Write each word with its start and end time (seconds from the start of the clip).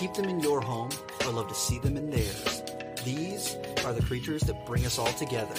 Keep 0.00 0.14
them 0.14 0.30
in 0.30 0.40
your 0.40 0.62
home 0.62 0.88
or 1.26 1.32
love 1.32 1.48
to 1.48 1.54
see 1.54 1.78
them 1.78 1.94
in 1.94 2.08
theirs, 2.08 2.62
these 3.04 3.58
are 3.84 3.92
the 3.92 4.00
creatures 4.00 4.40
that 4.44 4.64
bring 4.64 4.86
us 4.86 4.98
all 4.98 5.12
together. 5.12 5.54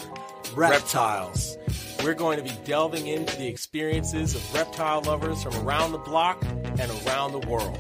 Reptiles. 0.56 1.60
We're 2.04 2.16
going 2.16 2.39
to 2.39 2.43
be 2.43 2.60
delving 2.66 3.06
into 3.06 3.38
the 3.38 3.48
experiences 3.48 4.34
of 4.34 4.52
reptile 4.52 5.04
lovers 5.04 5.43
from 5.43 5.56
around 5.57 5.92
the 5.92 6.00
block 6.00 6.43
and 6.43 6.92
around 7.06 7.34
the 7.34 7.48
world. 7.48 7.78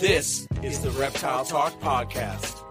This 0.00 0.48
is 0.62 0.80
the 0.80 0.92
Reptile 0.92 1.44
Talk 1.44 1.78
Podcast. 1.78 2.61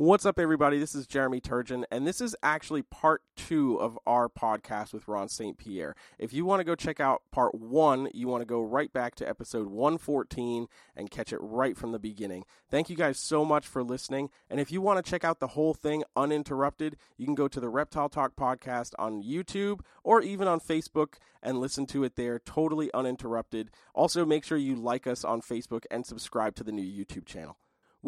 What's 0.00 0.24
up, 0.24 0.38
everybody? 0.38 0.78
This 0.78 0.94
is 0.94 1.08
Jeremy 1.08 1.40
Turgeon, 1.40 1.82
and 1.90 2.06
this 2.06 2.20
is 2.20 2.36
actually 2.40 2.82
part 2.82 3.22
two 3.34 3.80
of 3.80 3.98
our 4.06 4.28
podcast 4.28 4.92
with 4.92 5.08
Ron 5.08 5.28
St. 5.28 5.58
Pierre. 5.58 5.96
If 6.20 6.32
you 6.32 6.44
want 6.44 6.60
to 6.60 6.64
go 6.64 6.76
check 6.76 7.00
out 7.00 7.22
part 7.32 7.52
one, 7.52 8.08
you 8.14 8.28
want 8.28 8.42
to 8.42 8.46
go 8.46 8.62
right 8.62 8.92
back 8.92 9.16
to 9.16 9.28
episode 9.28 9.66
114 9.66 10.68
and 10.94 11.10
catch 11.10 11.32
it 11.32 11.40
right 11.40 11.76
from 11.76 11.90
the 11.90 11.98
beginning. 11.98 12.44
Thank 12.70 12.88
you 12.88 12.94
guys 12.94 13.18
so 13.18 13.44
much 13.44 13.66
for 13.66 13.82
listening. 13.82 14.30
And 14.48 14.60
if 14.60 14.70
you 14.70 14.80
want 14.80 15.04
to 15.04 15.10
check 15.10 15.24
out 15.24 15.40
the 15.40 15.48
whole 15.48 15.74
thing 15.74 16.04
uninterrupted, 16.14 16.96
you 17.16 17.26
can 17.26 17.34
go 17.34 17.48
to 17.48 17.58
the 17.58 17.68
Reptile 17.68 18.08
Talk 18.08 18.36
podcast 18.36 18.92
on 19.00 19.24
YouTube 19.24 19.80
or 20.04 20.22
even 20.22 20.46
on 20.46 20.60
Facebook 20.60 21.14
and 21.42 21.58
listen 21.58 21.86
to 21.86 22.04
it 22.04 22.14
there 22.14 22.38
totally 22.38 22.88
uninterrupted. 22.94 23.72
Also, 23.94 24.24
make 24.24 24.44
sure 24.44 24.58
you 24.58 24.76
like 24.76 25.08
us 25.08 25.24
on 25.24 25.40
Facebook 25.40 25.86
and 25.90 26.06
subscribe 26.06 26.54
to 26.54 26.62
the 26.62 26.70
new 26.70 26.84
YouTube 26.84 27.26
channel. 27.26 27.56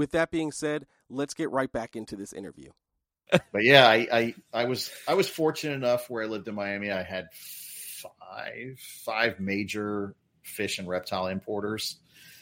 With 0.00 0.12
that 0.12 0.30
being 0.30 0.50
said, 0.50 0.86
let's 1.10 1.34
get 1.34 1.50
right 1.50 1.70
back 1.70 1.94
into 1.94 2.16
this 2.16 2.32
interview. 2.32 2.70
but 3.30 3.64
yeah, 3.64 3.86
I, 3.86 4.08
I, 4.10 4.34
I 4.50 4.64
was 4.64 4.90
I 5.06 5.12
was 5.12 5.28
fortunate 5.28 5.74
enough 5.74 6.08
where 6.08 6.22
I 6.22 6.26
lived 6.26 6.48
in 6.48 6.54
Miami. 6.54 6.90
I 6.90 7.02
had 7.02 7.26
five 7.34 8.78
five 9.04 9.38
major 9.40 10.14
fish 10.42 10.78
and 10.78 10.88
reptile 10.88 11.26
importers. 11.26 11.98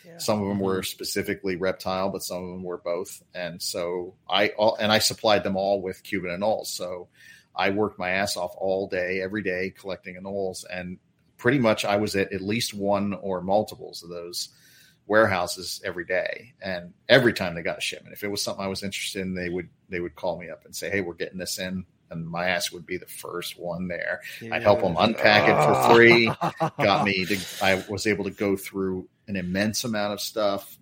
Yeah. 0.07 0.19
Some 0.19 0.41
of 0.41 0.47
them 0.47 0.61
were 0.61 0.77
mm-hmm. 0.77 0.85
specifically 0.85 1.57
reptile, 1.57 2.11
but 2.11 2.23
some 2.23 2.45
of 2.45 2.49
them 2.49 2.63
were 2.63 2.79
both. 2.79 3.25
And 3.35 3.61
so 3.61 4.15
I 4.31 4.51
all 4.51 4.77
and 4.77 4.93
I 4.93 5.01
supplied 5.01 5.43
them 5.43 5.57
all 5.57 5.83
with 5.83 6.05
Cuban 6.05 6.31
anoles. 6.31 6.67
So 6.67 7.09
I 7.57 7.71
worked 7.71 7.99
my 7.99 8.11
ass 8.11 8.37
off 8.37 8.55
all 8.57 8.87
day, 8.87 9.21
every 9.21 9.43
day, 9.43 9.75
collecting 9.77 10.15
anoles, 10.15 10.65
and 10.71 10.99
pretty 11.39 11.59
much 11.59 11.85
I 11.85 11.97
was 11.97 12.15
at 12.15 12.33
at 12.33 12.41
least 12.41 12.73
one 12.73 13.15
or 13.15 13.41
multiples 13.41 14.05
of 14.05 14.11
those 14.11 14.51
warehouses 15.09 15.81
every 15.85 16.05
day 16.05 16.55
and 16.61 16.93
every 17.09 17.33
time 17.33 17.55
they 17.55 17.63
got 17.63 17.79
a 17.79 17.81
shipment 17.81 18.13
if 18.13 18.23
it 18.23 18.29
was 18.29 18.43
something 18.43 18.65
i 18.65 18.69
was 18.69 18.83
interested 18.83 19.23
in 19.23 19.35
they 19.35 19.49
would 19.49 19.69
they 19.89 20.01
would 20.01 20.15
call 20.15 20.39
me 20.39 20.51
up 20.51 20.65
and 20.65 20.77
say 20.77 20.91
hey 20.91 21.01
we're 21.01 21.15
getting 21.15 21.39
this 21.39 21.59
in 21.59 21.85
and 22.11 22.27
my 22.27 22.49
ass 22.49 22.73
would 22.73 22.87
be 22.87 22.97
the 22.97 23.07
first 23.07 23.59
one 23.59 23.89
there. 23.89 24.23
Yeah. 24.41 24.55
i'd 24.55 24.63
help 24.63 24.81
them 24.81 24.97
unpack 24.99 25.49
it 25.49 25.63
for 25.65 25.95
free. 25.95 26.33
Got 26.83 27.05
me 27.05 27.25
to 27.25 27.39
i 27.63 27.83
was 27.89 28.07
able 28.07 28.25
to 28.25 28.31
go 28.31 28.57
through 28.57 29.09
an 29.27 29.37
immense 29.37 29.85
amount 29.85 30.15
of 30.15 30.21
stuff. 30.21 30.79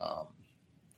Um, 0.00 0.26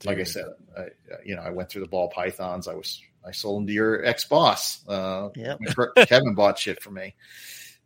like 0.04 0.18
i 0.18 0.24
said 0.24 0.46
I, 0.76 0.86
you 1.24 1.36
know 1.36 1.42
i 1.42 1.50
went 1.50 1.68
through 1.70 1.82
the 1.82 1.88
ball 1.88 2.08
pythons. 2.08 2.68
I 2.68 2.74
was 2.74 3.00
i 3.26 3.32
sold 3.32 3.62
them 3.62 3.66
to 3.68 3.72
your 3.72 4.04
ex-boss 4.04 4.86
uh 4.88 5.30
yep. 5.34 5.58
kevin 6.06 6.34
bought 6.34 6.58
shit 6.58 6.82
for 6.82 6.90
me. 6.90 7.14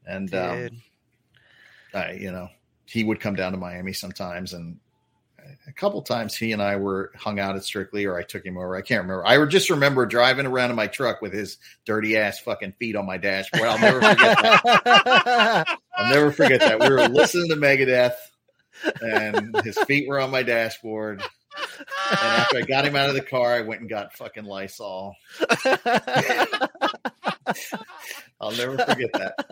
And 0.07 0.35
um, 0.35 0.71
I, 1.93 2.13
you 2.13 2.33
know 2.33 2.49
he 2.89 3.05
would 3.05 3.21
come 3.21 3.37
down 3.37 3.53
to 3.53 3.59
Miami 3.59 3.93
sometimes, 3.93 4.55
and 4.55 4.79
a 5.67 5.73
couple 5.73 6.01
times 6.03 6.35
he 6.37 6.53
and 6.53 6.63
I 6.63 6.77
were 6.77 7.13
hung 7.17 7.39
out 7.39 7.57
at 7.57 7.65
Strictly, 7.65 8.07
or 8.07 8.19
I 8.19 8.23
took 8.23 8.45
him 8.45 8.57
over. 8.57 8.75
I 8.77 8.83
can't 8.83 9.03
remember. 9.03 9.27
I 9.27 9.45
just 9.47 9.71
remember 9.71 10.07
driving 10.07 10.47
around 10.47 10.71
in 10.71 10.77
my 10.77 10.87
truck 10.87 11.21
with 11.21 11.33
his 11.33 11.59
dirty 11.85 12.17
ass 12.17 12.39
fucking 12.41 12.73
feet 12.79 12.97
on 12.97 13.07
my 13.07 13.19
dashboard. 13.19 13.69
I'll 13.69 13.79
never 13.79 14.01
forget 14.01 14.39
that. 14.43 15.79
I'll 15.97 16.15
never 16.15 16.33
forget 16.33 16.61
that. 16.61 16.81
We 16.81 16.89
were 16.89 17.09
listening 17.09 17.49
to 17.51 17.57
Megadeth, 17.57 18.17
and 19.01 19.61
his 19.63 19.79
feet 19.81 20.09
were 20.09 20.21
on 20.21 20.31
my 20.31 20.43
dashboard. 20.43 21.23
And 22.11 22.19
after 22.21 22.59
I 22.59 22.63
got 22.63 22.87
him 22.87 22.97
out 22.97 23.09
of 23.09 23.15
the 23.15 23.21
car, 23.21 23.53
I 23.53 23.63
went 23.63 23.81
and 23.81 23.91
got 23.91 24.15
fucking 24.15 24.45
Lysol. 24.45 25.15
I'll 28.41 28.53
never 28.53 28.79
forget 28.79 29.13
that. 29.15 29.47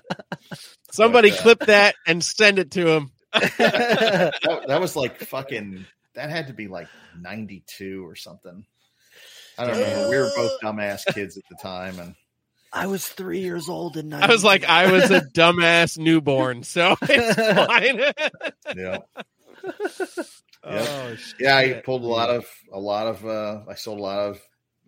Somebody 0.93 1.31
but, 1.31 1.39
uh, 1.39 1.43
clip 1.43 1.59
that 1.67 1.97
and 2.07 2.23
send 2.23 2.59
it 2.59 2.71
to 2.73 2.89
him 2.89 3.11
that, 3.59 4.65
that, 4.67 4.81
was 4.81 4.97
like 4.97 5.19
fucking. 5.19 5.85
That 6.15 6.31
had 6.31 6.47
to 6.47 6.55
be 6.55 6.69
like 6.69 6.89
ninety 7.19 7.63
two 7.67 8.07
or 8.07 8.17
something. 8.17 8.65
I 9.59 9.67
don't 9.67 9.79
know. 9.79 10.09
We 10.11 10.17
were 10.17 10.31
both 10.35 10.61
dumbass 10.63 11.05
kids 11.15 11.37
at 11.37 11.45
the 11.49 11.57
time, 11.61 11.99
and 11.99 12.15
I 12.73 12.87
was 12.87 13.09
three 13.09 13.41
years 13.41 13.69
old 13.69 13.97
and 13.97 14.15
I 14.15 14.27
was 14.27 14.45
like, 14.45 14.65
I 14.65 14.93
was 14.93 15.11
a 15.11 15.23
dumbass 15.23 15.97
newborn, 15.97 16.63
so 16.63 16.97
it's 17.03 17.57
fine. 17.67 18.77
yeah. 18.77 18.99
Oh, 20.69 21.17
yeah, 21.39 21.57
I 21.57 21.73
pulled 21.75 22.03
a 22.03 22.09
lot 22.09 22.29
of 22.29 22.45
a 22.73 22.81
lot 22.81 23.07
of 23.07 23.25
uh 23.25 23.61
I 23.69 23.77
sold 23.77 24.01
a 24.01 24.03
lot 24.03 24.19
of 24.19 24.41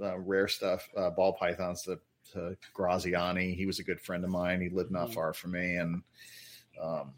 uh, 0.03 0.19
rare 0.19 0.49
stuff, 0.49 0.89
uh, 0.97 1.11
ball 1.11 1.35
pythons 1.35 1.83
to, 1.83 2.01
to 2.33 2.57
Graziani. 2.75 3.55
He 3.55 3.65
was 3.65 3.79
a 3.79 3.85
good 3.85 4.01
friend 4.01 4.25
of 4.25 4.31
mine. 4.31 4.61
He 4.61 4.71
lived 4.71 4.91
not 4.91 5.11
mm. 5.11 5.15
far 5.15 5.33
from 5.33 5.53
me, 5.53 5.77
and 5.77 6.03
um, 6.83 7.13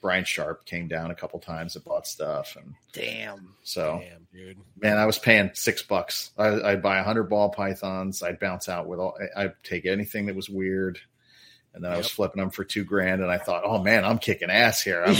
Brian 0.00 0.24
Sharp 0.24 0.64
came 0.64 0.88
down 0.88 1.10
a 1.10 1.14
couple 1.14 1.40
times 1.40 1.74
and 1.74 1.84
bought 1.84 2.06
stuff. 2.06 2.56
And 2.56 2.74
damn, 2.92 3.54
so 3.62 4.00
damn, 4.02 4.26
dude, 4.32 4.58
man, 4.80 4.96
I 4.96 5.06
was 5.06 5.18
paying 5.18 5.50
six 5.54 5.82
bucks. 5.82 6.30
I, 6.38 6.50
would 6.50 6.82
buy 6.82 6.98
a 6.98 7.04
hundred 7.04 7.24
ball 7.24 7.50
pythons. 7.50 8.22
I'd 8.22 8.38
bounce 8.38 8.68
out 8.68 8.86
with 8.86 9.00
all. 9.00 9.18
I'd 9.36 9.54
take 9.64 9.86
anything 9.86 10.26
that 10.26 10.36
was 10.36 10.48
weird, 10.48 10.98
and 11.74 11.82
then 11.82 11.90
yep. 11.90 11.96
I 11.96 11.98
was 11.98 12.10
flipping 12.10 12.40
them 12.40 12.50
for 12.50 12.64
two 12.64 12.84
grand. 12.84 13.22
And 13.22 13.30
I 13.30 13.38
thought, 13.38 13.62
oh 13.64 13.82
man, 13.82 14.04
I'm 14.04 14.18
kicking 14.18 14.50
ass 14.50 14.82
here. 14.82 15.02
and 15.04 15.16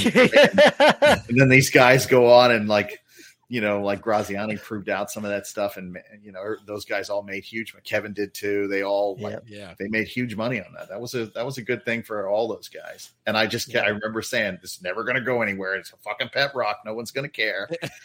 then 1.28 1.48
these 1.48 1.70
guys 1.70 2.06
go 2.06 2.32
on 2.32 2.52
and 2.52 2.68
like 2.68 3.02
you 3.48 3.62
know, 3.62 3.80
like 3.80 4.02
Graziani 4.02 4.56
proved 4.56 4.90
out 4.90 5.10
some 5.10 5.24
of 5.24 5.30
that 5.30 5.46
stuff, 5.46 5.78
and 5.78 5.96
you 6.22 6.32
know, 6.32 6.40
er, 6.40 6.58
those 6.66 6.84
guys 6.84 7.08
all 7.08 7.22
made 7.22 7.44
huge. 7.44 7.74
Kevin 7.82 8.12
did 8.12 8.34
too. 8.34 8.68
They 8.68 8.82
all, 8.82 9.16
like, 9.18 9.40
yeah, 9.46 9.74
they 9.78 9.88
made 9.88 10.06
huge 10.06 10.36
money 10.36 10.60
on 10.60 10.72
that. 10.76 10.90
That 10.90 11.00
was 11.00 11.14
a 11.14 11.26
that 11.26 11.46
was 11.46 11.56
a 11.56 11.62
good 11.62 11.84
thing 11.84 12.02
for 12.02 12.28
all 12.28 12.48
those 12.48 12.68
guys. 12.68 13.10
And 13.26 13.38
I 13.38 13.46
just, 13.46 13.72
yeah. 13.72 13.80
I 13.80 13.88
remember 13.88 14.20
saying, 14.20 14.58
"This 14.60 14.76
is 14.76 14.82
never 14.82 15.02
going 15.02 15.16
to 15.16 15.22
go 15.22 15.40
anywhere. 15.40 15.76
It's 15.76 15.92
a 15.92 15.96
fucking 15.96 16.28
pet 16.32 16.54
rock. 16.54 16.80
No 16.84 16.92
one's 16.92 17.10
going 17.10 17.28
to 17.28 17.30
care." 17.30 17.68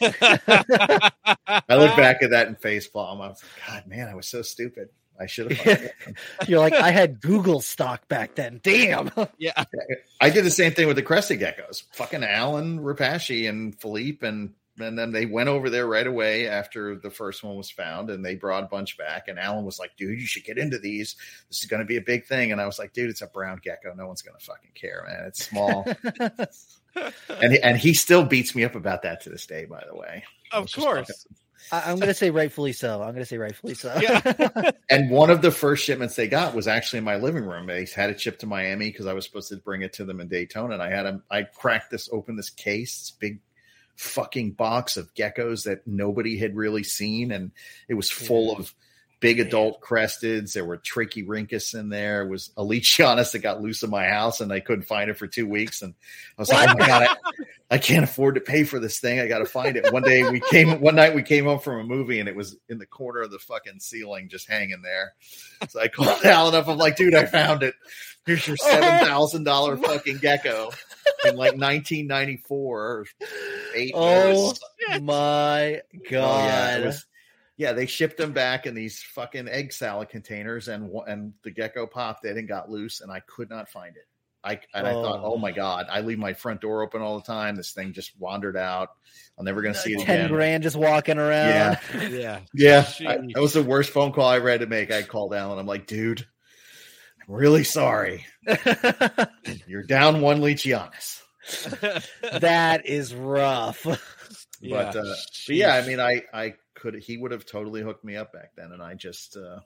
I 1.46 1.76
look 1.76 1.94
back 1.94 2.22
at 2.22 2.30
that 2.30 2.48
in 2.48 2.54
face 2.54 2.88
palm. 2.88 3.20
I 3.20 3.28
was 3.28 3.42
like, 3.42 3.68
God, 3.68 3.86
man, 3.86 4.08
I 4.08 4.14
was 4.14 4.26
so 4.26 4.40
stupid. 4.40 4.88
I 5.18 5.26
should 5.26 5.52
have. 5.52 5.90
You're 6.48 6.58
like, 6.58 6.72
I 6.72 6.90
had 6.90 7.20
Google 7.20 7.60
stock 7.60 8.08
back 8.08 8.34
then. 8.34 8.60
Damn. 8.62 9.10
Yeah. 9.38 9.64
I 10.20 10.30
did 10.30 10.44
the 10.44 10.50
same 10.50 10.72
thing 10.72 10.86
with 10.86 10.96
the 10.96 11.02
crested 11.02 11.40
geckos. 11.40 11.82
Fucking 11.92 12.24
Alan 12.24 12.80
Repashy 12.80 13.48
and 13.48 13.78
Philippe 13.78 14.26
and 14.26 14.54
and 14.78 14.98
then 14.98 15.12
they 15.12 15.26
went 15.26 15.48
over 15.48 15.70
there 15.70 15.86
right 15.86 16.06
away 16.06 16.48
after 16.48 16.96
the 16.96 17.10
first 17.10 17.44
one 17.44 17.56
was 17.56 17.70
found 17.70 18.10
and 18.10 18.24
they 18.24 18.34
brought 18.34 18.64
a 18.64 18.66
bunch 18.66 18.96
back 18.98 19.28
and 19.28 19.38
alan 19.38 19.64
was 19.64 19.78
like 19.78 19.96
dude 19.96 20.20
you 20.20 20.26
should 20.26 20.44
get 20.44 20.58
into 20.58 20.78
these 20.78 21.16
this 21.48 21.60
is 21.60 21.66
going 21.66 21.80
to 21.80 21.86
be 21.86 21.96
a 21.96 22.02
big 22.02 22.24
thing 22.26 22.52
and 22.52 22.60
i 22.60 22.66
was 22.66 22.78
like 22.78 22.92
dude 22.92 23.10
it's 23.10 23.22
a 23.22 23.26
brown 23.28 23.60
gecko 23.62 23.94
no 23.94 24.06
one's 24.06 24.22
going 24.22 24.36
to 24.38 24.44
fucking 24.44 24.72
care 24.74 25.04
man 25.06 25.24
it's 25.26 25.46
small 25.46 25.86
and, 27.40 27.54
and 27.56 27.78
he 27.78 27.94
still 27.94 28.24
beats 28.24 28.54
me 28.54 28.64
up 28.64 28.74
about 28.74 29.02
that 29.02 29.20
to 29.20 29.30
this 29.30 29.46
day 29.46 29.64
by 29.64 29.82
the 29.88 29.96
way 29.96 30.24
of 30.52 30.70
course 30.72 31.26
I, 31.72 31.90
am 31.90 31.96
going 31.96 32.08
to 32.08 32.14
say 32.14 32.30
rightfully 32.30 32.72
so. 32.72 33.00
I'm 33.00 33.12
going 33.12 33.22
to 33.22 33.24
say 33.24 33.38
rightfully 33.38 33.72
so. 33.72 33.98
Yeah. 33.98 34.70
and 34.90 35.10
one 35.10 35.30
of 35.30 35.40
the 35.40 35.50
first 35.50 35.82
shipments 35.82 36.14
they 36.14 36.28
got 36.28 36.54
was 36.54 36.68
actually 36.68 36.98
in 36.98 37.04
my 37.04 37.16
living 37.16 37.44
room. 37.44 37.66
They 37.66 37.86
had 37.86 38.10
it 38.10 38.20
shipped 38.20 38.40
to 38.40 38.46
Miami 38.46 38.90
because 38.90 39.06
I 39.06 39.14
was 39.14 39.24
supposed 39.24 39.48
to 39.48 39.56
bring 39.56 39.80
it 39.80 39.94
to 39.94 40.04
them 40.04 40.20
in 40.20 40.28
Daytona. 40.28 40.74
And 40.74 40.82
I 40.82 40.90
had 40.90 41.04
them, 41.04 41.22
I 41.30 41.44
cracked 41.44 41.90
this 41.90 42.08
open, 42.12 42.36
this 42.36 42.50
case, 42.50 42.98
this 42.98 43.10
big 43.12 43.40
fucking 43.96 44.52
box 44.52 44.96
of 44.96 45.14
geckos 45.14 45.64
that 45.64 45.86
nobody 45.86 46.36
had 46.38 46.56
really 46.56 46.84
seen, 46.84 47.32
and 47.32 47.52
it 47.88 47.94
was 47.94 48.10
full 48.10 48.52
yeah. 48.52 48.58
of 48.58 48.74
big 49.20 49.40
adult 49.40 49.80
cresteds. 49.80 50.52
There 50.52 50.64
were 50.64 50.76
trachyrhynchus 50.76 51.78
in 51.78 51.88
there. 51.88 52.22
It 52.22 52.28
was 52.28 52.50
a 52.56 52.62
leachianus 52.62 53.32
that 53.32 53.38
got 53.38 53.62
loose 53.62 53.82
in 53.82 53.90
my 53.90 54.06
house, 54.06 54.40
and 54.40 54.52
I 54.52 54.60
couldn't 54.60 54.84
find 54.84 55.10
it 55.10 55.16
for 55.16 55.26
two 55.26 55.46
weeks. 55.46 55.82
And 55.82 55.94
I 56.36 56.42
was 56.42 56.50
like, 56.50 56.68
"Oh 56.68 56.74
my 56.78 56.86
god, 56.86 57.08
I, 57.08 57.43
I 57.70 57.78
can't 57.78 58.04
afford 58.04 58.34
to 58.34 58.40
pay 58.40 58.64
for 58.64 58.78
this 58.78 59.00
thing. 59.00 59.20
I 59.20 59.26
got 59.26 59.38
to 59.38 59.46
find 59.46 59.76
it." 59.76 59.92
One 59.92 60.02
day 60.02 60.28
we 60.30 60.40
came, 60.40 60.80
one 60.80 60.94
night 60.94 61.14
we 61.14 61.22
came 61.22 61.44
home 61.44 61.58
from 61.58 61.80
a 61.80 61.84
movie, 61.84 62.20
and 62.20 62.28
it 62.28 62.36
was 62.36 62.56
in 62.68 62.78
the 62.78 62.86
corner 62.86 63.22
of 63.22 63.30
the 63.30 63.38
fucking 63.38 63.80
ceiling, 63.80 64.28
just 64.28 64.48
hanging 64.48 64.82
there. 64.82 65.14
So 65.68 65.80
I 65.80 65.88
called 65.88 66.08
Alan 66.24 66.54
up. 66.54 66.68
I'm 66.68 66.78
like, 66.78 66.96
"Dude, 66.96 67.14
I 67.14 67.26
found 67.26 67.62
it." 67.62 67.74
here's 68.26 68.46
your 68.46 68.56
seven 68.56 69.06
thousand 69.06 69.44
dollar 69.44 69.76
fucking 69.76 70.18
gecko 70.18 70.70
in 71.24 71.36
like 71.36 71.56
1994 71.56 72.80
or 72.80 73.06
eight. 73.74 73.92
Oh 73.94 74.54
my 75.00 75.82
god! 76.10 76.20
Oh, 76.20 76.46
yeah, 76.46 76.86
was, 76.86 77.06
yeah, 77.56 77.72
they 77.72 77.86
shipped 77.86 78.16
them 78.16 78.32
back 78.32 78.66
in 78.66 78.74
these 78.74 79.02
fucking 79.02 79.48
egg 79.48 79.72
salad 79.72 80.08
containers, 80.08 80.68
and 80.68 80.90
and 81.06 81.34
the 81.42 81.50
gecko 81.50 81.86
popped 81.86 82.24
it 82.24 82.36
and 82.36 82.48
got 82.48 82.70
loose, 82.70 83.00
and 83.00 83.10
I 83.10 83.20
could 83.20 83.50
not 83.50 83.68
find 83.68 83.96
it. 83.96 84.06
I 84.44 84.60
and 84.74 84.86
oh. 84.86 84.90
I 84.90 84.92
thought, 84.92 85.20
oh 85.22 85.36
my 85.38 85.52
god, 85.52 85.86
I 85.90 86.00
leave 86.00 86.18
my 86.18 86.34
front 86.34 86.60
door 86.60 86.82
open 86.82 87.00
all 87.00 87.18
the 87.18 87.24
time. 87.24 87.56
This 87.56 87.72
thing 87.72 87.92
just 87.92 88.12
wandered 88.18 88.56
out. 88.56 88.90
I'm 89.38 89.44
never 89.44 89.62
gonna 89.62 89.74
see 89.74 89.94
it 89.94 90.04
Ten 90.04 90.16
again. 90.16 90.30
grand 90.30 90.62
just 90.62 90.76
walking 90.76 91.18
around. 91.18 91.78
Yeah, 91.94 92.08
yeah, 92.08 92.40
yeah. 92.54 93.08
I, 93.08 93.16
that 93.16 93.40
was 93.40 93.54
the 93.54 93.62
worst 93.62 93.90
phone 93.90 94.12
call 94.12 94.26
I 94.26 94.36
ever 94.36 94.50
had 94.50 94.60
to 94.60 94.66
make. 94.66 94.92
I 94.92 95.02
called 95.02 95.34
Alan. 95.34 95.58
I'm 95.58 95.66
like, 95.66 95.86
dude, 95.86 96.26
I'm 97.26 97.34
really 97.34 97.64
sorry. 97.64 98.26
You're 99.66 99.82
down 99.82 100.20
one 100.20 100.40
Leachianus. 100.40 101.22
that 102.40 102.86
is 102.86 103.14
rough. 103.14 103.86
Yeah. 104.60 104.92
But, 104.92 104.96
uh, 104.96 105.14
but 105.46 105.56
yeah, 105.56 105.74
I 105.74 105.86
mean, 105.86 106.00
I 106.00 106.22
I 106.32 106.54
could 106.74 106.94
he 106.96 107.16
would 107.16 107.32
have 107.32 107.46
totally 107.46 107.82
hooked 107.82 108.04
me 108.04 108.16
up 108.16 108.32
back 108.32 108.52
then, 108.56 108.72
and 108.72 108.82
I 108.82 108.94
just 108.94 109.36
uh, 109.36 109.60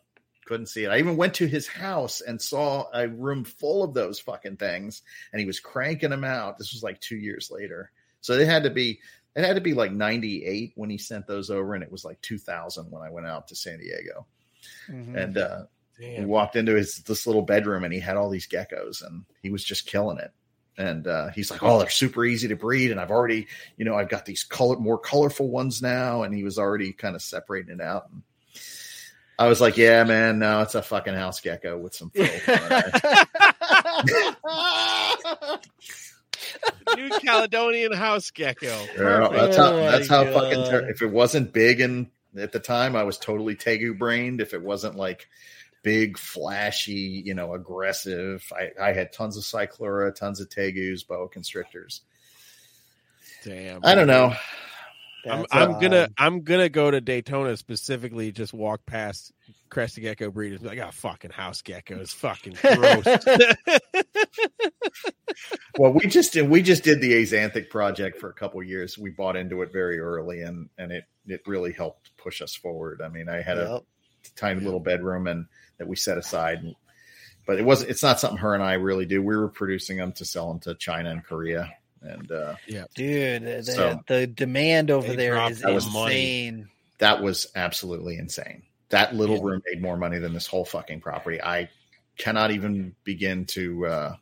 couldn't 0.48 0.66
see 0.66 0.84
it. 0.84 0.88
I 0.88 0.98
even 0.98 1.16
went 1.16 1.34
to 1.34 1.46
his 1.46 1.68
house 1.68 2.20
and 2.22 2.40
saw 2.40 2.86
a 2.92 3.06
room 3.06 3.44
full 3.44 3.84
of 3.84 3.94
those 3.94 4.18
fucking 4.18 4.56
things, 4.56 5.02
and 5.32 5.40
he 5.40 5.46
was 5.46 5.60
cranking 5.60 6.10
them 6.10 6.24
out. 6.24 6.58
This 6.58 6.72
was 6.72 6.82
like 6.82 7.00
two 7.00 7.16
years 7.16 7.50
later, 7.50 7.92
so 8.20 8.36
they 8.36 8.46
had 8.46 8.62
to 8.64 8.70
be 8.70 9.00
it 9.36 9.44
had 9.44 9.54
to 9.54 9.62
be 9.62 9.74
like 9.74 9.92
98 9.92 10.72
when 10.74 10.90
he 10.90 10.98
sent 10.98 11.26
those 11.26 11.48
over 11.48 11.74
and 11.74 11.84
it 11.84 11.92
was 11.92 12.04
like 12.04 12.20
2000 12.22 12.90
when 12.90 13.02
i 13.02 13.10
went 13.10 13.26
out 13.26 13.46
to 13.46 13.54
san 13.54 13.78
diego 13.78 14.26
mm-hmm. 14.90 15.16
and 15.16 15.38
uh 15.38 15.62
we 16.00 16.24
walked 16.24 16.56
into 16.56 16.74
his 16.74 16.98
this 17.02 17.26
little 17.26 17.42
bedroom 17.42 17.84
and 17.84 17.92
he 17.92 18.00
had 18.00 18.16
all 18.16 18.30
these 18.30 18.48
geckos 18.48 19.04
and 19.04 19.24
he 19.42 19.50
was 19.50 19.64
just 19.64 19.86
killing 19.86 20.18
it 20.18 20.32
and 20.76 21.08
uh, 21.08 21.28
he's 21.30 21.50
like 21.50 21.62
oh 21.62 21.80
they're 21.80 21.90
super 21.90 22.24
easy 22.24 22.46
to 22.48 22.56
breed 22.56 22.92
and 22.92 23.00
i've 23.00 23.10
already 23.10 23.48
you 23.76 23.84
know 23.84 23.96
i've 23.96 24.08
got 24.08 24.24
these 24.24 24.44
color 24.44 24.76
more 24.76 24.98
colorful 24.98 25.48
ones 25.48 25.82
now 25.82 26.22
and 26.22 26.34
he 26.34 26.44
was 26.44 26.58
already 26.58 26.92
kind 26.92 27.16
of 27.16 27.22
separating 27.22 27.74
it 27.74 27.80
out 27.80 28.08
and 28.12 28.22
I 29.38 29.46
was 29.46 29.60
like, 29.60 29.76
yeah, 29.76 30.02
man, 30.04 30.40
no, 30.40 30.62
it's 30.62 30.74
a 30.74 30.82
fucking 30.82 31.14
house 31.14 31.40
gecko 31.40 31.78
with 31.78 31.94
some. 31.94 32.10
New 36.96 37.10
Caledonian 37.20 37.92
house 37.92 38.30
gecko. 38.30 38.66
Yeah, 38.96 39.28
that's 39.30 39.56
how. 39.56 39.72
Oh 39.72 39.76
that's 39.76 40.08
how 40.08 40.24
fucking. 40.24 40.64
Ter- 40.64 40.88
if 40.90 41.02
it 41.02 41.10
wasn't 41.10 41.52
big 41.52 41.80
and 41.80 42.08
at 42.36 42.52
the 42.52 42.58
time, 42.58 42.96
I 42.96 43.04
was 43.04 43.18
totally 43.18 43.54
tegu 43.54 43.96
brained. 43.96 44.40
If 44.40 44.54
it 44.54 44.62
wasn't 44.62 44.96
like 44.96 45.28
big, 45.82 46.18
flashy, 46.18 47.22
you 47.24 47.34
know, 47.34 47.54
aggressive, 47.54 48.44
I, 48.52 48.88
I 48.88 48.92
had 48.92 49.12
tons 49.12 49.36
of 49.36 49.44
cyclura, 49.44 50.14
tons 50.14 50.40
of 50.40 50.48
tegus, 50.48 51.06
boa 51.06 51.28
constrictors. 51.28 52.02
Damn. 53.44 53.80
I 53.84 53.94
don't 53.94 54.08
know. 54.08 54.34
I'm, 55.26 55.46
I'm 55.50 55.80
gonna 55.80 56.02
um, 56.02 56.14
I'm 56.18 56.42
gonna 56.42 56.68
go 56.68 56.90
to 56.90 57.00
Daytona 57.00 57.56
specifically. 57.56 58.32
Just 58.32 58.52
walk 58.52 58.84
past 58.86 59.32
crested 59.68 60.02
gecko 60.02 60.30
breeders. 60.30 60.60
Be 60.60 60.68
like, 60.68 60.78
oh, 60.78 60.90
fucking 60.92 61.30
house 61.30 61.62
geckos, 61.62 62.10
fucking 62.10 62.56
gross. 62.62 63.04
well, 65.78 65.92
we 65.92 66.06
just 66.06 66.32
did 66.32 66.48
we 66.48 66.62
just 66.62 66.84
did 66.84 67.00
the 67.00 67.12
Axanthic 67.12 67.70
project 67.70 68.18
for 68.18 68.28
a 68.30 68.34
couple 68.34 68.62
years. 68.62 68.98
We 68.98 69.10
bought 69.10 69.36
into 69.36 69.62
it 69.62 69.72
very 69.72 69.98
early, 69.98 70.42
and 70.42 70.68
and 70.78 70.92
it 70.92 71.04
it 71.26 71.42
really 71.46 71.72
helped 71.72 72.16
push 72.16 72.40
us 72.42 72.54
forward. 72.54 73.02
I 73.02 73.08
mean, 73.08 73.28
I 73.28 73.42
had 73.42 73.58
yep. 73.58 73.68
a 73.68 73.82
tiny 74.36 74.60
little 74.60 74.80
bedroom 74.80 75.26
and 75.26 75.46
that 75.78 75.88
we 75.88 75.96
set 75.96 76.18
aside. 76.18 76.74
But 77.46 77.58
it 77.58 77.64
wasn't. 77.64 77.90
It's 77.90 78.02
not 78.02 78.20
something 78.20 78.38
her 78.38 78.54
and 78.54 78.62
I 78.62 78.74
really 78.74 79.06
do. 79.06 79.22
We 79.22 79.36
were 79.36 79.48
producing 79.48 79.96
them 79.96 80.12
to 80.12 80.24
sell 80.24 80.48
them 80.48 80.60
to 80.60 80.74
China 80.74 81.10
and 81.10 81.24
Korea, 81.24 81.72
and 82.02 82.30
uh, 82.30 82.54
yeah, 82.66 82.84
dude, 82.94 83.44
the, 83.44 83.62
so 83.62 84.00
the 84.08 84.26
demand 84.26 84.90
over 84.90 85.14
there 85.14 85.36
is 85.50 85.62
insane. 85.64 86.56
Money. 86.56 86.66
That 86.98 87.22
was 87.22 87.46
absolutely 87.54 88.16
insane. 88.16 88.62
That 88.90 89.14
little 89.14 89.36
yeah. 89.36 89.42
room 89.44 89.62
made 89.66 89.82
more 89.82 89.96
money 89.96 90.18
than 90.18 90.32
this 90.32 90.46
whole 90.46 90.64
fucking 90.64 91.00
property. 91.00 91.42
I 91.42 91.70
cannot 92.16 92.50
even 92.50 92.94
begin 93.04 93.46
to. 93.46 93.86
uh 93.86 94.14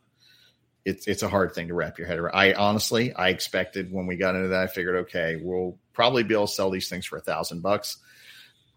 It's 0.85 1.07
it's 1.07 1.23
a 1.23 1.29
hard 1.29 1.53
thing 1.53 1.67
to 1.67 1.73
wrap 1.73 1.97
your 1.97 2.07
head 2.07 2.19
around. 2.19 2.35
I 2.35 2.53
honestly, 2.53 3.13
I 3.13 3.29
expected 3.29 3.91
when 3.91 4.07
we 4.07 4.15
got 4.15 4.35
into 4.35 4.49
that, 4.49 4.63
I 4.63 4.67
figured, 4.67 4.95
okay, 5.07 5.35
we'll 5.41 5.77
probably 5.93 6.23
be 6.23 6.33
able 6.33 6.47
to 6.47 6.53
sell 6.53 6.69
these 6.69 6.87
things 6.89 7.05
for 7.05 7.17
a 7.17 7.21
thousand 7.21 7.61
bucks, 7.61 7.97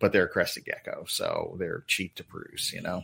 but 0.01 0.11
they're 0.11 0.25
a 0.25 0.29
crested 0.29 0.65
gecko, 0.65 1.05
so 1.07 1.55
they're 1.59 1.85
cheap 1.87 2.15
to 2.17 2.25
produce, 2.25 2.73
you 2.73 2.81
know. 2.83 3.03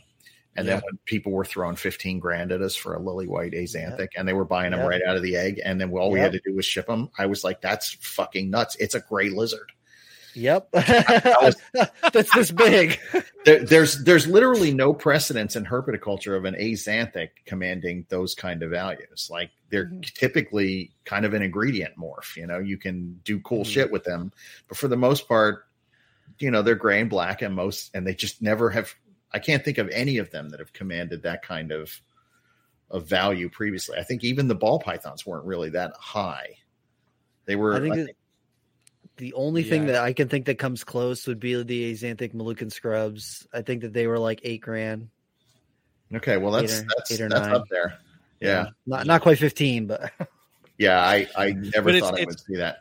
And 0.57 0.69
then 0.69 0.81
when 0.85 0.99
people 1.05 1.33
were 1.33 1.45
throwing 1.45 1.77
15 1.77 2.19
grand 2.19 2.53
at 2.53 2.63
us 2.63 2.75
for 2.75 2.95
a 2.95 3.01
lily 3.01 3.27
white 3.27 3.53
axanthic 3.53 4.09
and 4.17 4.27
they 4.27 4.33
were 4.33 4.45
buying 4.45 4.73
them 4.73 4.87
right 4.87 5.03
out 5.07 5.17
of 5.17 5.23
the 5.23 5.37
egg. 5.37 5.61
And 5.65 5.81
then 5.81 5.91
all 5.93 6.11
we 6.11 6.21
had 6.21 6.33
to 6.33 6.41
do 6.45 6.55
was 6.55 6.65
ship 6.65 6.87
them. 6.87 7.11
I 7.19 7.27
was 7.27 7.45
like, 7.45 7.61
that's 7.61 7.93
fucking 8.01 8.51
nuts. 8.51 8.77
It's 8.77 8.95
a 8.95 9.01
gray 9.01 9.31
lizard. 9.31 9.73
Yep. 10.35 10.69
was, 10.73 11.57
that's 12.13 12.35
this 12.35 12.51
big. 12.51 12.99
there, 13.45 13.65
there's, 13.65 14.05
there's 14.05 14.27
literally 14.27 14.73
no 14.73 14.93
precedence 14.93 15.57
in 15.57 15.65
herpetoculture 15.65 16.37
of 16.37 16.45
an 16.45 16.55
axanthic 16.55 17.31
commanding 17.47 18.07
those 18.11 18.35
kind 18.35 18.63
of 18.63 18.71
values. 18.71 19.29
Like 19.31 19.51
they're 19.71 19.87
mm-hmm. 19.87 20.01
typically 20.03 20.93
kind 21.05 21.25
of 21.25 21.33
an 21.33 21.43
ingredient 21.43 21.99
morph, 21.99 22.37
you 22.37 22.47
know, 22.47 22.59
you 22.59 22.77
can 22.77 23.21
do 23.25 23.41
cool 23.41 23.63
mm-hmm. 23.63 23.71
shit 23.71 23.91
with 23.91 24.05
them, 24.05 24.33
but 24.69 24.77
for 24.77 24.89
the 24.89 24.97
most 24.97 25.27
part, 25.27 25.67
you 26.39 26.51
know, 26.51 26.63
they're 26.63 26.75
gray 26.75 27.01
and 27.01 27.11
black 27.11 27.43
and 27.43 27.55
most, 27.55 27.91
and 27.95 28.07
they 28.07 28.15
just 28.15 28.43
never 28.43 28.71
have 28.71 28.95
I 29.33 29.39
can't 29.39 29.65
think 29.65 29.79
of 29.79 29.89
any 29.91 30.19
of 30.19 30.31
them 30.31 30.51
that 30.51 30.61
have 30.61 30.73
commanded 30.73 31.23
that 31.23 31.43
kind 31.43 31.73
of 31.73 32.01
of 32.91 33.09
value 33.09 33.49
previously. 33.49 33.99
I 33.99 34.03
think 34.03 34.25
even 34.25 34.49
the 34.49 34.55
ball 34.55 34.79
pythons 34.79 35.27
weren't 35.27 35.45
really 35.45 35.71
that 35.71 35.93
high. 35.99 36.59
They 37.45 37.57
were. 37.57 37.75
I 37.75 37.81
think, 37.81 37.93
I 37.93 37.97
think 37.97 38.17
the 39.17 39.35
only 39.35 39.63
yeah. 39.63 39.71
thing 39.71 39.87
that 39.87 39.97
I 39.97 40.13
can 40.13 40.29
think 40.29 40.47
that 40.47 40.59
comes 40.59 40.85
close 40.85 41.27
would 41.27 41.41
be 41.41 41.61
the 41.63 41.93
Axanthic 41.93 42.35
Moluccan 42.35 42.73
scrubs. 42.73 43.47
I 43.53 43.63
think 43.63 43.83
that 43.83 43.93
they 43.93 44.07
were 44.07 44.19
like 44.19 44.41
eight 44.45 44.61
grand. 44.61 45.09
Okay, 46.15 46.37
well 46.37 46.53
that's 46.53 46.81
eight 46.81 46.83
or, 46.83 46.89
that's, 46.97 47.13
eight 47.13 47.21
or 47.21 47.29
that's 47.29 47.47
nine. 47.47 47.55
up 47.55 47.65
there. 47.71 47.99
Yeah. 48.41 48.49
yeah. 48.49 48.67
not 48.87 49.07
not 49.07 49.23
quite 49.23 49.39
fifteen, 49.39 49.87
but 49.87 50.13
yeah, 50.79 51.01
I 51.01 51.27
I 51.37 51.53
never 51.53 51.99
thought 51.99 52.21
I 52.21 52.25
would 52.25 52.41
see 52.41 52.57
that. 52.57 52.79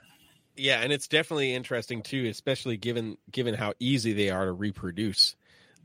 Yeah, 0.57 0.79
and 0.81 0.93
it's 0.93 1.07
definitely 1.07 1.53
interesting 1.53 2.01
too, 2.01 2.27
especially 2.29 2.77
given 2.77 3.17
given 3.31 3.55
how 3.55 3.73
easy 3.79 4.13
they 4.13 4.29
are 4.29 4.45
to 4.45 4.51
reproduce. 4.51 5.35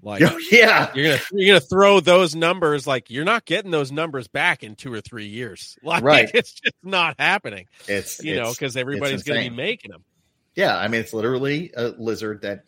Like, 0.02 0.23
oh, 0.23 0.38
yeah, 0.50 0.91
you're 0.94 1.05
gonna 1.05 1.23
you're 1.32 1.55
gonna 1.55 1.61
throw 1.61 2.00
those 2.00 2.35
numbers. 2.35 2.87
Like, 2.87 3.11
you're 3.11 3.25
not 3.25 3.44
getting 3.44 3.70
those 3.70 3.93
numbers 3.93 4.29
back 4.29 4.62
in 4.62 4.75
two 4.75 4.93
or 4.93 5.00
three 5.00 5.26
years. 5.26 5.76
Like, 5.91 6.02
right? 6.02 6.31
It's 6.32 6.52
just 6.52 6.76
not 6.82 7.17
happening. 7.19 7.67
It's 7.88 8.23
you 8.23 8.35
it's, 8.35 8.43
know 8.43 8.50
because 8.52 8.76
everybody's 8.76 9.23
gonna 9.23 9.41
be 9.41 9.50
making 9.50 9.91
them. 9.91 10.05
Yeah, 10.55 10.76
I 10.76 10.88
mean, 10.88 11.00
it's 11.00 11.12
literally 11.12 11.73
a 11.76 11.88
lizard 11.88 12.43
that 12.43 12.64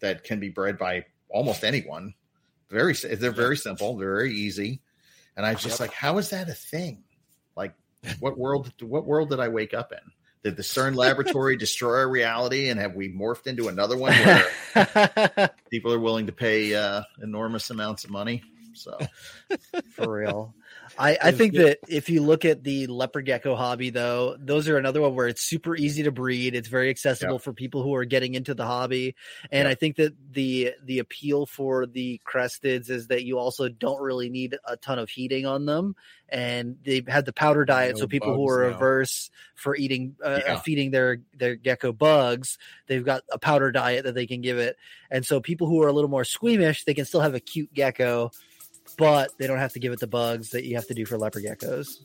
that 0.00 0.24
can 0.24 0.40
be 0.40 0.48
bred 0.48 0.78
by 0.78 1.04
almost 1.28 1.64
anyone. 1.64 2.14
Very, 2.70 2.94
they're 2.94 3.30
very 3.30 3.56
simple. 3.56 3.96
They're 3.96 4.14
very 4.14 4.34
easy, 4.34 4.80
and 5.36 5.44
I 5.44 5.52
was 5.52 5.62
just 5.62 5.80
like, 5.80 5.92
how 5.92 6.18
is 6.18 6.30
that 6.30 6.48
a 6.48 6.54
thing? 6.54 7.04
Like, 7.56 7.74
what 8.20 8.38
world? 8.38 8.72
What 8.80 9.06
world 9.06 9.30
did 9.30 9.40
I 9.40 9.48
wake 9.48 9.74
up 9.74 9.92
in? 9.92 9.98
Did 10.44 10.56
the 10.56 10.62
CERN 10.62 10.96
laboratory 10.96 11.56
destroy 11.58 11.98
our 11.98 12.08
reality 12.08 12.68
and 12.68 12.80
have 12.80 12.94
we 12.94 13.12
morphed 13.12 13.46
into 13.46 13.68
another 13.68 13.96
one 13.96 14.12
where 14.12 15.50
people 15.70 15.92
are 15.92 16.00
willing 16.00 16.26
to 16.26 16.32
pay 16.32 16.74
uh, 16.74 17.02
enormous 17.22 17.70
amounts 17.70 18.04
of 18.04 18.10
money? 18.10 18.42
So, 18.74 18.98
for 19.90 20.10
real. 20.10 20.54
I, 20.98 21.18
I 21.22 21.32
think 21.32 21.54
that 21.54 21.78
if 21.88 22.08
you 22.08 22.22
look 22.22 22.44
at 22.44 22.62
the 22.62 22.86
leopard 22.86 23.26
gecko 23.26 23.54
hobby, 23.56 23.90
though, 23.90 24.36
those 24.38 24.68
are 24.68 24.76
another 24.76 25.00
one 25.00 25.14
where 25.14 25.28
it's 25.28 25.42
super 25.42 25.74
easy 25.76 26.02
to 26.02 26.12
breed. 26.12 26.54
It's 26.54 26.68
very 26.68 26.90
accessible 26.90 27.34
yep. 27.34 27.42
for 27.42 27.52
people 27.52 27.82
who 27.82 27.94
are 27.94 28.04
getting 28.04 28.34
into 28.34 28.54
the 28.54 28.66
hobby, 28.66 29.14
and 29.50 29.66
yep. 29.66 29.72
I 29.72 29.74
think 29.74 29.96
that 29.96 30.14
the 30.32 30.74
the 30.84 30.98
appeal 30.98 31.46
for 31.46 31.86
the 31.86 32.20
cresteds 32.26 32.90
is 32.90 33.08
that 33.08 33.24
you 33.24 33.38
also 33.38 33.68
don't 33.68 34.00
really 34.00 34.28
need 34.28 34.56
a 34.66 34.76
ton 34.76 34.98
of 34.98 35.08
heating 35.08 35.46
on 35.46 35.66
them, 35.66 35.96
and 36.28 36.76
they 36.84 37.02
have 37.08 37.24
the 37.24 37.32
powder 37.32 37.64
diet. 37.64 37.94
No 37.94 38.00
so 38.00 38.06
people 38.06 38.34
who 38.34 38.48
are 38.48 38.68
now. 38.68 38.76
averse 38.76 39.30
for 39.54 39.76
eating 39.76 40.16
uh, 40.22 40.40
yeah. 40.44 40.58
feeding 40.58 40.90
their 40.90 41.18
their 41.34 41.56
gecko 41.56 41.92
bugs, 41.92 42.58
they've 42.86 43.04
got 43.04 43.22
a 43.32 43.38
powder 43.38 43.72
diet 43.72 44.04
that 44.04 44.14
they 44.14 44.26
can 44.26 44.40
give 44.40 44.58
it, 44.58 44.76
and 45.10 45.24
so 45.24 45.40
people 45.40 45.66
who 45.66 45.82
are 45.82 45.88
a 45.88 45.92
little 45.92 46.10
more 46.10 46.24
squeamish, 46.24 46.84
they 46.84 46.94
can 46.94 47.04
still 47.04 47.20
have 47.20 47.34
a 47.34 47.40
cute 47.40 47.72
gecko 47.72 48.30
but 48.96 49.30
they 49.38 49.46
don't 49.46 49.58
have 49.58 49.72
to 49.72 49.78
give 49.78 49.92
it 49.92 50.00
the 50.00 50.06
bugs 50.06 50.50
that 50.50 50.64
you 50.64 50.76
have 50.76 50.86
to 50.86 50.94
do 50.94 51.04
for 51.04 51.18
leopard 51.18 51.44
geckos. 51.44 51.98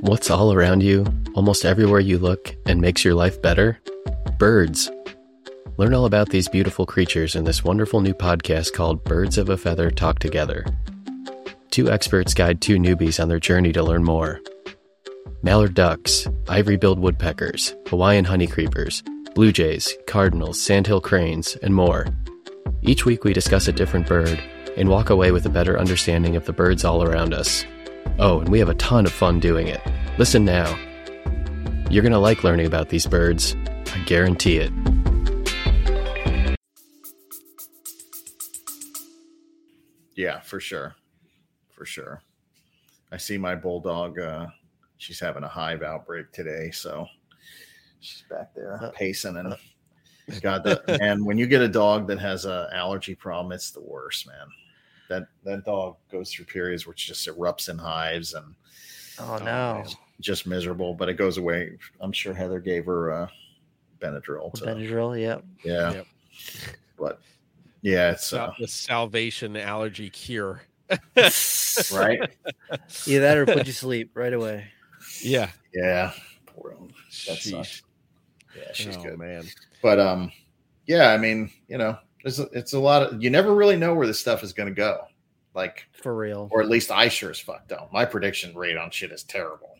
What's 0.00 0.30
all 0.30 0.52
around 0.52 0.82
you, 0.82 1.06
almost 1.34 1.64
everywhere 1.64 2.00
you 2.00 2.18
look, 2.18 2.54
and 2.66 2.78
makes 2.80 3.04
your 3.04 3.14
life 3.14 3.40
better? 3.40 3.80
Birds. 4.38 4.90
Learn 5.78 5.94
all 5.94 6.04
about 6.04 6.28
these 6.28 6.46
beautiful 6.46 6.84
creatures 6.84 7.34
in 7.34 7.44
this 7.44 7.64
wonderful 7.64 8.00
new 8.02 8.12
podcast 8.12 8.74
called 8.74 9.02
Birds 9.02 9.38
of 9.38 9.48
a 9.48 9.56
Feather 9.56 9.90
Talk 9.90 10.18
Together. 10.18 10.66
Two 11.70 11.90
experts 11.90 12.34
guide 12.34 12.60
two 12.60 12.76
newbies 12.76 13.20
on 13.20 13.28
their 13.28 13.40
journey 13.40 13.72
to 13.72 13.82
learn 13.82 14.04
more. 14.04 14.40
Mallard 15.42 15.74
ducks, 15.74 16.28
ivory 16.48 16.76
billed 16.76 16.98
woodpeckers, 17.00 17.74
Hawaiian 17.88 18.24
honeycreepers, 18.24 19.02
blue 19.34 19.50
jays, 19.50 19.96
cardinals, 20.06 20.60
sandhill 20.60 21.00
cranes, 21.00 21.56
and 21.56 21.74
more. 21.74 22.06
Each 22.82 23.04
week 23.04 23.24
we 23.24 23.32
discuss 23.32 23.66
a 23.66 23.72
different 23.72 24.06
bird 24.06 24.40
and 24.76 24.88
walk 24.88 25.10
away 25.10 25.32
with 25.32 25.44
a 25.44 25.50
better 25.50 25.78
understanding 25.78 26.36
of 26.36 26.44
the 26.44 26.52
birds 26.52 26.84
all 26.84 27.02
around 27.02 27.34
us. 27.34 27.64
Oh, 28.18 28.40
and 28.40 28.48
we 28.48 28.60
have 28.60 28.68
a 28.68 28.74
ton 28.76 29.06
of 29.06 29.12
fun 29.12 29.40
doing 29.40 29.66
it. 29.66 29.80
Listen 30.18 30.44
now. 30.44 30.78
You're 31.90 32.02
going 32.02 32.12
to 32.12 32.18
like 32.18 32.44
learning 32.44 32.66
about 32.66 32.90
these 32.90 33.06
birds. 33.06 33.56
I 33.92 33.98
guarantee 34.06 34.58
it. 34.58 34.72
Yeah, 40.14 40.40
for 40.40 40.60
sure. 40.60 40.94
For 41.72 41.84
sure. 41.84 42.22
I 43.10 43.16
see 43.16 43.36
my 43.36 43.56
bulldog. 43.56 44.18
Uh, 44.18 44.46
she's 44.96 45.18
having 45.18 45.42
a 45.42 45.48
hive 45.48 45.82
outbreak 45.82 46.30
today. 46.32 46.70
So 46.70 47.06
She's 48.04 48.24
back 48.28 48.54
there 48.54 48.78
uh, 48.82 48.90
pacing 48.90 49.38
and 49.38 49.54
uh, 49.54 49.56
God, 50.42 50.62
the, 50.62 50.82
and 51.02 51.24
when 51.24 51.38
you 51.38 51.46
get 51.46 51.62
a 51.62 51.68
dog 51.68 52.06
that 52.08 52.18
has 52.18 52.44
a 52.44 52.68
allergy 52.72 53.14
problem, 53.14 53.52
it's 53.52 53.70
the 53.70 53.80
worst, 53.80 54.26
man. 54.26 54.46
That 55.08 55.28
that 55.44 55.64
dog 55.64 55.96
goes 56.10 56.30
through 56.30 56.46
periods 56.46 56.86
where 56.86 56.92
it 56.92 56.98
just 56.98 57.26
erupts 57.26 57.68
in 57.68 57.78
hives 57.78 58.34
and 58.34 58.54
oh 59.20 59.38
no, 59.38 59.84
just 60.20 60.46
miserable. 60.46 60.94
But 60.94 61.08
it 61.08 61.14
goes 61.14 61.38
away. 61.38 61.78
I'm 62.00 62.12
sure 62.12 62.34
Heather 62.34 62.60
gave 62.60 62.86
her 62.86 63.12
uh, 63.12 63.28
Benadryl. 64.00 64.52
To, 64.54 64.64
Benadryl, 64.64 65.20
yep. 65.20 65.44
Yeah, 65.64 65.92
yep. 65.92 66.06
but 66.98 67.20
yeah, 67.82 68.12
it's 68.12 68.32
uh, 68.32 68.52
the 68.58 68.68
salvation 68.68 69.56
allergy 69.56 70.10
cure. 70.10 70.62
right? 71.16 72.20
Yeah, 73.06 73.20
that 73.20 73.36
or 73.36 73.46
put 73.46 73.58
you 73.58 73.64
to 73.64 73.72
sleep 73.74 74.10
right 74.14 74.32
away. 74.32 74.66
Yeah, 75.22 75.50
yeah. 75.74 76.12
Poor 76.46 76.76
That 77.26 77.38
sucks. 77.38 77.82
Yeah, 78.56 78.72
she's 78.72 78.96
oh, 78.96 79.02
good, 79.02 79.18
man. 79.18 79.44
But 79.82 80.00
um, 80.00 80.32
yeah, 80.86 81.10
I 81.10 81.18
mean, 81.18 81.50
you 81.68 81.78
know, 81.78 81.98
it's 82.24 82.38
a, 82.38 82.48
it's 82.52 82.72
a 82.72 82.78
lot 82.78 83.02
of 83.02 83.22
you 83.22 83.30
never 83.30 83.54
really 83.54 83.76
know 83.76 83.94
where 83.94 84.06
this 84.06 84.18
stuff 84.18 84.42
is 84.42 84.52
going 84.52 84.68
to 84.68 84.74
go. 84.74 85.02
Like 85.54 85.86
for 85.92 86.14
real, 86.14 86.48
or 86.50 86.62
at 86.62 86.68
least 86.68 86.90
I 86.90 87.08
sure 87.08 87.30
as 87.30 87.38
fuck 87.38 87.68
don't. 87.68 87.92
My 87.92 88.04
prediction 88.04 88.54
rate 88.56 88.76
on 88.76 88.90
shit 88.90 89.12
is 89.12 89.22
terrible. 89.22 89.70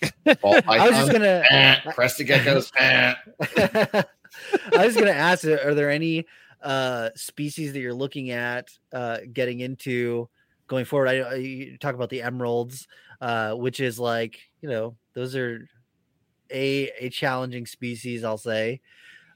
Ball 0.42 0.60
I 0.68 0.88
was 0.88 0.98
just 0.98 1.12
gonna 1.12 1.42
eh, 1.50 1.80
crested 1.92 2.28
geckos. 2.28 2.70
Eh. 2.78 3.14
I 4.76 4.86
was 4.86 4.94
gonna 4.94 5.10
ask: 5.10 5.44
Are 5.46 5.74
there 5.74 5.90
any 5.90 6.26
uh, 6.62 7.10
species 7.14 7.72
that 7.72 7.80
you're 7.80 7.94
looking 7.94 8.30
at 8.30 8.70
uh, 8.92 9.18
getting 9.32 9.60
into 9.60 10.28
going 10.66 10.84
forward? 10.84 11.08
I, 11.08 11.18
I 11.20 11.34
you 11.36 11.78
talk 11.78 11.94
about 11.94 12.10
the 12.10 12.22
emeralds, 12.22 12.86
uh, 13.22 13.54
which 13.54 13.80
is 13.80 13.98
like 13.98 14.38
you 14.60 14.68
know 14.68 14.94
those 15.14 15.34
are 15.34 15.66
a 16.50 16.90
a 16.98 17.10
challenging 17.10 17.66
species. 17.66 18.24
I'll 18.24 18.38
say. 18.38 18.80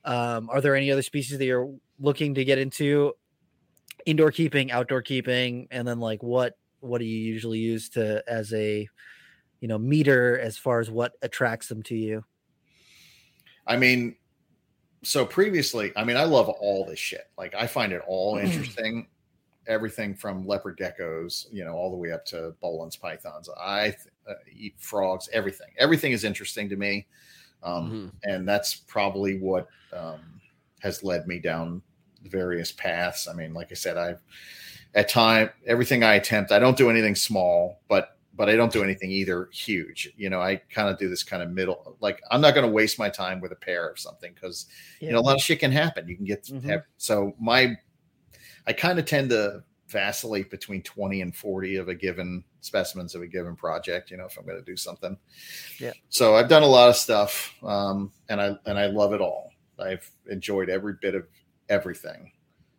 Um, 0.05 0.51
are 0.51 0.61
there 0.61 0.75
any 0.75 0.91
other 0.91 1.03
species 1.03 1.39
that 1.39 1.45
you're 1.45 1.73
looking 2.01 2.35
to 2.35 2.45
get 2.45 2.59
into? 2.59 3.13
Indoor 4.05 4.33
keeping, 4.33 4.73
outdoor 4.73 5.03
keeping, 5.03 5.69
and 5.71 5.87
then 5.87 6.01
like 6.01 6.23
what 6.23 6.57
what 6.81 6.99
do 6.99 7.05
you 7.05 7.19
usually 7.19 7.61
use 7.61 7.89
to 7.91 8.23
as 8.27 8.53
a 8.53 8.89
you 9.61 9.69
know 9.69 9.79
meter 9.79 10.39
as 10.39 10.59
far 10.59 10.81
as 10.81 10.91
what 10.91 11.13
attracts 11.23 11.69
them 11.69 11.83
to 11.85 11.97
you? 11.97 12.25
I 13.67 13.77
mean, 13.77 14.17
so 15.03 15.25
previously, 15.25 15.93
I 15.97 16.05
mean, 16.05 16.17
I 16.17 16.25
love 16.25 16.49
all 16.49 16.85
this 16.85 16.99
shit. 16.99 17.29
Like 17.39 17.55
I 17.55 17.67
find 17.67 17.93
it 17.93 18.03
all 18.07 18.39
interesting. 18.39 19.07
Everything 19.69 20.17
from 20.17 20.45
leopard 20.45 20.77
geckos, 20.77 21.47
you 21.53 21.65
know, 21.65 21.75
all 21.75 21.91
the 21.91 21.97
way 21.97 22.11
up 22.11 22.25
to 22.27 22.55
Boelen's 22.61 22.97
pythons. 22.97 23.49
I 23.57 23.95
uh, 24.29 24.35
eat 24.51 24.75
frogs. 24.79 25.29
Everything, 25.33 25.69
everything 25.79 26.13
is 26.13 26.25
interesting 26.25 26.69
to 26.69 26.77
me, 26.77 27.07
um, 27.63 27.91
mm-hmm. 27.91 28.31
and 28.31 28.49
that's 28.49 28.75
probably 28.75 29.39
what 29.39 29.69
um, 29.93 30.21
has 30.81 31.03
led 31.03 31.27
me 31.27 31.39
down 31.39 31.83
various 32.25 32.73
paths. 32.73 33.29
I 33.29 33.35
mean, 33.35 33.55
like 33.55 33.69
I 33.71 33.75
said, 33.75 33.97
I've 33.97 34.21
at 34.95 35.09
time 35.09 35.51
everything 35.67 36.05
I 36.05 36.15
attempt, 36.15 36.53
I 36.53 36.59
don't 36.59 36.77
do 36.77 36.91
anything 36.91 37.15
small, 37.15 37.81
but 37.89 38.17
but 38.35 38.49
I 38.49 38.57
don't 38.57 38.73
do 38.73 38.83
anything 38.83 39.11
either 39.11 39.49
huge. 39.53 40.11
You 40.17 40.31
know, 40.31 40.41
I 40.41 40.57
kind 40.57 40.89
of 40.89 40.99
do 40.99 41.09
this 41.09 41.23
kind 41.23 41.43
of 41.43 41.51
middle. 41.51 41.97
Like 42.01 42.21
I'm 42.31 42.41
not 42.41 42.55
going 42.55 42.67
to 42.67 42.73
waste 42.73 42.99
my 42.99 43.09
time 43.09 43.41
with 43.41 43.53
a 43.53 43.57
pair 43.57 43.89
of 43.89 43.99
something 43.99 44.33
because 44.35 44.67
yeah. 45.01 45.09
you 45.09 45.13
know 45.13 45.21
a 45.21 45.23
lot 45.23 45.37
of 45.37 45.43
shit 45.43 45.61
can 45.61 45.73
happen. 45.73 46.09
You 46.09 46.17
can 46.17 46.25
get 46.25 46.45
mm-hmm. 46.45 46.77
so 46.97 47.35
my 47.39 47.77
I 48.67 48.73
kind 48.73 48.99
of 48.99 49.05
tend 49.05 49.31
to 49.31 49.63
vacillate 49.93 50.51
between 50.51 50.83
20 50.83 51.21
and 51.21 51.37
40 51.37 51.77
of 51.77 51.89
a 51.89 51.95
given 51.95 52.43
specimens 52.61 53.15
of 53.15 53.23
a 53.23 53.27
given 53.27 53.55
project 53.55 54.11
you 54.11 54.17
know 54.17 54.25
if 54.25 54.37
i'm 54.39 54.47
going 54.47 54.59
to 54.59 54.65
do 54.65 54.77
something 54.77 55.17
yeah 55.79 55.93
so 56.09 56.35
i've 56.35 56.49
done 56.49 56.63
a 56.63 56.67
lot 56.67 56.89
of 56.89 56.97
stuff 56.97 57.55
um, 57.63 58.11
and 58.29 58.41
i 58.41 58.57
and 58.67 58.79
i 58.79 58.87
love 58.87 59.13
it 59.13 59.21
all 59.21 59.53
i've 59.79 60.11
enjoyed 60.31 60.71
every 60.71 60.95
bit 61.01 61.15
of 61.15 61.27
everything 61.69 62.33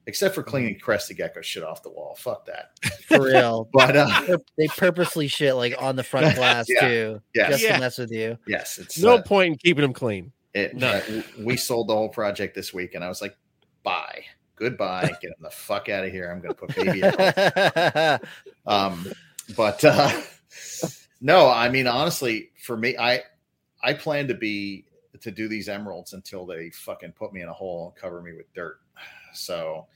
except 0.07 0.35
for 0.35 0.41
mm-hmm. 0.41 0.49
cleaning 0.49 0.79
crested 0.79 1.17
gecko 1.17 1.41
shit 1.41 1.63
off 1.63 1.83
the 1.83 1.89
wall. 1.89 2.15
Fuck 2.17 2.45
that. 2.45 2.71
For 3.07 3.21
real. 3.21 3.69
but 3.73 3.95
uh, 3.95 4.37
they 4.57 4.67
purposely 4.67 5.27
shit 5.27 5.55
like 5.55 5.75
on 5.81 5.95
the 5.95 6.03
front 6.03 6.35
glass 6.35 6.65
yeah, 6.67 6.87
too, 6.87 7.21
yes. 7.33 7.51
just 7.51 7.63
yeah. 7.63 7.73
to 7.75 7.79
mess 7.79 7.97
with 7.97 8.11
you. 8.11 8.37
Yes, 8.47 8.77
it's 8.77 8.99
no 8.99 9.15
uh, 9.15 9.21
point 9.21 9.53
in 9.53 9.57
keeping 9.57 9.81
them 9.81 9.93
clean. 9.93 10.31
It, 10.53 10.75
no. 10.75 10.87
Uh, 10.87 11.21
we 11.39 11.57
sold 11.57 11.89
the 11.89 11.93
whole 11.93 12.09
project 12.09 12.55
this 12.55 12.73
week, 12.73 12.93
and 12.95 13.03
I 13.03 13.09
was 13.09 13.21
like, 13.21 13.35
"Bye, 13.81 14.23
goodbye, 14.63 15.11
get 15.21 15.31
the 15.39 15.49
fuck 15.49 15.89
out 15.89 16.05
of 16.05 16.11
here." 16.11 16.31
I'm 16.31 16.41
going 16.41 16.53
to 16.53 16.65
put 16.65 16.75
baby. 16.75 17.03
um, 18.65 19.11
but 19.55 19.83
uh, 19.83 20.11
no, 21.21 21.49
I 21.49 21.69
mean 21.69 21.87
honestly, 21.87 22.49
for 22.59 22.77
me, 22.77 22.97
I 22.97 23.21
I 23.83 23.93
plan 23.93 24.27
to 24.29 24.33
be 24.33 24.85
to 25.21 25.31
do 25.31 25.47
these 25.47 25.69
emeralds 25.69 26.13
until 26.13 26.45
they 26.45 26.69
fucking 26.71 27.13
put 27.13 27.33
me 27.33 27.41
in 27.41 27.49
a 27.49 27.53
hole 27.53 27.87
and 27.87 28.01
cover 28.01 28.21
me 28.21 28.33
with 28.33 28.51
dirt. 28.53 28.79
So 29.35 29.87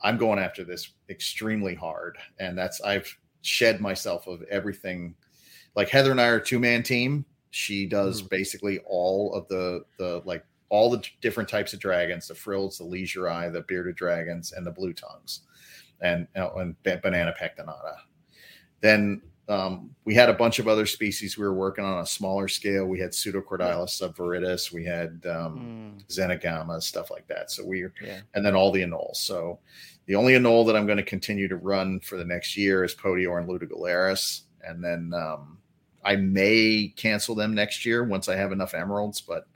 I'm 0.00 0.16
going 0.16 0.38
after 0.38 0.62
this 0.62 0.92
extremely 1.10 1.74
hard. 1.74 2.18
And 2.38 2.56
that's, 2.56 2.80
I've 2.82 3.12
shed 3.42 3.80
myself 3.80 4.28
of 4.28 4.44
everything. 4.44 5.16
Like 5.74 5.88
Heather 5.88 6.12
and 6.12 6.20
I 6.20 6.28
are 6.28 6.38
two 6.38 6.60
man 6.60 6.84
team. 6.84 7.24
She 7.50 7.86
does 7.86 8.22
mm. 8.22 8.30
basically 8.30 8.78
all 8.86 9.34
of 9.34 9.48
the, 9.48 9.84
the 9.98 10.22
like 10.24 10.44
all 10.68 10.90
the 10.90 11.02
different 11.20 11.48
types 11.48 11.72
of 11.72 11.80
dragons, 11.80 12.28
the 12.28 12.34
frills, 12.34 12.78
the 12.78 12.84
leisure 12.84 13.28
eye, 13.28 13.48
the 13.48 13.62
bearded 13.62 13.96
dragons, 13.96 14.52
and 14.52 14.66
the 14.66 14.70
blue 14.70 14.92
tongues, 14.92 15.42
and, 16.00 16.26
and 16.34 16.76
banana 16.82 17.34
pectinata. 17.40 17.96
Then 18.80 19.22
um, 19.48 19.90
we 20.04 20.14
had 20.14 20.28
a 20.28 20.34
bunch 20.34 20.58
of 20.58 20.66
other 20.66 20.86
species 20.86 21.38
we 21.38 21.44
were 21.44 21.54
working 21.54 21.84
on 21.84 22.00
a 22.00 22.06
smaller 22.06 22.48
scale. 22.48 22.86
We 22.86 22.98
had 22.98 23.12
Pseudocordylus 23.12 24.00
subviridis, 24.00 24.72
we 24.72 24.84
had 24.84 25.24
um, 25.26 26.00
mm. 26.00 26.06
Xenagama, 26.08 26.82
stuff 26.82 27.10
like 27.10 27.28
that. 27.28 27.50
So 27.50 27.64
we, 27.64 27.86
yeah. 28.02 28.20
and 28.34 28.44
then 28.44 28.56
all 28.56 28.72
the 28.72 28.82
anoles. 28.82 29.16
So 29.16 29.60
the 30.06 30.16
only 30.16 30.34
anole 30.34 30.66
that 30.66 30.76
I'm 30.76 30.86
going 30.86 30.98
to 30.98 31.04
continue 31.04 31.46
to 31.48 31.56
run 31.56 32.00
for 32.00 32.16
the 32.16 32.24
next 32.24 32.56
year 32.56 32.82
is 32.82 32.94
Podiorn 32.94 33.46
luteogularis, 33.46 34.42
and 34.66 34.82
then 34.82 35.12
um, 35.14 35.58
I 36.04 36.16
may 36.16 36.92
cancel 36.96 37.34
them 37.34 37.54
next 37.54 37.84
year 37.84 38.02
once 38.04 38.28
I 38.28 38.36
have 38.36 38.52
enough 38.52 38.74
emeralds, 38.74 39.20
but 39.20 39.46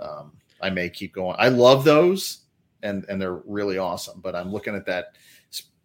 um, 0.00 0.32
I 0.60 0.70
may 0.70 0.90
keep 0.90 1.14
going. 1.14 1.36
I 1.38 1.48
love 1.48 1.84
those, 1.84 2.44
and 2.82 3.04
and 3.08 3.20
they're 3.20 3.42
really 3.46 3.78
awesome. 3.78 4.20
But 4.20 4.34
I'm 4.34 4.52
looking 4.52 4.74
at 4.74 4.86
that. 4.86 5.16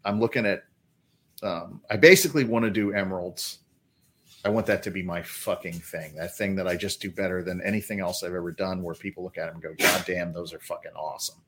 I'm 0.03 0.19
looking 0.19 0.45
at 0.45 0.63
um, 1.43 1.81
I 1.89 1.97
basically 1.97 2.43
want 2.43 2.65
to 2.65 2.71
do 2.71 2.93
emeralds. 2.93 3.59
I 4.43 4.49
want 4.49 4.67
that 4.67 4.83
to 4.83 4.91
be 4.91 5.01
my 5.01 5.23
fucking 5.23 5.73
thing. 5.73 6.15
That 6.15 6.37
thing 6.37 6.55
that 6.57 6.67
I 6.67 6.75
just 6.75 7.01
do 7.01 7.09
better 7.09 7.41
than 7.43 7.61
anything 7.61 7.99
else 7.99 8.23
I've 8.23 8.35
ever 8.35 8.51
done. 8.51 8.83
Where 8.83 8.95
people 8.95 9.23
look 9.23 9.37
at 9.37 9.47
them 9.47 9.55
and 9.55 9.63
go, 9.63 9.73
"God 9.77 10.03
damn, 10.05 10.33
those 10.33 10.53
are 10.53 10.59
fucking 10.59 10.91
awesome." 10.95 11.41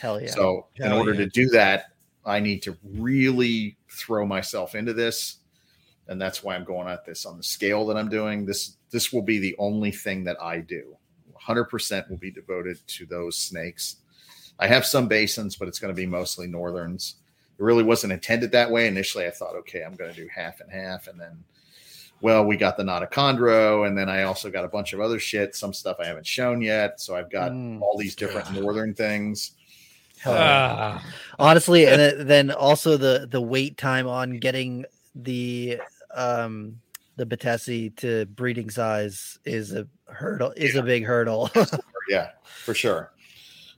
Hell 0.00 0.20
yeah! 0.20 0.30
So 0.30 0.66
Hell 0.76 0.86
in 0.86 0.92
order 0.92 1.12
yeah. 1.12 1.20
to 1.20 1.26
do 1.26 1.48
that, 1.50 1.92
I 2.24 2.40
need 2.40 2.62
to 2.62 2.76
really 2.84 3.76
throw 3.88 4.26
myself 4.26 4.74
into 4.74 4.92
this, 4.92 5.36
and 6.08 6.20
that's 6.20 6.42
why 6.42 6.54
I'm 6.54 6.64
going 6.64 6.88
at 6.88 7.04
this 7.04 7.24
on 7.24 7.36
the 7.36 7.42
scale 7.42 7.86
that 7.86 7.96
I'm 7.96 8.08
doing. 8.08 8.44
This 8.44 8.76
this 8.90 9.12
will 9.12 9.22
be 9.22 9.38
the 9.38 9.54
only 9.58 9.92
thing 9.92 10.24
that 10.24 10.40
I 10.42 10.58
do. 10.58 10.96
100% 11.54 12.08
will 12.08 12.16
be 12.16 12.30
devoted 12.30 12.78
to 12.86 13.06
those 13.06 13.36
snakes. 13.36 13.96
I 14.58 14.66
have 14.66 14.84
some 14.84 15.08
basins, 15.08 15.56
but 15.56 15.68
it's 15.68 15.78
going 15.78 15.94
to 15.94 16.00
be 16.00 16.06
mostly 16.06 16.46
northerns 16.46 17.16
it 17.60 17.64
really 17.64 17.82
wasn't 17.82 18.14
intended 18.14 18.52
that 18.52 18.70
way. 18.70 18.86
Initially, 18.86 19.26
I 19.26 19.30
thought, 19.30 19.54
okay, 19.54 19.82
I'm 19.82 19.94
going 19.94 20.10
to 20.10 20.16
do 20.16 20.26
half 20.34 20.60
and 20.60 20.72
half. 20.72 21.08
And 21.08 21.20
then, 21.20 21.44
well, 22.22 22.42
we 22.46 22.56
got 22.56 22.78
the 22.78 22.82
Notochondro. 22.82 23.86
And 23.86 23.96
then 23.96 24.08
I 24.08 24.22
also 24.22 24.50
got 24.50 24.64
a 24.64 24.68
bunch 24.68 24.94
of 24.94 25.00
other 25.00 25.18
shit, 25.18 25.54
some 25.54 25.74
stuff 25.74 25.98
I 26.00 26.06
haven't 26.06 26.26
shown 26.26 26.62
yet. 26.62 27.02
So 27.02 27.14
I've 27.14 27.30
got 27.30 27.52
mm, 27.52 27.82
all 27.82 27.98
these 27.98 28.14
different 28.14 28.46
God. 28.46 28.62
northern 28.62 28.94
things. 28.94 29.52
Uh, 30.24 30.98
Honestly, 31.38 31.86
and 31.86 32.28
then 32.28 32.50
also 32.50 32.96
the 32.96 33.26
the 33.30 33.40
wait 33.40 33.76
time 33.78 34.06
on 34.06 34.38
getting 34.38 34.84
the 35.14 35.80
um 36.14 36.78
the 37.16 37.24
Batesi 37.24 37.94
to 37.96 38.26
breeding 38.26 38.68
size 38.68 39.38
is 39.44 39.72
a 39.72 39.86
hurdle 40.12 40.52
is 40.56 40.74
yeah. 40.74 40.80
a 40.80 40.84
big 40.84 41.04
hurdle. 41.04 41.50
yeah, 42.08 42.30
for 42.64 42.74
sure. 42.74 43.12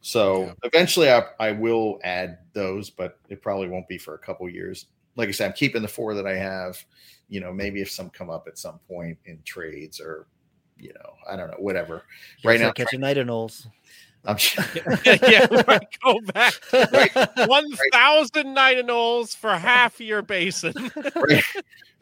So 0.00 0.46
yeah. 0.46 0.52
eventually 0.64 1.10
I, 1.10 1.24
I 1.38 1.52
will 1.52 2.00
add 2.02 2.38
those, 2.52 2.90
but 2.90 3.18
it 3.28 3.40
probably 3.40 3.68
won't 3.68 3.88
be 3.88 3.98
for 3.98 4.14
a 4.14 4.18
couple 4.18 4.48
years. 4.48 4.86
Like 5.16 5.28
I 5.28 5.32
said, 5.32 5.46
I'm 5.46 5.52
keeping 5.52 5.82
the 5.82 5.88
four 5.88 6.14
that 6.14 6.26
I 6.26 6.34
have. 6.36 6.84
You 7.28 7.40
know, 7.40 7.52
maybe 7.52 7.80
if 7.80 7.90
some 7.90 8.10
come 8.10 8.28
up 8.28 8.46
at 8.48 8.58
some 8.58 8.78
point 8.88 9.16
in 9.24 9.40
trades 9.44 10.00
or, 10.00 10.26
you 10.78 10.92
know, 10.92 11.14
I 11.30 11.36
don't 11.36 11.50
know, 11.50 11.56
whatever. 11.58 12.02
You 12.42 12.50
right 12.50 12.60
now, 12.60 12.72
catching 12.72 13.00
knight 13.00 13.16
anoles. 13.16 13.66
I'm 14.24 14.36
sure. 14.36 14.64
yeah, 15.04 15.46
right, 15.66 15.86
go 16.02 16.20
back. 16.32 16.54
Right, 16.72 17.10
One 17.48 17.70
thousand 17.92 18.54
Nightingales 18.54 19.34
for 19.34 19.52
half 19.56 20.00
your 20.00 20.22
basin. 20.22 20.74
right, 21.16 21.42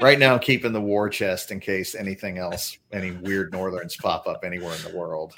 right 0.01 0.19
now, 0.19 0.35
I'm 0.35 0.41
keeping 0.41 0.73
the 0.73 0.81
war 0.81 1.09
chest 1.09 1.51
in 1.51 1.61
case 1.61 1.95
anything 1.95 2.39
else, 2.39 2.77
any 2.93 3.13
weird 3.13 3.53
northerns 3.53 3.97
pop 3.97 4.27
up 4.27 4.45
anywhere 4.45 4.75
in 4.75 4.83
the 4.83 4.97
world. 4.97 5.35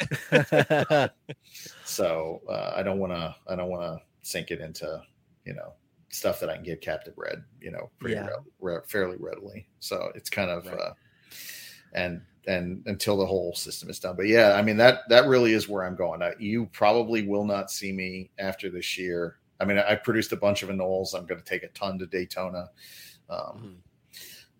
so 1.84 2.40
uh, 2.48 2.72
I 2.74 2.82
don't 2.82 2.98
want 2.98 3.12
to. 3.12 3.34
I 3.48 3.54
don't 3.54 3.68
want 3.68 3.82
to 3.82 4.02
sink 4.22 4.50
it 4.50 4.60
into 4.60 5.00
you 5.44 5.54
know 5.54 5.74
stuff 6.08 6.40
that 6.40 6.50
I 6.50 6.56
can 6.56 6.64
get 6.64 6.80
captive 6.80 7.14
bred. 7.14 7.44
You 7.60 7.70
know, 7.70 7.90
pretty 8.00 8.16
yeah. 8.16 8.26
re- 8.60 8.74
re- 8.74 8.82
fairly 8.88 9.18
readily. 9.20 9.68
So 9.78 10.10
it's 10.16 10.30
kind 10.30 10.50
of. 10.50 10.66
Right. 10.66 10.80
Uh, 10.80 10.94
and 11.94 12.22
and 12.46 12.82
until 12.86 13.16
the 13.16 13.26
whole 13.26 13.54
system 13.54 13.88
is 13.88 13.98
done. 13.98 14.16
But 14.16 14.26
yeah, 14.26 14.54
I 14.54 14.62
mean 14.62 14.76
that 14.78 15.08
that 15.08 15.26
really 15.26 15.52
is 15.52 15.68
where 15.68 15.84
I'm 15.84 15.96
going. 15.96 16.22
I, 16.22 16.32
you 16.38 16.66
probably 16.72 17.26
will 17.26 17.44
not 17.44 17.70
see 17.70 17.92
me 17.92 18.30
after 18.38 18.70
this 18.70 18.98
year. 18.98 19.38
I 19.60 19.64
mean, 19.64 19.78
I 19.78 19.94
produced 19.94 20.32
a 20.32 20.36
bunch 20.36 20.62
of 20.62 20.70
anoles. 20.70 21.14
I'm 21.14 21.24
going 21.24 21.40
to 21.40 21.46
take 21.46 21.62
a 21.62 21.68
ton 21.68 21.98
to 22.00 22.06
Daytona. 22.06 22.68
Um, 23.30 23.38
mm-hmm. 23.38 23.68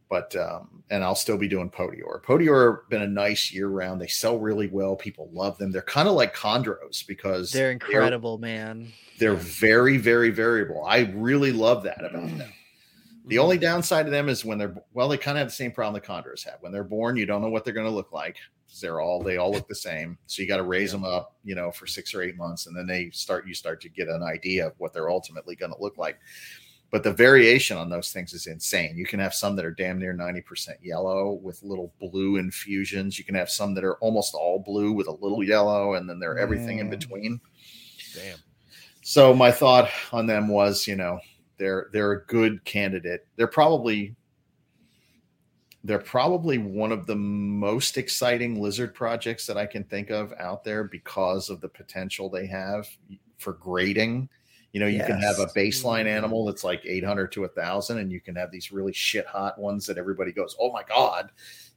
But 0.08 0.36
um, 0.36 0.84
and 0.90 1.02
I'll 1.02 1.14
still 1.14 1.38
be 1.38 1.48
doing 1.48 1.70
Podior. 1.70 2.22
Podior 2.22 2.76
have 2.76 2.90
been 2.90 3.02
a 3.02 3.08
nice 3.08 3.50
year 3.50 3.68
round. 3.68 4.00
They 4.00 4.06
sell 4.06 4.38
really 4.38 4.68
well. 4.68 4.94
People 4.94 5.30
love 5.32 5.56
them. 5.56 5.72
They're 5.72 5.80
kind 5.80 6.06
of 6.06 6.14
like 6.14 6.36
chondros 6.36 7.04
because 7.06 7.50
they're 7.50 7.70
incredible, 7.70 8.36
they're, 8.36 8.74
man. 8.74 8.92
They're 9.18 9.34
very, 9.34 9.96
very 9.96 10.28
variable. 10.28 10.84
I 10.84 11.10
really 11.14 11.50
love 11.50 11.82
that 11.84 12.04
about 12.04 12.28
them. 12.36 12.52
The 13.26 13.38
only 13.38 13.56
mm-hmm. 13.56 13.62
downside 13.62 14.06
to 14.06 14.10
them 14.10 14.28
is 14.28 14.44
when 14.44 14.58
they're 14.58 14.74
well, 14.92 15.08
they 15.08 15.18
kind 15.18 15.38
of 15.38 15.40
have 15.42 15.48
the 15.48 15.54
same 15.54 15.72
problem 15.72 16.00
the 16.00 16.06
chondros 16.06 16.44
have. 16.44 16.56
When 16.60 16.72
they're 16.72 16.84
born, 16.84 17.16
you 17.16 17.26
don't 17.26 17.42
know 17.42 17.50
what 17.50 17.64
they're 17.64 17.74
going 17.74 17.86
to 17.86 17.92
look 17.92 18.12
like. 18.12 18.36
They're 18.80 19.00
all 19.00 19.22
they 19.22 19.36
all 19.36 19.52
look 19.52 19.68
the 19.68 19.74
same. 19.74 20.18
So 20.26 20.42
you 20.42 20.48
got 20.48 20.56
to 20.56 20.62
raise 20.62 20.90
them 20.90 21.04
up, 21.04 21.36
you 21.44 21.54
know, 21.54 21.70
for 21.70 21.86
six 21.86 22.14
or 22.14 22.22
eight 22.22 22.36
months, 22.36 22.66
and 22.66 22.76
then 22.76 22.86
they 22.86 23.10
start. 23.10 23.46
You 23.46 23.54
start 23.54 23.80
to 23.82 23.88
get 23.88 24.08
an 24.08 24.22
idea 24.22 24.66
of 24.66 24.74
what 24.78 24.92
they're 24.92 25.10
ultimately 25.10 25.54
going 25.54 25.72
to 25.72 25.80
look 25.80 25.98
like. 25.98 26.18
But 26.90 27.02
the 27.02 27.12
variation 27.12 27.78
on 27.78 27.88
those 27.88 28.12
things 28.12 28.34
is 28.34 28.46
insane. 28.46 28.98
You 28.98 29.06
can 29.06 29.18
have 29.18 29.34
some 29.34 29.56
that 29.56 29.64
are 29.64 29.70
damn 29.70 29.98
near 29.98 30.12
ninety 30.12 30.40
percent 30.40 30.78
yellow 30.82 31.32
with 31.42 31.62
little 31.62 31.92
blue 32.00 32.36
infusions. 32.36 33.18
You 33.18 33.24
can 33.24 33.34
have 33.34 33.50
some 33.50 33.74
that 33.74 33.84
are 33.84 33.96
almost 33.96 34.34
all 34.34 34.58
blue 34.58 34.92
with 34.92 35.06
a 35.06 35.12
little 35.12 35.42
yellow, 35.42 35.94
and 35.94 36.08
then 36.08 36.18
they're 36.18 36.38
everything 36.38 36.78
in 36.78 36.88
mm. 36.88 36.90
between. 36.90 37.40
Damn. 38.14 38.38
So 39.02 39.34
my 39.34 39.50
thought 39.50 39.90
on 40.12 40.26
them 40.26 40.48
was, 40.48 40.86
you 40.86 40.96
know, 40.96 41.18
they're 41.58 41.88
they're 41.92 42.12
a 42.12 42.24
good 42.26 42.64
candidate. 42.64 43.26
They're 43.36 43.46
probably 43.46 44.14
they're 45.84 45.98
probably 45.98 46.58
one 46.58 46.92
of 46.92 47.06
the 47.06 47.16
most 47.16 47.98
exciting 47.98 48.60
lizard 48.60 48.94
projects 48.94 49.46
that 49.46 49.56
I 49.56 49.66
can 49.66 49.82
think 49.84 50.10
of 50.10 50.32
out 50.38 50.62
there 50.62 50.84
because 50.84 51.50
of 51.50 51.60
the 51.60 51.68
potential 51.68 52.28
they 52.28 52.46
have 52.46 52.88
for 53.38 53.54
grading. 53.54 54.28
You 54.72 54.80
know, 54.80 54.86
you 54.86 54.98
yes. 54.98 55.08
can 55.08 55.20
have 55.20 55.38
a 55.38 55.46
baseline 55.46 56.00
mm-hmm. 56.00 56.08
animal 56.08 56.46
that's 56.46 56.64
like 56.64 56.82
800 56.84 57.32
to 57.32 57.44
a 57.44 57.48
thousand, 57.48 57.98
and 57.98 58.10
you 58.10 58.20
can 58.20 58.36
have 58.36 58.50
these 58.50 58.72
really 58.72 58.92
shit 58.92 59.26
hot 59.26 59.58
ones 59.58 59.84
that 59.86 59.98
everybody 59.98 60.32
goes, 60.32 60.56
Oh 60.58 60.72
my 60.72 60.82
God, 60.84 61.30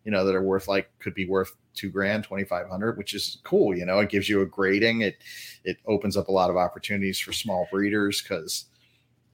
you 0.06 0.12
know, 0.12 0.24
that 0.24 0.36
are 0.36 0.44
worth 0.44 0.68
like, 0.68 0.90
could 1.00 1.16
be 1.16 1.28
worth 1.28 1.56
two 1.74 1.90
grand, 1.90 2.24
2,500, 2.24 2.98
which 2.98 3.14
is 3.14 3.40
cool. 3.44 3.76
You 3.76 3.86
know, 3.86 4.00
it 4.00 4.10
gives 4.10 4.30
you 4.30 4.42
a 4.42 4.46
grading. 4.46 5.02
It, 5.02 5.18
it 5.66 5.78
opens 5.88 6.16
up 6.16 6.30
a 6.30 6.32
lot 6.32 6.50
of 6.50 6.58
opportunities 6.58 7.20
for 7.20 7.34
small 7.34 7.68
breeders 7.72 8.22
because 8.22 8.66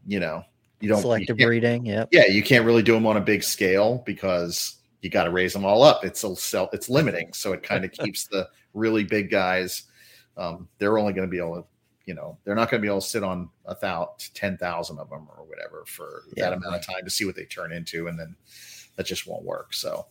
you 0.05 0.19
know, 0.19 0.43
you 0.81 0.89
don't 0.89 1.01
selective 1.01 1.39
you 1.39 1.45
breeding. 1.45 1.85
Yeah. 1.85 2.05
Yeah. 2.11 2.27
You 2.27 2.43
can't 2.43 2.65
really 2.65 2.83
do 2.83 2.93
them 2.93 3.05
on 3.05 3.17
a 3.17 3.21
big 3.21 3.43
scale 3.43 4.03
because 4.05 4.77
you 5.01 5.09
got 5.09 5.25
to 5.25 5.31
raise 5.31 5.53
them 5.53 5.65
all 5.65 5.83
up. 5.83 6.03
It's 6.03 6.23
a 6.23 6.35
self, 6.35 6.73
it's 6.73 6.89
limiting. 6.89 7.33
So 7.33 7.53
it 7.53 7.63
kind 7.63 7.85
of 7.85 7.91
keeps 8.03 8.27
the 8.27 8.47
really 8.73 9.03
big 9.03 9.29
guys. 9.29 9.83
Um, 10.37 10.67
they're 10.77 10.97
only 10.97 11.13
going 11.13 11.27
to 11.27 11.31
be 11.31 11.37
able 11.37 11.55
to, 11.55 11.65
you 12.05 12.15
know, 12.15 12.37
they're 12.43 12.55
not 12.55 12.69
going 12.69 12.81
to 12.81 12.85
be 12.85 12.89
able 12.89 13.01
to 13.01 13.07
sit 13.07 13.23
on 13.23 13.49
a 13.65 13.75
thousand, 13.75 14.33
10,000 14.33 14.97
of 14.97 15.09
them 15.09 15.27
or 15.37 15.45
whatever 15.45 15.83
for 15.85 16.23
yeah, 16.35 16.49
that 16.49 16.53
amount 16.53 16.75
of 16.75 16.85
time 16.85 17.03
to 17.03 17.09
see 17.09 17.25
what 17.25 17.35
they 17.35 17.45
turn 17.45 17.71
into. 17.71 18.07
And 18.07 18.19
then 18.19 18.35
that 18.95 19.05
just 19.05 19.27
won't 19.27 19.43
work. 19.43 19.73
So 19.73 20.07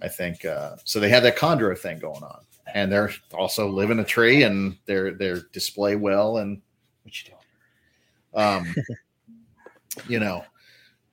I 0.00 0.08
think, 0.08 0.44
uh, 0.44 0.76
so 0.84 1.00
they 1.00 1.10
have 1.10 1.22
that 1.24 1.36
chondro 1.36 1.76
thing 1.76 1.98
going 1.98 2.22
on 2.22 2.40
and 2.74 2.90
they're 2.90 3.10
also 3.34 3.68
live 3.68 3.90
in 3.90 3.98
a 3.98 4.04
tree 4.04 4.44
and 4.44 4.78
they're, 4.86 5.12
they're 5.12 5.42
display 5.52 5.96
well. 5.96 6.38
And 6.38 6.62
what 7.02 7.20
you 7.22 7.30
doing? 7.30 7.41
Um, 8.34 8.74
you 10.08 10.20
know, 10.20 10.44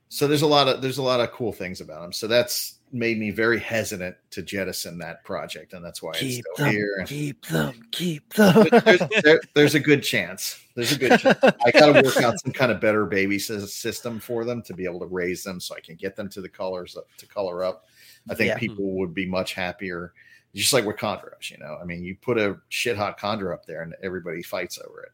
so 0.09 0.27
there's 0.27 0.41
a 0.41 0.47
lot 0.47 0.67
of 0.67 0.81
there's 0.81 0.97
a 0.97 1.03
lot 1.03 1.19
of 1.19 1.31
cool 1.31 1.53
things 1.53 1.81
about 1.81 2.01
them. 2.01 2.13
So 2.13 2.27
that's 2.27 2.79
made 2.91 3.19
me 3.19 3.29
very 3.29 3.59
hesitant 3.59 4.15
to 4.31 4.41
jettison 4.41 4.97
that 4.99 5.23
project, 5.23 5.73
and 5.73 5.85
that's 5.85 6.01
why 6.01 6.13
keep 6.13 6.39
it's 6.39 6.49
still 6.53 6.65
them, 6.65 6.73
here. 6.73 7.03
Keep 7.05 7.45
them, 7.45 7.87
keep 7.91 8.33
them. 8.33 8.67
there's, 8.83 9.01
there, 9.23 9.41
there's, 9.53 9.75
a 9.75 9.79
good 9.79 10.01
chance. 10.01 10.59
There's 10.75 10.93
a 10.93 10.97
good 10.97 11.19
chance. 11.19 11.37
I 11.43 11.71
got 11.71 11.93
to 11.93 12.01
work 12.01 12.17
out 12.17 12.39
some 12.39 12.51
kind 12.51 12.71
of 12.71 12.81
better 12.81 13.05
baby 13.05 13.37
system 13.37 14.19
for 14.19 14.45
them 14.45 14.61
to 14.63 14.73
be 14.73 14.85
able 14.85 14.99
to 15.01 15.05
raise 15.05 15.43
them, 15.43 15.59
so 15.59 15.75
I 15.75 15.79
can 15.79 15.95
get 15.95 16.15
them 16.15 16.29
to 16.29 16.41
the 16.41 16.49
colors 16.49 16.97
to 17.17 17.27
color 17.27 17.63
up. 17.63 17.85
I 18.29 18.35
think 18.35 18.49
yeah. 18.49 18.57
people 18.57 18.97
would 18.97 19.13
be 19.13 19.25
much 19.25 19.53
happier. 19.53 20.13
Just 20.55 20.73
like 20.73 20.83
with 20.83 20.97
chondros, 20.97 21.51
you 21.51 21.59
know. 21.59 21.77
I 21.79 21.85
mean, 21.85 22.03
you 22.03 22.15
put 22.15 22.39
a 22.39 22.57
shit 22.69 22.97
hot 22.97 23.19
chondro 23.19 23.53
up 23.53 23.67
there, 23.67 23.83
and 23.83 23.93
everybody 24.01 24.41
fights 24.41 24.79
over 24.79 25.03
it. 25.03 25.11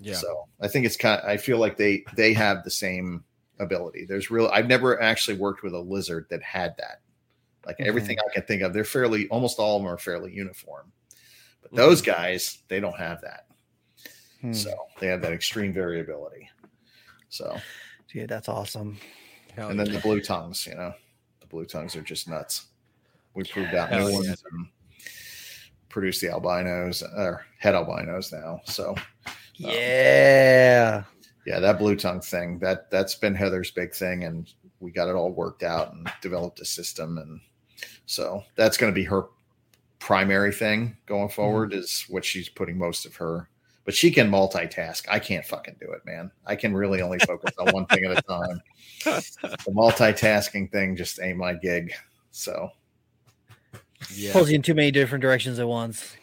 Yeah. 0.00 0.14
So 0.14 0.44
I 0.60 0.68
think 0.68 0.86
it's 0.86 0.96
kind. 0.96 1.20
Of, 1.20 1.28
I 1.28 1.36
feel 1.36 1.58
like 1.58 1.76
they 1.76 2.04
they 2.16 2.32
have 2.32 2.64
the 2.64 2.70
same 2.70 3.24
ability. 3.58 4.06
There's 4.06 4.30
real. 4.30 4.48
I've 4.52 4.68
never 4.68 5.00
actually 5.02 5.36
worked 5.36 5.62
with 5.62 5.74
a 5.74 5.80
lizard 5.80 6.26
that 6.30 6.42
had 6.42 6.74
that. 6.78 7.00
Like 7.66 7.76
mm-hmm. 7.78 7.88
everything 7.88 8.18
I 8.18 8.32
can 8.32 8.42
think 8.44 8.62
of, 8.62 8.72
they're 8.72 8.84
fairly 8.84 9.28
almost 9.28 9.58
all 9.58 9.76
of 9.76 9.82
them 9.82 9.92
are 9.92 9.98
fairly 9.98 10.32
uniform. 10.32 10.92
But 11.62 11.72
those 11.72 12.00
mm-hmm. 12.00 12.12
guys, 12.12 12.58
they 12.68 12.80
don't 12.80 12.96
have 12.96 13.20
that. 13.22 13.46
Hmm. 14.40 14.52
So 14.52 14.72
they 15.00 15.08
have 15.08 15.20
that 15.22 15.32
extreme 15.32 15.72
variability. 15.72 16.48
So, 17.28 17.58
dude, 18.10 18.28
that's 18.28 18.48
awesome. 18.48 18.98
Hell 19.54 19.70
and 19.70 19.78
then 19.78 19.92
the 19.92 19.98
blue 19.98 20.20
tongues, 20.20 20.66
you 20.66 20.76
know, 20.76 20.94
the 21.40 21.46
blue 21.46 21.64
tongues 21.64 21.96
are 21.96 22.02
just 22.02 22.28
nuts. 22.28 22.68
We 23.34 23.44
proved 23.44 23.74
out 23.74 23.90
new 23.90 24.12
ones 24.12 24.42
and 24.52 24.66
produce 25.88 26.20
the 26.20 26.28
albinos 26.28 27.02
or 27.02 27.44
head 27.58 27.74
albinos 27.74 28.32
now. 28.32 28.60
So 28.64 28.94
um, 29.64 29.70
yeah. 29.70 31.04
yeah, 31.46 31.60
that 31.60 31.78
blue 31.78 31.96
tongue 31.96 32.20
thing 32.20 32.58
that 32.60 32.90
that's 32.90 33.14
been 33.14 33.34
Heather's 33.34 33.70
big 33.70 33.94
thing, 33.94 34.24
and 34.24 34.52
we 34.80 34.90
got 34.90 35.08
it 35.08 35.14
all 35.14 35.30
worked 35.30 35.62
out 35.62 35.92
and 35.92 36.10
developed 36.22 36.60
a 36.60 36.64
system, 36.64 37.18
and 37.18 37.40
so 38.06 38.42
that's 38.56 38.76
going 38.76 38.92
to 38.92 38.94
be 38.94 39.04
her 39.04 39.26
primary 39.98 40.52
thing 40.52 40.96
going 41.06 41.28
forward 41.28 41.70
mm-hmm. 41.70 41.80
is 41.80 42.04
what 42.08 42.24
she's 42.24 42.48
putting 42.48 42.78
most 42.78 43.06
of 43.06 43.16
her. 43.16 43.48
But 43.84 43.94
she 43.94 44.10
can 44.10 44.30
multitask. 44.30 45.06
I 45.08 45.18
can't 45.18 45.46
fucking 45.46 45.76
do 45.80 45.90
it, 45.92 46.02
man. 46.04 46.30
I 46.44 46.56
can 46.56 46.74
really 46.74 47.00
only 47.00 47.18
focus 47.20 47.54
on 47.58 47.72
one 47.72 47.86
thing 47.86 48.04
at 48.04 48.18
a 48.18 48.22
time. 48.22 48.60
The 49.04 49.70
multitasking 49.70 50.72
thing 50.72 50.96
just 50.96 51.20
ain't 51.22 51.38
my 51.38 51.54
gig. 51.54 51.92
So, 52.32 52.70
yeah. 54.12 54.32
pulls 54.32 54.50
you 54.50 54.56
in 54.56 54.62
too 54.62 54.74
many 54.74 54.90
different 54.90 55.22
directions 55.22 55.58
at 55.58 55.68
once. 55.68 56.16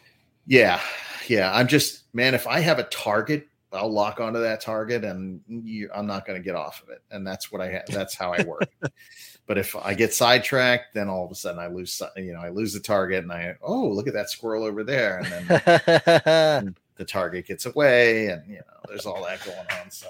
Yeah, 0.45 0.81
yeah. 1.27 1.55
I'm 1.55 1.67
just 1.67 2.03
man. 2.15 2.33
If 2.33 2.47
I 2.47 2.61
have 2.61 2.79
a 2.79 2.83
target, 2.83 3.47
I'll 3.71 3.91
lock 3.91 4.19
onto 4.19 4.39
that 4.39 4.61
target, 4.61 5.03
and 5.03 5.41
you, 5.47 5.89
I'm 5.93 6.07
not 6.07 6.25
going 6.25 6.39
to 6.39 6.43
get 6.43 6.55
off 6.55 6.81
of 6.81 6.89
it. 6.89 7.03
And 7.11 7.27
that's 7.27 7.51
what 7.51 7.61
I 7.61 7.69
have. 7.71 7.85
That's 7.87 8.15
how 8.15 8.33
I 8.33 8.41
work. 8.43 8.69
but 9.45 9.57
if 9.57 9.75
I 9.75 9.93
get 9.93 10.13
sidetracked, 10.13 10.93
then 10.93 11.09
all 11.09 11.25
of 11.25 11.31
a 11.31 11.35
sudden 11.35 11.59
I 11.59 11.67
lose. 11.67 12.01
You 12.15 12.33
know, 12.33 12.39
I 12.39 12.49
lose 12.49 12.73
the 12.73 12.79
target, 12.79 13.23
and 13.23 13.31
I 13.31 13.55
oh 13.61 13.87
look 13.87 14.07
at 14.07 14.13
that 14.13 14.29
squirrel 14.29 14.63
over 14.63 14.83
there, 14.83 15.19
and 15.19 15.47
then 15.47 16.75
the 16.95 17.05
target 17.05 17.47
gets 17.47 17.65
away, 17.65 18.27
and 18.27 18.47
you 18.47 18.55
know 18.55 18.79
there's 18.87 19.05
all 19.05 19.23
that 19.25 19.43
going 19.43 19.81
on. 19.81 19.91
So 19.91 20.07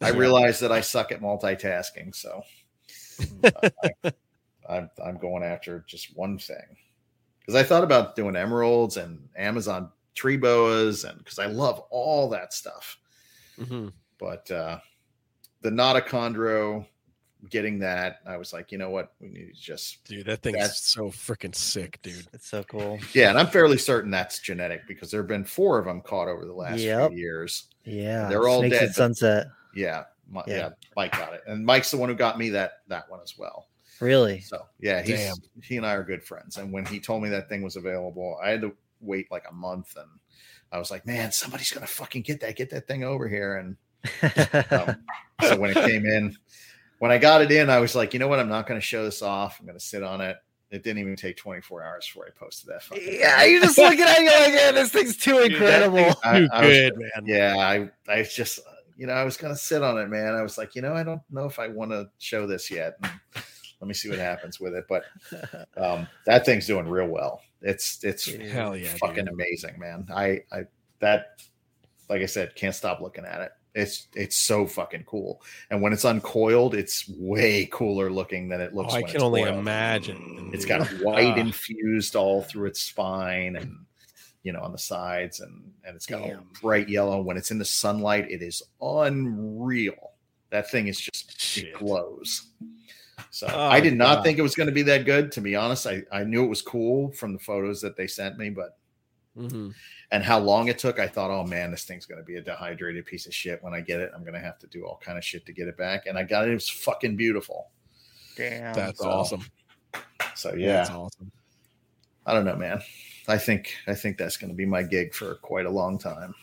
I 0.00 0.10
realize 0.10 0.60
that 0.60 0.72
I 0.72 0.80
suck 0.80 1.12
at 1.12 1.20
multitasking. 1.20 2.14
So 2.14 2.42
I, 3.44 4.12
I'm, 4.68 4.90
I'm 5.04 5.18
going 5.18 5.42
after 5.42 5.84
just 5.86 6.16
one 6.16 6.38
thing 6.38 6.76
because 7.40 7.54
I 7.54 7.62
thought 7.62 7.84
about 7.84 8.16
doing 8.16 8.36
emeralds 8.36 8.96
and 8.96 9.28
Amazon 9.36 9.90
tree 10.14 10.36
boas 10.36 11.04
and 11.04 11.18
because 11.18 11.38
I 11.38 11.46
love 11.46 11.82
all 11.90 12.28
that 12.30 12.52
stuff. 12.52 12.98
Mm-hmm. 13.58 13.88
But 14.18 14.50
uh, 14.50 14.78
the 15.60 15.70
Notochondro, 15.70 16.86
getting 17.50 17.78
that, 17.80 18.20
I 18.26 18.36
was 18.36 18.52
like, 18.52 18.72
you 18.72 18.78
know 18.78 18.90
what, 18.90 19.12
we 19.20 19.28
need 19.28 19.52
to 19.54 19.60
just 19.60 20.04
dude. 20.04 20.26
That 20.26 20.42
thing's 20.42 20.58
that's, 20.58 20.88
so 20.88 21.10
freaking 21.10 21.54
sick, 21.54 22.00
dude. 22.02 22.26
It's 22.32 22.48
so 22.48 22.62
cool. 22.64 22.98
Yeah, 23.12 23.30
and 23.30 23.38
I'm 23.38 23.48
fairly 23.48 23.78
certain 23.78 24.10
that's 24.10 24.38
genetic 24.38 24.86
because 24.86 25.10
there 25.10 25.20
have 25.20 25.28
been 25.28 25.44
four 25.44 25.78
of 25.78 25.84
them 25.84 26.00
caught 26.00 26.28
over 26.28 26.44
the 26.44 26.54
last 26.54 26.80
yep. 26.80 27.10
few 27.10 27.18
years. 27.18 27.68
Yeah, 27.84 28.28
they're 28.28 28.48
all 28.48 28.60
Snakes 28.60 28.78
dead. 28.78 28.94
Sunset. 28.94 29.46
Yeah, 29.74 30.04
my, 30.30 30.42
yeah, 30.46 30.56
yeah, 30.56 30.68
Mike 30.96 31.12
got 31.12 31.34
it, 31.34 31.42
and 31.46 31.66
Mike's 31.66 31.90
the 31.90 31.96
one 31.96 32.08
who 32.08 32.14
got 32.14 32.38
me 32.38 32.50
that 32.50 32.82
that 32.88 33.10
one 33.10 33.20
as 33.22 33.36
well. 33.36 33.66
Really? 34.00 34.40
So 34.40 34.66
yeah, 34.80 35.02
he's 35.02 35.18
Damn. 35.18 35.36
he 35.62 35.76
and 35.76 35.86
I 35.86 35.94
are 35.94 36.04
good 36.04 36.22
friends. 36.22 36.56
And 36.56 36.72
when 36.72 36.84
he 36.84 36.98
told 36.98 37.22
me 37.22 37.28
that 37.30 37.48
thing 37.48 37.62
was 37.62 37.76
available, 37.76 38.38
I 38.42 38.50
had 38.50 38.60
to 38.62 38.74
wait 39.04 39.30
like 39.30 39.44
a 39.48 39.54
month, 39.54 39.96
and 39.96 40.08
I 40.72 40.78
was 40.78 40.90
like, 40.90 41.06
man, 41.06 41.32
somebody's 41.32 41.70
gonna 41.70 41.86
fucking 41.86 42.22
get 42.22 42.40
that, 42.40 42.56
get 42.56 42.70
that 42.70 42.86
thing 42.86 43.04
over 43.04 43.28
here. 43.28 43.56
And 43.56 43.76
um, 44.70 44.96
so 45.42 45.58
when 45.58 45.70
it 45.70 45.76
came 45.76 46.06
in, 46.06 46.36
when 46.98 47.10
I 47.10 47.18
got 47.18 47.42
it 47.42 47.52
in, 47.52 47.70
I 47.70 47.80
was 47.80 47.94
like, 47.94 48.12
you 48.12 48.18
know 48.18 48.28
what? 48.28 48.40
I'm 48.40 48.48
not 48.48 48.66
gonna 48.66 48.80
show 48.80 49.04
this 49.04 49.22
off. 49.22 49.58
I'm 49.60 49.66
gonna 49.66 49.80
sit 49.80 50.02
on 50.02 50.20
it. 50.20 50.36
It 50.70 50.82
didn't 50.82 50.98
even 50.98 51.14
take 51.14 51.36
24 51.36 51.84
hours 51.84 52.06
before 52.06 52.26
I 52.26 52.30
posted 52.36 52.70
that. 52.70 52.82
Yeah, 53.00 53.44
you're 53.44 53.60
just 53.60 53.78
looking 53.78 54.00
at 54.00 54.18
it 54.18 54.24
like, 54.24 54.60
yeah, 54.60 54.72
this 54.72 54.90
thing's 54.90 55.16
too 55.16 55.38
incredible. 55.38 55.98
Dude, 55.98 56.16
thing, 56.22 56.48
I, 56.52 56.58
I 56.58 56.60
good, 56.62 56.92
was, 56.96 57.10
man. 57.14 57.26
Yeah, 57.26 57.56
I, 57.56 58.12
I 58.12 58.22
just, 58.24 58.58
you 58.96 59.06
know, 59.06 59.12
I 59.12 59.22
was 59.22 59.36
gonna 59.36 59.56
sit 59.56 59.82
on 59.82 59.98
it, 59.98 60.08
man. 60.08 60.34
I 60.34 60.42
was 60.42 60.58
like, 60.58 60.74
you 60.74 60.82
know, 60.82 60.94
I 60.94 61.04
don't 61.04 61.20
know 61.30 61.44
if 61.44 61.60
I 61.60 61.68
want 61.68 61.92
to 61.92 62.08
show 62.18 62.48
this 62.48 62.70
yet. 62.70 62.96
And, 63.02 63.44
let 63.84 63.88
me 63.88 63.92
see 63.92 64.08
what 64.08 64.18
happens 64.18 64.58
with 64.58 64.74
it. 64.74 64.86
But 64.88 65.04
um, 65.76 66.06
that 66.24 66.46
thing's 66.46 66.66
doing 66.66 66.88
real 66.88 67.06
well. 67.06 67.42
It's 67.60 68.02
it's 68.02 68.24
Hell 68.24 68.74
yeah, 68.74 68.88
fucking 68.96 69.26
dude. 69.26 69.34
amazing, 69.34 69.78
man. 69.78 70.06
I 70.10 70.40
I 70.50 70.62
that 71.00 71.42
like 72.08 72.22
I 72.22 72.26
said, 72.26 72.54
can't 72.54 72.74
stop 72.74 73.02
looking 73.02 73.26
at 73.26 73.42
it. 73.42 73.52
It's 73.74 74.06
it's 74.14 74.36
so 74.36 74.66
fucking 74.66 75.04
cool. 75.04 75.42
And 75.68 75.82
when 75.82 75.92
it's 75.92 76.06
uncoiled, 76.06 76.74
it's 76.74 77.06
way 77.10 77.66
cooler 77.70 78.10
looking 78.10 78.48
than 78.48 78.62
it 78.62 78.74
looks. 78.74 78.94
Oh, 78.94 78.96
I 78.96 79.02
can 79.02 79.20
only 79.20 79.42
coiled. 79.44 79.58
imagine. 79.58 80.50
It's 80.54 80.64
got 80.64 80.86
white 81.02 81.36
infused 81.36 82.16
all 82.16 82.40
through 82.42 82.68
its 82.68 82.80
spine 82.80 83.56
and 83.56 83.84
you 84.44 84.52
know 84.54 84.60
on 84.62 84.72
the 84.72 84.78
sides 84.78 85.40
and 85.40 85.70
and 85.84 85.94
it's 85.94 86.06
got 86.06 86.22
a 86.22 86.40
bright 86.62 86.88
yellow. 86.88 87.20
When 87.20 87.36
it's 87.36 87.50
in 87.50 87.58
the 87.58 87.66
sunlight, 87.66 88.30
it 88.30 88.40
is 88.40 88.62
unreal. 88.80 90.12
That 90.48 90.70
thing 90.70 90.86
is 90.86 90.98
just 90.98 91.38
Shit. 91.38 91.64
it 91.66 91.74
glows. 91.74 92.46
So 93.34 93.48
oh, 93.52 93.66
I 93.66 93.80
did 93.80 93.94
not 93.94 94.18
God. 94.18 94.22
think 94.22 94.38
it 94.38 94.42
was 94.42 94.54
going 94.54 94.68
to 94.68 94.72
be 94.72 94.82
that 94.82 95.04
good. 95.04 95.32
To 95.32 95.40
be 95.40 95.56
honest, 95.56 95.88
I, 95.88 96.04
I 96.12 96.22
knew 96.22 96.44
it 96.44 96.48
was 96.48 96.62
cool 96.62 97.10
from 97.10 97.32
the 97.32 97.40
photos 97.40 97.80
that 97.80 97.96
they 97.96 98.06
sent 98.06 98.38
me, 98.38 98.48
but 98.48 98.78
mm-hmm. 99.36 99.70
and 100.12 100.22
how 100.22 100.38
long 100.38 100.68
it 100.68 100.78
took, 100.78 101.00
I 101.00 101.08
thought, 101.08 101.32
oh 101.32 101.44
man, 101.44 101.72
this 101.72 101.82
thing's 101.82 102.06
going 102.06 102.20
to 102.20 102.24
be 102.24 102.36
a 102.36 102.40
dehydrated 102.40 103.06
piece 103.06 103.26
of 103.26 103.34
shit. 103.34 103.60
When 103.60 103.74
I 103.74 103.80
get 103.80 103.98
it, 103.98 104.12
I'm 104.14 104.20
going 104.20 104.34
to 104.34 104.40
have 104.40 104.60
to 104.60 104.68
do 104.68 104.86
all 104.86 105.00
kind 105.04 105.18
of 105.18 105.24
shit 105.24 105.44
to 105.46 105.52
get 105.52 105.66
it 105.66 105.76
back. 105.76 106.06
And 106.06 106.16
I 106.16 106.22
got 106.22 106.46
it. 106.46 106.52
It 106.52 106.54
was 106.54 106.68
fucking 106.68 107.16
beautiful. 107.16 107.72
Damn, 108.36 108.72
that's 108.72 109.00
so, 109.00 109.10
awesome. 109.10 109.44
So 110.36 110.54
yeah, 110.54 110.74
that's 110.74 110.90
awesome. 110.90 111.32
I 112.26 112.34
don't 112.34 112.44
know, 112.44 112.54
man. 112.54 112.82
I 113.26 113.36
think 113.36 113.74
I 113.88 113.94
think 113.94 114.16
that's 114.16 114.36
going 114.36 114.50
to 114.50 114.56
be 114.56 114.64
my 114.64 114.84
gig 114.84 115.12
for 115.12 115.34
quite 115.36 115.66
a 115.66 115.70
long 115.70 115.98
time. 115.98 116.36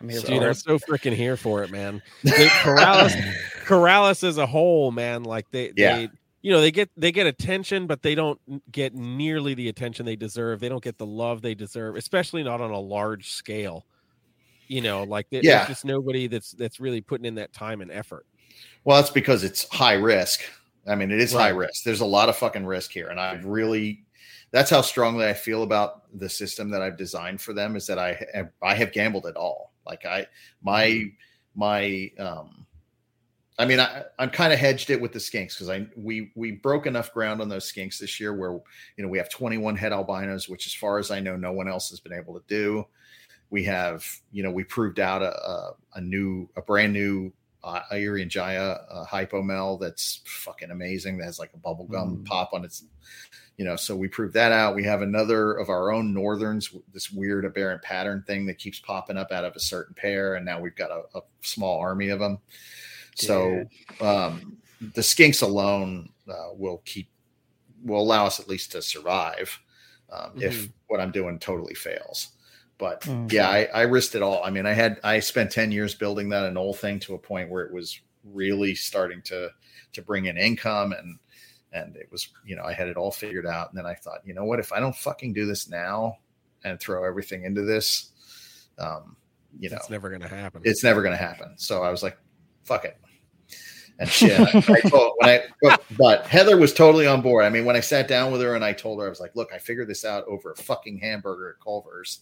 I 0.00 0.04
mean, 0.04 0.18
so, 0.18 0.28
dude, 0.28 0.42
I'm 0.42 0.54
so 0.54 0.78
freaking 0.78 1.12
here 1.12 1.36
for 1.36 1.62
it, 1.62 1.70
man. 1.70 2.00
Corallus, 2.24 3.14
Corallus 3.64 4.24
as 4.24 4.38
a 4.38 4.46
whole, 4.46 4.90
man, 4.92 5.24
like 5.24 5.50
they, 5.50 5.72
yeah. 5.76 5.96
they, 5.96 6.08
you 6.42 6.50
know, 6.50 6.60
they 6.60 6.70
get 6.70 6.90
they 6.96 7.12
get 7.12 7.26
attention, 7.26 7.86
but 7.86 8.00
they 8.00 8.14
don't 8.14 8.40
get 8.72 8.94
nearly 8.94 9.52
the 9.52 9.68
attention 9.68 10.06
they 10.06 10.16
deserve. 10.16 10.60
They 10.60 10.70
don't 10.70 10.82
get 10.82 10.96
the 10.96 11.06
love 11.06 11.42
they 11.42 11.54
deserve, 11.54 11.96
especially 11.96 12.42
not 12.42 12.62
on 12.62 12.70
a 12.70 12.80
large 12.80 13.30
scale. 13.30 13.84
You 14.68 14.80
know, 14.80 15.02
like 15.02 15.26
yeah. 15.30 15.40
there's 15.42 15.68
just 15.68 15.84
nobody 15.84 16.28
that's 16.28 16.52
that's 16.52 16.80
really 16.80 17.02
putting 17.02 17.26
in 17.26 17.34
that 17.34 17.52
time 17.52 17.82
and 17.82 17.90
effort. 17.90 18.24
Well, 18.84 18.96
that's 18.96 19.10
because 19.10 19.44
it's 19.44 19.68
high 19.68 19.94
risk. 19.94 20.40
I 20.88 20.94
mean, 20.94 21.10
it 21.10 21.20
is 21.20 21.34
right. 21.34 21.42
high 21.42 21.48
risk. 21.50 21.84
There's 21.84 22.00
a 22.00 22.06
lot 22.06 22.30
of 22.30 22.36
fucking 22.36 22.64
risk 22.64 22.90
here, 22.90 23.08
and 23.08 23.20
I've 23.20 23.44
really 23.44 24.04
that's 24.50 24.70
how 24.70 24.80
strongly 24.80 25.26
I 25.26 25.34
feel 25.34 25.62
about 25.62 26.04
the 26.18 26.28
system 26.28 26.70
that 26.70 26.82
I've 26.82 26.96
designed 26.96 27.40
for 27.40 27.52
them 27.52 27.76
is 27.76 27.86
that 27.86 27.98
I 27.98 28.26
have, 28.34 28.50
I 28.62 28.74
have 28.74 28.92
gambled 28.92 29.26
it 29.26 29.36
all. 29.36 29.69
Like 29.86 30.04
I 30.06 30.26
my 30.62 30.86
mm-hmm. 30.86 31.08
my 31.54 32.10
um 32.18 32.66
I 33.58 33.66
mean 33.66 33.80
I 33.80 34.04
I'm 34.18 34.30
kind 34.30 34.52
of 34.52 34.58
hedged 34.58 34.90
it 34.90 35.00
with 35.00 35.12
the 35.12 35.18
skinks 35.18 35.54
because 35.54 35.68
I 35.68 35.86
we 35.96 36.32
we 36.34 36.52
broke 36.52 36.86
enough 36.86 37.12
ground 37.12 37.40
on 37.40 37.48
those 37.48 37.70
skinks 37.70 37.98
this 37.98 38.20
year 38.20 38.34
where 38.34 38.52
you 38.52 39.04
know 39.04 39.08
we 39.08 39.18
have 39.18 39.30
21 39.30 39.76
head 39.76 39.92
albinos, 39.92 40.48
which 40.48 40.66
as 40.66 40.74
far 40.74 40.98
as 40.98 41.10
I 41.10 41.20
know, 41.20 41.36
no 41.36 41.52
one 41.52 41.68
else 41.68 41.90
has 41.90 42.00
been 42.00 42.12
able 42.12 42.34
to 42.34 42.46
do. 42.46 42.86
We 43.50 43.64
have, 43.64 44.06
you 44.30 44.44
know, 44.44 44.50
we 44.52 44.62
proved 44.62 45.00
out 45.00 45.22
a, 45.22 45.36
a, 45.36 45.72
a 45.96 46.00
new, 46.00 46.48
a 46.56 46.62
brand 46.62 46.92
new 46.92 47.32
uh, 47.62 47.80
Irian 47.92 48.34
uh, 48.36 49.04
hypomel 49.06 49.80
that's 49.80 50.20
fucking 50.24 50.70
amazing. 50.70 51.18
That 51.18 51.24
has 51.24 51.38
like 51.38 51.50
a 51.54 51.58
bubblegum 51.58 52.18
mm. 52.18 52.24
pop 52.26 52.52
on 52.52 52.64
its 52.64 52.84
you 53.60 53.66
know, 53.66 53.76
so 53.76 53.94
we 53.94 54.08
proved 54.08 54.32
that 54.32 54.52
out. 54.52 54.74
We 54.74 54.84
have 54.84 55.02
another 55.02 55.52
of 55.52 55.68
our 55.68 55.92
own 55.92 56.14
northerns, 56.14 56.74
this 56.94 57.10
weird 57.10 57.44
aberrant 57.44 57.82
pattern 57.82 58.24
thing 58.26 58.46
that 58.46 58.54
keeps 58.54 58.78
popping 58.78 59.18
up 59.18 59.32
out 59.32 59.44
of 59.44 59.54
a 59.54 59.60
certain 59.60 59.94
pair, 59.94 60.36
and 60.36 60.46
now 60.46 60.58
we've 60.58 60.74
got 60.74 60.90
a, 60.90 61.02
a 61.14 61.20
small 61.42 61.78
army 61.78 62.08
of 62.08 62.18
them. 62.18 62.38
So 63.16 63.66
um, 64.00 64.56
the 64.80 65.02
skinks 65.02 65.42
alone 65.42 66.08
uh, 66.26 66.54
will 66.54 66.80
keep 66.86 67.10
will 67.84 68.00
allow 68.00 68.24
us 68.24 68.40
at 68.40 68.48
least 68.48 68.72
to 68.72 68.80
survive 68.80 69.60
um, 70.10 70.30
mm-hmm. 70.30 70.40
if 70.40 70.70
what 70.86 70.98
I'm 70.98 71.10
doing 71.10 71.38
totally 71.38 71.74
fails. 71.74 72.28
But 72.78 73.02
mm-hmm. 73.02 73.26
yeah, 73.30 73.50
I, 73.50 73.64
I 73.74 73.82
risked 73.82 74.14
it 74.14 74.22
all. 74.22 74.42
I 74.42 74.48
mean, 74.48 74.64
I 74.64 74.72
had 74.72 75.00
I 75.04 75.20
spent 75.20 75.52
ten 75.52 75.70
years 75.70 75.94
building 75.94 76.30
that 76.30 76.50
anole 76.50 76.74
thing 76.74 76.98
to 77.00 77.14
a 77.14 77.18
point 77.18 77.50
where 77.50 77.64
it 77.66 77.74
was 77.74 78.00
really 78.24 78.74
starting 78.74 79.20
to 79.24 79.50
to 79.92 80.00
bring 80.00 80.24
in 80.24 80.38
income 80.38 80.92
and 80.92 81.18
and 81.72 81.96
it 81.96 82.08
was 82.10 82.28
you 82.44 82.56
know 82.56 82.64
i 82.64 82.72
had 82.72 82.88
it 82.88 82.96
all 82.96 83.10
figured 83.10 83.46
out. 83.46 83.70
And 83.70 83.78
then 83.78 83.86
i 83.86 83.94
thought 83.94 84.20
you 84.24 84.34
know 84.34 84.44
what? 84.44 84.58
If 84.58 84.72
i 84.72 84.80
don't 84.80 84.94
fucking 84.94 85.32
do 85.32 85.46
this 85.46 85.68
now 85.68 86.16
and 86.64 86.78
throw 86.78 87.04
everything 87.04 87.44
into 87.44 87.62
this 87.62 88.10
um 88.78 89.16
you 89.58 89.70
know 89.70 89.76
it's 89.76 89.90
never 89.90 90.10
gonna 90.10 90.28
happen. 90.28 90.62
it's 90.64 90.84
never 90.84 91.02
gonna 91.02 91.16
happen. 91.16 91.54
So 91.56 91.82
i 91.82 91.90
was 91.90 92.02
like 92.02 92.18
fuck 92.64 92.84
it. 92.84 92.96
And 93.98 94.08
shit 94.08 94.40
I, 94.40 94.80
told, 94.80 95.12
when 95.18 95.28
I, 95.28 95.42
but, 95.60 95.82
but 95.98 96.26
heather 96.26 96.56
was 96.56 96.72
totally 96.72 97.06
on 97.06 97.20
board. 97.20 97.44
I 97.44 97.50
mean 97.50 97.64
when 97.64 97.76
i 97.76 97.80
sat 97.80 98.08
down 98.08 98.32
with 98.32 98.40
her 98.40 98.54
and 98.54 98.64
i 98.64 98.72
told 98.72 99.00
her 99.00 99.06
i 99.06 99.10
was 99.10 99.20
like 99.20 99.36
look 99.36 99.52
i 99.52 99.58
figured 99.58 99.88
this 99.88 100.04
out 100.04 100.24
over 100.26 100.52
a 100.52 100.56
fucking 100.56 100.98
hamburger 100.98 101.50
at 101.50 101.64
culver's. 101.64 102.20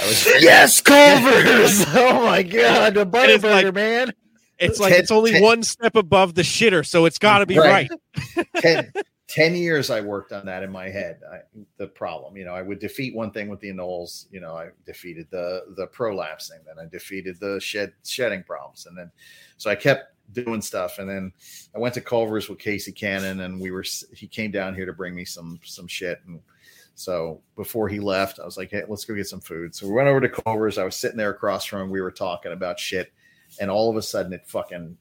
I 0.00 0.06
was 0.06 0.26
yes 0.40 0.80
culver's! 0.80 1.84
Oh 1.94 2.24
my 2.26 2.42
god 2.42 2.94
the 2.94 3.06
butterburger 3.06 3.64
like, 3.64 3.74
man 3.74 4.12
it's 4.58 4.80
like 4.80 4.92
ten, 4.92 5.00
it's 5.00 5.10
only 5.10 5.32
ten, 5.32 5.42
one 5.42 5.62
step 5.62 5.96
above 5.96 6.34
the 6.34 6.42
shitter, 6.42 6.86
so 6.86 7.04
it's 7.04 7.18
got 7.18 7.38
to 7.38 7.46
be 7.46 7.58
right. 7.58 7.90
right. 8.36 8.46
ten, 8.56 8.92
10 9.28 9.56
years 9.56 9.90
I 9.90 10.00
worked 10.00 10.32
on 10.32 10.46
that 10.46 10.62
in 10.62 10.70
my 10.70 10.88
head. 10.88 11.20
I, 11.32 11.38
the 11.76 11.86
problem, 11.86 12.36
you 12.36 12.44
know, 12.44 12.54
I 12.54 12.62
would 12.62 12.78
defeat 12.78 13.14
one 13.14 13.30
thing 13.30 13.48
with 13.48 13.60
the 13.60 13.70
anoles. 13.70 14.26
You 14.30 14.40
know, 14.40 14.56
I 14.56 14.68
defeated 14.86 15.26
the 15.30 15.64
the 15.76 15.86
prolapsing, 15.88 16.64
then 16.66 16.78
I 16.78 16.86
defeated 16.88 17.40
the 17.40 17.58
shed 17.60 17.92
shedding 18.04 18.42
problems, 18.42 18.86
and 18.86 18.96
then 18.96 19.10
so 19.56 19.70
I 19.70 19.74
kept 19.74 20.14
doing 20.32 20.62
stuff. 20.62 20.98
And 20.98 21.08
then 21.08 21.32
I 21.74 21.78
went 21.78 21.94
to 21.94 22.00
Culver's 22.00 22.48
with 22.48 22.58
Casey 22.58 22.92
Cannon, 22.92 23.40
and 23.40 23.60
we 23.60 23.70
were 23.70 23.84
he 24.12 24.26
came 24.26 24.50
down 24.50 24.74
here 24.74 24.86
to 24.86 24.92
bring 24.92 25.14
me 25.14 25.24
some 25.24 25.58
some 25.64 25.86
shit. 25.86 26.20
And 26.26 26.40
so 26.94 27.40
before 27.56 27.88
he 27.88 28.00
left, 28.00 28.40
I 28.40 28.44
was 28.44 28.56
like, 28.56 28.70
hey, 28.70 28.84
let's 28.88 29.04
go 29.04 29.14
get 29.14 29.26
some 29.26 29.40
food. 29.40 29.74
So 29.74 29.86
we 29.86 29.94
went 29.94 30.08
over 30.08 30.20
to 30.20 30.28
Culver's. 30.28 30.78
I 30.78 30.84
was 30.84 30.96
sitting 30.96 31.16
there 31.16 31.30
across 31.30 31.64
from 31.64 31.82
him. 31.82 31.90
We 31.90 32.00
were 32.00 32.10
talking 32.10 32.52
about 32.52 32.78
shit 32.78 33.12
and 33.60 33.70
all 33.70 33.90
of 33.90 33.96
a 33.96 34.02
sudden 34.02 34.32
it 34.32 34.46
fucking 34.46 34.96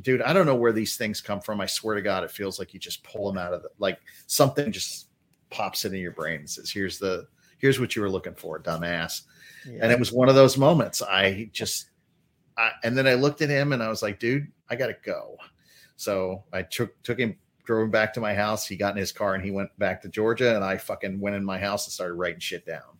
dude 0.00 0.22
i 0.22 0.32
don't 0.32 0.46
know 0.46 0.54
where 0.54 0.72
these 0.72 0.96
things 0.96 1.20
come 1.20 1.40
from. 1.40 1.60
I 1.60 1.66
swear 1.66 1.94
to 1.94 2.02
god 2.02 2.24
it 2.24 2.30
feels 2.30 2.58
like 2.58 2.74
you 2.74 2.80
just 2.80 3.02
pull 3.02 3.30
them 3.30 3.38
out 3.38 3.52
of 3.52 3.62
the 3.62 3.70
like 3.78 3.98
something 4.26 4.72
just 4.72 5.08
pops 5.50 5.84
into 5.84 5.98
your 5.98 6.12
brain 6.12 6.40
and 6.40 6.50
says 6.50 6.70
here's 6.70 6.98
the 6.98 7.26
here's 7.58 7.80
what 7.80 7.96
you 7.96 8.02
were 8.02 8.10
looking 8.10 8.34
for 8.34 8.60
dumbass. 8.60 9.22
Yeah. 9.66 9.80
and 9.82 9.92
it 9.92 9.98
was 9.98 10.12
one 10.12 10.28
of 10.28 10.34
those 10.34 10.56
moments. 10.56 11.02
I 11.02 11.50
just 11.52 11.90
I, 12.56 12.70
and 12.84 12.96
then 12.96 13.06
i 13.06 13.14
looked 13.14 13.42
at 13.42 13.48
him 13.48 13.72
and 13.72 13.82
i 13.82 13.88
was 13.88 14.02
like 14.02 14.18
dude 14.18 14.48
i 14.68 14.76
gotta 14.76 14.96
go. 15.04 15.36
So 15.96 16.44
i 16.52 16.62
took 16.62 17.00
took 17.02 17.18
him 17.18 17.36
drove 17.64 17.84
him 17.84 17.90
back 17.90 18.14
to 18.14 18.20
my 18.20 18.32
house. 18.32 18.64
He 18.66 18.76
got 18.76 18.94
in 18.94 18.98
his 18.98 19.10
car 19.10 19.34
and 19.34 19.44
he 19.44 19.50
went 19.50 19.76
back 19.78 20.02
to 20.02 20.08
georgia 20.08 20.54
and 20.54 20.64
i 20.64 20.76
fucking 20.76 21.20
went 21.20 21.36
in 21.36 21.44
my 21.44 21.58
house 21.58 21.86
and 21.86 21.92
started 21.92 22.14
writing 22.14 22.40
shit 22.40 22.66
down 22.66 22.95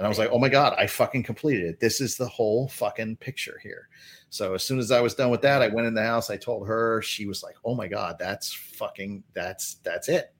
and 0.00 0.06
I 0.06 0.08
was 0.08 0.18
like, 0.18 0.30
oh 0.32 0.38
my 0.38 0.48
God, 0.48 0.74
I 0.78 0.86
fucking 0.86 1.24
completed 1.24 1.66
it. 1.66 1.78
This 1.78 2.00
is 2.00 2.16
the 2.16 2.26
whole 2.26 2.68
fucking 2.68 3.16
picture 3.16 3.60
here. 3.62 3.90
So 4.30 4.54
as 4.54 4.62
soon 4.62 4.78
as 4.78 4.90
I 4.90 4.98
was 5.02 5.14
done 5.14 5.28
with 5.28 5.42
that, 5.42 5.60
I 5.60 5.68
went 5.68 5.86
in 5.86 5.92
the 5.92 6.02
house. 6.02 6.30
I 6.30 6.38
told 6.38 6.66
her, 6.66 7.02
she 7.02 7.26
was 7.26 7.42
like, 7.42 7.56
oh 7.66 7.74
my 7.74 7.86
God, 7.86 8.16
that's 8.18 8.50
fucking, 8.50 9.22
that's, 9.34 9.74
that's 9.84 10.08
it. 10.08 10.32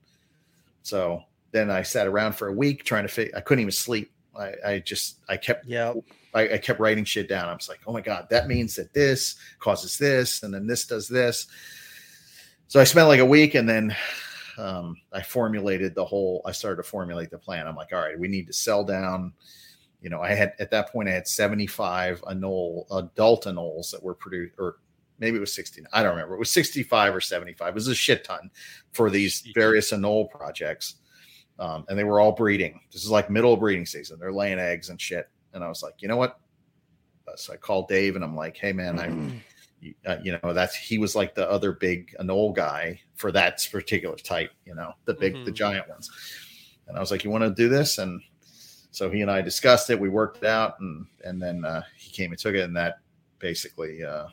So 0.81 1.21
then 1.51 1.69
I 1.69 1.83
sat 1.83 2.07
around 2.07 2.33
for 2.33 2.47
a 2.47 2.53
week 2.53 2.85
trying 2.85 3.03
to 3.03 3.07
figure, 3.07 3.37
I 3.37 3.41
couldn't 3.41 3.61
even 3.61 3.71
sleep. 3.71 4.11
I, 4.35 4.53
I 4.65 4.79
just, 4.79 5.19
I 5.29 5.37
kept, 5.37 5.67
yeah, 5.67 5.93
I, 6.33 6.53
I 6.53 6.57
kept 6.57 6.79
writing 6.79 7.05
shit 7.05 7.29
down. 7.29 7.47
I 7.47 7.53
was 7.53 7.69
like, 7.69 7.81
oh 7.85 7.93
my 7.93 8.01
God, 8.01 8.29
that 8.31 8.47
means 8.47 8.75
that 8.77 8.95
this 8.95 9.35
causes 9.59 9.95
this, 9.95 10.41
and 10.41 10.51
then 10.51 10.65
this 10.65 10.87
does 10.87 11.07
this. 11.07 11.45
So 12.67 12.79
I 12.79 12.83
spent 12.83 13.09
like 13.09 13.19
a 13.19 13.25
week 13.25 13.53
and 13.53 13.69
then 13.69 13.95
um, 14.57 14.97
I 15.11 15.21
formulated 15.21 15.95
the 15.95 16.05
whole. 16.05 16.41
I 16.45 16.51
started 16.51 16.83
to 16.83 16.89
formulate 16.89 17.29
the 17.29 17.37
plan. 17.37 17.67
I'm 17.67 17.75
like, 17.75 17.93
all 17.93 17.99
right, 17.99 18.19
we 18.19 18.27
need 18.27 18.47
to 18.47 18.53
sell 18.53 18.83
down. 18.83 19.33
You 20.01 20.09
know, 20.09 20.21
I 20.21 20.33
had 20.33 20.53
at 20.59 20.71
that 20.71 20.91
point 20.91 21.09
I 21.09 21.13
had 21.13 21.27
75 21.27 22.21
anole 22.23 22.85
adult 22.91 23.45
anoles 23.45 23.91
that 23.91 24.01
were 24.01 24.15
produced, 24.15 24.55
or 24.57 24.77
maybe 25.19 25.37
it 25.37 25.41
was 25.41 25.53
16. 25.53 25.85
I 25.93 26.01
don't 26.01 26.11
remember. 26.11 26.35
It 26.35 26.39
was 26.39 26.51
65 26.51 27.15
or 27.15 27.21
75. 27.21 27.67
It 27.67 27.73
was 27.73 27.87
a 27.87 27.95
shit 27.95 28.23
ton 28.23 28.49
for 28.93 29.09
these 29.09 29.47
various 29.53 29.91
anole 29.91 30.29
projects, 30.29 30.95
um, 31.59 31.85
and 31.89 31.97
they 31.97 32.03
were 32.03 32.19
all 32.19 32.31
breeding. 32.31 32.79
This 32.91 33.03
is 33.03 33.11
like 33.11 33.29
middle 33.29 33.57
breeding 33.57 33.85
season. 33.85 34.17
They're 34.19 34.33
laying 34.33 34.59
eggs 34.59 34.89
and 34.89 34.99
shit. 34.99 35.29
And 35.53 35.63
I 35.63 35.69
was 35.69 35.83
like, 35.83 35.95
you 35.99 36.07
know 36.07 36.17
what? 36.17 36.39
So 37.35 37.53
I 37.53 37.57
called 37.57 37.87
Dave 37.87 38.15
and 38.15 38.23
I'm 38.23 38.35
like, 38.35 38.57
hey 38.57 38.73
man, 38.73 38.99
I 38.99 39.07
uh, 40.05 40.17
you 40.23 40.37
know 40.41 40.53
that's 40.53 40.75
he 40.75 40.97
was 40.97 41.15
like 41.15 41.33
the 41.35 41.49
other 41.49 41.71
big 41.71 42.15
anole 42.19 42.53
guy 42.53 42.99
for 43.15 43.31
that 43.31 43.65
particular 43.71 44.15
type 44.15 44.51
you 44.65 44.75
know 44.75 44.93
the 45.05 45.13
big 45.13 45.33
mm-hmm. 45.33 45.45
the 45.45 45.51
giant 45.51 45.87
ones. 45.89 46.09
And 46.87 46.97
i 46.97 46.99
was 46.99 47.11
like 47.11 47.23
you 47.23 47.29
want 47.29 47.43
to 47.43 47.51
do 47.51 47.69
this? 47.69 47.97
And 47.97 48.21
so 48.91 49.09
he 49.09 49.21
and 49.21 49.31
i 49.31 49.41
discussed 49.41 49.89
it 49.89 49.99
we 49.99 50.09
worked 50.09 50.37
it 50.37 50.45
out 50.45 50.79
and 50.79 51.05
and 51.23 51.41
then 51.41 51.65
uh, 51.65 51.83
he 51.97 52.11
came 52.11 52.31
and 52.31 52.39
took 52.39 52.55
it 52.55 52.61
and 52.61 52.75
that 52.75 52.99
basically 53.39 54.03
uh, 54.03 54.27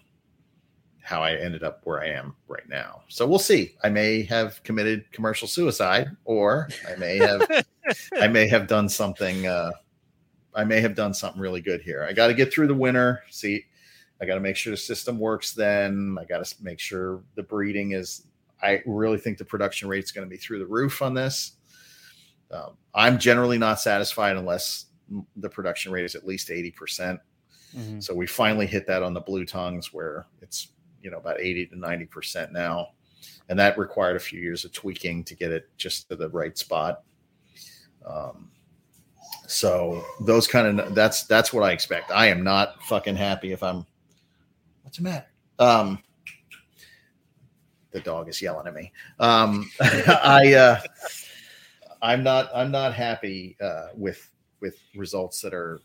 how 1.02 1.22
i 1.22 1.34
ended 1.34 1.62
up 1.62 1.80
where 1.84 2.00
i 2.00 2.06
am 2.06 2.34
right 2.48 2.68
now. 2.68 3.02
So 3.08 3.26
we'll 3.26 3.38
see. 3.38 3.74
I 3.82 3.88
may 3.88 4.22
have 4.24 4.62
committed 4.64 5.10
commercial 5.12 5.48
suicide 5.48 6.08
or 6.24 6.68
i 6.88 6.96
may 6.96 7.16
have 7.16 7.64
i 8.20 8.28
may 8.28 8.46
have 8.48 8.66
done 8.66 8.88
something 8.88 9.46
uh, 9.46 9.70
i 10.54 10.64
may 10.64 10.80
have 10.80 10.94
done 10.94 11.14
something 11.14 11.40
really 11.40 11.62
good 11.62 11.80
here. 11.80 12.04
I 12.04 12.12
got 12.12 12.26
to 12.26 12.34
get 12.34 12.52
through 12.52 12.66
the 12.66 12.74
winter 12.74 13.22
see 13.30 13.64
I 14.20 14.26
got 14.26 14.34
to 14.34 14.40
make 14.40 14.56
sure 14.56 14.70
the 14.70 14.76
system 14.76 15.18
works. 15.18 15.52
Then 15.52 16.16
I 16.20 16.24
got 16.24 16.44
to 16.44 16.62
make 16.62 16.80
sure 16.80 17.22
the 17.34 17.42
breeding 17.42 17.92
is. 17.92 18.26
I 18.60 18.82
really 18.86 19.18
think 19.18 19.38
the 19.38 19.44
production 19.44 19.88
rate 19.88 20.02
is 20.02 20.10
going 20.10 20.26
to 20.26 20.30
be 20.30 20.36
through 20.36 20.58
the 20.58 20.66
roof 20.66 21.00
on 21.00 21.14
this. 21.14 21.52
Um, 22.50 22.76
I'm 22.94 23.18
generally 23.18 23.58
not 23.58 23.80
satisfied 23.80 24.36
unless 24.36 24.86
the 25.36 25.48
production 25.48 25.92
rate 25.92 26.04
is 26.04 26.14
at 26.14 26.26
least 26.26 26.48
80%. 26.48 27.18
Mm-hmm. 27.76 28.00
So 28.00 28.14
we 28.14 28.26
finally 28.26 28.66
hit 28.66 28.86
that 28.86 29.02
on 29.02 29.14
the 29.14 29.20
blue 29.20 29.44
tongues 29.44 29.92
where 29.92 30.26
it's 30.40 30.68
you 31.02 31.10
know 31.10 31.18
about 31.18 31.40
80 31.40 31.66
to 31.66 31.78
90 31.78 32.06
percent 32.06 32.52
now, 32.52 32.88
and 33.48 33.58
that 33.58 33.78
required 33.78 34.16
a 34.16 34.20
few 34.20 34.40
years 34.40 34.64
of 34.64 34.72
tweaking 34.72 35.24
to 35.24 35.34
get 35.34 35.50
it 35.50 35.68
just 35.76 36.08
to 36.08 36.16
the 36.16 36.28
right 36.30 36.56
spot. 36.56 37.02
Um, 38.06 38.50
so 39.46 40.04
those 40.20 40.46
kind 40.46 40.80
of 40.80 40.94
that's 40.94 41.24
that's 41.24 41.52
what 41.52 41.62
I 41.62 41.72
expect. 41.72 42.10
I 42.10 42.26
am 42.26 42.42
not 42.42 42.82
fucking 42.84 43.16
happy 43.16 43.52
if 43.52 43.62
I'm. 43.62 43.86
What's 44.88 44.96
the 44.96 45.04
matter? 45.04 45.26
Um, 45.58 46.02
the 47.90 48.00
dog 48.00 48.30
is 48.30 48.40
yelling 48.40 48.66
at 48.66 48.72
me. 48.72 48.90
Um, 49.20 49.70
I 49.82 50.54
uh, 50.54 50.80
I'm 52.00 52.24
not 52.24 52.48
I'm 52.54 52.70
not 52.70 52.94
happy 52.94 53.58
uh, 53.60 53.88
with 53.94 54.30
with 54.62 54.78
results 54.96 55.42
that 55.42 55.52
are 55.52 55.82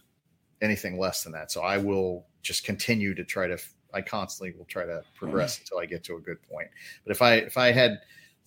anything 0.62 0.98
less 0.98 1.22
than 1.22 1.34
that. 1.34 1.52
So 1.52 1.64
I 1.64 1.80
will 1.80 2.26
just 2.44 2.64
continue 2.64 3.14
to 3.14 3.26
try 3.26 3.46
to. 3.46 3.58
I 3.94 4.00
constantly 4.00 4.58
will 4.58 4.64
try 4.64 4.86
to 4.86 5.04
progress 5.16 5.60
until 5.60 5.80
I 5.80 5.86
get 5.86 6.06
to 6.06 6.16
a 6.16 6.22
good 6.22 6.42
point. 6.50 6.70
But 7.06 7.12
if 7.12 7.22
I 7.22 7.34
if 7.34 7.58
I 7.58 7.74
had 7.74 8.00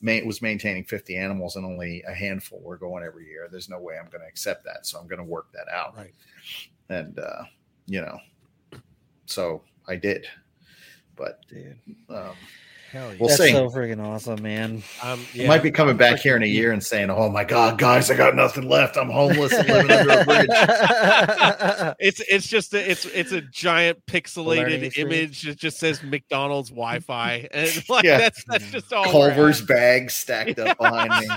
was 0.03 0.41
maintaining 0.41 0.85
50 0.85 1.19
animals 1.19 1.57
and 1.57 1.67
only 1.67 2.03
a 2.09 2.15
handful 2.15 2.61
were 2.61 2.79
going 2.79 3.05
every 3.05 3.27
year, 3.27 3.47
there's 3.53 3.69
no 3.69 3.79
way 3.79 3.99
I'm 3.99 4.09
going 4.09 4.23
to 4.23 4.27
accept 4.27 4.65
that. 4.65 4.87
So 4.87 4.99
I'm 4.99 5.07
going 5.07 5.19
to 5.19 5.25
work 5.25 5.49
that 5.53 5.71
out. 5.71 5.99
Right. 5.99 6.15
And 6.89 7.19
uh, 7.19 7.43
you 7.87 8.01
know, 8.01 8.19
so 9.27 9.63
I 9.87 9.97
did. 9.97 10.27
But 11.17 11.41
Dude. 11.49 11.77
um, 12.11 12.33
Hell 12.93 13.11
yeah. 13.11 13.17
We'll 13.19 13.29
That's 13.29 13.43
see. 13.43 13.51
so 13.51 13.69
freaking 13.69 14.01
awesome, 14.01 14.41
man. 14.43 14.83
Um, 15.03 15.19
I 15.21 15.27
yeah, 15.35 15.49
might 15.49 15.63
be 15.63 15.73
coming 15.73 15.97
back 15.97 16.21
here 16.21 16.37
in 16.37 16.45
a 16.45 16.47
year 16.47 16.71
and 16.71 16.83
saying, 16.83 17.11
"Oh 17.11 17.29
my 17.29 17.43
God, 17.43 17.79
guys, 17.79 18.13
I 18.13 18.17
got 18.17 18.37
nothing 18.37 18.69
left. 18.69 18.97
I'm 18.97 19.11
homeless 19.11 19.53
and 19.53 19.69
living 19.69 19.91
under 19.91 20.21
a 20.21 20.25
bridge." 20.25 20.47
It's 21.99 22.21
it's 22.29 22.47
just 22.47 22.75
a, 22.75 22.91
it's 22.91 23.05
it's 23.07 23.33
a 23.33 23.41
giant 23.41 24.05
pixelated 24.07 24.97
image 24.99 25.43
that 25.43 25.59
just 25.59 25.79
says 25.79 26.01
McDonald's 26.05 26.71
Wi-Fi, 26.71 27.49
and 27.53 27.89
like 27.89 28.05
Yeah. 28.05 28.19
that's 28.19 28.45
that's 28.47 28.71
just 28.71 28.93
all. 28.93 29.05
Culver's 29.11 29.63
at. 29.63 29.67
bags 29.67 30.15
stacked 30.15 30.59
up 30.61 30.79
behind 30.79 31.11
me. 31.11 31.35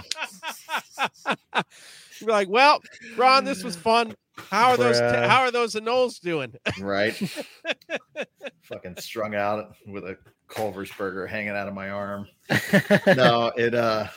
You'd 2.19 2.27
be 2.27 2.31
like, 2.31 2.49
well, 2.49 2.79
Ron, 3.17 3.43
this 3.45 3.63
was 3.63 3.75
fun. 3.75 4.13
How 4.49 4.69
are 4.71 4.78
those? 4.78 4.99
Bruh. 4.99 5.28
how 5.28 5.41
are 5.41 5.52
those 5.52 5.75
anoles 5.75 6.19
doing? 6.19 6.54
Right? 6.80 7.13
Fucking 8.63 8.97
strung 8.97 9.36
out 9.36 9.75
with 9.88 10.04
a 10.04 10.17
Culver's 10.47 10.91
burger 10.91 11.28
hanging 11.28 11.49
out 11.49 11.67
of 11.67 11.73
my 11.73 11.89
arm. 11.89 12.28
No, 13.08 13.52
it 13.56 13.73
uh, 13.75 14.08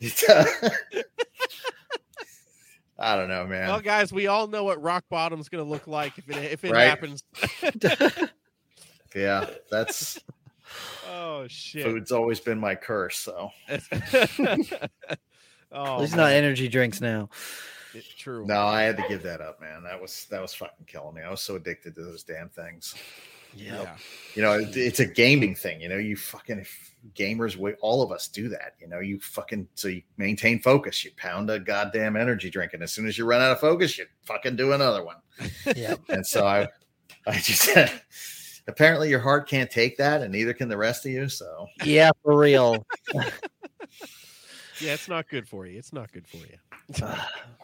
it, 0.00 0.22
uh 0.28 0.44
I 2.98 3.16
don't 3.16 3.28
know, 3.28 3.44
man. 3.46 3.68
Well, 3.68 3.80
guys, 3.80 4.12
we 4.12 4.28
all 4.28 4.46
know 4.46 4.62
what 4.64 4.80
rock 4.80 5.04
bottom's 5.10 5.48
going 5.48 5.64
to 5.64 5.68
look 5.68 5.86
like 5.86 6.16
if 6.18 6.28
it 6.30 6.36
if 6.52 6.64
it 6.64 6.72
Right. 6.72 6.88
happens. 6.88 7.24
Yeah, 9.14 9.46
that's 9.70 10.18
Oh 11.08 11.46
shit! 11.48 11.84
food's 11.84 12.10
always 12.12 12.40
been 12.40 12.58
my 12.58 12.74
curse. 12.74 13.18
So 13.18 13.50
oh, 13.68 13.78
At 15.72 16.00
least 16.00 16.16
not 16.16 16.32
energy 16.32 16.68
drinks 16.68 17.00
now. 17.00 17.28
It's 17.94 18.08
true. 18.08 18.44
no, 18.46 18.60
I 18.66 18.82
had 18.82 18.96
to 18.96 19.04
give 19.08 19.22
that 19.22 19.40
up, 19.40 19.60
man. 19.60 19.82
That 19.84 20.00
was 20.00 20.26
that 20.30 20.42
was 20.42 20.54
fucking 20.54 20.86
killing 20.86 21.14
me. 21.14 21.22
I 21.22 21.30
was 21.30 21.40
so 21.40 21.56
addicted 21.56 21.94
to 21.94 22.02
those 22.02 22.22
damn 22.22 22.48
things. 22.48 22.94
Yeah. 23.56 23.96
you 24.34 24.42
know 24.42 24.54
it, 24.58 24.76
it's 24.76 25.00
a 25.00 25.06
gaming 25.06 25.54
thing 25.54 25.80
you 25.80 25.88
know 25.88 25.96
you 25.96 26.16
fucking 26.16 26.58
if 26.58 26.94
gamers 27.14 27.56
we 27.56 27.74
all 27.74 28.02
of 28.02 28.10
us 28.10 28.26
do 28.28 28.48
that 28.48 28.74
you 28.80 28.88
know 28.88 28.98
you 29.00 29.20
fucking 29.20 29.68
so 29.74 29.88
you 29.88 30.02
maintain 30.16 30.60
focus 30.60 31.04
you 31.04 31.12
pound 31.16 31.50
a 31.50 31.60
goddamn 31.60 32.16
energy 32.16 32.50
drink 32.50 32.72
and 32.74 32.82
as 32.82 32.92
soon 32.92 33.06
as 33.06 33.16
you 33.16 33.24
run 33.24 33.40
out 33.40 33.52
of 33.52 33.60
focus 33.60 33.96
you 33.96 34.06
fucking 34.24 34.56
do 34.56 34.72
another 34.72 35.04
one 35.04 35.16
Yeah. 35.76 35.94
and 36.08 36.26
so 36.26 36.46
i 36.46 36.66
i 37.26 37.38
just 37.38 37.70
apparently 38.66 39.08
your 39.08 39.20
heart 39.20 39.48
can't 39.48 39.70
take 39.70 39.96
that 39.98 40.20
and 40.22 40.32
neither 40.32 40.52
can 40.52 40.68
the 40.68 40.76
rest 40.76 41.06
of 41.06 41.12
you 41.12 41.28
so 41.28 41.66
Yeah, 41.84 42.10
for 42.22 42.36
real. 42.38 42.84
Yeah, 44.80 44.94
it's 44.94 45.08
not 45.08 45.28
good 45.28 45.48
for 45.48 45.66
you. 45.66 45.78
It's 45.78 45.92
not 45.92 46.10
good 46.12 46.26
for 46.26 46.38
you. 46.38 46.58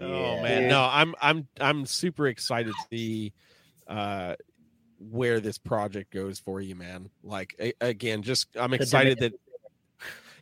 Oh 0.00 0.42
man, 0.42 0.68
no, 0.68 0.82
I'm 0.82 1.14
I'm 1.20 1.48
I'm 1.60 1.86
super 1.86 2.26
excited 2.26 2.74
to 2.74 2.86
see 2.90 3.32
uh 3.86 4.34
where 4.98 5.40
this 5.40 5.58
project 5.58 6.12
goes 6.12 6.38
for 6.38 6.60
you, 6.60 6.74
man. 6.74 7.10
Like 7.22 7.54
a- 7.60 7.74
again, 7.80 8.22
just 8.22 8.48
I'm 8.56 8.74
excited 8.74 9.18
that 9.20 9.32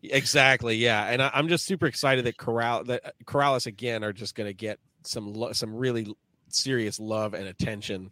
exactly, 0.02 0.76
yeah, 0.76 1.04
and 1.04 1.22
I, 1.22 1.30
I'm 1.34 1.48
just 1.48 1.64
super 1.64 1.86
excited 1.86 2.24
that 2.26 2.36
Corral 2.36 2.84
that 2.84 3.06
uh, 3.06 3.10
Corallus 3.24 3.66
again 3.66 4.04
are 4.04 4.12
just 4.12 4.34
going 4.34 4.48
to 4.48 4.54
get 4.54 4.78
some 5.04 5.32
lo- 5.32 5.52
some 5.52 5.74
really 5.74 6.14
serious 6.48 6.98
love 7.00 7.34
and 7.34 7.46
attention 7.46 8.10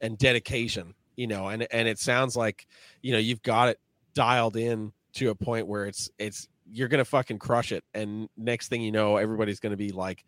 and 0.00 0.16
dedication, 0.18 0.94
you 1.16 1.26
know, 1.26 1.48
and 1.48 1.66
and 1.70 1.88
it 1.88 1.98
sounds 1.98 2.36
like 2.36 2.66
you 3.02 3.12
know 3.12 3.18
you've 3.18 3.42
got 3.42 3.68
it 3.68 3.78
dialed 4.14 4.56
in 4.56 4.92
to 5.14 5.30
a 5.30 5.34
point 5.34 5.66
where 5.66 5.86
it's 5.86 6.10
it's 6.18 6.48
you're 6.72 6.88
gonna 6.88 7.04
fucking 7.04 7.38
crush 7.38 7.72
it, 7.72 7.84
and 7.94 8.28
next 8.36 8.68
thing 8.68 8.80
you 8.82 8.92
know, 8.92 9.16
everybody's 9.16 9.60
gonna 9.60 9.76
be 9.76 9.90
like, 9.90 10.24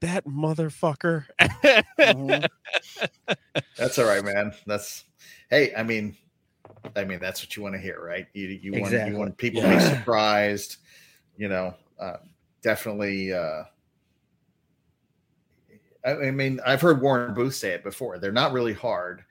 that 0.00 0.24
motherfucker. 0.26 1.24
Mhm. 1.98 2.48
that's 3.76 3.98
all 3.98 4.06
right 4.06 4.24
man 4.24 4.52
that's 4.66 5.04
hey 5.50 5.72
i 5.76 5.82
mean 5.82 6.16
i 6.94 7.04
mean 7.04 7.18
that's 7.18 7.42
what 7.42 7.56
you 7.56 7.62
want 7.62 7.74
to 7.74 7.80
hear 7.80 8.02
right 8.02 8.26
you, 8.34 8.46
you 8.48 8.72
want 8.72 8.84
Exactly. 8.84 9.12
you 9.12 9.18
want 9.18 9.36
people 9.36 9.62
to 9.62 9.68
be 9.68 9.80
surprised 9.80 10.76
you 11.36 11.48
know 11.48 11.74
uh, 11.98 12.16
definitely 12.62 13.32
uh 13.32 13.64
I, 16.04 16.10
I 16.26 16.30
mean 16.30 16.60
i've 16.64 16.80
heard 16.80 17.00
warren 17.02 17.34
booth 17.34 17.54
say 17.54 17.70
it 17.70 17.82
before 17.82 18.18
they're 18.18 18.32
not 18.32 18.52
really 18.52 18.72
hard 18.74 19.24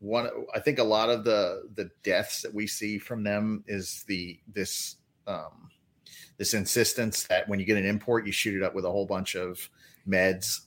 one 0.00 0.28
i 0.54 0.58
think 0.60 0.78
a 0.78 0.84
lot 0.84 1.10
of 1.10 1.24
the 1.24 1.68
the 1.74 1.90
deaths 2.02 2.42
that 2.42 2.52
we 2.52 2.66
see 2.66 2.98
from 2.98 3.22
them 3.22 3.62
is 3.66 4.04
the 4.08 4.40
this 4.52 4.96
um 5.26 5.70
this 6.38 6.54
insistence 6.54 7.24
that 7.24 7.46
when 7.48 7.60
you 7.60 7.66
get 7.66 7.76
an 7.76 7.84
import 7.86 8.26
you 8.26 8.32
shoot 8.32 8.56
it 8.56 8.64
up 8.64 8.74
with 8.74 8.84
a 8.84 8.90
whole 8.90 9.06
bunch 9.06 9.36
of 9.36 9.68
meds 10.08 10.60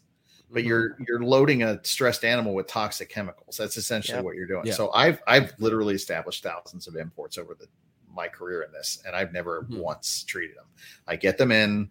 Mm-hmm. 0.45 0.53
but 0.53 0.63
you're 0.65 0.95
you're 1.07 1.23
loading 1.23 1.63
a 1.63 1.79
stressed 1.83 2.23
animal 2.23 2.53
with 2.53 2.67
toxic 2.67 3.09
chemicals. 3.09 3.57
That's 3.57 3.75
essentially 3.75 4.17
Yep. 4.17 4.25
what 4.25 4.35
you're 4.35 4.45
doing. 4.45 4.65
Yeah. 4.67 4.73
So 4.73 4.91
I've 4.91 5.19
I've 5.25 5.53
literally 5.57 5.95
established 5.95 6.43
thousands 6.43 6.85
of 6.87 6.95
imports 6.95 7.37
over 7.39 7.55
the 7.55 7.65
my 8.13 8.27
career 8.27 8.61
in 8.61 8.71
this, 8.71 9.01
and 9.07 9.15
I've 9.15 9.33
never 9.33 9.63
Mhm. 9.63 9.79
once 9.79 10.23
treated 10.23 10.55
them. 10.55 10.65
I 11.07 11.15
get 11.15 11.39
them 11.39 11.51
in, 11.51 11.89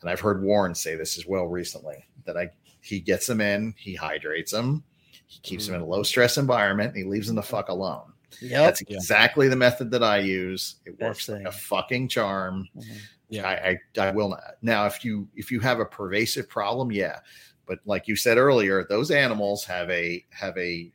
and 0.00 0.08
I've 0.10 0.20
heard 0.20 0.42
Warren 0.42 0.74
say 0.74 0.94
this 0.94 1.18
as 1.18 1.26
well 1.26 1.44
recently 1.46 2.08
that 2.24 2.38
I 2.38 2.48
he 2.80 3.00
gets 3.00 3.26
them 3.26 3.42
in, 3.42 3.74
he 3.76 3.94
hydrates 3.94 4.52
them, 4.52 4.82
he 5.26 5.38
keeps 5.40 5.66
them 5.66 5.74
in 5.74 5.82
a 5.82 5.86
low 5.86 6.02
stress 6.02 6.38
environment, 6.38 6.94
and 6.94 6.96
he 6.96 7.04
leaves 7.04 7.26
them 7.26 7.36
the 7.36 7.42
fuck 7.42 7.68
alone. 7.68 8.14
Yep. 8.40 8.50
That's 8.50 8.82
Yeah. 8.88 8.96
exactly 8.96 9.48
the 9.48 9.56
method 9.56 9.90
that 9.90 10.02
I 10.02 10.20
use. 10.20 10.76
It 10.86 10.98
Best 10.98 11.28
works 11.28 11.28
like 11.28 11.44
a 11.46 11.52
fucking 11.52 12.08
charm. 12.08 12.66
Mhm. 12.74 12.96
Yeah. 13.30 13.48
I, 13.48 13.78
I 13.96 14.08
I 14.08 14.10
will 14.10 14.28
not. 14.28 14.42
Now, 14.62 14.86
if 14.86 15.04
you 15.04 15.28
if 15.34 15.50
you 15.50 15.60
have 15.60 15.80
a 15.80 15.84
pervasive 15.86 16.48
problem, 16.48 16.92
yeah. 16.92 17.20
But 17.66 17.78
like 17.86 18.08
you 18.08 18.16
said 18.16 18.36
earlier, 18.38 18.84
those 18.84 19.10
animals 19.10 19.64
have 19.64 19.88
a 19.90 20.24
have 20.30 20.58
a 20.58 20.92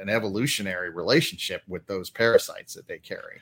an 0.00 0.08
evolutionary 0.08 0.90
relationship 0.90 1.62
with 1.66 1.86
those 1.86 2.10
parasites 2.10 2.74
that 2.74 2.86
they 2.86 2.98
carry. 2.98 3.40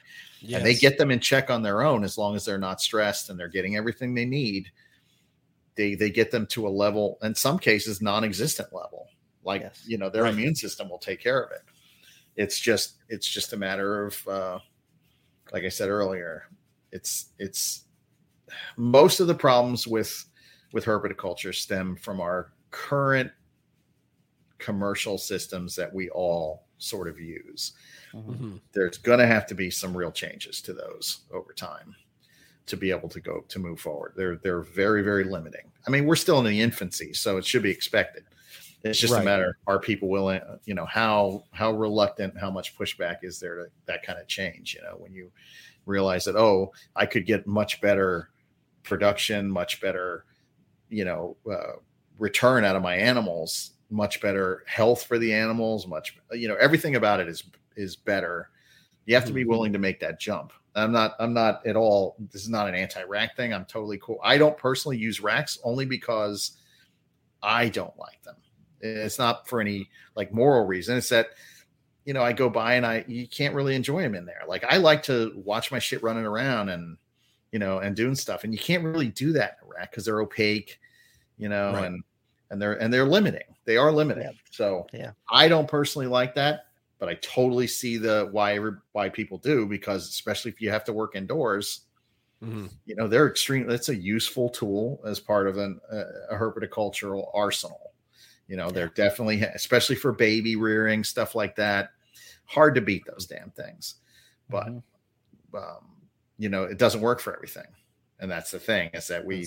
And 0.53 0.65
they 0.65 0.75
get 0.75 0.97
them 0.99 1.11
in 1.11 1.21
check 1.21 1.51
on 1.51 1.63
their 1.63 1.83
own 1.83 2.05
as 2.05 2.17
long 2.19 2.35
as 2.37 2.45
they're 2.45 2.59
not 2.59 2.81
stressed 2.81 3.31
and 3.31 3.39
they're 3.39 3.49
getting 3.49 3.77
everything 3.77 4.15
they 4.15 4.25
need. 4.25 4.71
They 5.75 5.95
they 5.95 6.11
get 6.11 6.31
them 6.31 6.47
to 6.49 6.67
a 6.67 6.71
level, 6.71 7.19
in 7.23 7.35
some 7.35 7.59
cases, 7.59 8.03
non-existent 8.03 8.73
level. 8.75 9.09
Like 9.45 9.63
Yes. 9.63 9.85
you 9.87 9.99
know, 9.99 10.11
their 10.11 10.25
Right. 10.25 10.33
immune 10.35 10.55
system 10.55 10.89
will 10.89 10.99
take 10.99 11.21
care 11.21 11.43
of 11.43 11.51
it. 11.53 11.63
It's 12.37 12.59
just 12.59 12.97
it's 13.09 13.27
just 13.29 13.53
a 13.53 13.57
matter 13.57 14.05
of 14.07 14.29
uh 14.29 14.59
like 15.53 15.65
I 15.65 15.69
said 15.71 15.89
earlier, 15.89 16.45
it's 16.93 17.27
it's 17.39 17.85
most 18.77 19.21
of 19.21 19.27
the 19.27 19.35
problems 19.35 19.87
with 19.87 20.25
with 20.73 20.85
herpetoculture 20.85 21.55
stem 21.55 21.97
from 21.97 22.21
our 22.21 22.53
current 22.71 23.31
commercial 24.59 25.19
systems 25.19 25.75
that 25.77 25.93
we 25.93 26.09
all 26.11 26.65
sort 26.79 27.09
of 27.09 27.21
use 27.21 27.73
Mhm. 28.13 28.39
Mhm. 28.39 28.61
there's 28.73 28.99
going 28.99 29.19
to 29.19 29.27
have 29.27 29.47
to 29.47 29.55
be 29.55 29.71
some 29.71 29.97
real 29.97 30.13
changes 30.13 30.61
to 30.63 30.73
those 30.73 31.21
over 31.31 31.53
time 31.53 31.95
to 32.67 32.77
be 32.77 32.91
able 32.91 33.09
to 33.09 33.21
go 33.21 33.41
to 33.49 33.59
move 33.59 33.81
forward. 33.81 34.13
They're 34.17 34.37
they're 34.37 34.61
very 34.63 35.03
very 35.03 35.25
limiting. 35.25 35.71
I 35.87 35.91
mean, 35.91 36.07
we're 36.07 36.17
still 36.17 36.39
in 36.39 36.45
the 36.47 36.61
infancy, 36.61 37.13
so 37.13 37.37
it 37.39 37.45
should 37.45 37.63
be 37.63 37.71
expected. 37.71 38.25
It's 38.85 38.99
just 38.99 39.13
Right. 39.13 39.23
a 39.23 39.25
matter 39.25 39.59
are 39.67 39.79
people 39.81 40.09
willing, 40.09 40.41
you 40.65 40.75
know, 40.75 40.85
how 40.87 41.45
how 41.53 41.73
reluctant, 41.73 42.39
how 42.39 42.51
much 42.51 42.77
pushback 42.77 43.19
is 43.25 43.41
there 43.41 43.57
to 43.57 43.71
that 43.87 44.03
kind 44.05 44.19
of 44.19 44.29
change, 44.29 44.75
you 44.75 44.83
know, 44.83 44.97
when 44.97 45.13
you 45.13 45.33
realize 45.87 46.25
that 46.27 46.37
oh, 46.37 46.73
I 46.95 47.07
could 47.07 47.27
get 47.27 47.47
much 47.47 47.81
better 47.81 48.31
production, 48.85 49.51
much 49.51 49.81
better, 49.81 50.25
you 50.89 51.05
know, 51.05 51.37
uh, 51.51 51.75
return 52.19 52.65
out 52.65 52.77
of 52.77 52.83
my 52.83 52.97
animals, 52.97 53.73
much 53.91 54.21
better 54.21 54.65
health 54.67 55.05
for 55.05 55.19
the 55.19 55.33
animals, 55.33 55.87
much 55.87 56.17
you 56.33 56.49
know, 56.49 56.57
everything 56.57 56.97
about 56.97 57.21
it 57.21 57.29
is 57.29 57.45
is 57.77 57.97
better. 57.97 58.51
You 59.07 59.15
have 59.15 59.27
to 59.27 59.33
be 59.33 59.45
Mhm. 59.45 59.47
willing 59.47 59.73
to 59.75 59.79
make 59.79 60.01
that 60.01 60.21
jump. 60.21 60.53
I'm 60.75 60.93
not 60.93 61.15
I'm 61.21 61.35
not 61.35 61.67
at 61.67 61.77
all 61.77 62.17
this 62.33 62.43
is 62.43 62.49
not 62.51 62.69
an 62.69 62.75
anti-rack 62.75 63.37
thing. 63.37 63.53
I'm 63.55 63.67
totally 63.67 63.99
cool. 63.99 64.19
I 64.23 64.39
don't 64.39 64.57
personally 64.57 64.99
use 64.99 65.21
racks 65.21 65.59
only 65.65 65.87
because 65.87 66.59
I 67.43 67.69
don't 67.69 67.97
like 67.99 68.23
them. 68.23 68.37
It's 68.81 69.19
not 69.19 69.49
for 69.49 69.61
any 69.61 69.91
like 70.17 70.33
moral 70.33 70.67
reason. 70.67 70.97
It's 70.99 71.09
that 71.11 71.29
you 72.05 72.15
know 72.15 72.23
I 72.23 72.33
go 72.33 72.51
by 72.51 72.75
and 72.75 72.87
I 72.87 73.05
you 73.09 73.29
can't 73.29 73.55
really 73.55 73.77
enjoy 73.77 74.03
them 74.03 74.15
in 74.15 74.27
there. 74.27 74.43
Like 74.49 74.65
I 74.65 74.79
like 74.79 75.03
to 75.05 75.33
watch 75.37 75.71
my 75.73 75.79
shit 75.79 76.03
running 76.03 76.25
around 76.27 76.69
and 76.71 76.99
you 77.53 77.59
know 77.59 77.79
and 77.79 77.95
doing 77.95 78.15
stuff, 78.15 78.45
and 78.45 78.53
you 78.53 78.59
can't 78.59 78.85
really 78.85 79.09
do 79.09 79.33
that 79.33 79.59
in 79.61 79.69
a 79.69 79.71
rack 79.71 79.91
because 79.91 80.05
they're 80.05 80.21
opaque, 80.21 80.81
you 81.39 81.49
know, 81.49 81.73
right. 81.73 81.85
and 81.85 82.03
and 82.51 82.61
they're 82.61 82.75
and 82.75 82.93
they're 82.93 83.07
limiting. 83.07 83.43
They 83.65 83.77
are 83.77 83.93
limiting. 83.93 84.25
Yeah. 84.25 84.33
So 84.51 84.87
yeah, 84.93 85.13
I 85.31 85.49
don't 85.49 85.69
personally 85.69 86.09
like 86.09 86.35
that, 86.35 86.67
but 86.99 87.09
I 87.09 87.15
totally 87.23 87.67
see 87.67 87.97
the 87.97 88.29
why 88.33 88.59
why 88.93 89.09
people 89.09 89.39
do 89.39 89.67
because 89.67 90.09
especially 90.09 90.51
if 90.51 90.61
you 90.61 90.71
have 90.71 90.85
to 90.85 90.93
work 90.93 91.15
indoors 91.15 91.83
Mm-hmm. 92.43 92.67
You 92.87 92.97
know, 92.97 93.07
they're 93.07 93.29
extreme. 93.29 93.67
That's 93.67 93.89
a 93.89 93.97
useful 93.97 94.49
tool 94.49 95.01
as 95.07 95.21
part 95.21 95.47
of 95.47 95.59
an, 95.59 95.81
uh, 95.93 96.05
a 96.31 96.37
herpetocultural 96.37 97.31
arsenal. 97.33 97.93
You 98.49 98.57
know, 98.57 98.71
they're 98.71 98.89
definitely, 98.89 99.43
especially 99.43 99.97
for 99.97 100.13
baby 100.13 100.57
rearing 100.57 101.05
stuff 101.05 101.35
like 101.35 101.55
that. 101.57 101.91
Hard 102.47 102.75
to 102.75 102.81
beat 102.81 103.05
those 103.07 103.27
damn 103.27 103.51
things, 103.51 103.97
but 104.51 104.67
mm-hmm. 104.67 105.57
um, 105.57 105.87
you 106.43 106.49
know, 106.49 106.65
it 106.65 106.79
doesn't 106.79 107.01
work 107.01 107.21
for 107.21 107.35
everything, 107.35 107.67
and 108.19 108.31
that's 108.31 108.51
the 108.51 108.59
thing 108.59 108.91
is 108.95 109.07
that 109.09 109.25
we. 109.25 109.47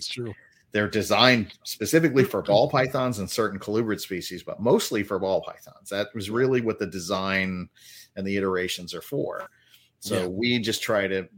They're 0.71 0.89
designed 0.89 1.53
specifically 1.63 2.25
for 2.25 2.41
ball 2.41 2.69
pythons 2.69 3.19
and 3.19 3.29
certain 3.29 3.59
colubrid 3.59 4.01
species, 4.01 4.43
but 4.43 4.59
mostly 4.59 5.03
for 5.03 5.17
ball 5.19 5.41
pythons. 5.41 5.89
That 5.89 6.07
was 6.13 6.29
really 6.29 6.59
what 6.59 6.79
the 6.79 6.85
design 6.85 7.69
and 8.17 8.27
the 8.27 8.35
iterations 8.35 8.93
are 8.93 9.01
for. 9.01 9.49
So 9.99 10.23
yeah. 10.23 10.27
we 10.27 10.59
just 10.59 10.83
try 10.83 11.07
to 11.07 11.29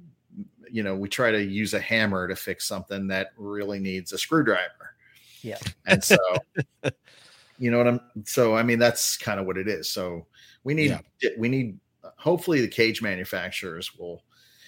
you 0.72 0.84
know 0.84 0.96
we 0.96 1.08
try 1.08 1.32
to 1.32 1.44
use 1.44 1.74
a 1.74 1.80
hammer 1.80 2.28
to 2.28 2.36
fix 2.36 2.68
something 2.68 3.08
that 3.08 3.28
really 3.38 3.80
needs 3.80 4.12
a 4.14 4.18
screwdriver 4.18 4.96
yeah 5.42 5.58
and 5.86 6.04
so 6.04 6.18
you 7.58 7.72
know 7.72 7.78
what 7.78 7.88
i'm 7.88 8.00
so 8.26 8.56
i 8.56 8.64
mean 8.64 8.80
that's 8.80 9.18
kind 9.18 9.40
of 9.40 9.46
what 9.46 9.58
it 9.58 9.68
is 9.68 9.90
so 9.90 10.26
we 10.64 10.74
need 10.74 10.98
yeah. 11.22 11.30
we 11.38 11.48
need 11.48 11.80
hopefully 12.18 12.62
the 12.62 12.68
cage 12.68 13.02
manufacturers 13.02 13.96
will 13.98 14.24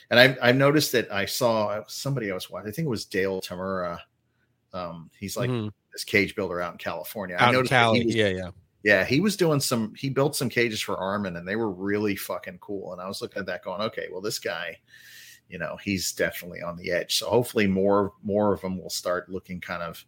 and 0.09 0.19
I've, 0.19 0.37
I've 0.41 0.55
noticed 0.55 0.91
that 0.93 1.11
i 1.11 1.25
saw 1.25 1.81
somebody 1.87 2.29
else 2.29 2.49
watch 2.49 2.65
i 2.67 2.71
think 2.71 2.85
it 2.85 2.89
was 2.89 3.05
dale 3.05 3.41
tamura 3.41 3.99
um 4.73 5.09
he's 5.19 5.37
like 5.37 5.49
mm-hmm. 5.49 5.69
this 5.93 6.03
cage 6.03 6.35
builder 6.35 6.61
out 6.61 6.73
in 6.73 6.77
california 6.77 7.35
out 7.37 7.49
i 7.49 7.51
noticed 7.51 7.71
Cali. 7.71 8.05
Was, 8.05 8.15
yeah 8.15 8.29
yeah 8.29 8.49
yeah, 8.81 9.03
he 9.03 9.19
was 9.19 9.35
doing 9.35 9.59
some. 9.59 9.93
He 9.93 10.09
built 10.09 10.37
some 10.37 10.47
cages 10.47 10.79
for 10.79 10.95
Armin, 10.95 11.35
and 11.35 11.45
they 11.45 11.57
were 11.57 11.69
really 11.69 12.15
fucking 12.15 12.59
cool. 12.59 12.93
And 12.93 13.01
I 13.01 13.09
was 13.09 13.21
looking 13.21 13.41
at 13.41 13.45
that, 13.47 13.61
going, 13.61 13.81
"Okay, 13.81 14.07
well, 14.09 14.21
this 14.21 14.39
guy, 14.39 14.77
you 15.49 15.57
know 15.57 15.77
he's 15.83 16.13
definitely 16.13 16.61
on 16.61 16.77
the 16.77 16.91
edge. 16.91 17.17
So 17.17 17.27
hopefully 17.27 17.67
more 17.67 18.13
more 18.23 18.53
of 18.53 18.61
them 18.61 18.77
will 18.79 18.89
start 18.89 19.29
looking 19.29 19.59
kind 19.59 19.83
of 19.83 20.05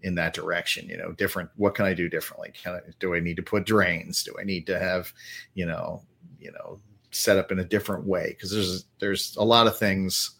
in 0.00 0.14
that 0.16 0.34
direction. 0.34 0.88
You 0.88 0.96
know, 0.96 1.12
different. 1.12 1.50
What 1.56 1.74
can 1.74 1.84
I 1.84 1.94
do 1.94 2.08
differently? 2.08 2.52
Can 2.60 2.74
I, 2.74 2.80
do 2.98 3.14
I 3.14 3.20
need 3.20 3.36
to 3.36 3.42
put 3.42 3.66
drains? 3.66 4.24
Do 4.24 4.34
I 4.40 4.44
need 4.44 4.66
to 4.66 4.78
have 4.78 5.12
you 5.54 5.66
know 5.66 6.02
you 6.40 6.50
know 6.52 6.80
set 7.12 7.36
up 7.36 7.52
in 7.52 7.58
a 7.60 7.64
different 7.64 8.04
way? 8.04 8.28
Because 8.28 8.50
there's 8.50 8.84
there's 8.98 9.36
a 9.36 9.44
lot 9.44 9.66
of 9.66 9.78
things. 9.78 10.32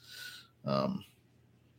Um, 0.65 1.05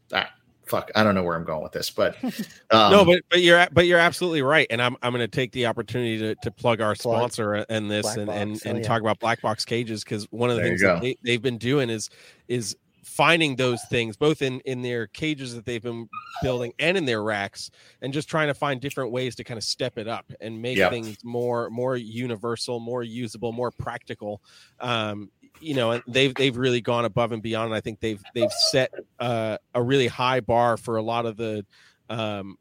that 0.09 0.29
fuck, 0.65 0.91
I 0.95 1.03
don't 1.03 1.15
know 1.15 1.23
where 1.23 1.35
I'm 1.35 1.43
going 1.43 1.63
with 1.63 1.71
this, 1.71 1.89
but 1.89 2.15
um, 2.71 2.91
no, 2.91 3.05
but 3.05 3.21
but 3.29 3.41
you're 3.41 3.67
but 3.71 3.85
you're 3.85 3.99
absolutely 3.99 4.41
right, 4.41 4.67
and 4.69 4.81
I'm 4.81 4.95
I'm 5.01 5.11
going 5.11 5.21
to 5.21 5.27
take 5.27 5.51
the 5.51 5.65
opportunity 5.65 6.17
to, 6.19 6.35
to 6.35 6.51
plug 6.51 6.81
our 6.81 6.95
plug. 6.95 7.17
sponsor 7.17 7.55
in 7.55 7.87
this 7.87 8.03
Black 8.03 8.17
and 8.17 8.27
Box. 8.27 8.39
and, 8.39 8.65
and 8.65 8.77
oh, 8.77 8.81
yeah. 8.81 8.87
talk 8.87 9.01
about 9.01 9.19
Black 9.19 9.41
Box 9.41 9.65
cages 9.65 10.03
because 10.03 10.25
one 10.31 10.49
of 10.49 10.55
the 10.55 10.61
there 10.61 10.69
things 10.69 10.81
that 10.81 11.01
they, 11.01 11.17
they've 11.23 11.41
been 11.41 11.57
doing 11.57 11.89
is 11.89 12.09
is 12.47 12.75
finding 13.03 13.55
those 13.55 13.83
things 13.85 14.15
both 14.17 14.41
in 14.41 14.59
in 14.61 14.81
their 14.81 15.07
cages 15.07 15.53
that 15.55 15.65
they've 15.65 15.83
been 15.83 16.07
building 16.41 16.73
and 16.79 16.97
in 16.97 17.05
their 17.05 17.21
racks 17.21 17.69
and 18.01 18.13
just 18.13 18.29
trying 18.29 18.47
to 18.47 18.53
find 18.53 18.79
different 18.81 19.11
ways 19.11 19.35
to 19.35 19.43
kind 19.43 19.57
of 19.57 19.63
step 19.63 19.97
it 19.97 20.07
up 20.07 20.31
and 20.41 20.61
make 20.61 20.77
things 20.89 21.17
more 21.23 21.69
more 21.69 21.97
universal 21.97 22.79
more 22.79 23.03
usable 23.03 23.51
more 23.51 23.71
practical. 23.71 24.41
Um 24.79 25.29
you 25.59 25.75
know 25.75 25.91
and 25.91 26.03
they've 26.07 26.33
they've 26.35 26.57
really 26.57 26.81
gone 26.81 27.05
above 27.05 27.31
and 27.31 27.43
beyond 27.43 27.67
and 27.67 27.75
i 27.75 27.79
think 27.79 27.99
they've 27.99 28.21
they've 28.33 28.51
set 28.51 28.91
uh, 29.19 29.55
a 29.75 29.81
really 29.81 30.07
high 30.07 30.39
bar 30.39 30.77
for 30.77 30.97
a 30.97 31.01
lot 31.01 31.25
of 31.25 31.37
the 31.37 31.63
um, 32.09 32.57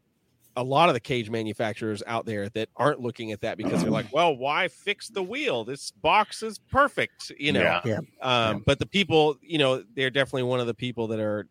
a 0.56 0.62
lot 0.62 0.88
of 0.88 0.94
the 0.94 1.00
cage 1.00 1.30
manufacturers 1.30 2.02
out 2.06 2.26
there 2.26 2.48
that 2.50 2.68
aren't 2.76 3.00
looking 3.00 3.32
at 3.32 3.40
that 3.40 3.56
because 3.56 3.82
they're 3.82 3.90
like, 3.90 4.06
well, 4.12 4.36
why 4.36 4.68
fix 4.68 5.08
the 5.08 5.22
wheel? 5.22 5.64
This 5.64 5.90
box 5.90 6.42
is 6.42 6.58
perfect, 6.58 7.32
you 7.38 7.52
know. 7.52 7.62
Yeah. 7.62 7.80
yeah. 7.84 7.98
Um, 7.98 8.04
yeah. 8.20 8.58
But 8.66 8.78
the 8.78 8.86
people, 8.86 9.36
you 9.40 9.58
know, 9.58 9.82
they're 9.94 10.10
definitely 10.10 10.44
one 10.44 10.60
of 10.60 10.66
the 10.66 10.74
people 10.74 11.06
that 11.08 11.20
are 11.20 11.46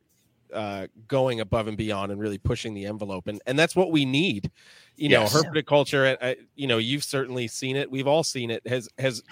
uh, 0.53 0.87
going 1.07 1.39
above 1.39 1.67
and 1.67 1.77
beyond 1.77 2.11
and 2.11 2.19
really 2.19 2.37
pushing 2.37 2.73
the 2.73 2.85
envelope, 2.85 3.27
and 3.27 3.41
and 3.45 3.57
that's 3.57 3.75
what 3.75 3.91
we 3.91 4.05
need. 4.05 4.51
You 4.97 5.09
yes. 5.09 5.33
know, 5.33 5.41
herpetoculture. 5.41 6.17
Uh, 6.21 6.35
you 6.55 6.67
know, 6.67 6.77
you've 6.77 7.03
certainly 7.03 7.47
seen 7.47 7.75
it. 7.75 7.89
We've 7.89 8.07
all 8.07 8.23
seen 8.23 8.51
it. 8.51 8.65
Has 8.67 8.89
has 8.97 9.23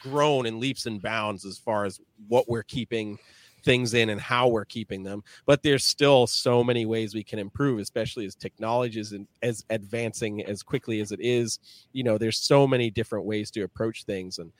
grown 0.00 0.46
in 0.46 0.60
leaps 0.60 0.86
and 0.86 1.02
bounds 1.02 1.44
as 1.44 1.58
far 1.58 1.84
as 1.84 2.00
what 2.28 2.48
we're 2.48 2.62
keeping 2.62 3.18
things 3.68 3.92
in 3.92 4.08
and 4.08 4.18
how 4.18 4.48
we're 4.48 4.64
keeping 4.64 5.02
them 5.02 5.22
but 5.44 5.62
there's 5.62 5.84
still 5.84 6.26
so 6.26 6.64
many 6.64 6.86
ways 6.86 7.14
we 7.14 7.22
can 7.22 7.38
improve 7.38 7.78
especially 7.78 8.24
as 8.24 8.34
technology 8.34 8.98
is 8.98 9.14
as 9.42 9.62
advancing 9.68 10.42
as 10.46 10.62
quickly 10.62 11.00
as 11.00 11.12
it 11.12 11.20
is 11.20 11.58
you 11.92 12.02
know 12.02 12.16
there's 12.16 12.38
so 12.38 12.66
many 12.66 12.90
different 12.90 13.26
ways 13.26 13.50
to 13.50 13.60
approach 13.62 14.04
things 14.04 14.38
and 14.38 14.50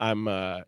i'm 0.00 0.28
uh 0.28 0.60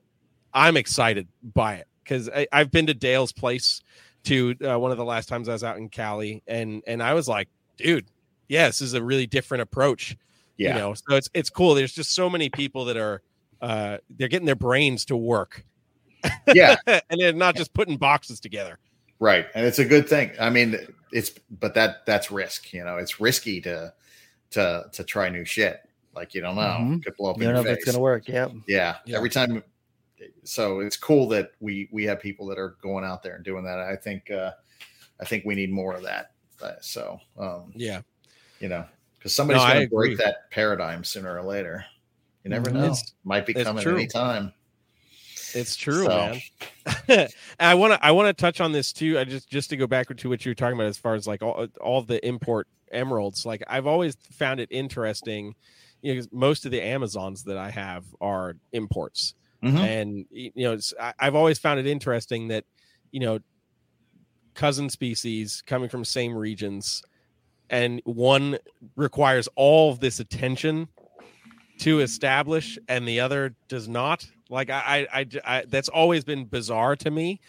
i'm 0.55 0.79
excited 0.79 1.29
by 1.55 1.75
it 1.75 1.87
because 2.03 2.31
i've 2.53 2.71
been 2.71 2.87
to 2.87 2.95
dale's 2.95 3.33
place 3.33 3.83
to 4.25 4.57
uh, 4.65 4.79
one 4.79 4.91
of 4.91 4.97
the 4.97 5.05
last 5.05 5.29
times 5.29 5.47
i 5.47 5.53
was 5.53 5.63
out 5.63 5.77
in 5.77 5.91
cali 5.91 6.43
and 6.47 6.83
and 6.87 7.03
i 7.03 7.13
was 7.13 7.29
like 7.29 7.51
dude 7.77 8.07
yeah 8.49 8.67
this 8.67 8.81
is 8.81 8.95
a 8.95 9.03
really 9.03 9.27
different 9.27 9.61
approach 9.61 10.17
yeah. 10.57 10.73
you 10.73 10.81
know 10.81 10.95
so 10.95 11.17
it's 11.17 11.29
it's 11.35 11.51
cool 11.51 11.75
there's 11.75 11.93
just 11.93 12.15
so 12.15 12.31
many 12.31 12.49
people 12.49 12.87
that 12.87 12.97
are 12.97 13.21
uh, 13.61 13.99
they're 14.11 14.29
getting 14.29 14.47
their 14.47 14.55
brains 14.55 15.05
to 15.07 15.17
work. 15.17 15.65
Yeah, 16.55 16.77
and 16.87 17.21
they're 17.21 17.33
not 17.33 17.55
just 17.55 17.73
putting 17.75 17.97
boxes 17.97 18.41
together. 18.41 18.79
Right, 19.21 19.47
and 19.55 19.65
it's 19.65 19.79
a 19.79 19.85
good 19.85 20.09
thing. 20.09 20.33
I 20.41 20.51
mean, 20.51 20.77
it's 21.13 21.31
but 21.61 21.75
that 21.75 22.07
that's 22.07 22.31
risk. 22.31 22.73
You 22.73 22.85
know, 22.85 22.97
it's 22.97 23.21
risky 23.21 23.61
to 23.63 23.93
to 24.51 24.87
to 24.93 25.05
try 25.05 25.29
new 25.29 25.45
shit. 25.45 25.81
Like 26.15 26.35
you 26.35 26.41
don't 26.41 26.57
know, 26.57 26.63
mm-hmm. 26.63 26.99
could 26.99 27.17
blow 27.17 27.31
up. 27.31 27.39
You 27.39 27.45
don't 27.45 27.55
know 27.55 27.63
face. 27.63 27.73
if 27.73 27.79
it's 27.79 27.87
gonna 27.87 28.01
work. 28.01 28.29
Yeah. 28.29 28.49
yeah, 28.67 28.97
yeah. 29.05 29.17
Every 29.17 29.31
time. 29.31 29.63
So 30.45 30.81
it's 30.81 30.97
cool 30.97 31.29
that 31.29 31.53
we 31.61 31.89
we 31.93 32.05
have 32.05 32.21
people 32.21 32.47
that 32.49 32.59
are 32.59 32.77
going 32.83 33.05
out 33.05 33.23
there 33.23 33.37
and 33.37 33.45
doing 33.45 33.65
that. 33.65 33.79
I 33.79 33.97
think 33.97 34.31
uh 34.31 34.53
I 35.21 35.25
think 35.25 35.45
we 35.45 35.55
need 35.55 35.71
more 35.71 35.95
of 35.95 36.03
that. 36.03 36.33
Uh, 36.61 36.73
so 36.81 37.21
um 37.39 37.73
yeah, 37.75 38.03
you 38.59 38.69
know, 38.69 38.85
because 39.19 39.35
somebody's 39.35 39.63
no, 39.63 39.69
going 39.69 39.89
to 39.89 39.95
break 39.95 40.19
that 40.19 40.51
paradigm 40.51 41.05
sooner 41.05 41.37
or 41.37 41.43
later. 41.43 41.85
You 42.45 42.51
never 42.51 42.71
know. 42.71 42.87
It's, 42.87 43.15
Might 43.25 43.45
be 43.45 43.53
coming 43.53 43.87
anytime. 43.87 44.53
It's 45.55 45.77
true, 45.77 46.05
so. 46.05 46.09
man. 46.09 47.29
I 47.61 47.75
want 47.75 47.95
to 47.95 48.05
I 48.05 48.11
want 48.13 48.29
to 48.29 48.33
touch 48.33 48.61
on 48.61 48.73
this 48.73 48.93
too. 48.93 49.19
I 49.19 49.25
just 49.25 49.49
just 49.49 49.71
to 49.71 49.77
go 49.77 49.87
back 49.87 50.15
to 50.15 50.29
what 50.29 50.45
you 50.45 50.51
were 50.51 50.55
talking 50.55 50.75
about 50.75 50.87
as 50.87 50.99
far 50.99 51.15
as 51.15 51.27
like 51.27 51.43
all 51.43 51.67
all 51.81 52.03
the 52.03 52.25
import 52.27 52.69
emeralds. 52.91 53.45
Like 53.47 53.63
I've 53.67 53.87
always 53.87 54.17
found 54.33 54.61
it 54.61 54.69
interesting. 54.71 55.55
You 56.03 56.15
know, 56.15 56.23
most 56.33 56.65
of 56.65 56.71
the 56.71 56.81
Amazons 56.83 57.45
that 57.45 57.57
I 57.57 57.71
have 57.71 58.05
are 58.21 58.57
imports, 58.73 59.35
mm-hmm. 59.63 59.77
and 59.77 60.27
you 60.31 60.53
know, 60.57 60.79
I've 61.19 61.35
always 61.35 61.59
found 61.59 61.81
it 61.81 61.87
interesting 61.87 62.49
that 62.49 62.65
you 63.11 63.21
know, 63.21 63.41
cousin 64.55 64.89
species 64.89 65.63
coming 65.67 65.89
from 65.89 66.05
same 66.05 66.35
regions, 66.35 67.03
and 67.69 68.01
one 68.05 68.59
requires 68.97 69.49
all 69.57 69.93
of 69.93 70.01
this 70.01 70.21
attention 70.21 70.89
to 71.81 72.01
establish 72.01 72.79
and 72.89 73.09
the 73.09 73.21
other 73.21 73.55
does 73.69 73.89
not 73.89 74.27
like 74.51 74.71
I, 74.71 75.07
I, 75.13 75.21
I, 75.21 75.27
I 75.45 75.65
that's 75.67 75.89
always 75.89 76.25
been 76.25 76.45
bizarre 76.45 76.97
to 76.97 77.11
me 77.11 77.41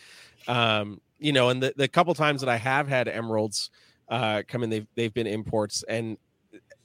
um 0.47 1.01
you 1.19 1.33
know 1.33 1.49
and 1.49 1.61
the, 1.61 1.73
the 1.75 1.87
couple 1.87 2.13
times 2.13 2.41
that 2.41 2.49
i 2.49 2.57
have 2.57 2.87
had 2.87 3.07
emeralds 3.07 3.69
uh 4.09 4.43
come 4.47 4.63
in 4.63 4.69
they've 4.69 4.87
they've 4.95 5.13
been 5.13 5.27
imports 5.27 5.83
and 5.83 6.17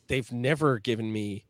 they've 0.09 0.31
never 0.33 0.79
given 0.79 1.11
me 1.13 1.45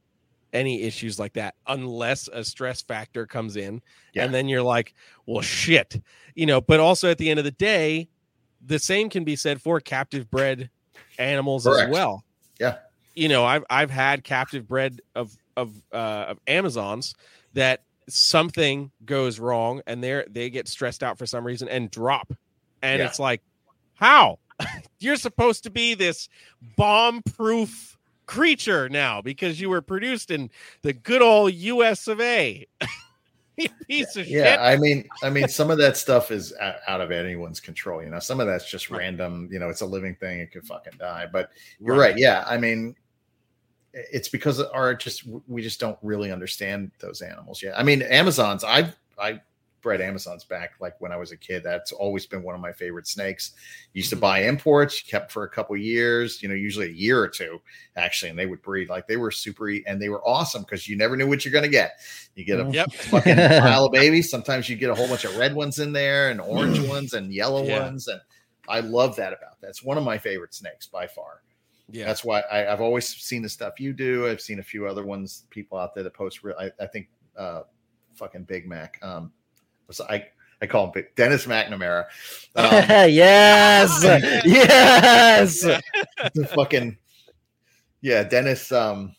any 0.53 0.83
issues 0.83 1.19
like 1.19 1.33
that 1.35 1.55
unless 1.67 2.29
a 2.29 2.45
stress 2.45 2.81
factor 2.83 3.27
comes 3.27 3.57
in 3.57 3.83
yeah. 4.15 4.25
and 4.25 4.33
then 4.33 4.49
you're 4.49 4.63
like 4.63 4.95
well 5.27 5.43
shit 5.43 6.01
you 6.35 6.47
know 6.47 6.61
but 6.61 6.81
also 6.81 7.11
at 7.11 7.19
the 7.19 7.29
end 7.31 7.39
of 7.39 7.45
the 7.45 7.51
day 7.53 8.09
the 8.65 8.79
same 8.79 9.11
can 9.11 9.25
be 9.25 9.37
said 9.37 9.61
for 9.61 9.81
captive 9.81 10.31
bred 10.31 10.71
animals 11.19 11.65
Correct. 11.65 11.89
as 11.89 11.93
well 11.93 12.25
yeah 12.59 12.79
you 13.15 13.29
know 13.29 13.45
i've 13.45 13.65
i've 13.69 13.91
had 13.91 14.25
captive 14.25 14.67
bred 14.67 15.01
of 15.15 15.37
of 15.57 15.83
uh, 15.93 16.27
of 16.29 16.39
Amazons 16.47 17.15
that 17.55 17.83
something 18.09 18.91
goes 19.05 19.39
wrong 19.39 19.83
and 19.87 20.03
they 20.03 20.25
they 20.29 20.51
get 20.51 20.69
stressed 20.69 21.03
out 21.03 21.19
for 21.19 21.27
some 21.27 21.45
reason 21.45 21.69
and 21.69 21.91
drop, 21.91 22.33
and 22.83 23.01
yeah. 23.01 23.07
it's 23.07 23.19
like, 23.19 23.43
how 23.95 24.39
you're 24.99 25.17
supposed 25.17 25.65
to 25.65 25.71
be 25.71 25.95
this 25.95 26.29
bomb 26.77 27.23
proof 27.35 27.97
creature 28.27 28.89
now 28.89 29.23
because 29.23 29.61
you 29.61 29.71
were 29.71 29.83
produced 29.83 30.31
in 30.31 30.51
the 30.83 30.93
good 30.93 31.23
old 31.23 31.53
U.S. 31.55 32.09
of 32.09 32.21
A. 32.21 32.67
piece 33.89 34.17
of 34.17 34.27
yeah, 34.29 34.45
shit. 34.45 34.61
Yeah, 34.61 34.63
I 34.63 34.77
mean, 34.77 35.09
I 35.23 35.31
mean, 35.31 35.49
some 35.49 35.71
of 35.71 35.79
that 35.79 35.97
stuff 35.97 36.31
is 36.31 36.53
out 36.61 37.01
of 37.01 37.11
anyone's 37.11 37.61
control. 37.61 38.03
You 38.03 38.11
know, 38.11 38.19
some 38.19 38.41
of 38.41 38.47
that's 38.47 38.71
just 38.71 38.91
random. 38.91 39.49
You 39.51 39.59
know, 39.59 39.69
it's 39.69 39.81
a 39.81 39.87
living 39.87 40.15
thing; 40.17 40.41
it 40.41 40.53
could 40.53 40.65
fucking 40.65 40.95
die. 40.99 41.27
But 41.31 41.51
you're 41.81 41.97
right. 41.97 42.11
right. 42.11 42.19
Yeah, 42.19 42.45
I 42.47 42.59
mean, 42.59 42.95
it's 43.97 44.29
because 44.29 44.61
our 44.61 44.95
just 44.95 45.25
we 45.47 45.63
just 45.63 45.81
don't 45.81 45.99
really 46.03 46.31
understand 46.31 46.91
those 47.01 47.23
animals 47.23 47.63
yet. 47.63 47.79
I 47.79 47.83
mean, 47.83 48.03
Amazons. 48.03 48.63
I 48.63 48.93
I 49.19 49.41
bred 49.81 50.01
Amazons 50.01 50.43
back 50.43 50.73
like 50.81 51.01
when 51.01 51.13
I 51.13 51.17
was 51.17 51.33
a 51.33 51.37
kid. 51.37 51.63
That's 51.63 51.93
always 51.93 52.27
been 52.27 52.43
one 52.43 52.55
of 52.55 52.61
my 52.61 52.73
favorite 52.73 53.07
snakes. 53.07 53.53
Used 53.95 54.11
to 54.11 54.17
mm-hmm. 54.17 54.21
buy 54.21 54.43
imports, 54.43 55.01
kept 55.01 55.33
for 55.33 55.45
a 55.45 55.49
couple 55.49 55.77
years. 55.77 56.43
You 56.43 56.49
know, 56.49 56.55
usually 56.55 56.87
a 56.87 56.93
year 56.93 57.19
or 57.19 57.29
two 57.29 57.61
actually, 57.97 58.31
and 58.31 58.39
they 58.39 58.47
would 58.47 58.61
breed 58.61 58.91
like 58.91 59.07
they 59.07 59.17
were 59.17 59.31
super 59.31 59.69
and 59.69 60.01
they 60.01 60.11
were 60.11 60.27
awesome 60.27 60.63
because 60.63 60.89
you 60.89 60.97
never 60.97 61.17
knew 61.17 61.29
what 61.29 61.45
you're 61.45 61.53
going 61.53 61.65
to 61.65 61.71
get. 61.71 61.99
You 62.35 62.45
get 62.45 62.61
a 62.61 62.65
mm-hmm. 62.65 62.75
yep. 62.75 62.93
fucking 62.93 63.37
pile 63.37 63.87
of 63.87 63.93
babies. 63.93 64.31
Sometimes 64.31 64.69
you 64.69 64.77
get 64.77 64.91
a 64.91 64.95
whole 64.95 65.09
bunch 65.09 65.25
of 65.25 65.37
red 65.37 65.55
ones 65.55 65.79
in 65.79 65.93
there 65.93 66.31
and 66.31 66.41
orange 66.41 66.81
ones 66.81 67.15
and 67.15 67.33
yellow 67.33 67.65
yeah. 67.65 67.83
ones 67.83 68.09
and 68.09 68.21
I 68.69 68.81
love 68.81 69.17
that 69.17 69.33
about 69.33 69.61
that. 69.61 69.69
It's 69.69 69.83
one 69.83 69.99
of 69.99 70.05
my 70.05 70.19
favorite 70.19 70.55
snakes 70.55 70.87
by 70.87 71.07
far. 71.07 71.43
Yeah, 71.91 72.07
that's 72.07 72.25
why 72.25 72.43
I, 72.51 72.59
have 72.59 72.81
always 72.81 73.07
seen 73.07 73.43
the 73.43 73.49
stuff 73.49 73.79
you 73.79 73.93
do. 73.93 74.27
I've 74.27 74.41
seen 74.41 74.59
a 74.59 74.63
few 74.63 74.87
other 74.87 75.05
ones, 75.05 75.45
people 75.51 75.79
out 75.79 75.95
there 75.95 76.03
that 76.03 76.15
post. 76.15 76.43
Real, 76.43 76.57
I, 76.59 76.71
I 76.81 76.87
think, 76.87 77.09
uh, 77.37 77.63
fucking 78.15 78.45
Big 78.45 78.69
Mac. 78.69 78.99
Um, 79.03 79.33
so 79.91 80.05
I 80.09 80.27
I 80.61 80.67
call 80.67 80.87
him 80.87 80.91
Big 80.93 81.15
Dennis 81.15 81.47
McNamara. 81.47 82.07
Um, 82.57 82.73
yes, 83.11 84.03
yes. 84.45 85.61
the 86.35 86.51
fucking 86.55 86.97
yeah, 88.01 88.23
Dennis. 88.25 88.73
Um, 88.73 89.15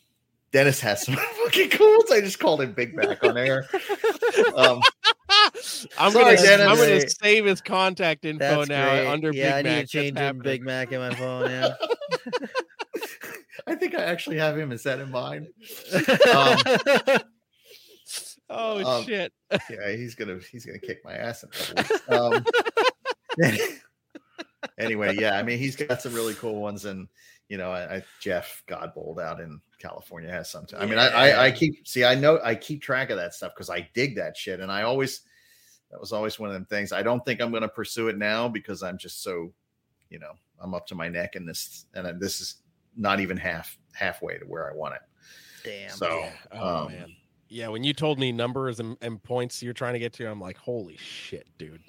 Dennis 0.51 0.79
has 0.79 1.05
some 1.05 1.15
fucking 1.15 1.69
cool 1.69 1.97
ones. 1.97 2.11
I 2.11 2.21
just 2.21 2.39
called 2.39 2.61
him 2.61 2.73
Big 2.73 2.95
Mac 2.95 3.23
on 3.23 3.37
air. 3.37 3.67
Um, 4.55 4.81
I'm 5.97 6.11
Sorry, 6.11 6.35
gonna 6.35 6.37
Dennis. 6.37 6.67
I'm 6.67 6.77
gonna 6.77 7.09
save 7.09 7.45
his 7.45 7.61
contact 7.61 8.25
info 8.25 8.39
That's 8.39 8.69
now 8.69 8.89
great. 8.89 9.07
under 9.07 9.31
yeah, 9.31 9.55
Big 9.57 9.65
Mac. 9.65 9.73
I 9.73 9.75
need 9.75 9.81
to 9.81 9.87
change 9.87 10.17
him 10.17 10.39
Big 10.39 10.63
Mac 10.63 10.91
in 10.91 10.99
my 10.99 11.15
phone. 11.15 11.49
Yeah. 11.49 11.73
I 13.67 13.75
think 13.75 13.95
I 13.95 14.03
actually 14.03 14.37
have 14.37 14.57
him 14.57 14.71
as 14.71 14.83
that 14.83 14.99
in 14.99 15.11
mind. 15.11 15.47
Um, 16.33 17.19
oh 18.49 18.97
um, 18.97 19.03
shit! 19.03 19.33
Yeah, 19.69 19.91
he's 19.95 20.15
gonna 20.15 20.39
he's 20.51 20.65
gonna 20.65 20.79
kick 20.79 21.03
my 21.03 21.13
ass 21.13 21.43
in 21.43 21.49
a 21.49 21.83
couple 21.83 22.29
weeks. 22.29 22.45
Um, 23.39 23.65
anyway, 24.79 25.17
yeah, 25.19 25.37
I 25.37 25.43
mean 25.43 25.59
he's 25.59 25.75
got 25.75 26.01
some 26.01 26.13
really 26.13 26.33
cool 26.35 26.61
ones, 26.61 26.85
and 26.85 27.07
you 27.49 27.57
know, 27.57 27.71
I, 27.71 27.97
I 27.97 28.03
Jeff 28.21 28.63
Godbold 28.67 29.21
out 29.21 29.39
in 29.39 29.59
California 29.79 30.29
has 30.29 30.49
some. 30.49 30.65
I 30.77 30.85
mean, 30.85 30.97
I, 30.99 31.07
I, 31.07 31.45
I 31.45 31.51
keep 31.51 31.87
see, 31.87 32.05
I 32.05 32.15
know 32.15 32.39
I 32.43 32.55
keep 32.55 32.81
track 32.81 33.09
of 33.09 33.17
that 33.17 33.33
stuff 33.33 33.53
because 33.53 33.69
I 33.69 33.89
dig 33.93 34.15
that 34.15 34.37
shit, 34.37 34.59
and 34.59 34.71
I 34.71 34.83
always 34.83 35.21
that 35.91 35.99
was 35.99 36.11
always 36.11 36.39
one 36.39 36.49
of 36.49 36.53
them 36.53 36.65
things. 36.65 36.91
I 36.91 37.01
don't 37.01 37.23
think 37.25 37.41
I'm 37.41 37.51
going 37.51 37.61
to 37.61 37.69
pursue 37.69 38.09
it 38.09 38.17
now 38.17 38.47
because 38.47 38.83
I'm 38.83 38.97
just 38.97 39.23
so, 39.23 39.53
you 40.09 40.19
know, 40.19 40.33
I'm 40.61 40.73
up 40.73 40.87
to 40.87 40.95
my 40.95 41.07
neck 41.07 41.35
in 41.35 41.45
this, 41.45 41.85
and 41.93 42.19
this 42.19 42.41
is 42.41 42.55
not 42.95 43.19
even 43.19 43.37
half 43.37 43.77
halfway 43.93 44.37
to 44.37 44.45
where 44.45 44.69
I 44.71 44.75
want 44.75 44.95
it. 44.95 45.01
Damn. 45.63 45.89
So, 45.91 46.27
oh 46.51 46.77
um, 46.85 46.91
man, 46.91 47.15
yeah. 47.49 47.67
When 47.67 47.83
you 47.83 47.93
told 47.93 48.19
me 48.19 48.31
numbers 48.31 48.79
and, 48.79 48.97
and, 49.01 49.21
points 49.21 49.61
you're 49.61 49.73
trying 49.73 49.93
to 49.93 49.99
get 49.99 50.13
to, 50.13 50.29
I'm 50.29 50.41
like, 50.41 50.57
holy 50.57 50.97
shit, 50.97 51.47
dude. 51.57 51.81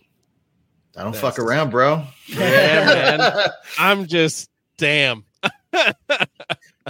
I 0.97 1.03
don't 1.03 1.13
That's 1.13 1.23
fuck 1.23 1.39
around, 1.39 1.71
bro. 1.71 2.05
Yeah, 2.27 3.17
man. 3.19 3.51
I'm 3.79 4.07
just 4.07 4.51
damn. 4.79 5.25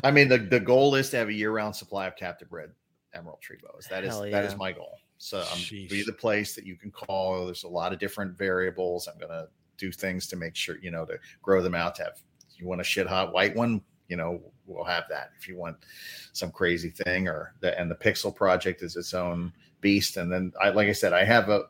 I 0.03 0.11
mean, 0.11 0.29
the, 0.29 0.39
the 0.39 0.61
goal 0.61 0.95
is 0.95 1.11
to 1.11 1.17
have 1.19 1.29
a 1.29 1.33
year 1.33 1.51
round 1.51 1.75
supply 1.77 2.07
of 2.07 2.17
captive 2.17 2.49
bred 2.49 2.71
emerald 3.15 3.41
tree 3.41 3.59
boas. 3.63 3.87
That 3.91 4.05
is 4.05 4.19
yeah. 4.25 4.31
that 4.31 4.45
is 4.45 4.57
my 4.57 4.73
goal. 4.73 4.99
So 5.19 5.45
I'm 5.53 5.59
be 5.71 6.05
the 6.05 6.13
place 6.13 6.55
that 6.55 6.65
you 6.65 6.77
can 6.77 6.91
call. 6.91 7.45
There's 7.45 7.65
a 7.65 7.69
lot 7.69 7.93
of 7.93 7.99
different 7.99 8.39
variables. 8.39 9.09
I'm 9.09 9.19
gonna 9.19 9.49
do 9.77 9.93
things 9.93 10.27
to 10.29 10.37
make 10.37 10.55
sure 10.55 10.79
you 10.81 10.91
know 10.91 11.05
to 11.05 11.19
grow 11.43 11.61
them 11.61 11.75
out. 11.75 11.97
To 11.97 12.05
have 12.05 12.23
you 12.57 12.67
want 12.67 12.81
a 12.81 12.85
shit 12.85 13.07
hot 13.07 13.33
white 13.33 13.55
one, 13.55 13.83
you 14.09 14.17
know 14.17 14.41
we'll 14.67 14.85
have 14.85 15.05
that. 15.11 15.31
If 15.39 15.49
you 15.49 15.57
want 15.57 15.77
some 16.33 16.53
crazy 16.53 16.91
thing 16.91 17.27
or 17.27 17.55
the 17.61 17.79
and 17.79 17.91
the 17.91 17.97
Pixel 17.97 18.35
project 18.35 18.83
is 18.83 18.97
its 18.97 19.13
own 19.13 19.53
beast. 19.81 20.17
And 20.17 20.33
then 20.33 20.53
I 20.61 20.71
like 20.71 20.89
I 20.89 20.93
said, 20.93 21.13
I 21.13 21.25
have 21.25 21.49
a 21.49 21.65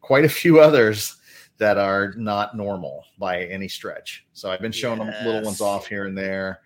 quite 0.00 0.24
a 0.24 0.28
few 0.28 0.60
others 0.66 1.16
that 1.58 1.76
are 1.76 2.14
not 2.16 2.56
normal 2.56 3.04
by 3.18 3.44
any 3.44 3.68
stretch. 3.68 4.26
So 4.32 4.50
I've 4.50 4.62
been 4.62 4.72
showing 4.72 5.00
yes. 5.00 5.16
them 5.16 5.26
little 5.26 5.42
ones 5.42 5.60
off 5.60 5.86
here 5.86 6.06
and 6.06 6.16
there. 6.16 6.60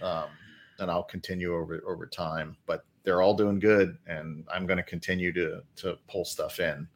Um, 0.00 0.26
and 0.78 0.90
I'll 0.90 1.02
continue 1.02 1.54
over 1.54 1.82
over 1.86 2.06
time. 2.06 2.56
But 2.66 2.84
they're 3.04 3.22
all 3.22 3.34
doing 3.34 3.58
good, 3.58 3.96
and 4.06 4.44
I'm 4.52 4.66
going 4.66 4.76
to 4.76 4.82
continue 4.82 5.32
to 5.32 5.62
to 5.76 5.96
pull 6.08 6.24
stuff 6.24 6.60
in. 6.60 6.88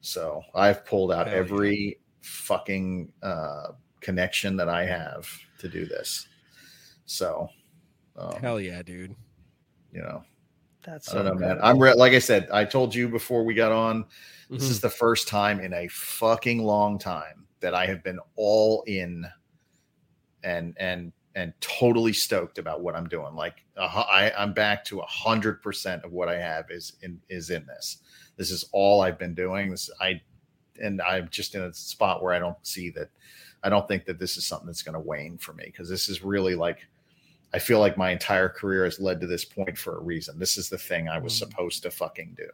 So 0.00 0.42
I've 0.54 0.84
pulled 0.84 1.12
out 1.12 1.26
Hell 1.26 1.38
every 1.38 1.86
yeah. 1.86 1.94
fucking 2.20 3.12
uh, 3.22 3.72
connection 4.00 4.56
that 4.56 4.68
I 4.68 4.84
have 4.84 5.28
to 5.58 5.68
do 5.68 5.86
this. 5.86 6.28
So, 7.06 7.48
um, 8.16 8.40
hell 8.40 8.60
yeah, 8.60 8.82
dude. 8.82 9.14
You 9.92 10.02
know, 10.02 10.22
that's 10.84 11.12
I 11.12 11.22
don't 11.22 11.24
know, 11.24 11.34
man. 11.34 11.58
I'm 11.62 11.78
re- 11.78 11.94
like 11.94 12.12
I 12.12 12.18
said, 12.18 12.48
I 12.52 12.64
told 12.64 12.94
you 12.94 13.08
before 13.08 13.44
we 13.44 13.54
got 13.54 13.72
on. 13.72 14.04
Mm-hmm. 14.04 14.54
This 14.54 14.70
is 14.70 14.80
the 14.80 14.90
first 14.90 15.28
time 15.28 15.60
in 15.60 15.72
a 15.74 15.88
fucking 15.88 16.62
long 16.62 16.98
time 16.98 17.46
that 17.60 17.74
I 17.74 17.86
have 17.86 18.02
been 18.04 18.18
all 18.36 18.82
in 18.86 19.26
and 20.44 20.76
and 20.78 21.12
and 21.38 21.52
totally 21.60 22.12
stoked 22.12 22.58
about 22.58 22.80
what 22.80 22.96
I'm 22.96 23.08
doing. 23.08 23.36
Like 23.36 23.64
uh, 23.76 24.04
I, 24.10 24.32
I'm 24.36 24.52
back 24.52 24.84
to 24.86 24.98
a 24.98 25.06
hundred 25.06 25.62
percent 25.62 26.04
of 26.04 26.10
what 26.10 26.28
I 26.28 26.36
have 26.36 26.68
is 26.68 26.94
in 27.02 27.20
is 27.28 27.50
in 27.50 27.64
this. 27.64 27.98
This 28.36 28.50
is 28.50 28.64
all 28.72 29.02
I've 29.02 29.20
been 29.20 29.34
doing. 29.34 29.70
This 29.70 29.88
I 30.00 30.20
and 30.82 31.00
I'm 31.00 31.28
just 31.28 31.54
in 31.54 31.62
a 31.62 31.72
spot 31.72 32.24
where 32.24 32.34
I 32.34 32.40
don't 32.40 32.56
see 32.66 32.90
that. 32.90 33.10
I 33.62 33.68
don't 33.68 33.86
think 33.86 34.04
that 34.06 34.18
this 34.18 34.36
is 34.36 34.46
something 34.46 34.66
that's 34.66 34.82
going 34.82 34.94
to 34.94 35.00
wane 35.00 35.38
for 35.38 35.52
me 35.52 35.64
because 35.66 35.88
this 35.88 36.08
is 36.08 36.24
really 36.24 36.56
like 36.56 36.80
I 37.54 37.60
feel 37.60 37.78
like 37.78 37.96
my 37.96 38.10
entire 38.10 38.48
career 38.48 38.84
has 38.84 38.98
led 38.98 39.20
to 39.20 39.28
this 39.28 39.44
point 39.44 39.78
for 39.78 39.96
a 39.96 40.02
reason. 40.02 40.40
This 40.40 40.56
is 40.56 40.68
the 40.68 40.76
thing 40.76 41.08
I 41.08 41.20
was 41.20 41.34
mm. 41.34 41.38
supposed 41.38 41.84
to 41.84 41.92
fucking 41.92 42.36
do. 42.36 42.50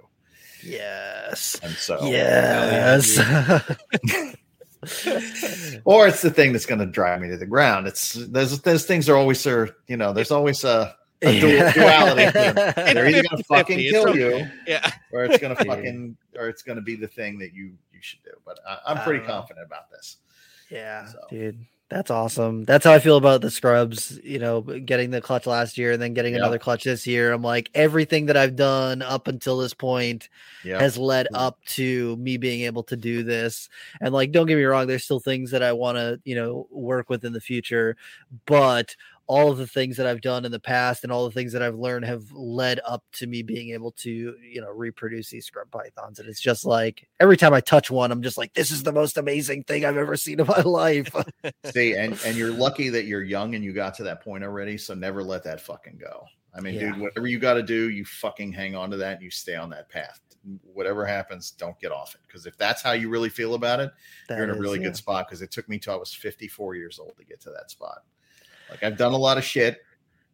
Yes. 0.63 1.59
And 1.63 1.73
so 1.73 2.05
yes. 2.05 3.19
or 5.85 6.09
it's 6.09 6.23
the 6.23 6.31
thing 6.31 6.53
that's 6.53 6.67
going 6.67 6.79
to 6.79 6.87
drive 6.87 7.21
me 7.21 7.29
to 7.29 7.37
the 7.37 7.47
ground. 7.47 7.87
It's 7.87 8.13
those 8.13 8.61
those 8.63 8.85
things 8.85 9.09
are 9.09 9.17
always 9.17 9.47
are 9.47 9.77
you 9.87 9.97
know 9.97 10.13
there's 10.13 10.31
always 10.31 10.65
a, 10.65 10.95
a 11.23 11.41
duality. 11.41 12.31
They're 12.33 13.07
either 13.07 13.23
going 13.23 13.37
to 13.37 13.45
fucking 13.45 13.79
kill 13.79 14.17
you, 14.17 14.47
yeah, 14.67 14.91
or 15.13 15.25
it's 15.25 15.39
going 15.39 15.57
to 15.57 15.65
fucking 15.65 16.17
or 16.37 16.49
it's 16.49 16.63
going 16.63 16.77
to 16.77 16.83
be 16.83 16.97
the 16.97 17.09
thing 17.09 17.39
that 17.39 17.55
you 17.55 17.73
you 17.93 18.01
should 18.01 18.23
do. 18.25 18.33
But 18.45 18.59
I, 18.69 18.93
am 18.93 19.05
pretty 19.05 19.25
uh, 19.25 19.27
confident 19.27 19.67
about 19.67 19.91
this. 19.91 20.17
Yeah, 20.71 21.07
so. 21.07 21.19
dude. 21.31 21.67
That's 21.91 22.11
awesome. 22.11 22.65
That's 22.65 22.85
how 22.85 22.93
I 22.93 22.99
feel 22.99 23.19
about 23.19 23.43
the 23.43 23.51
scrubs, 23.51 24.19
you 24.25 24.39
know, 24.39 24.63
getting 24.63 25.11
the 25.11 25.21
clutch 25.21 25.47
last 25.47 25.77
year 25.77 25.93
and 25.93 26.01
then 26.01 26.15
getting 26.15 26.33
yep. 26.33 26.41
another 26.41 26.59
clutch 26.59 26.85
this 26.85 27.07
year. 27.07 27.31
I'm 27.31 27.43
like, 27.43 27.71
everything 27.75 28.27
that 28.27 28.39
I've 28.39 28.57
done 28.57 29.03
up 29.03 29.29
until 29.29 29.59
this 29.59 29.75
point 29.75 30.31
yep. 30.65 30.81
has 30.81 30.97
led 30.97 31.27
mm-hmm. 31.27 31.37
up 31.37 31.63
to 31.67 32.17
me 32.17 32.39
being 32.39 32.63
able 32.63 32.85
to 32.85 32.97
do 32.97 33.23
this. 33.23 33.69
And 34.01 34.15
like, 34.15 34.33
don't 34.33 34.47
get 34.47 34.57
me 34.57 34.65
wrong, 34.65 34.87
there's 34.87 35.05
still 35.05 35.21
things 35.21 35.51
that 35.51 35.63
I 35.63 35.73
want 35.73 35.99
to, 35.99 36.19
you 36.25 36.35
know, 36.35 36.67
work 36.71 37.11
with 37.11 37.25
in 37.25 37.35
the 37.35 37.41
future, 37.41 37.97
but 38.47 38.97
all 39.27 39.51
of 39.51 39.59
the 39.59 39.67
things 39.67 39.97
that 39.97 40.07
I've 40.07 40.21
done 40.21 40.45
in 40.45 40.53
the 40.53 40.61
past 40.61 41.03
and 41.03 41.13
all 41.13 41.25
the 41.25 41.31
things 41.31 41.53
that 41.53 41.63
I've 41.63 41.79
learned 41.79 42.05
have 42.05 42.31
led 42.33 42.81
up 42.87 43.03
to 43.13 43.27
me 43.27 43.43
being 43.43 43.71
able 43.71 43.93
to, 43.93 44.11
you 44.11 44.61
know, 44.61 44.71
reproduce 44.71 45.31
these 45.31 45.47
scrub 45.47 45.71
pythons. 45.71 46.19
And 46.19 46.29
it's 46.29 46.41
just 46.41 46.65
like 46.65 47.09
every 47.21 47.37
time 47.37 47.55
I 47.55 47.61
touch 47.61 47.91
one, 47.91 48.13
I'm 48.13 48.23
just 48.23 48.37
like, 48.37 48.53
this 48.53 48.71
is 48.71 48.83
the 48.83 48.93
most 48.93 49.17
amazing 49.17 49.65
thing 49.65 49.85
I've 49.85 49.97
ever 49.97 50.17
seen 50.17 50.41
in 50.41 50.47
my 50.47 50.61
life. 50.61 51.15
See, 51.73 51.95
and 51.95 52.19
and 52.25 52.37
you're 52.37 52.53
lucky 52.53 52.91
that 52.91 53.07
you're 53.07 53.23
young 53.23 53.55
and 53.55 53.65
you 53.65 53.73
got 53.73 53.95
to 53.95 54.03
that 54.05 54.23
point 54.23 54.45
already. 54.45 54.77
So 54.77 54.95
never 54.95 55.23
let 55.23 55.45
that 55.45 55.61
fucking 55.61 55.99
go. 55.99 56.27
I 56.55 56.61
mean, 56.61 56.75
yeah. 56.75 56.93
dude, 56.93 56.99
whatever 56.99 57.27
you 57.27 57.39
got 57.39 57.55
to 57.55 57.63
do, 57.63 57.91
you 57.91 58.05
fucking 58.05 58.53
hang 58.53 58.77
on 58.77 58.91
to 58.91 58.97
that 58.99 59.15
and 59.15 59.23
you 59.23 59.31
stay 59.31 59.57
on 59.57 59.71
that 59.71 59.89
path. 59.89 60.21
Whatever 60.63 61.07
happens, 61.07 61.51
don't 61.51 61.79
get 61.81 61.91
off 61.91 62.15
it. 62.15 62.21
Because 62.27 62.47
if 62.47 62.57
that's 62.57 62.83
how 62.83 62.93
you 62.93 63.09
really 63.09 63.31
feel 63.31 63.55
about 63.55 63.81
it, 63.81 63.91
that 64.29 64.37
you're 64.37 64.45
in 64.45 64.51
a 64.51 64.59
really 64.61 64.79
is, 64.79 64.85
good 64.85 64.91
yeah. 64.91 64.93
spot. 64.93 65.27
Because 65.27 65.43
it 65.43 65.51
took 65.51 65.69
me 65.69 65.79
till 65.79 65.95
I 65.95 65.97
was 65.97 66.13
54 66.13 66.75
years 66.77 66.99
old 66.99 67.17
to 67.17 67.25
get 67.25 67.41
to 67.41 67.51
that 67.51 67.71
spot. 67.71 68.05
Like 68.71 68.83
I've 68.83 68.97
done 68.97 69.13
a 69.13 69.19
lot 69.19 69.39
of 69.39 69.45
shit 69.45 69.83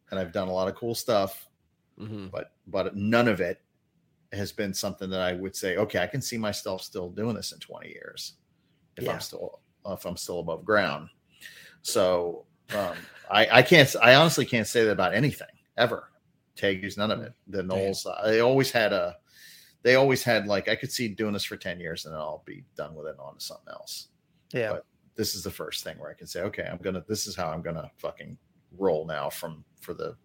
and 0.09 0.19
I've 0.19 0.31
done 0.31 0.47
a 0.47 0.53
lot 0.53 0.67
of 0.67 0.75
cool 0.75 0.95
stuff, 0.95 1.47
mm-hmm. 1.99 2.27
but 2.27 2.53
but 2.67 2.95
none 2.95 3.27
of 3.27 3.41
it 3.41 3.61
has 4.33 4.51
been 4.51 4.73
something 4.73 5.09
that 5.09 5.21
I 5.21 5.33
would 5.33 5.55
say, 5.55 5.77
okay, 5.77 5.99
I 5.99 6.07
can 6.07 6.21
see 6.21 6.37
myself 6.37 6.81
still 6.81 7.09
doing 7.09 7.35
this 7.35 7.51
in 7.51 7.59
20 7.59 7.89
years 7.89 8.33
if 8.97 9.03
yeah. 9.03 9.13
I'm 9.13 9.19
still 9.19 9.59
if 9.85 10.05
I'm 10.05 10.17
still 10.17 10.39
above 10.39 10.63
ground. 10.63 11.09
So 11.81 12.45
um, 12.75 12.95
I, 13.29 13.47
I 13.51 13.61
can't 13.61 13.93
I 14.01 14.15
honestly 14.15 14.45
can't 14.45 14.67
say 14.67 14.83
that 14.83 14.91
about 14.91 15.13
anything 15.13 15.47
ever. 15.77 16.09
Tegus, 16.55 16.97
none 16.97 17.11
of 17.11 17.21
it. 17.21 17.33
The 17.47 17.63
anoles, 17.63 18.05
they 18.25 18.41
always 18.41 18.71
had 18.71 18.93
a 18.93 19.17
they 19.83 19.95
always 19.95 20.23
had 20.23 20.47
like 20.47 20.69
I 20.69 20.75
could 20.75 20.91
see 20.91 21.07
doing 21.07 21.33
this 21.33 21.43
for 21.43 21.57
10 21.57 21.79
years 21.79 22.05
and 22.05 22.13
then 22.13 22.21
I'll 22.21 22.43
be 22.45 22.63
done 22.75 22.95
with 22.95 23.07
it 23.07 23.11
and 23.11 23.19
on 23.19 23.35
to 23.35 23.43
something 23.43 23.73
else. 23.73 24.07
Yeah. 24.53 24.73
But 24.73 24.85
this 25.15 25.35
is 25.35 25.43
the 25.43 25.51
first 25.51 25.83
thing 25.83 25.97
where 25.99 26.09
I 26.09 26.13
can 26.13 26.27
say, 26.27 26.41
okay, 26.41 26.67
I'm 26.69 26.77
gonna. 26.77 27.03
This 27.07 27.27
is 27.27 27.35
how 27.35 27.49
I'm 27.49 27.61
gonna 27.61 27.91
fucking 27.97 28.37
roll 28.77 29.05
now 29.05 29.29
from 29.29 29.63
for 29.81 29.93
the 29.93 30.15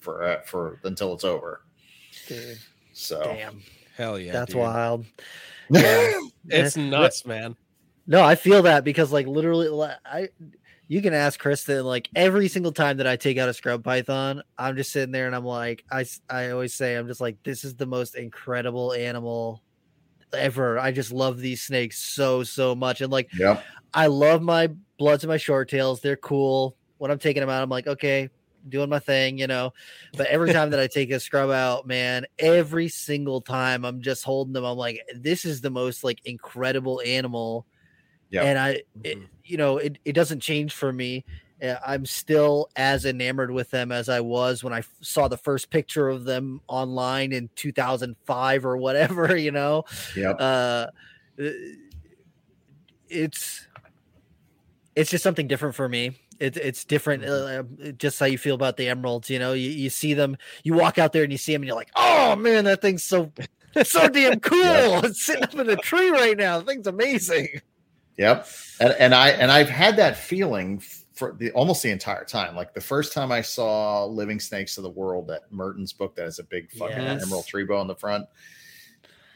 for 0.00 0.22
uh, 0.22 0.42
for 0.42 0.80
until 0.84 1.12
it's 1.14 1.24
over. 1.24 1.62
Dude. 2.28 2.58
So 2.92 3.22
damn, 3.22 3.62
hell 3.96 4.18
yeah, 4.18 4.32
that's 4.32 4.52
dude. 4.52 4.60
wild. 4.60 5.06
Yeah, 5.70 6.20
it's 6.48 6.76
nuts, 6.76 7.24
man. 7.24 7.56
No, 8.06 8.22
I 8.22 8.34
feel 8.34 8.60
that 8.64 8.84
because 8.84 9.10
like 9.10 9.26
literally, 9.26 9.68
I 10.04 10.28
you 10.88 11.00
can 11.00 11.14
ask 11.14 11.40
Kristen 11.40 11.84
like 11.84 12.08
every 12.14 12.48
single 12.48 12.72
time 12.72 12.98
that 12.98 13.06
I 13.06 13.16
take 13.16 13.38
out 13.38 13.48
a 13.48 13.54
scrub 13.54 13.82
python, 13.82 14.42
I'm 14.58 14.76
just 14.76 14.92
sitting 14.92 15.12
there 15.12 15.26
and 15.26 15.34
I'm 15.34 15.44
like, 15.44 15.84
I, 15.90 16.04
I 16.28 16.50
always 16.50 16.74
say, 16.74 16.96
I'm 16.96 17.08
just 17.08 17.20
like, 17.20 17.42
this 17.42 17.64
is 17.64 17.74
the 17.74 17.86
most 17.86 18.14
incredible 18.14 18.92
animal 18.92 19.62
ever. 20.34 20.78
I 20.78 20.92
just 20.92 21.12
love 21.12 21.38
these 21.38 21.62
snakes 21.62 21.98
so, 21.98 22.42
so 22.42 22.74
much. 22.74 23.00
And 23.00 23.10
like, 23.12 23.30
yeah, 23.32 23.60
I 23.92 24.06
love 24.06 24.42
my 24.42 24.70
bloods 24.98 25.24
and 25.24 25.28
my 25.28 25.36
short 25.36 25.68
tails. 25.68 26.00
They're 26.00 26.16
cool. 26.16 26.76
When 26.98 27.10
I'm 27.10 27.18
taking 27.18 27.40
them 27.40 27.50
out, 27.50 27.62
I'm 27.62 27.68
like, 27.70 27.86
okay, 27.86 28.30
doing 28.68 28.88
my 28.88 28.98
thing, 28.98 29.38
you 29.38 29.46
know. 29.46 29.72
But 30.16 30.26
every 30.28 30.52
time 30.52 30.70
that 30.70 30.80
I 30.80 30.86
take 30.86 31.10
a 31.10 31.20
scrub 31.20 31.50
out, 31.50 31.86
man, 31.86 32.26
every 32.38 32.88
single 32.88 33.40
time 33.40 33.84
I'm 33.84 34.00
just 34.00 34.24
holding 34.24 34.52
them, 34.52 34.64
I'm 34.64 34.76
like, 34.76 35.00
this 35.14 35.44
is 35.44 35.60
the 35.60 35.70
most 35.70 36.04
like 36.04 36.20
incredible 36.24 37.02
animal. 37.04 37.66
Yeah. 38.30 38.42
And 38.42 38.58
I, 38.58 38.68
it, 39.02 39.18
mm-hmm. 39.18 39.24
you 39.44 39.56
know, 39.56 39.78
it, 39.78 39.98
it 40.04 40.12
doesn't 40.12 40.40
change 40.40 40.72
for 40.72 40.92
me. 40.92 41.24
Uh, 41.62 41.76
I'm 41.86 42.04
still 42.04 42.68
as 42.76 43.04
enamored 43.04 43.50
with 43.50 43.70
them 43.70 43.92
as 43.92 44.08
I 44.08 44.20
was 44.20 44.64
when 44.64 44.72
I 44.72 44.82
saw 45.00 45.28
the 45.28 45.36
first 45.36 45.70
picture 45.70 46.08
of 46.08 46.24
them 46.24 46.60
online 46.68 47.32
in 47.32 47.48
2005 47.54 48.66
or 48.66 48.76
whatever, 48.76 49.36
you 49.36 49.50
know. 49.50 49.84
Yeah. 50.16 50.30
Uh, 50.30 50.86
it's 53.08 53.66
it's 54.96 55.10
just 55.10 55.24
something 55.24 55.48
different 55.48 55.74
for 55.74 55.88
me 55.88 56.16
it's 56.40 56.58
it's 56.58 56.84
different, 56.84 57.22
mm-hmm. 57.22 57.88
uh, 57.88 57.92
just 57.92 58.18
how 58.18 58.26
you 58.26 58.38
feel 58.38 58.54
about 58.54 58.76
the 58.76 58.88
emeralds. 58.88 59.30
You 59.30 59.38
know, 59.38 59.52
you, 59.52 59.70
you 59.70 59.90
see 59.90 60.14
them, 60.14 60.36
you 60.62 60.74
walk 60.74 60.98
out 60.98 61.12
there 61.12 61.22
and 61.22 61.32
you 61.32 61.38
see 61.38 61.52
them, 61.52 61.62
and 61.62 61.68
you're 61.68 61.76
like, 61.76 61.90
oh 61.96 62.36
man, 62.36 62.64
that 62.64 62.80
thing's 62.82 63.02
so 63.02 63.32
so 63.82 64.08
damn 64.08 64.40
cool. 64.40 64.60
Yep. 64.60 65.04
It's 65.04 65.24
sitting 65.24 65.44
up 65.44 65.54
in 65.54 65.70
a 65.70 65.76
tree 65.76 66.10
right 66.10 66.36
now. 66.36 66.58
The 66.58 66.64
thing's 66.64 66.86
amazing. 66.86 67.60
Yep, 68.16 68.46
and, 68.80 68.92
and 68.98 69.14
I 69.14 69.30
and 69.30 69.50
I've 69.50 69.68
had 69.68 69.96
that 69.96 70.16
feeling 70.16 70.82
for 71.14 71.32
the 71.32 71.50
almost 71.52 71.82
the 71.82 71.90
entire 71.90 72.24
time. 72.24 72.56
Like 72.56 72.74
the 72.74 72.80
first 72.80 73.12
time 73.12 73.30
I 73.32 73.40
saw 73.40 74.04
Living 74.04 74.40
Snakes 74.40 74.76
of 74.76 74.82
the 74.82 74.90
World, 74.90 75.28
that 75.28 75.50
Mehrtens' 75.52 75.96
book 75.96 76.14
that 76.16 76.24
has 76.24 76.40
a 76.40 76.44
big 76.44 76.70
fucking 76.72 76.96
yes. 76.96 77.22
emerald 77.22 77.46
tree 77.46 77.64
boa 77.64 77.80
on 77.80 77.86
the 77.86 77.94
front. 77.94 78.26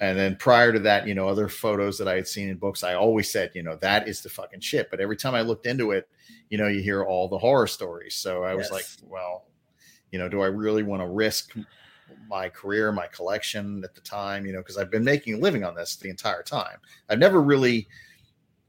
And 0.01 0.16
then 0.16 0.37
prior 0.37 0.72
to 0.72 0.79
that, 0.81 1.09
you 1.09 1.14
know, 1.14 1.29
other 1.29 1.49
photos 1.49 1.99
that 1.99 2.07
I 2.07 2.14
had 2.14 2.29
seen 2.29 2.49
in 2.49 2.57
books, 2.57 2.85
I 2.85 2.95
always 2.95 3.31
said, 3.31 3.51
you 3.55 3.62
know, 3.64 3.76
that 3.76 4.07
is 4.07 4.20
the 4.20 4.29
fucking 4.29 4.61
shit. 4.61 4.91
But 4.91 5.01
every 5.01 5.16
time 5.16 5.35
I 5.35 5.41
looked 5.41 5.66
into 5.66 5.91
it, 5.91 6.09
you 6.51 6.59
know, 6.59 6.68
you 6.68 6.81
hear 6.81 7.03
all 7.03 7.29
the 7.29 7.39
horror 7.39 7.66
stories. 7.66 8.14
So 8.14 8.45
I 8.45 8.55
was 8.55 8.70
like, 8.70 8.87
well, 9.03 9.47
you 10.12 10.18
know, 10.18 10.29
do 10.29 10.41
I 10.41 10.47
really 10.47 10.85
want 10.85 11.03
to 11.03 11.09
risk 11.09 11.53
my 12.29 12.49
career, 12.49 12.93
my 12.93 13.07
collection 13.09 13.83
at 13.85 13.95
the 13.95 14.01
time, 14.01 14.47
you 14.47 14.53
know, 14.53 14.61
because 14.61 14.79
I've 14.79 14.91
been 14.91 15.05
making 15.05 15.35
a 15.35 15.39
living 15.39 15.64
on 15.64 15.74
this 15.74 15.97
the 15.97 16.09
entire 16.09 16.43
time. 16.43 16.79
I've 17.09 17.18
never 17.18 17.43
really 17.43 17.89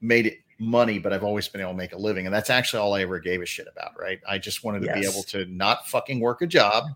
made 0.01 0.26
it 0.26 0.39
money, 0.60 0.99
but 0.99 1.14
I've 1.14 1.24
always 1.24 1.47
been 1.47 1.62
able 1.62 1.72
to 1.72 1.78
make 1.78 1.93
a 1.93 1.97
living. 1.97 2.26
And 2.26 2.36
that's 2.36 2.49
actually 2.49 2.80
all 2.80 2.93
I 2.93 3.01
ever 3.01 3.20
gave 3.20 3.41
a 3.41 3.45
shit 3.45 3.68
about, 3.72 3.99
right? 3.99 4.20
I 4.28 4.38
just 4.38 4.64
wanted 4.64 4.82
to 4.82 4.88
yes. 4.88 4.99
be 4.99 5.07
able 5.07 5.24
to 5.24 5.45
not 5.45 5.88
fucking 5.88 6.20
work 6.20 6.41
a 6.41 6.47
job 6.47 6.89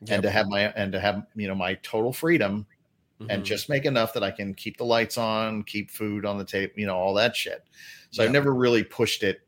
yep. 0.00 0.10
and 0.10 0.22
to 0.22 0.30
have 0.30 0.46
my 0.48 0.60
and 0.60 0.92
to 0.92 1.00
have, 1.00 1.26
you 1.34 1.48
know, 1.48 1.54
my 1.54 1.74
total 1.82 2.12
freedom 2.12 2.66
mm-hmm. 3.20 3.30
and 3.30 3.44
just 3.44 3.68
make 3.68 3.84
enough 3.84 4.12
that 4.14 4.22
I 4.22 4.30
can 4.30 4.54
keep 4.54 4.76
the 4.76 4.84
lights 4.84 5.18
on, 5.18 5.64
keep 5.64 5.90
food 5.90 6.24
on 6.24 6.38
the 6.38 6.44
table, 6.44 6.72
you 6.76 6.86
know, 6.86 6.96
all 6.96 7.14
that 7.14 7.34
shit. 7.34 7.64
So 8.10 8.22
yeah. 8.22 8.26
I've 8.26 8.32
never 8.32 8.54
really 8.54 8.84
pushed 8.84 9.22
it. 9.22 9.40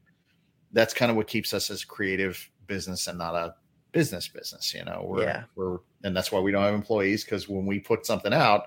That's 0.73 0.93
kind 0.93 1.11
of 1.11 1.17
what 1.17 1.29
keeps 1.29 1.55
us 1.55 1.71
as 1.71 1.83
a 1.85 1.87
creative 1.87 2.51
business 2.67 3.07
and 3.07 3.17
not 3.17 3.35
a 3.35 3.55
business 3.93 4.29
business, 4.29 4.75
you 4.75 4.85
know. 4.85 5.05
We're 5.07 5.23
yeah. 5.23 5.45
we're 5.55 5.79
and 6.05 6.17
that's 6.17 6.31
why 6.31 6.41
we 6.41 6.51
don't 6.51 6.63
have 6.63 6.75
employees 6.75 7.25
because 7.25 7.49
when 7.49 7.65
we 7.65 7.79
put 7.79 8.05
something 8.05 8.33
out, 8.33 8.67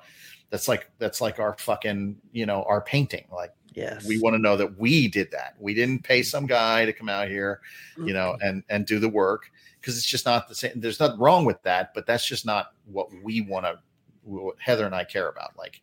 that's 0.50 0.68
like 0.68 0.90
that's 0.98 1.22
like 1.22 1.40
our 1.40 1.56
fucking, 1.60 2.18
you 2.32 2.46
know, 2.46 2.64
our 2.64 2.82
painting. 2.82 3.26
Like 3.32 3.54
Yes. 3.74 4.06
We 4.06 4.20
want 4.20 4.34
to 4.34 4.40
know 4.40 4.58
that 4.58 4.78
we 4.78 5.08
did 5.08 5.32
that. 5.32 5.56
We 5.60 5.74
didn't 5.74 6.04
pay 6.04 6.24
some 6.24 6.46
guy 6.46 6.86
to 6.86 6.94
come 6.94 7.10
out 7.10 7.30
here, 7.30 7.62
you 7.98 8.14
know, 8.14 8.38
and 8.42 8.64
and 8.70 8.86
do 8.86 9.00
the 9.00 9.10
work 9.10 9.52
because 9.80 9.98
it's 9.98 10.06
just 10.06 10.26
not 10.26 10.48
the 10.48 10.56
same. 10.56 10.74
There's 10.76 11.00
nothing 11.00 11.20
wrong 11.20 11.46
with 11.46 11.62
that, 11.64 11.94
but 11.94 12.06
that's 12.06 12.26
just 12.26 12.46
not 12.46 12.74
what 12.92 13.10
we 13.24 13.42
want 13.42 13.66
to 13.66 13.80
what 14.24 14.56
Heather 14.60 14.86
and 14.86 14.96
I 14.96 15.04
care 15.04 15.30
about. 15.30 15.58
Like, 15.58 15.82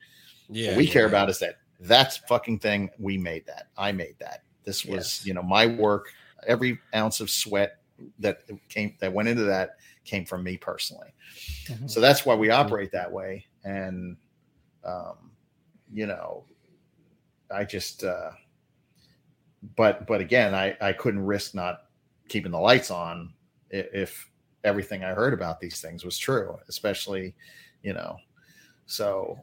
yeah, 0.49 0.69
what 0.69 0.79
we 0.79 0.87
yeah, 0.87 0.93
care 0.93 1.03
yeah. 1.03 1.09
about 1.09 1.31
is 1.31 1.39
that 1.39 1.59
that's 1.81 2.19
fucking 2.19 2.59
thing. 2.59 2.91
We 2.99 3.19
made 3.19 3.47
that. 3.47 3.69
I 3.77 3.93
made 3.93 4.17
that. 4.19 4.43
This 4.65 4.85
was, 4.85 4.97
yes. 4.97 5.27
you 5.27 5.35
know, 5.35 5.43
my 5.43 5.67
work. 5.67 6.09
Every 6.47 6.79
ounce 6.95 7.21
of 7.21 7.31
sweat 7.31 7.79
that 8.19 8.43
came 8.69 8.95
that 9.01 9.13
went 9.13 9.29
into 9.29 9.45
that 9.45 9.77
came 10.05 10.25
from 10.25 10.43
me 10.43 10.57
personally. 10.57 11.15
Mm-hmm. 11.67 11.87
So 11.87 12.01
that's 12.01 12.27
why 12.27 12.35
we 12.35 12.49
mm-hmm. 12.49 12.61
operate 12.61 12.93
that 12.93 13.11
way. 13.11 13.47
And, 13.65 14.17
um, 14.87 15.31
you 15.93 16.07
know, 16.07 16.45
I 17.51 17.65
just, 17.65 18.05
uh, 18.05 18.31
but 19.77 20.07
but 20.07 20.21
again, 20.21 20.55
I 20.55 20.77
I 20.81 20.93
couldn't 20.93 21.25
risk 21.25 21.55
not 21.55 21.83
keeping 22.29 22.53
the 22.53 22.59
lights 22.59 22.91
on 22.91 23.33
if 23.71 24.31
everything 24.65 25.05
I 25.05 25.11
heard 25.11 25.35
about 25.35 25.61
these 25.61 25.81
things 25.81 26.05
was 26.05 26.19
true, 26.19 26.57
especially, 26.69 27.35
you 27.83 27.93
know, 27.93 28.17
so 28.87 29.39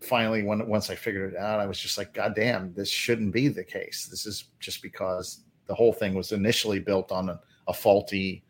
finally, 0.00 0.42
when 0.42 0.66
once 0.68 0.90
I 0.90 0.94
figured 0.94 1.32
it 1.32 1.38
out, 1.38 1.60
I 1.60 1.66
was 1.66 1.78
just 1.78 1.98
like, 1.98 2.12
God 2.14 2.34
damn, 2.34 2.72
this 2.74 2.90
shouldn't 2.90 3.32
be 3.32 3.48
the 3.48 3.64
case. 3.64 4.06
This 4.06 4.26
is 4.26 4.44
just 4.60 4.82
because 4.82 5.40
the 5.66 5.74
whole 5.74 5.92
thing 5.92 6.14
was 6.14 6.32
initially 6.32 6.78
built 6.78 7.10
on 7.10 7.30
a, 7.30 7.40
a 7.66 7.72
faulty. 7.72 8.44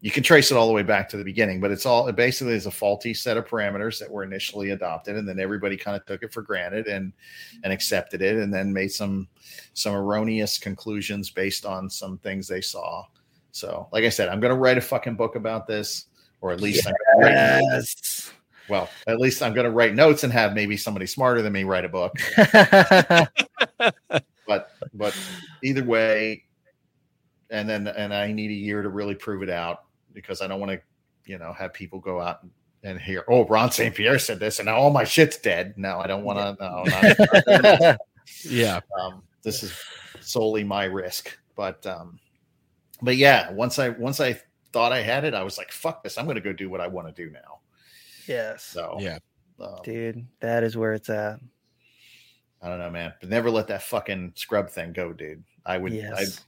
You 0.00 0.10
can 0.10 0.22
trace 0.22 0.50
it 0.50 0.56
all 0.56 0.66
the 0.66 0.72
way 0.72 0.82
back 0.82 1.08
to 1.08 1.16
the 1.16 1.24
beginning, 1.24 1.60
but 1.60 1.70
it's 1.70 1.86
all 1.86 2.06
it 2.06 2.16
basically 2.16 2.54
is 2.54 2.66
a 2.66 2.70
faulty 2.70 3.14
set 3.14 3.36
of 3.36 3.46
parameters 3.46 3.98
that 3.98 4.10
were 4.10 4.22
initially 4.22 4.70
adopted, 4.70 5.16
and 5.16 5.26
then 5.28 5.40
everybody 5.40 5.76
kind 5.76 5.96
of 5.96 6.04
took 6.06 6.22
it 6.22 6.32
for 6.32 6.42
granted 6.42 6.86
and 6.86 7.12
and 7.64 7.72
accepted 7.72 8.22
it, 8.22 8.36
and 8.36 8.52
then 8.52 8.72
made 8.72 8.92
some 8.92 9.26
some 9.72 9.94
erroneous 9.94 10.58
conclusions 10.58 11.30
based 11.30 11.64
on 11.64 11.88
some 11.88 12.18
things 12.18 12.46
they 12.46 12.60
saw. 12.60 13.04
So, 13.52 13.88
like 13.90 14.04
I 14.04 14.10
said, 14.10 14.28
I'm 14.28 14.38
going 14.38 14.54
to 14.54 14.60
write 14.60 14.78
a 14.78 14.82
fucking 14.82 15.16
book 15.16 15.34
about 15.34 15.66
this, 15.66 16.06
or 16.40 16.52
at 16.52 16.60
least 16.60 16.86
yes 17.20 18.32
well, 18.68 18.88
at 19.06 19.18
least 19.18 19.42
I'm 19.42 19.54
going 19.54 19.64
to 19.64 19.70
write 19.70 19.94
notes 19.94 20.24
and 20.24 20.32
have 20.32 20.54
maybe 20.54 20.76
somebody 20.76 21.06
smarter 21.06 21.42
than 21.42 21.52
me 21.52 21.64
write 21.64 21.84
a 21.84 21.88
book. 21.88 22.14
but 24.46 24.70
but 24.94 25.16
either 25.62 25.84
way, 25.84 26.44
and 27.50 27.68
then 27.68 27.86
and 27.86 28.12
I 28.12 28.32
need 28.32 28.50
a 28.50 28.54
year 28.54 28.82
to 28.82 28.88
really 28.88 29.14
prove 29.14 29.42
it 29.42 29.50
out 29.50 29.84
because 30.16 30.40
I 30.40 30.48
don't 30.48 30.58
want 30.58 30.72
to, 30.72 30.80
you 31.30 31.38
know, 31.38 31.52
have 31.52 31.74
people 31.74 32.00
go 32.00 32.20
out 32.20 32.42
and, 32.42 32.50
and 32.82 33.00
hear, 33.00 33.24
oh, 33.28 33.46
Ron 33.46 33.70
St. 33.70 33.94
Pierre 33.94 34.18
said 34.18 34.40
this, 34.40 34.58
and 34.58 34.66
now 34.66 34.76
all 34.76 34.90
my 34.90 35.04
shit's 35.04 35.36
dead. 35.36 35.74
No, 35.76 36.00
I 36.00 36.06
don't 36.06 36.24
want 36.24 36.58
to. 36.58 36.64
No, 36.64 37.60
not, 37.60 37.98
yeah. 38.44 38.80
Um, 38.98 39.22
this 39.42 39.62
is 39.62 39.78
solely 40.20 40.64
my 40.64 40.84
risk, 40.84 41.38
but 41.54 41.86
um, 41.86 42.18
but 43.02 43.16
yeah, 43.16 43.52
once 43.52 43.78
I 43.78 43.90
once 43.90 44.18
I 44.18 44.40
thought 44.72 44.92
I 44.92 45.02
had 45.02 45.24
it, 45.24 45.34
I 45.34 45.44
was 45.44 45.58
like, 45.58 45.70
fuck 45.70 46.02
this, 46.02 46.18
I'm 46.18 46.24
going 46.24 46.36
to 46.36 46.40
go 46.40 46.52
do 46.52 46.70
what 46.70 46.80
I 46.80 46.88
want 46.88 47.14
to 47.14 47.24
do 47.24 47.30
now. 47.30 47.60
Yes. 48.26 48.64
So 48.64 48.96
yeah, 48.98 49.18
um, 49.60 49.78
dude, 49.84 50.26
that 50.40 50.64
is 50.64 50.76
where 50.76 50.94
it's 50.94 51.10
at. 51.10 51.38
I 52.62 52.68
don't 52.68 52.78
know, 52.78 52.90
man, 52.90 53.12
but 53.20 53.28
never 53.28 53.50
let 53.50 53.68
that 53.68 53.82
fucking 53.82 54.32
scrub 54.34 54.70
thing 54.70 54.92
go, 54.92 55.12
dude. 55.12 55.44
I 55.66 55.76
would, 55.76 55.92
yes. 55.92 56.40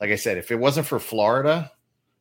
I, 0.00 0.04
like 0.04 0.12
I 0.12 0.16
said, 0.16 0.38
if 0.38 0.52
it 0.52 0.58
wasn't 0.58 0.86
for 0.86 1.00
Florida, 1.00 1.72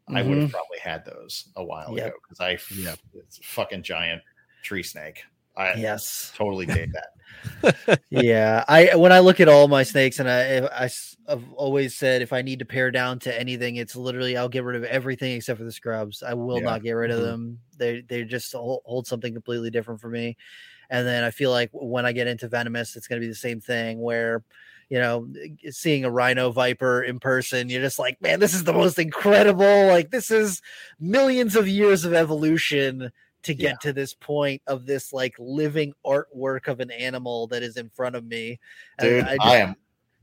mm-hmm. 0.08 0.18
I 0.18 0.22
would 0.24 0.38
have 0.38 0.52
probably 0.52 0.80
had 0.82 1.06
those 1.06 1.50
a 1.56 1.64
while 1.64 1.96
yep. 1.96 2.08
ago 2.08 2.16
because 2.24 2.40
I, 2.40 2.58
yeah, 2.76 2.96
it's 3.14 3.40
a 3.40 3.44
fucking 3.44 3.84
giant 3.84 4.22
tree 4.64 4.84
snake. 4.84 5.24
I 5.56 5.74
yes, 5.74 6.32
totally 6.36 6.68
did 6.68 6.94
that. 6.94 8.00
yeah, 8.10 8.64
I 8.68 8.96
when 8.96 9.12
I 9.12 9.20
look 9.20 9.40
at 9.40 9.50
all 9.50 9.68
my 9.68 9.84
snakes, 9.84 10.20
and 10.20 10.30
I, 10.30 10.68
I 10.68 10.90
I've 11.28 11.52
always 11.54 11.96
said 11.96 12.22
if 12.22 12.32
I 12.32 12.44
need 12.44 12.60
to 12.60 12.66
pare 12.66 12.92
down 12.92 13.20
to 13.20 13.40
anything, 13.40 13.78
it's 13.78 13.96
literally 13.96 14.38
I'll 14.38 14.50
get 14.50 14.64
rid 14.64 14.76
of 14.76 14.84
everything 14.84 15.34
except 15.34 15.58
for 15.58 15.66
the 15.66 15.72
scrubs. 15.72 16.22
I 16.22 16.36
will 16.36 16.60
yeah. 16.60 16.66
not 16.66 16.84
get 16.84 16.92
rid 16.92 17.10
of 17.10 17.20
mm-hmm. 17.20 17.28
them. 17.28 17.60
They 17.78 18.02
they 18.02 18.24
just 18.24 18.54
hold 18.54 19.08
something 19.08 19.34
completely 19.34 19.72
different 19.72 20.00
for 20.00 20.10
me. 20.10 20.38
And 20.90 21.06
then 21.06 21.24
I 21.24 21.32
feel 21.32 21.52
like 21.52 21.70
when 21.74 22.06
I 22.06 22.12
get 22.12 22.28
into 22.28 22.48
venomous, 22.48 22.96
it's 22.96 23.08
going 23.08 23.20
to 23.20 23.26
be 23.26 23.30
the 23.30 23.36
same 23.36 23.60
thing 23.60 24.00
where 24.00 24.44
you 24.90 25.00
know, 25.00 25.28
seeing 25.70 26.06
a 26.06 26.12
rhino 26.12 26.52
viper 26.52 27.02
in 27.04 27.20
person, 27.20 27.70
you're 27.70 27.82
just 27.82 28.00
like, 28.00 28.22
man, 28.22 28.40
this 28.40 28.54
is 28.54 28.64
the 28.64 28.74
most 28.74 28.98
incredible. 29.00 29.88
Like, 29.88 30.12
this 30.12 30.32
is 30.32 30.62
millions 31.00 31.56
of 31.56 31.68
years 31.68 32.06
of 32.06 32.14
evolution 32.14 33.12
to 33.44 33.54
get 33.54 33.64
yeah. 33.64 33.76
to 33.82 33.94
this 33.94 34.14
point 34.14 34.62
of 34.68 34.86
this 34.86 35.14
like 35.14 35.36
living 35.40 35.94
artwork 36.06 36.68
of 36.68 36.80
an 36.80 36.92
animal 36.92 37.48
that 37.48 37.64
is 37.64 37.78
in 37.78 37.90
front 37.90 38.16
of 38.16 38.26
me. 38.26 38.60
Dude, 39.00 39.24
I, 39.24 39.36
just, 39.36 39.42
I, 39.42 39.56
am 39.58 39.76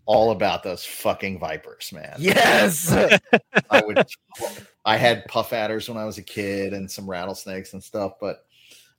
all 0.06 0.30
about 0.30 0.62
those 0.62 0.84
fucking 0.84 1.38
vipers, 1.38 1.90
man. 1.92 2.16
Yes. 2.18 2.92
I 3.70 3.82
would 3.82 4.06
I 4.84 4.96
had 4.96 5.24
puff 5.26 5.52
adders 5.52 5.88
when 5.88 5.98
I 5.98 6.04
was 6.04 6.18
a 6.18 6.22
kid 6.22 6.72
and 6.74 6.90
some 6.90 7.08
rattlesnakes 7.08 7.72
and 7.72 7.82
stuff, 7.82 8.14
but 8.20 8.44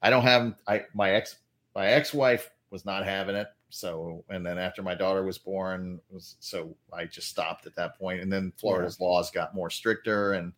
I 0.02 0.10
don't 0.10 0.24
have 0.24 0.56
I 0.68 0.86
my 0.94 1.12
ex 1.12 1.38
my 1.76 1.88
ex-wife 1.88 2.50
was 2.72 2.86
not 2.86 3.06
having 3.06 3.36
it. 3.36 3.48
So 3.76 4.24
and 4.30 4.46
then 4.46 4.58
after 4.58 4.82
my 4.82 4.96
daughter 4.96 5.24
was 5.24 5.38
born, 5.38 6.00
was 6.10 6.38
so 6.40 6.76
I 6.94 7.06
just 7.06 7.28
stopped 7.28 7.66
at 7.66 7.76
that 7.76 7.98
point. 7.98 8.22
And 8.22 8.32
then 8.32 8.54
Florida's 8.58 8.98
yeah. 9.00 9.08
laws 9.08 9.32
got 9.32 9.54
more 9.54 9.70
stricter. 9.70 10.34
And 10.34 10.54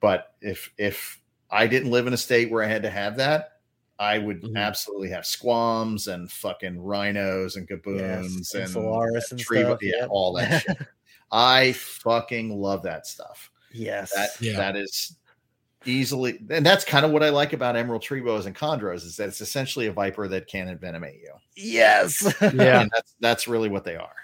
but 0.00 0.34
if 0.40 0.72
if 0.78 1.20
I 1.50 1.66
didn't 1.66 1.90
live 1.90 2.06
in 2.06 2.14
a 2.14 2.18
state 2.18 2.50
where 2.50 2.62
I 2.62 2.66
had 2.66 2.82
to 2.84 2.90
have 2.90 3.18
that, 3.18 3.58
I 3.98 4.18
would 4.18 4.42
mm-hmm. 4.42 4.56
absolutely 4.56 5.10
have 5.10 5.26
squams 5.26 6.08
and 6.08 6.30
fucking 6.30 6.80
rhinos 6.80 7.56
and 7.56 7.68
gaboons 7.68 8.38
yes, 8.38 8.54
and, 8.54 8.68
Solaris 8.70 9.30
and, 9.30 9.38
tree, 9.38 9.60
stuff, 9.60 9.78
yeah, 9.82 10.06
all 10.08 10.32
that 10.34 10.62
shit. 10.62 10.78
I 11.30 11.72
fucking 11.72 12.58
love 12.58 12.82
that 12.84 13.06
stuff. 13.06 13.50
Yes. 13.72 14.12
That 14.14 14.30
yeah. 14.40 14.56
that 14.56 14.76
is 14.76 15.16
easily 15.86 16.40
and 16.50 16.64
that's 16.64 16.84
kind 16.84 17.04
of 17.04 17.10
what 17.12 17.22
I 17.22 17.30
like 17.30 17.52
about 17.52 17.76
Emerald 17.76 18.02
tree 18.02 18.20
boas 18.20 18.46
and 18.46 18.54
chondros 18.54 19.04
is 19.04 19.16
that 19.16 19.28
it's 19.28 19.40
essentially 19.40 19.86
a 19.86 19.92
viper 19.92 20.28
that 20.28 20.46
can 20.46 20.68
envenomate 20.68 21.20
you. 21.20 21.32
Yes. 21.56 22.22
Yeah. 22.54 22.86
that's 22.92 23.14
that's 23.20 23.48
really 23.48 23.68
what 23.68 23.84
they 23.84 23.96
are. 23.96 24.14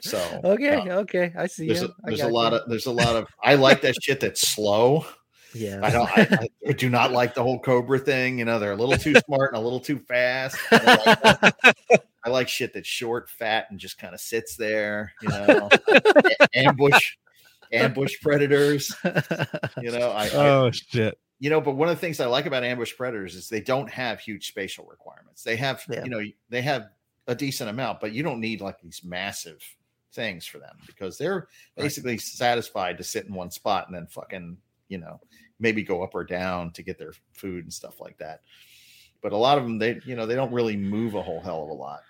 So 0.00 0.40
okay, 0.44 0.76
uh, 0.88 1.00
okay, 1.00 1.32
I 1.36 1.46
see. 1.46 1.66
There's, 1.66 1.82
a, 1.82 1.94
there's 2.04 2.20
a, 2.20 2.28
lot 2.28 2.52
you. 2.52 2.58
of 2.58 2.68
there's 2.68 2.86
a 2.86 2.92
lot 2.92 3.16
of 3.16 3.28
I 3.42 3.54
like 3.54 3.82
that 3.82 4.02
shit 4.02 4.20
that's 4.20 4.46
slow. 4.46 5.06
Yeah, 5.54 5.80
I 5.82 5.90
don't. 5.90 6.10
I, 6.18 6.48
I, 6.66 6.72
do 6.72 6.88
not 6.88 7.12
like 7.12 7.34
the 7.34 7.42
whole 7.42 7.58
Cobra 7.58 7.98
thing. 7.98 8.38
You 8.38 8.46
know, 8.46 8.58
they're 8.58 8.72
a 8.72 8.76
little 8.76 8.96
too 8.96 9.14
smart 9.26 9.52
and 9.52 9.60
a 9.60 9.60
little 9.60 9.80
too 9.80 9.98
fast. 9.98 10.56
I 10.70 11.42
like, 11.42 12.02
I 12.24 12.30
like 12.30 12.48
shit 12.48 12.72
that's 12.72 12.88
short, 12.88 13.28
fat, 13.28 13.66
and 13.68 13.78
just 13.78 13.98
kind 13.98 14.14
of 14.14 14.20
sits 14.20 14.56
there. 14.56 15.12
You 15.20 15.28
know, 15.28 15.68
ambush, 16.54 17.16
ambush 17.72 18.20
predators. 18.20 18.94
You 19.80 19.90
know, 19.90 20.10
I. 20.10 20.30
Oh 20.30 20.70
shit. 20.70 21.18
You 21.38 21.50
know, 21.50 21.60
but 21.60 21.72
one 21.72 21.88
of 21.88 21.96
the 21.96 22.00
things 22.00 22.20
I 22.20 22.26
like 22.26 22.46
about 22.46 22.62
ambush 22.62 22.94
predators 22.96 23.34
is 23.34 23.48
they 23.48 23.60
don't 23.60 23.90
have 23.90 24.20
huge 24.20 24.46
spatial 24.46 24.86
requirements. 24.88 25.42
They 25.42 25.56
have, 25.56 25.82
yeah. 25.90 26.04
you 26.04 26.10
know, 26.10 26.22
they 26.50 26.62
have 26.62 26.90
a 27.26 27.34
decent 27.34 27.68
amount, 27.68 28.00
but 28.00 28.12
you 28.12 28.22
don't 28.22 28.38
need 28.38 28.60
like 28.60 28.80
these 28.80 29.02
massive 29.02 29.60
things 30.12 30.46
for 30.46 30.58
them 30.58 30.76
because 30.86 31.18
they're 31.18 31.48
basically 31.76 32.12
right. 32.12 32.20
satisfied 32.20 32.98
to 32.98 33.02
sit 33.04 33.26
in 33.26 33.34
one 33.34 33.50
spot 33.50 33.88
and 33.88 33.96
then 33.96 34.06
fucking, 34.06 34.56
you 34.88 34.98
know, 34.98 35.20
maybe 35.58 35.82
go 35.82 36.04
up 36.04 36.14
or 36.14 36.22
down 36.22 36.70
to 36.74 36.82
get 36.82 36.96
their 36.96 37.12
food 37.32 37.64
and 37.64 37.72
stuff 37.72 38.00
like 38.00 38.18
that. 38.18 38.42
But 39.20 39.32
a 39.32 39.36
lot 39.36 39.58
of 39.58 39.64
them, 39.64 39.78
they, 39.78 40.00
you 40.04 40.14
know, 40.14 40.26
they 40.26 40.36
don't 40.36 40.52
really 40.52 40.76
move 40.76 41.14
a 41.14 41.22
whole 41.22 41.40
hell 41.40 41.64
of 41.64 41.70
a 41.70 41.74
lot. 41.74 42.02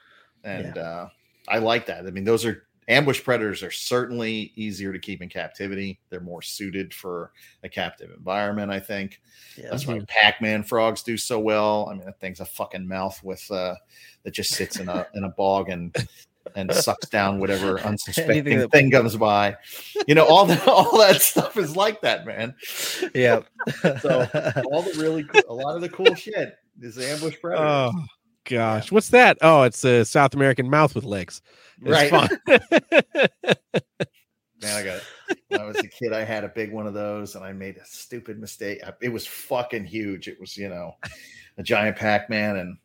And 0.44 0.76
yeah. 0.76 0.82
uh, 0.82 1.08
I 1.48 1.58
like 1.58 1.86
that. 1.86 2.06
I 2.06 2.10
mean, 2.10 2.24
those 2.24 2.44
are 2.44 2.66
ambush 2.88 3.22
predators 3.22 3.62
are 3.62 3.70
certainly 3.70 4.52
easier 4.56 4.92
to 4.92 4.98
keep 4.98 5.22
in 5.22 5.28
captivity. 5.28 6.00
They're 6.10 6.20
more 6.20 6.42
suited 6.42 6.92
for 6.92 7.32
a 7.62 7.68
captive 7.68 8.10
environment, 8.16 8.70
I 8.70 8.80
think. 8.80 9.20
Yeah, 9.56 9.70
That's 9.70 9.86
why 9.86 10.00
Pac-Man 10.08 10.62
frogs 10.62 11.02
do 11.02 11.16
so 11.16 11.38
well. 11.38 11.88
I 11.90 11.94
mean, 11.94 12.04
that 12.04 12.20
thing's 12.20 12.40
a 12.40 12.44
fucking 12.44 12.86
mouth 12.86 13.22
with 13.22 13.48
uh 13.50 13.74
that 14.24 14.32
just 14.32 14.54
sits 14.54 14.78
in 14.78 14.88
a 14.88 15.06
in 15.14 15.24
a 15.24 15.28
bog 15.28 15.68
and 15.68 15.94
and 16.56 16.72
sucks 16.74 17.08
down 17.08 17.38
whatever 17.38 17.80
unsuspecting 17.84 18.58
that... 18.58 18.70
thing 18.72 18.90
comes 18.90 19.16
by. 19.16 19.56
You 20.06 20.14
know, 20.14 20.26
all 20.26 20.46
that 20.46 20.66
all 20.68 20.98
that 20.98 21.22
stuff 21.22 21.56
is 21.56 21.76
like 21.76 22.00
that, 22.02 22.26
man. 22.26 22.54
Yeah. 23.14 23.42
so 24.00 24.28
all 24.72 24.82
the 24.82 24.94
really 24.98 25.24
cool, 25.24 25.42
a 25.48 25.54
lot 25.54 25.76
of 25.76 25.82
the 25.82 25.88
cool 25.88 26.14
shit 26.14 26.56
is 26.80 26.98
ambush 26.98 27.36
predators. 27.40 27.94
Oh 27.94 28.06
gosh, 28.44 28.92
what's 28.92 29.08
that? 29.10 29.38
Oh, 29.40 29.62
it's 29.62 29.84
a 29.84 30.04
South 30.04 30.34
American 30.34 30.68
mouth 30.68 30.94
with 30.94 31.04
legs. 31.04 31.42
It's 31.82 32.12
right. 32.12 32.30
Man, 34.62 34.76
I 34.76 34.84
got 34.84 34.96
it. 34.96 35.04
When 35.48 35.60
I 35.60 35.64
was 35.64 35.78
a 35.78 35.88
kid, 35.88 36.12
I 36.12 36.22
had 36.24 36.44
a 36.44 36.48
big 36.48 36.72
one 36.72 36.86
of 36.86 36.94
those, 36.94 37.34
and 37.34 37.44
I 37.44 37.52
made 37.52 37.76
a 37.76 37.84
stupid 37.84 38.38
mistake. 38.38 38.80
It 39.00 39.08
was 39.08 39.26
fucking 39.26 39.86
huge. 39.86 40.28
It 40.28 40.38
was, 40.40 40.56
you 40.56 40.68
know, 40.68 40.96
a 41.58 41.62
giant 41.62 41.96
Pac-Man, 41.96 42.56
and 42.56 42.78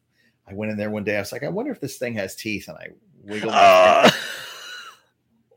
I 0.48 0.54
went 0.54 0.72
in 0.72 0.78
there 0.78 0.90
one 0.90 1.04
day. 1.04 1.18
I 1.18 1.20
was 1.20 1.32
like, 1.32 1.44
I 1.44 1.50
wonder 1.50 1.72
if 1.72 1.80
this 1.80 1.98
thing 1.98 2.16
has 2.16 2.36
teeth, 2.36 2.68
and 2.68 2.78
I 2.78 2.88
wiggled. 3.22 3.54
Uh, 3.56 4.10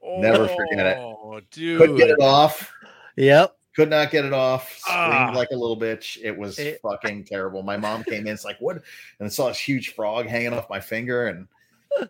Never 0.02 0.48
forget 0.48 0.86
it. 0.86 0.98
Oh, 0.98 1.40
dude. 1.50 1.78
Couldn't 1.78 1.96
get 1.96 2.10
it 2.10 2.20
off. 2.20 2.72
Yep. 3.16 3.56
Could 3.76 3.90
not 3.90 4.10
get 4.10 4.24
it 4.24 4.32
off. 4.32 4.76
Screamed 4.78 5.30
uh, 5.30 5.32
like 5.34 5.48
a 5.52 5.56
little 5.56 5.78
bitch. 5.78 6.18
It 6.22 6.36
was 6.36 6.58
it, 6.58 6.80
fucking 6.82 7.24
terrible. 7.24 7.62
My 7.62 7.76
mom 7.76 8.02
came 8.02 8.26
in. 8.26 8.32
It's 8.32 8.44
like 8.44 8.58
what? 8.58 8.76
And 8.76 9.26
I 9.26 9.28
saw 9.28 9.48
this 9.48 9.58
huge 9.58 9.94
frog 9.94 10.26
hanging 10.26 10.52
off 10.52 10.68
my 10.68 10.80
finger, 10.80 11.28
and 11.28 11.46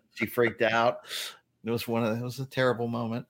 she 0.14 0.26
freaked 0.26 0.62
out. 0.62 1.00
It 1.64 1.70
was 1.70 1.86
one 1.86 2.04
of 2.04 2.16
it 2.16 2.22
was 2.22 2.40
a 2.40 2.46
terrible 2.46 2.88
moment. 2.88 3.26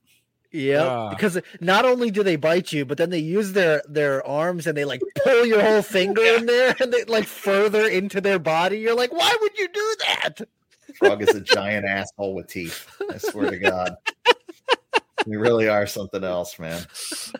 Yeah, 0.52 0.82
uh, 0.82 1.10
because 1.10 1.38
not 1.60 1.84
only 1.84 2.10
do 2.10 2.24
they 2.24 2.34
bite 2.36 2.72
you, 2.72 2.84
but 2.84 2.98
then 2.98 3.10
they 3.10 3.18
use 3.18 3.52
their 3.52 3.82
their 3.88 4.26
arms 4.26 4.66
and 4.66 4.76
they 4.76 4.84
like 4.84 5.00
pull 5.22 5.46
your 5.46 5.62
whole 5.62 5.82
finger 5.82 6.22
in 6.22 6.46
there 6.46 6.74
and 6.80 6.92
they 6.92 7.04
like 7.04 7.26
further 7.26 7.86
into 7.86 8.20
their 8.20 8.40
body. 8.40 8.78
You're 8.78 8.96
like, 8.96 9.12
why 9.12 9.36
would 9.40 9.58
you 9.58 9.68
do 9.68 9.96
that? 10.06 10.40
Frog 10.96 11.22
is 11.22 11.34
a 11.36 11.40
giant 11.40 11.86
asshole 11.88 12.34
with 12.34 12.48
teeth. 12.48 12.88
I 13.12 13.18
swear 13.18 13.50
to 13.50 13.58
God. 13.58 13.96
We 15.26 15.36
really 15.36 15.68
are 15.68 15.86
something 15.86 16.24
else, 16.24 16.58
man. 16.58 16.84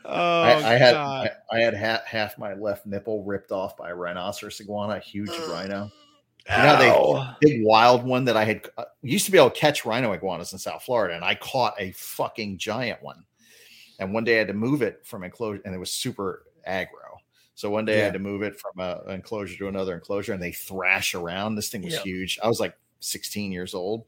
Oh, 0.05 0.43
I, 0.43 0.53
I 0.55 0.73
had 0.75 0.95
I, 0.95 1.31
I, 1.51 1.61
had 1.61 1.75
half, 1.75 2.05
half 2.05 2.39
my 2.39 2.55
left 2.55 2.87
nipple 2.87 3.25
ripped 3.25 3.53
off 3.53 3.77
by 3.77 3.91
a 3.91 3.95
rhinoceros 3.95 4.61
iguana, 4.61 4.95
a 4.95 5.01
huge 5.01 5.31
rhino. 5.49 5.91
You 6.49 6.57
know, 6.57 7.27
they 7.41 7.49
big 7.49 7.65
wild 7.65 8.05
one 8.05 8.25
that 8.25 8.37
I 8.37 8.45
had 8.45 8.69
uh, 8.77 8.85
used 9.03 9.27
to 9.27 9.33
be 9.33 9.39
able 9.39 9.51
to 9.51 9.57
catch 9.57 9.85
rhino 9.85 10.13
iguanas 10.13 10.53
in 10.53 10.59
South 10.59 10.83
Florida, 10.83 11.15
and 11.15 11.25
I 11.25 11.35
caught 11.37 11.75
a 11.79 11.93
fucking 11.93 12.59
giant 12.59 13.03
one. 13.03 13.25
And 13.99 14.13
one 14.13 14.25
day 14.25 14.37
I 14.37 14.39
had 14.39 14.49
to 14.49 14.55
move 14.55 14.83
it 14.83 15.05
from 15.05 15.23
enclosure, 15.23 15.61
and 15.65 15.75
it 15.75 15.79
was 15.79 15.93
super 15.93 16.47
aggro. 16.69 16.87
So 17.55 17.71
one 17.71 17.85
day 17.85 17.97
yeah. 17.97 18.01
I 18.01 18.05
had 18.05 18.13
to 18.15 18.19
move 18.19 18.43
it 18.43 18.59
from 18.59 18.81
a, 18.81 19.03
an 19.07 19.17
enclosure 19.17 19.57
to 19.59 19.69
another 19.69 19.95
enclosure, 19.95 20.33
and 20.33 20.43
they 20.43 20.53
thrash 20.53 21.15
around. 21.15 21.55
This 21.55 21.69
thing 21.69 21.83
was 21.83 21.95
yep. 21.95 22.05
huge. 22.05 22.39
I 22.43 22.49
was 22.49 22.59
like 22.59 22.75
16 23.01 23.53
years 23.53 23.75
old, 23.75 24.07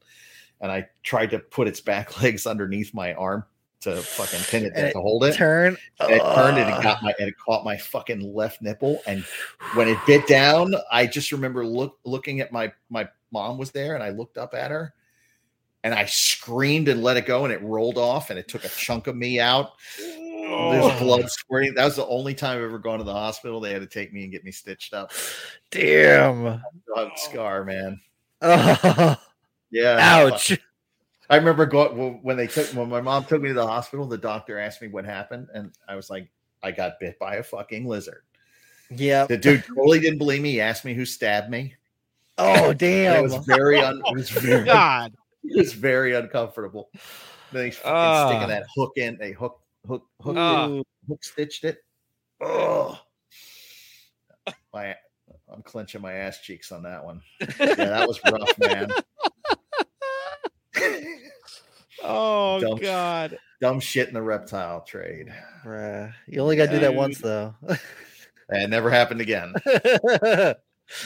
and 0.59 0.71
I 0.71 0.87
tried 1.03 1.29
to 1.31 1.39
put 1.39 1.67
its 1.67 1.79
back 1.79 2.21
legs 2.21 2.45
underneath 2.45 2.93
my 2.93 3.13
arm 3.13 3.45
to 3.83 4.01
fucking 4.01 4.39
pin 4.49 4.65
it, 4.65 4.91
to 4.91 4.99
hold 4.99 5.23
it. 5.23 5.35
Turn. 5.35 5.77
And 5.99 6.11
it 6.11 6.19
turned 6.19 6.57
and 6.57 6.69
it 6.69 6.83
got 6.83 7.03
my 7.03 7.13
and 7.19 7.29
it 7.29 7.35
caught 7.37 7.63
my 7.63 7.77
fucking 7.77 8.33
left 8.33 8.61
nipple. 8.61 9.01
And 9.05 9.23
when 9.75 9.87
it 9.87 9.97
bit 10.05 10.27
down, 10.27 10.73
I 10.91 11.05
just 11.07 11.31
remember 11.31 11.65
look 11.65 11.99
looking 12.05 12.39
at 12.39 12.51
my 12.51 12.71
my 12.89 13.07
mom 13.31 13.57
was 13.57 13.71
there, 13.71 13.95
and 13.95 14.03
I 14.03 14.09
looked 14.09 14.37
up 14.37 14.53
at 14.53 14.71
her, 14.71 14.93
and 15.83 15.93
I 15.93 16.05
screamed 16.05 16.87
and 16.87 17.03
let 17.03 17.17
it 17.17 17.25
go, 17.25 17.45
and 17.45 17.53
it 17.53 17.61
rolled 17.61 17.97
off, 17.97 18.29
and 18.29 18.39
it 18.39 18.47
took 18.47 18.65
a 18.65 18.69
chunk 18.69 19.07
of 19.07 19.15
me 19.15 19.39
out. 19.39 19.73
Oh. 19.99 20.71
There's 20.71 20.99
blood 20.99 21.29
squirting. 21.29 21.73
That 21.73 21.85
was 21.85 21.95
the 21.95 22.05
only 22.07 22.33
time 22.33 22.57
I've 22.57 22.63
ever 22.63 22.79
gone 22.79 22.99
to 22.99 23.03
the 23.03 23.13
hospital. 23.13 23.59
They 23.59 23.71
had 23.71 23.81
to 23.81 23.87
take 23.87 24.13
me 24.13 24.23
and 24.23 24.31
get 24.31 24.43
me 24.43 24.51
stitched 24.51 24.93
up. 24.93 25.11
Damn. 25.71 26.61
Scar, 27.15 27.63
man. 27.63 27.99
Oh. 28.41 29.17
Yeah. 29.73 29.97
Ouch. 29.99 30.55
I 31.29 31.37
remember 31.37 31.65
going 31.65 32.19
when 32.21 32.37
they 32.37 32.47
took 32.47 32.67
when 32.73 32.89
my 32.89 33.01
mom 33.01 33.25
took 33.25 33.41
me 33.41 33.49
to 33.49 33.53
the 33.53 33.65
hospital. 33.65 34.05
The 34.05 34.17
doctor 34.17 34.59
asked 34.59 34.81
me 34.81 34.87
what 34.89 35.05
happened, 35.05 35.47
and 35.53 35.71
I 35.87 35.95
was 35.95 36.09
like, 36.09 36.29
"I 36.61 36.71
got 36.71 36.99
bit 36.99 37.17
by 37.19 37.35
a 37.35 37.43
fucking 37.43 37.87
lizard." 37.87 38.23
Yeah, 38.89 39.25
the 39.25 39.37
dude 39.37 39.63
totally 39.65 39.99
didn't 39.99 40.19
believe 40.19 40.41
me. 40.41 40.51
He 40.51 40.61
asked 40.61 40.85
me 40.85 40.93
who 40.93 41.05
stabbed 41.05 41.49
me. 41.49 41.75
Oh 42.37 42.73
damn! 42.77 43.19
it 43.19 43.21
was 43.23 43.45
very 43.45 43.79
un- 43.79 44.01
it 44.05 44.15
was 44.15 44.29
very 44.29 44.65
God. 44.65 45.13
It 45.43 45.57
was 45.57 45.73
very 45.73 46.13
uncomfortable. 46.13 46.89
Then 47.51 47.65
he's 47.65 47.79
uh, 47.83 48.27
sticking 48.27 48.47
that 48.49 48.65
hook 48.75 48.93
in. 48.97 49.17
They 49.17 49.31
hook 49.31 49.59
hook 49.87 50.05
hook 50.21 50.37
uh, 50.37 50.81
hook 51.07 51.23
stitched 51.23 51.63
it. 51.63 51.83
Oh, 52.41 52.99
my 54.73 54.95
I'm 55.51 55.61
clenching 55.61 56.01
my 56.01 56.13
ass 56.13 56.39
cheeks 56.39 56.71
on 56.71 56.83
that 56.83 57.05
one. 57.05 57.21
Yeah, 57.59 57.75
that 57.75 58.07
was 58.07 58.19
rough, 58.25 58.57
man. 58.57 58.91
Oh 62.55 62.59
dumb, 62.59 62.79
God. 62.79 63.37
Dumb 63.61 63.79
shit 63.79 64.07
in 64.07 64.13
the 64.13 64.21
reptile 64.21 64.81
trade. 64.81 65.33
Bruh. 65.63 66.13
You 66.27 66.41
only 66.41 66.55
gotta 66.55 66.71
do 66.71 66.79
that 66.79 66.95
once 66.95 67.19
though. 67.19 67.55
and 68.49 68.71
never 68.71 68.89
happened 68.89 69.21
again. 69.21 69.53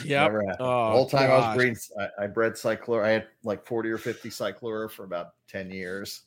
Yeah. 0.04 0.28
Oh, 0.60 0.86
the 0.86 0.92
whole 0.92 1.10
time 1.10 1.28
gosh. 1.28 1.44
I 1.44 1.48
was 1.48 1.56
breeding, 1.56 1.78
I, 2.00 2.24
I 2.24 2.28
bred 2.28 2.54
cyclura. 2.54 3.06
I 3.06 3.10
had 3.10 3.28
like 3.44 3.66
40 3.66 3.90
or 3.90 3.98
50 3.98 4.30
cyclura 4.30 4.90
for 4.90 5.04
about 5.04 5.34
10 5.48 5.70
years. 5.70 6.22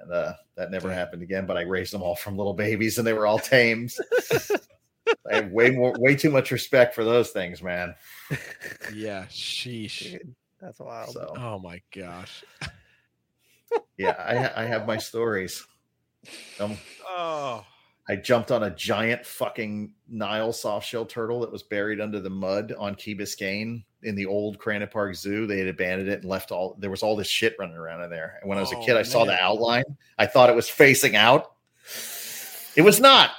And 0.00 0.12
uh, 0.12 0.34
that 0.56 0.70
never 0.70 0.92
happened 0.92 1.22
again. 1.22 1.46
But 1.46 1.56
I 1.56 1.62
raised 1.62 1.92
them 1.92 2.02
all 2.02 2.16
from 2.16 2.36
little 2.36 2.54
babies 2.54 2.98
and 2.98 3.06
they 3.06 3.12
were 3.12 3.26
all 3.26 3.38
tames. 3.38 4.00
I 5.30 5.36
have 5.36 5.50
way 5.50 5.70
more, 5.70 5.94
way 5.98 6.14
too 6.14 6.30
much 6.30 6.50
respect 6.50 6.94
for 6.94 7.04
those 7.04 7.30
things, 7.30 7.62
man. 7.62 7.94
Yeah, 8.94 9.26
sheesh. 9.26 10.18
That's 10.60 10.78
wild. 10.78 11.10
So, 11.10 11.34
oh 11.36 11.58
my 11.58 11.82
gosh. 11.94 12.42
Yeah, 13.96 14.16
I, 14.56 14.62
I 14.62 14.66
have 14.66 14.86
my 14.86 14.98
stories. 14.98 15.66
Um, 16.60 16.76
oh. 17.06 17.64
I 18.10 18.16
jumped 18.16 18.50
on 18.50 18.62
a 18.62 18.70
giant 18.70 19.26
fucking 19.26 19.92
Nile 20.08 20.52
softshell 20.52 21.08
turtle 21.08 21.40
that 21.40 21.52
was 21.52 21.62
buried 21.62 22.00
under 22.00 22.20
the 22.20 22.30
mud 22.30 22.72
on 22.78 22.94
Key 22.94 23.14
Biscayne 23.14 23.84
in 24.02 24.14
the 24.14 24.24
old 24.24 24.58
Crandon 24.58 24.90
Park 24.90 25.14
Zoo. 25.14 25.46
They 25.46 25.58
had 25.58 25.68
abandoned 25.68 26.08
it 26.08 26.20
and 26.20 26.24
left 26.24 26.50
all 26.50 26.76
there 26.78 26.90
was 26.90 27.02
all 27.02 27.16
this 27.16 27.28
shit 27.28 27.54
running 27.58 27.76
around 27.76 28.02
in 28.02 28.10
there. 28.10 28.38
And 28.40 28.48
when 28.48 28.56
I 28.56 28.62
was 28.62 28.72
a 28.72 28.80
kid, 28.80 28.96
I 28.96 29.00
oh, 29.00 29.02
saw 29.02 29.24
the 29.26 29.38
outline. 29.38 29.84
I 30.16 30.26
thought 30.26 30.48
it 30.48 30.56
was 30.56 30.70
facing 30.70 31.16
out. 31.16 31.52
It 32.76 32.82
was 32.82 32.98
not. 32.98 33.30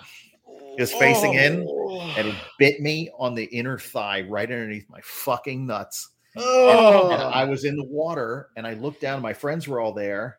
It 0.47 0.81
was 0.81 0.93
facing 0.93 1.31
oh. 1.31 1.41
in 1.41 1.79
and 2.17 2.27
it 2.27 2.35
bit 2.59 2.79
me 2.79 3.09
on 3.17 3.33
the 3.33 3.45
inner 3.45 3.79
thigh 3.79 4.21
right 4.21 4.49
underneath 4.49 4.87
my 4.89 4.99
fucking 5.01 5.65
nuts. 5.65 6.09
Oh. 6.37 7.11
And, 7.11 7.21
I 7.21 7.43
was 7.45 7.65
in 7.65 7.75
the 7.75 7.83
water 7.83 8.49
and 8.55 8.65
I 8.67 8.73
looked 8.73 9.01
down. 9.01 9.21
My 9.21 9.33
friends 9.33 9.67
were 9.67 9.79
all 9.79 9.93
there. 9.93 10.37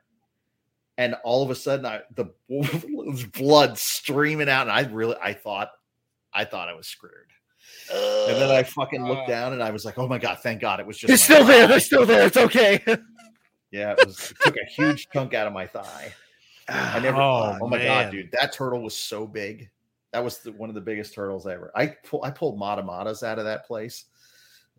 And 0.99 1.15
all 1.25 1.43
of 1.43 1.51
a 1.51 1.55
sudden, 1.55 1.87
I 1.87 2.03
the 2.15 2.27
blood 3.33 3.79
streaming 3.79 4.51
out, 4.51 4.69
and 4.69 4.71
I 4.71 4.83
really, 4.93 5.17
I 5.23 5.33
thought, 5.33 5.71
I 6.35 6.45
thought 6.45 6.69
I 6.69 6.75
was 6.75 6.89
screwed. 6.89 7.13
Uh, 7.91 8.27
and 8.29 8.37
then 8.37 8.51
I 8.51 8.63
fucking 8.63 9.05
looked 9.07 9.27
down, 9.27 9.55
and 9.55 9.63
I 9.63 9.71
was 9.71 9.87
like, 9.87 9.99
"Oh 9.99 10.07
my 10.07 10.19
god, 10.19 10.41
thank 10.43 10.61
God, 10.61 10.79
it 10.79 10.87
was 10.87 10.99
just." 10.99 11.11
It's 11.11 11.23
still 11.23 11.45
there. 11.45 11.67
They're 11.67 11.81
still 11.81 12.05
there. 12.05 12.27
It's 12.27 12.37
okay. 12.37 12.83
yeah, 13.71 13.93
it 13.93 14.07
was. 14.07 14.31
It 14.31 14.37
took 14.43 14.57
a 14.57 14.71
huge 14.71 15.09
chunk 15.11 15.33
out 15.33 15.47
of 15.47 15.55
my 15.55 15.67
thigh. 15.67 16.13
I 16.69 17.01
never. 17.03 17.21
Oh, 17.21 17.57
oh 17.63 17.69
my 17.69 17.79
man. 17.79 17.87
god, 17.87 18.13
dude, 18.13 18.31
that 18.33 18.53
turtle 18.53 18.83
was 18.83 18.97
so 18.97 19.27
big. 19.27 19.71
That 20.13 20.23
was 20.23 20.39
the, 20.39 20.53
one 20.53 20.69
of 20.69 20.75
the 20.75 20.81
biggest 20.81 21.15
turtles 21.15 21.47
ever. 21.47 21.71
I 21.75 21.87
pull, 22.05 22.25
I 22.25 22.31
pulled 22.31 22.59
matamatas 22.61 23.23
out 23.23 23.39
of 23.39 23.45
that 23.45 23.67
place. 23.67 24.07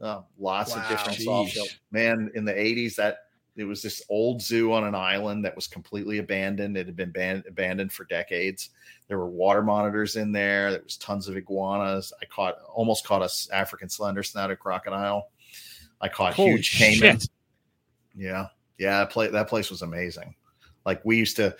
Uh, 0.01 0.21
lots 0.39 0.75
wow. 0.75 0.81
of 0.81 0.89
different 0.89 1.19
soft 1.19 1.51
shell. 1.51 1.67
Man, 1.91 2.31
in 2.33 2.45
the 2.45 2.53
'80s, 2.53 2.95
that 2.95 3.17
it 3.55 3.65
was 3.65 3.81
this 3.81 4.01
old 4.09 4.41
zoo 4.41 4.71
on 4.73 4.83
an 4.83 4.95
island 4.95 5.45
that 5.45 5.55
was 5.55 5.67
completely 5.67 6.17
abandoned. 6.19 6.77
It 6.77 6.87
had 6.87 6.95
been 6.95 7.11
ban- 7.11 7.43
abandoned 7.47 7.91
for 7.91 8.05
decades. 8.05 8.69
There 9.07 9.17
were 9.17 9.29
water 9.29 9.61
monitors 9.61 10.15
in 10.15 10.31
there. 10.31 10.71
There 10.71 10.81
was 10.83 10.97
tons 10.97 11.27
of 11.27 11.35
iguanas. 11.35 12.13
I 12.21 12.25
caught 12.25 12.55
almost 12.73 13.05
caught 13.05 13.21
a 13.21 13.55
African 13.55 13.89
slender 13.89 14.23
snouted 14.23 14.59
crocodile. 14.59 15.29
I 15.99 16.07
caught 16.07 16.33
Holy 16.33 16.51
huge 16.51 16.77
caiman. 16.77 17.19
Yeah, 18.15 18.47
yeah. 18.77 18.99
That 18.99 19.11
place, 19.11 19.31
that 19.31 19.47
place 19.47 19.69
was 19.69 19.81
amazing. 19.81 20.35
Like 20.85 21.03
we 21.05 21.17
used 21.17 21.35
to, 21.37 21.55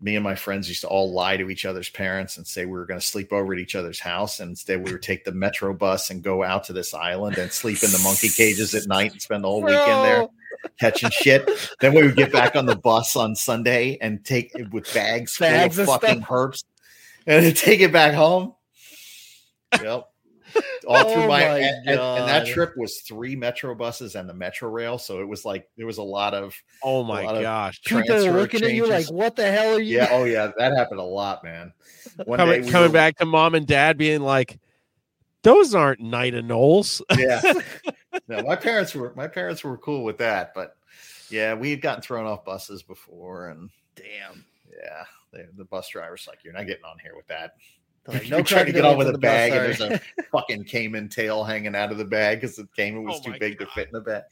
me 0.00 0.14
and 0.14 0.22
my 0.22 0.34
friends 0.34 0.68
used 0.68 0.82
to 0.82 0.88
all 0.88 1.12
lie 1.12 1.36
to 1.36 1.50
each 1.50 1.64
other's 1.64 1.90
parents 1.90 2.36
and 2.36 2.46
say 2.46 2.64
we 2.64 2.72
were 2.72 2.86
going 2.86 3.00
to 3.00 3.06
sleep 3.06 3.32
over 3.32 3.52
at 3.52 3.58
each 3.58 3.74
other's 3.74 3.98
house. 3.98 4.40
And 4.40 4.50
instead, 4.50 4.84
we 4.84 4.92
would 4.92 5.02
take 5.02 5.24
the 5.24 5.32
metro 5.32 5.74
bus 5.74 6.10
and 6.10 6.22
go 6.22 6.44
out 6.44 6.64
to 6.64 6.72
this 6.72 6.94
island 6.94 7.36
and 7.36 7.50
sleep 7.50 7.82
in 7.82 7.90
the 7.90 7.98
monkey 7.98 8.28
cages 8.28 8.74
at 8.74 8.86
night 8.86 9.12
and 9.12 9.20
spend 9.20 9.42
the 9.42 9.48
whole 9.48 9.60
Bro. 9.60 9.70
weekend 9.70 10.04
there 10.04 10.28
catching 10.78 11.10
shit. 11.10 11.48
Then 11.80 11.94
we 11.94 12.02
would 12.02 12.16
get 12.16 12.32
back 12.32 12.54
on 12.54 12.66
the 12.66 12.76
bus 12.76 13.16
on 13.16 13.34
Sunday 13.34 13.98
and 14.00 14.24
take 14.24 14.54
it 14.54 14.72
with 14.72 14.92
bags, 14.94 15.36
bags 15.38 15.76
full 15.76 15.92
of 15.92 16.00
fucking 16.00 16.22
herps 16.22 16.64
and 17.26 17.56
take 17.56 17.80
it 17.80 17.92
back 17.92 18.14
home. 18.14 18.54
Yep 19.82 20.08
all 20.86 21.12
through 21.12 21.22
oh 21.22 21.28
my, 21.28 21.40
my 21.40 21.58
and, 21.58 21.88
and, 21.88 22.28
that 22.28 22.46
trip 22.46 22.76
was 22.76 23.00
three 23.00 23.36
metro 23.36 23.74
buses 23.74 24.14
and 24.14 24.28
the 24.28 24.34
metro 24.34 24.68
rail 24.68 24.98
so 24.98 25.20
it 25.20 25.28
was 25.28 25.44
like 25.44 25.68
there 25.76 25.86
was 25.86 25.98
a 25.98 26.02
lot 26.02 26.34
of 26.34 26.54
oh 26.82 27.02
my 27.04 27.22
gosh. 27.22 27.80
People 27.82 28.16
looking 28.32 28.60
changes. 28.60 28.68
at 28.68 28.74
you 28.74 28.86
like 28.86 29.10
what 29.10 29.36
the 29.36 29.50
hell 29.50 29.74
are 29.74 29.80
you 29.80 29.96
yeah 29.96 30.08
oh 30.10 30.24
yeah 30.24 30.50
that 30.58 30.76
happened 30.76 31.00
a 31.00 31.04
lot 31.04 31.44
man. 31.44 31.72
One 32.24 32.38
coming, 32.38 32.64
we 32.64 32.70
coming 32.70 32.88
were, 32.88 32.92
back 32.92 33.16
to 33.18 33.26
mom 33.26 33.54
and 33.54 33.66
dad 33.66 33.98
being 33.98 34.22
like 34.22 34.58
those 35.42 35.74
aren't 35.74 36.00
knight 36.00 36.34
anoles. 36.34 37.00
Yeah. 37.18 37.40
No 38.26 38.42
my 38.42 38.56
parents 38.56 38.94
were 38.94 39.12
my 39.16 39.28
parents 39.28 39.62
were 39.62 39.76
cool 39.78 40.04
with 40.04 40.18
that 40.18 40.52
but 40.54 40.76
yeah 41.30 41.54
we 41.54 41.70
had 41.70 41.80
gotten 41.80 42.02
thrown 42.02 42.26
off 42.26 42.44
buses 42.44 42.82
before 42.82 43.48
and 43.48 43.70
damn. 43.94 44.44
yeah 44.70 45.04
they, 45.32 45.44
the 45.56 45.64
bus 45.64 45.88
driver's 45.88 46.26
like 46.26 46.42
you're 46.42 46.54
not 46.54 46.66
getting 46.66 46.84
on 46.84 46.98
here 46.98 47.14
with 47.16 47.26
that 47.28 47.52
like, 48.06 48.28
no 48.30 48.42
trying 48.42 48.66
to 48.66 48.72
get 48.72 48.84
on 48.84 48.96
with 48.96 49.08
a 49.08 49.18
bag, 49.18 49.52
and 49.52 49.60
there's 49.60 49.80
a 49.80 50.00
fucking 50.32 50.64
caiman 50.64 51.08
tail 51.08 51.44
hanging 51.44 51.74
out 51.74 51.92
of 51.92 51.98
the 51.98 52.04
bag 52.04 52.40
because 52.40 52.56
the 52.56 52.68
caiman 52.76 53.04
was 53.04 53.20
oh 53.20 53.32
too 53.32 53.38
big 53.38 53.58
god. 53.58 53.66
to 53.66 53.70
fit 53.72 53.88
in 53.88 53.92
the 53.92 54.00
bag. 54.00 54.22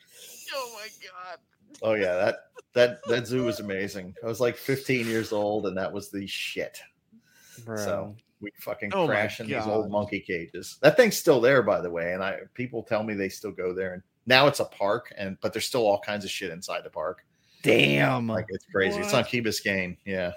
Oh 0.54 0.78
my 0.78 0.88
god! 1.02 1.38
Oh 1.82 1.94
yeah, 1.94 2.14
that 2.14 2.36
that 2.72 3.00
that 3.08 3.26
zoo 3.26 3.44
was 3.44 3.60
amazing. 3.60 4.14
I 4.22 4.26
was 4.26 4.40
like 4.40 4.56
15 4.56 5.06
years 5.06 5.32
old, 5.32 5.66
and 5.66 5.76
that 5.76 5.92
was 5.92 6.10
the 6.10 6.26
shit. 6.26 6.78
Bro. 7.64 7.76
So 7.76 8.16
we 8.40 8.50
fucking 8.60 8.92
oh 8.94 9.06
crash 9.06 9.40
in 9.40 9.46
these 9.46 9.66
old 9.66 9.90
monkey 9.90 10.20
cages. 10.20 10.78
That 10.82 10.96
thing's 10.96 11.16
still 11.16 11.40
there, 11.40 11.62
by 11.62 11.80
the 11.80 11.90
way, 11.90 12.12
and 12.12 12.22
I 12.22 12.40
people 12.54 12.82
tell 12.82 13.02
me 13.02 13.14
they 13.14 13.28
still 13.28 13.52
go 13.52 13.74
there. 13.74 13.94
And 13.94 14.02
now 14.26 14.46
it's 14.46 14.60
a 14.60 14.64
park, 14.64 15.12
and 15.16 15.36
but 15.40 15.52
there's 15.52 15.66
still 15.66 15.86
all 15.86 16.00
kinds 16.00 16.24
of 16.24 16.30
shit 16.30 16.50
inside 16.50 16.84
the 16.84 16.90
park. 16.90 17.24
Damn, 17.62 18.28
like 18.28 18.46
it's 18.48 18.66
crazy. 18.66 18.98
What? 18.98 19.06
It's 19.06 19.14
on 19.14 19.24
Key 19.24 19.42
Biscayne. 19.42 19.96
Yeah, 20.04 20.32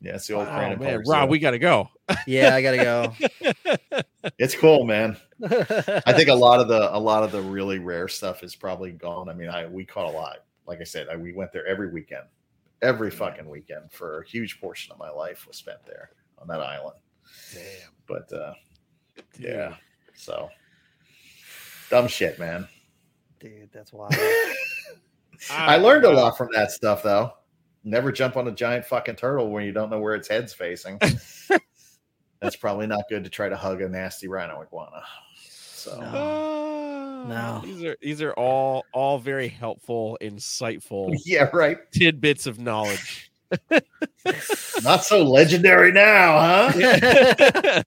yeah, 0.00 0.14
it's 0.14 0.28
the 0.28 0.34
old 0.34 0.46
wow, 0.46 0.60
Crandon 0.60 0.80
man. 0.80 1.02
Rob, 1.06 1.28
we 1.28 1.38
got 1.38 1.52
to 1.52 1.58
go. 1.58 1.88
Yeah, 2.26 2.54
I 2.54 2.62
got 2.62 2.70
to 2.72 2.76
go. 2.76 4.02
it's 4.38 4.54
cool, 4.54 4.84
man. 4.84 5.16
I 5.42 6.12
think 6.12 6.28
a 6.28 6.34
lot 6.34 6.60
of 6.60 6.68
the 6.68 6.94
a 6.94 6.98
lot 6.98 7.24
of 7.24 7.32
the 7.32 7.42
really 7.42 7.80
rare 7.80 8.06
stuff 8.06 8.44
is 8.44 8.54
probably 8.54 8.92
gone. 8.92 9.28
I 9.28 9.34
mean, 9.34 9.48
I 9.48 9.66
we 9.66 9.84
caught 9.84 10.06
a 10.06 10.16
lot. 10.16 10.38
Like 10.66 10.80
I 10.80 10.84
said, 10.84 11.08
I, 11.08 11.16
we 11.16 11.32
went 11.32 11.52
there 11.52 11.66
every 11.66 11.90
weekend, 11.90 12.24
every 12.80 13.10
fucking 13.10 13.48
weekend 13.48 13.90
for 13.90 14.20
a 14.20 14.28
huge 14.28 14.60
portion 14.60 14.92
of 14.92 14.98
my 14.98 15.10
life 15.10 15.46
was 15.48 15.56
spent 15.56 15.84
there 15.84 16.10
on 16.38 16.46
that 16.48 16.60
island. 16.60 16.96
Damn. 17.52 17.90
But 18.06 18.32
uh, 18.32 18.54
yeah, 19.38 19.74
so 20.14 20.48
dumb 21.90 22.06
shit, 22.06 22.38
man. 22.38 22.68
Dude, 23.40 23.70
that's 23.72 23.92
wild. 23.92 24.14
I 25.50 25.76
learned 25.76 26.04
a 26.04 26.10
lot 26.10 26.36
from 26.36 26.48
that 26.52 26.70
stuff, 26.70 27.02
though 27.02 27.32
never 27.84 28.12
jump 28.12 28.36
on 28.36 28.48
a 28.48 28.52
giant 28.52 28.84
fucking 28.84 29.16
turtle 29.16 29.50
when 29.50 29.64
you 29.64 29.72
don't 29.72 29.90
know 29.90 30.00
where 30.00 30.14
its 30.14 30.28
head's 30.28 30.52
facing. 30.52 31.00
That's 32.40 32.56
probably 32.56 32.86
not 32.86 33.04
good 33.08 33.24
to 33.24 33.30
try 33.30 33.48
to 33.48 33.56
hug 33.56 33.82
a 33.82 33.88
nasty 33.88 34.28
rhino 34.28 34.62
iguana. 34.62 35.02
So 35.48 35.98
no. 36.00 36.10
Ah, 36.12 37.24
no. 37.26 37.60
These 37.64 37.84
are 37.84 37.96
these 38.00 38.22
are 38.22 38.32
all 38.34 38.84
all 38.92 39.18
very 39.18 39.48
helpful, 39.48 40.18
insightful 40.20 41.16
yeah, 41.24 41.48
right. 41.52 41.78
Tidbits 41.92 42.46
of 42.46 42.60
knowledge. 42.60 43.30
not 44.82 45.04
so 45.04 45.22
legendary 45.22 45.90
now, 45.90 46.68
huh? 46.70 47.82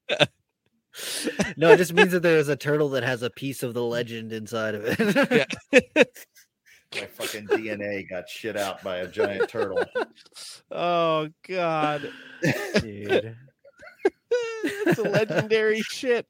no, 1.56 1.72
it 1.72 1.78
just 1.78 1.94
means 1.94 2.12
that 2.12 2.24
there's 2.24 2.50
a 2.50 2.56
turtle 2.56 2.90
that 2.90 3.04
has 3.04 3.22
a 3.22 3.30
piece 3.30 3.62
of 3.62 3.76
the 3.76 3.84
legend 3.84 4.34
inside 4.34 4.74
of 4.74 4.84
it. 4.86 5.48
yeah 5.94 6.04
my 6.96 7.02
fucking 7.06 7.48
DNA 7.48 8.08
got 8.10 8.30
shit 8.30 8.58
out 8.58 8.84
by 8.84 8.98
a 8.98 9.08
giant 9.08 9.50
turtle. 9.50 9.84
Oh 10.72 11.30
god, 11.48 12.12
dude, 12.80 13.36
it's 14.64 15.00
a 15.00 15.04
legendary 15.04 15.82
shit. 15.82 16.26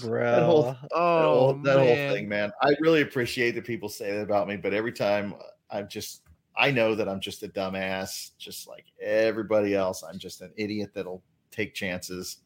Bro, 0.00 0.22
that 0.22 0.42
whole, 0.42 0.76
oh, 0.92 0.92
that, 0.92 0.92
whole, 0.92 1.54
that 1.62 1.78
whole 1.78 2.14
thing, 2.14 2.28
man. 2.28 2.52
I 2.62 2.74
really 2.80 3.02
appreciate 3.02 3.52
that 3.52 3.64
people 3.64 3.88
say 3.88 4.12
that 4.12 4.22
about 4.22 4.48
me, 4.48 4.56
but 4.56 4.74
every 4.74 4.92
time 4.92 5.34
I'm 5.70 5.88
just, 5.88 6.22
I 6.56 6.70
know 6.70 6.94
that 6.94 7.08
I'm 7.08 7.20
just 7.20 7.42
a 7.42 7.48
dumbass, 7.48 8.30
just 8.38 8.68
like 8.68 8.84
everybody 9.00 9.74
else. 9.74 10.02
I'm 10.02 10.18
just 10.18 10.42
an 10.42 10.52
idiot 10.56 10.90
that'll 10.94 11.22
take 11.50 11.74
chances, 11.74 12.38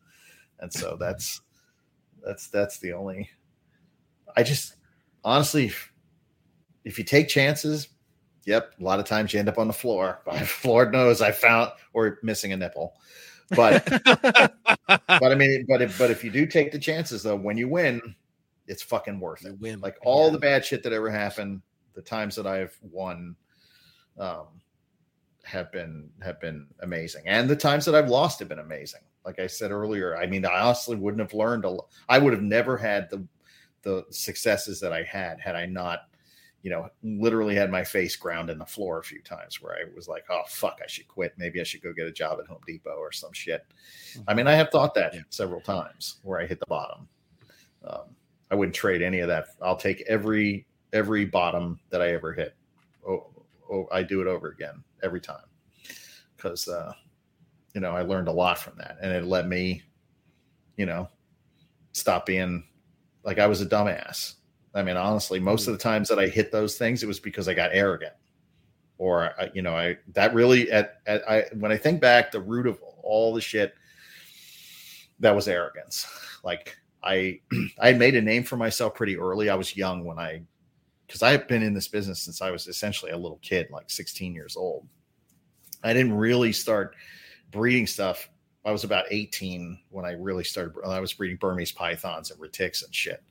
and 0.61 0.73
so 0.73 0.97
that's 0.99 1.41
that's 2.25 2.49
that's 2.49 2.79
the 2.79 2.93
only. 2.93 3.31
I 4.37 4.43
just 4.43 4.75
honestly, 5.25 5.73
if, 6.85 6.99
you 6.99 7.05
take 7.05 7.29
chances, 7.29 7.89
yep, 8.45 8.73
a 8.79 8.83
lot 8.83 9.01
of 9.01 9.07
times 9.07 9.33
you 9.33 9.39
end 9.39 9.49
up 9.49 9.59
on 9.59 9.67
the 9.67 9.73
floor. 9.73 10.21
Lord 10.65 10.93
knows 10.93 11.21
I 11.21 11.33
found 11.33 11.73
or 11.93 12.19
missing 12.23 12.53
a 12.53 12.57
nipple. 12.57 12.95
But 13.51 13.85
but 14.05 14.53
I 15.09 15.35
mean, 15.35 15.67
but 15.69 15.83
if 15.83 15.99
but 15.99 16.11
if 16.11 16.23
you 16.23 16.31
do 16.31 16.47
take 16.47 16.71
the 16.71 16.79
chances 16.79 17.23
though, 17.23 17.37
when 17.37 17.57
you 17.57 17.69
win, 17.69 18.15
it's 18.67 18.83
fucking 18.83 19.19
worth 19.19 19.45
it. 19.47 19.59
Win. 19.59 19.81
Like 19.81 19.97
all 20.03 20.27
yeah. 20.27 20.33
the 20.33 20.39
bad 20.39 20.65
shit 20.65 20.83
that 20.83 20.93
ever 20.93 21.11
happened, 21.11 21.63
the 21.95 22.03
times 22.03 22.37
that 22.37 22.47
I've 22.47 22.77
won, 22.83 23.37
um, 24.19 24.47
have 25.45 25.73
been 25.73 26.11
have 26.23 26.41
been 26.41 26.67
amazing, 26.81 27.23
and 27.27 27.49
the 27.49 27.57
times 27.57 27.87
that 27.87 27.95
I've 27.95 28.11
lost 28.11 28.39
have 28.41 28.49
been 28.49 28.59
amazing 28.59 29.01
like 29.25 29.39
I 29.39 29.47
said 29.47 29.71
earlier, 29.71 30.17
I 30.17 30.27
mean, 30.27 30.45
I 30.45 30.61
honestly 30.61 30.97
wouldn't 30.97 31.21
have 31.21 31.35
learned 31.35 31.65
a 31.65 31.71
lot. 31.71 31.89
I 32.09 32.19
would 32.19 32.33
have 32.33 32.43
never 32.43 32.77
had 32.77 33.11
the 33.11 33.27
the 33.83 34.05
successes 34.11 34.81
that 34.81 34.93
I 34.93 35.03
had 35.03 35.39
had 35.41 35.55
I 35.55 35.67
not, 35.67 36.09
you 36.63 36.71
know, 36.71 36.89
literally 37.03 37.55
had 37.55 37.71
my 37.71 37.85
face 37.85 38.17
ground 38.17 38.51
in 38.51 38.59
the 38.59 38.67
floor 38.67 38.99
a 38.99 39.05
few 39.05 39.23
times 39.23 39.63
where 39.63 39.75
I 39.75 39.85
was 39.95 40.09
like, 40.09 40.25
oh 40.31 40.43
fuck, 40.49 40.81
I 40.83 40.87
should 40.89 41.09
quit. 41.09 41.35
Maybe 41.39 41.61
I 41.61 41.65
should 41.65 41.83
go 41.83 41.93
get 41.93 42.07
a 42.07 42.13
job 42.13 42.39
at 42.41 42.47
Home 42.49 42.61
Depot 42.67 42.97
or 42.97 43.13
some 43.13 43.33
shit. 43.33 43.65
Mm-hmm. 44.13 44.23
I 44.29 44.35
mean, 44.35 44.47
I 44.47 44.55
have 44.55 44.71
thought 44.71 44.95
that 44.95 45.15
yeah. 45.15 45.21
several 45.31 45.61
times 45.61 46.17
where 46.23 46.41
I 46.41 46.47
hit 46.47 46.61
the 46.61 46.67
bottom. 46.67 47.09
Um, 47.85 48.17
I 48.51 48.55
wouldn't 48.55 48.75
trade 48.75 49.03
any 49.03 49.21
of 49.21 49.29
that. 49.29 49.49
I'll 49.63 49.77
take 49.77 50.03
every 50.09 50.67
every 50.93 51.25
bottom 51.25 51.79
that 51.91 52.03
I 52.03 52.13
ever 52.13 52.33
hit. 52.33 52.55
Oh, 53.07 53.27
oh 53.71 53.87
I 53.93 54.03
do 54.03 54.21
it 54.21 54.27
over 54.27 54.49
again 54.49 54.83
every 55.03 55.21
time 55.21 55.45
because 56.37 56.67
uh, 56.69 56.93
you 57.79 57.83
know, 57.83 57.93
I 57.93 58.03
learned 58.03 58.27
a 58.27 58.33
lot 58.33 58.59
from 58.59 58.73
that, 58.79 58.97
and 59.01 59.13
it 59.13 59.25
let 59.25 59.47
me, 59.47 59.85
you 60.77 60.85
know, 60.85 61.09
stop 61.93 62.27
being 62.27 62.65
like 63.23 63.39
I 63.39 63.47
was 63.47 63.61
a 63.61 63.67
dumbass. 63.67 64.35
I 64.75 64.83
mean, 64.83 64.97
honestly, 64.97 65.39
most 65.39 65.69
of 65.69 65.75
the 65.75 65.79
times 65.79 66.09
that 66.09 66.19
I 66.19 66.27
hit 66.27 66.51
those 66.51 66.77
things, 66.77 67.05
it 67.05 67.07
was 67.07 67.21
because 67.21 67.47
I 67.47 67.55
got 67.55 67.71
arrogant, 67.73 68.15
or 68.99 69.31
you 69.55 69.63
know, 69.63 69.77
I 69.77 69.99
that 70.15 70.35
really 70.35 70.73
at, 70.73 70.95
at 71.07 71.23
I 71.31 71.45
when 71.55 71.71
I 71.71 71.77
think 71.77 72.01
back, 72.01 72.33
the 72.33 72.41
root 72.41 72.67
of 72.67 72.81
all 73.05 73.33
the 73.33 73.41
shit 73.41 73.75
that 75.21 75.37
was 75.37 75.47
arrogance. 75.47 76.05
Like 76.43 76.77
I 77.05 77.39
I 77.81 77.93
made 77.93 78.17
a 78.17 78.21
name 78.21 78.43
for 78.43 78.57
myself 78.57 78.97
pretty 78.97 79.17
early. 79.17 79.51
I 79.51 79.55
was 79.55 79.77
young 79.77 80.05
when 80.05 80.19
I 80.19 80.43
because 81.07 81.23
I 81.23 81.31
have 81.31 81.47
been 81.47 81.63
in 81.63 81.75
this 81.75 81.87
business 81.87 82.23
since 82.23 82.43
I 82.43 82.51
was 82.51 82.67
essentially 82.67 83.13
a 83.13 83.17
little 83.17 83.39
kid, 83.41 83.69
like 83.71 83.89
16 83.89 84.35
years 84.35 84.57
old. 84.57 84.85
I 85.85 85.93
didn't 85.93 86.15
really 86.15 86.53
start 86.53 86.97
breeding 87.51 87.87
stuff, 87.87 88.29
I 88.65 88.73
was 88.73 88.85
about 88.85 89.07
18 89.11 89.79
when 89.91 90.05
I 90.05 90.13
really 90.13 90.45
started. 90.45 90.75
I 90.85 91.01
was 91.01 91.13
breeding 91.13 91.37
Burmese 91.37 91.73
pythons 91.73 92.31
and 92.31 92.41
retics 92.41 92.85
and 92.85 92.95
shit. 92.95 93.23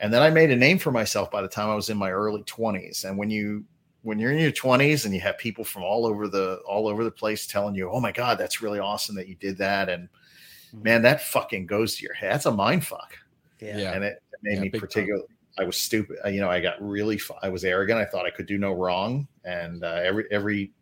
And 0.00 0.12
then 0.12 0.22
I 0.22 0.30
made 0.30 0.50
a 0.50 0.56
name 0.56 0.78
for 0.78 0.90
myself 0.90 1.30
by 1.30 1.42
the 1.42 1.48
time 1.48 1.70
I 1.70 1.74
was 1.74 1.90
in 1.90 1.96
my 1.96 2.10
early 2.10 2.42
20s. 2.42 3.04
And 3.04 3.16
when 3.16 3.30
you 3.30 3.64
when 4.02 4.18
you're 4.18 4.32
in 4.32 4.38
your 4.38 4.52
20s 4.52 5.06
and 5.06 5.14
you 5.14 5.20
have 5.20 5.38
people 5.38 5.64
from 5.64 5.82
all 5.82 6.04
over 6.04 6.28
the 6.28 6.60
all 6.66 6.88
over 6.88 7.04
the 7.04 7.10
place 7.10 7.46
telling 7.46 7.74
you, 7.74 7.90
"Oh 7.90 8.00
my 8.00 8.12
god, 8.12 8.38
that's 8.38 8.60
really 8.60 8.78
awesome 8.78 9.14
that 9.16 9.28
you 9.28 9.34
did 9.36 9.56
that," 9.58 9.88
and 9.88 10.08
mm-hmm. 10.08 10.82
man, 10.82 11.02
that 11.02 11.22
fucking 11.22 11.66
goes 11.66 11.96
to 11.96 12.02
your 12.02 12.14
head. 12.14 12.32
That's 12.32 12.46
a 12.46 12.52
mind 12.52 12.84
fuck. 12.84 13.18
Yeah, 13.60 13.92
and 13.94 14.04
it, 14.04 14.22
it 14.32 14.40
made 14.42 14.56
yeah, 14.56 14.60
me 14.60 14.70
particularly 14.70 15.24
I 15.58 15.64
was 15.64 15.76
stupid. 15.76 16.18
You 16.26 16.40
know, 16.40 16.50
I 16.50 16.60
got 16.60 16.74
really, 16.80 17.20
I 17.42 17.48
was 17.48 17.64
arrogant. 17.64 17.98
I 17.98 18.04
thought 18.04 18.26
I 18.26 18.30
could 18.30 18.46
do 18.46 18.58
no 18.58 18.72
wrong, 18.72 19.28
and 19.44 19.84
uh, 19.84 20.00
every 20.02 20.24
every 20.30 20.72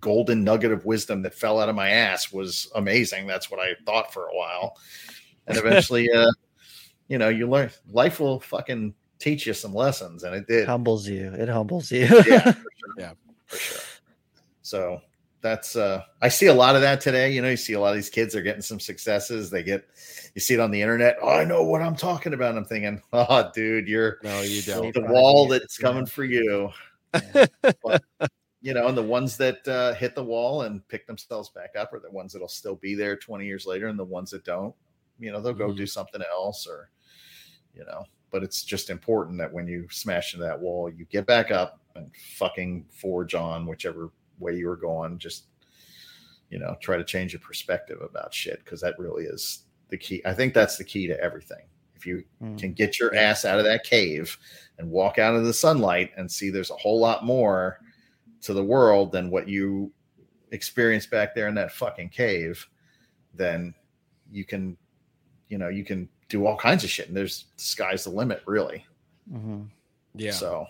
golden 0.00 0.44
nugget 0.44 0.72
of 0.72 0.84
wisdom 0.84 1.22
that 1.22 1.34
fell 1.34 1.60
out 1.60 1.68
of 1.68 1.74
my 1.74 1.88
ass 1.90 2.32
was 2.32 2.70
amazing. 2.74 3.26
That's 3.26 3.50
what 3.50 3.60
I 3.60 3.74
thought 3.84 4.12
for 4.12 4.26
a 4.26 4.34
while, 4.34 4.76
and 5.46 5.56
eventually, 5.58 6.10
uh, 6.10 6.30
you 7.08 7.18
know, 7.18 7.28
you 7.28 7.48
learn 7.48 7.70
life 7.90 8.20
will 8.20 8.40
fucking 8.40 8.94
teach 9.18 9.46
you 9.46 9.54
some 9.54 9.74
lessons, 9.74 10.24
and 10.24 10.34
it 10.34 10.46
did. 10.46 10.66
Humbles 10.66 11.08
you. 11.08 11.32
It 11.32 11.48
humbles 11.48 11.90
you. 11.90 12.06
yeah, 12.26 12.52
for 12.52 12.52
sure. 12.76 12.94
yeah, 12.98 13.12
for 13.46 13.56
sure. 13.56 13.80
So 14.62 15.00
that's 15.40 15.76
uh 15.76 16.02
I 16.20 16.28
see 16.28 16.46
a 16.46 16.54
lot 16.54 16.74
of 16.74 16.82
that 16.82 17.00
today. 17.00 17.32
You 17.32 17.42
know, 17.42 17.50
you 17.50 17.56
see 17.56 17.74
a 17.74 17.80
lot 17.80 17.90
of 17.90 17.94
these 17.94 18.10
kids 18.10 18.34
are 18.34 18.42
getting 18.42 18.62
some 18.62 18.80
successes. 18.80 19.50
They 19.50 19.62
get 19.62 19.86
you 20.34 20.40
see 20.40 20.54
it 20.54 20.60
on 20.60 20.70
the 20.70 20.82
internet. 20.82 21.16
Oh, 21.22 21.28
I 21.28 21.44
know 21.44 21.62
what 21.62 21.82
I'm 21.82 21.96
talking 21.96 22.34
about. 22.34 22.56
I'm 22.56 22.64
thinking, 22.64 23.00
oh, 23.12 23.50
dude, 23.54 23.88
you're 23.88 24.18
no, 24.22 24.42
you 24.42 24.62
don't. 24.62 24.92
The 24.92 25.02
wall 25.02 25.48
that's 25.48 25.78
coming 25.78 26.06
for 26.06 26.24
you. 26.24 26.70
but, 27.12 28.02
you 28.60 28.74
know, 28.74 28.88
and 28.88 28.96
the 28.96 29.02
ones 29.02 29.36
that 29.36 29.66
uh, 29.68 29.94
hit 29.94 30.14
the 30.14 30.24
wall 30.24 30.62
and 30.62 30.86
pick 30.88 31.06
themselves 31.06 31.50
back 31.50 31.70
up 31.78 31.92
are 31.92 32.00
the 32.00 32.10
ones 32.10 32.32
that'll 32.32 32.48
still 32.48 32.74
be 32.76 32.94
there 32.94 33.16
20 33.16 33.46
years 33.46 33.66
later, 33.66 33.86
and 33.86 33.98
the 33.98 34.04
ones 34.04 34.30
that 34.30 34.44
don't, 34.44 34.74
you 35.18 35.30
know, 35.30 35.40
they'll 35.40 35.52
go 35.52 35.68
mm-hmm. 35.68 35.76
do 35.76 35.86
something 35.86 36.22
else 36.32 36.66
or, 36.66 36.90
you 37.74 37.84
know. 37.84 38.04
But 38.30 38.42
it's 38.42 38.62
just 38.62 38.90
important 38.90 39.38
that 39.38 39.52
when 39.52 39.68
you 39.68 39.86
smash 39.90 40.34
into 40.34 40.44
that 40.44 40.58
wall, 40.58 40.90
you 40.90 41.06
get 41.06 41.26
back 41.26 41.50
up 41.50 41.80
and 41.94 42.10
fucking 42.36 42.84
forge 42.90 43.34
on 43.34 43.64
whichever 43.64 44.10
way 44.38 44.56
you 44.56 44.66
were 44.66 44.76
going. 44.76 45.18
Just, 45.18 45.46
you 46.50 46.58
know, 46.58 46.76
try 46.80 46.96
to 46.96 47.04
change 47.04 47.32
your 47.32 47.40
perspective 47.40 48.00
about 48.02 48.34
shit 48.34 48.62
because 48.64 48.80
that 48.80 48.98
really 48.98 49.24
is 49.24 49.64
the 49.88 49.96
key. 49.96 50.20
I 50.26 50.34
think 50.34 50.52
that's 50.52 50.76
the 50.76 50.84
key 50.84 51.06
to 51.06 51.18
everything. 51.20 51.62
If 51.94 52.06
you 52.06 52.24
mm. 52.42 52.58
can 52.58 52.72
get 52.72 52.98
your 52.98 53.14
ass 53.14 53.44
out 53.44 53.58
of 53.58 53.64
that 53.64 53.84
cave 53.84 54.36
and 54.78 54.90
walk 54.90 55.18
out 55.18 55.34
of 55.34 55.44
the 55.44 55.54
sunlight 55.54 56.10
and 56.16 56.30
see 56.30 56.50
there's 56.50 56.70
a 56.70 56.76
whole 56.76 57.00
lot 57.00 57.24
more 57.24 57.80
to 58.42 58.52
the 58.52 58.62
world 58.62 59.12
than 59.12 59.30
what 59.30 59.48
you 59.48 59.92
experienced 60.52 61.10
back 61.10 61.34
there 61.34 61.48
in 61.48 61.54
that 61.54 61.72
fucking 61.72 62.08
cave, 62.08 62.66
then 63.34 63.74
you 64.30 64.44
can, 64.44 64.76
you 65.48 65.58
know, 65.58 65.68
you 65.68 65.84
can 65.84 66.08
do 66.28 66.46
all 66.46 66.56
kinds 66.56 66.84
of 66.84 66.90
shit. 66.90 67.08
And 67.08 67.16
there's 67.16 67.46
the 67.56 67.62
sky's 67.62 68.04
the 68.04 68.10
limit, 68.10 68.42
really. 68.46 68.84
Mm-hmm. 69.32 69.62
Yeah. 70.14 70.32
So 70.32 70.66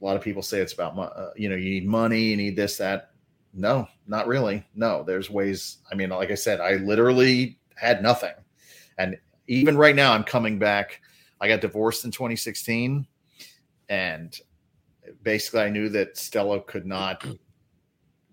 a 0.00 0.04
lot 0.04 0.16
of 0.16 0.22
people 0.22 0.42
say 0.42 0.60
it's 0.60 0.72
about, 0.72 0.98
uh, 0.98 1.30
you 1.36 1.48
know, 1.48 1.56
you 1.56 1.70
need 1.70 1.86
money, 1.86 2.22
you 2.22 2.36
need 2.36 2.56
this, 2.56 2.76
that. 2.78 3.10
No, 3.52 3.88
not 4.06 4.26
really. 4.26 4.66
No, 4.74 5.04
there's 5.04 5.30
ways. 5.30 5.78
I 5.90 5.94
mean, 5.94 6.10
like 6.10 6.30
I 6.30 6.34
said, 6.34 6.60
I 6.60 6.74
literally 6.74 7.58
had 7.76 8.02
nothing. 8.02 8.34
And 8.98 9.16
even 9.46 9.76
right 9.76 9.94
now, 9.94 10.12
I'm 10.12 10.24
coming 10.24 10.58
back. 10.58 11.00
I 11.40 11.48
got 11.48 11.60
divorced 11.60 12.04
in 12.04 12.10
2016, 12.10 13.06
and 13.88 14.40
basically, 15.22 15.60
I 15.60 15.70
knew 15.70 15.88
that 15.90 16.16
Stella 16.16 16.60
could 16.62 16.86
not. 16.86 17.24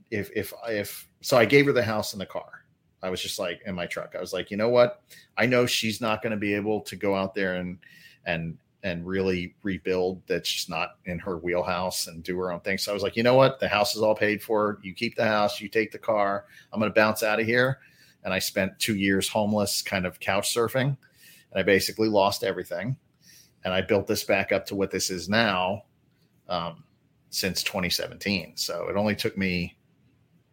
If 0.09 0.29
if 0.35 0.53
if 0.67 1.07
so, 1.21 1.37
I 1.37 1.45
gave 1.45 1.65
her 1.65 1.71
the 1.71 1.83
house 1.83 2.13
and 2.13 2.21
the 2.21 2.25
car. 2.25 2.65
I 3.03 3.09
was 3.09 3.21
just 3.21 3.39
like 3.39 3.61
in 3.65 3.73
my 3.73 3.87
truck. 3.87 4.15
I 4.15 4.21
was 4.21 4.33
like, 4.33 4.51
you 4.51 4.57
know 4.57 4.69
what? 4.69 5.01
I 5.37 5.45
know 5.45 5.65
she's 5.65 6.01
not 6.01 6.21
going 6.21 6.31
to 6.31 6.37
be 6.37 6.53
able 6.53 6.81
to 6.81 6.95
go 6.95 7.15
out 7.15 7.33
there 7.33 7.55
and 7.55 7.77
and 8.25 8.57
and 8.83 9.05
really 9.05 9.55
rebuild. 9.63 10.21
That's 10.27 10.51
just 10.51 10.69
not 10.69 10.97
in 11.05 11.19
her 11.19 11.37
wheelhouse 11.37 12.07
and 12.07 12.23
do 12.23 12.37
her 12.39 12.51
own 12.51 12.61
thing. 12.61 12.77
So 12.77 12.91
I 12.91 12.93
was 12.93 13.03
like, 13.03 13.15
you 13.15 13.23
know 13.23 13.35
what? 13.35 13.59
The 13.59 13.67
house 13.67 13.95
is 13.95 14.01
all 14.01 14.15
paid 14.15 14.41
for. 14.41 14.79
You 14.81 14.93
keep 14.93 15.15
the 15.15 15.25
house. 15.25 15.61
You 15.61 15.69
take 15.69 15.91
the 15.91 15.99
car. 15.99 16.45
I'm 16.73 16.79
going 16.79 16.91
to 16.91 16.99
bounce 16.99 17.23
out 17.23 17.39
of 17.39 17.45
here 17.45 17.79
and 18.23 18.33
I 18.33 18.39
spent 18.39 18.79
two 18.79 18.95
years 18.95 19.27
homeless, 19.27 19.81
kind 19.81 20.05
of 20.05 20.19
couch 20.19 20.53
surfing, 20.53 20.97
and 21.51 21.55
I 21.55 21.63
basically 21.63 22.09
lost 22.09 22.43
everything. 22.43 22.97
And 23.63 23.73
I 23.73 23.81
built 23.81 24.07
this 24.07 24.23
back 24.23 24.51
up 24.51 24.65
to 24.67 24.75
what 24.75 24.91
this 24.91 25.09
is 25.09 25.29
now 25.29 25.83
um, 26.51 26.83
since 27.29 27.63
2017. 27.63 28.53
So 28.57 28.87
it 28.89 28.95
only 28.95 29.15
took 29.15 29.37
me 29.37 29.77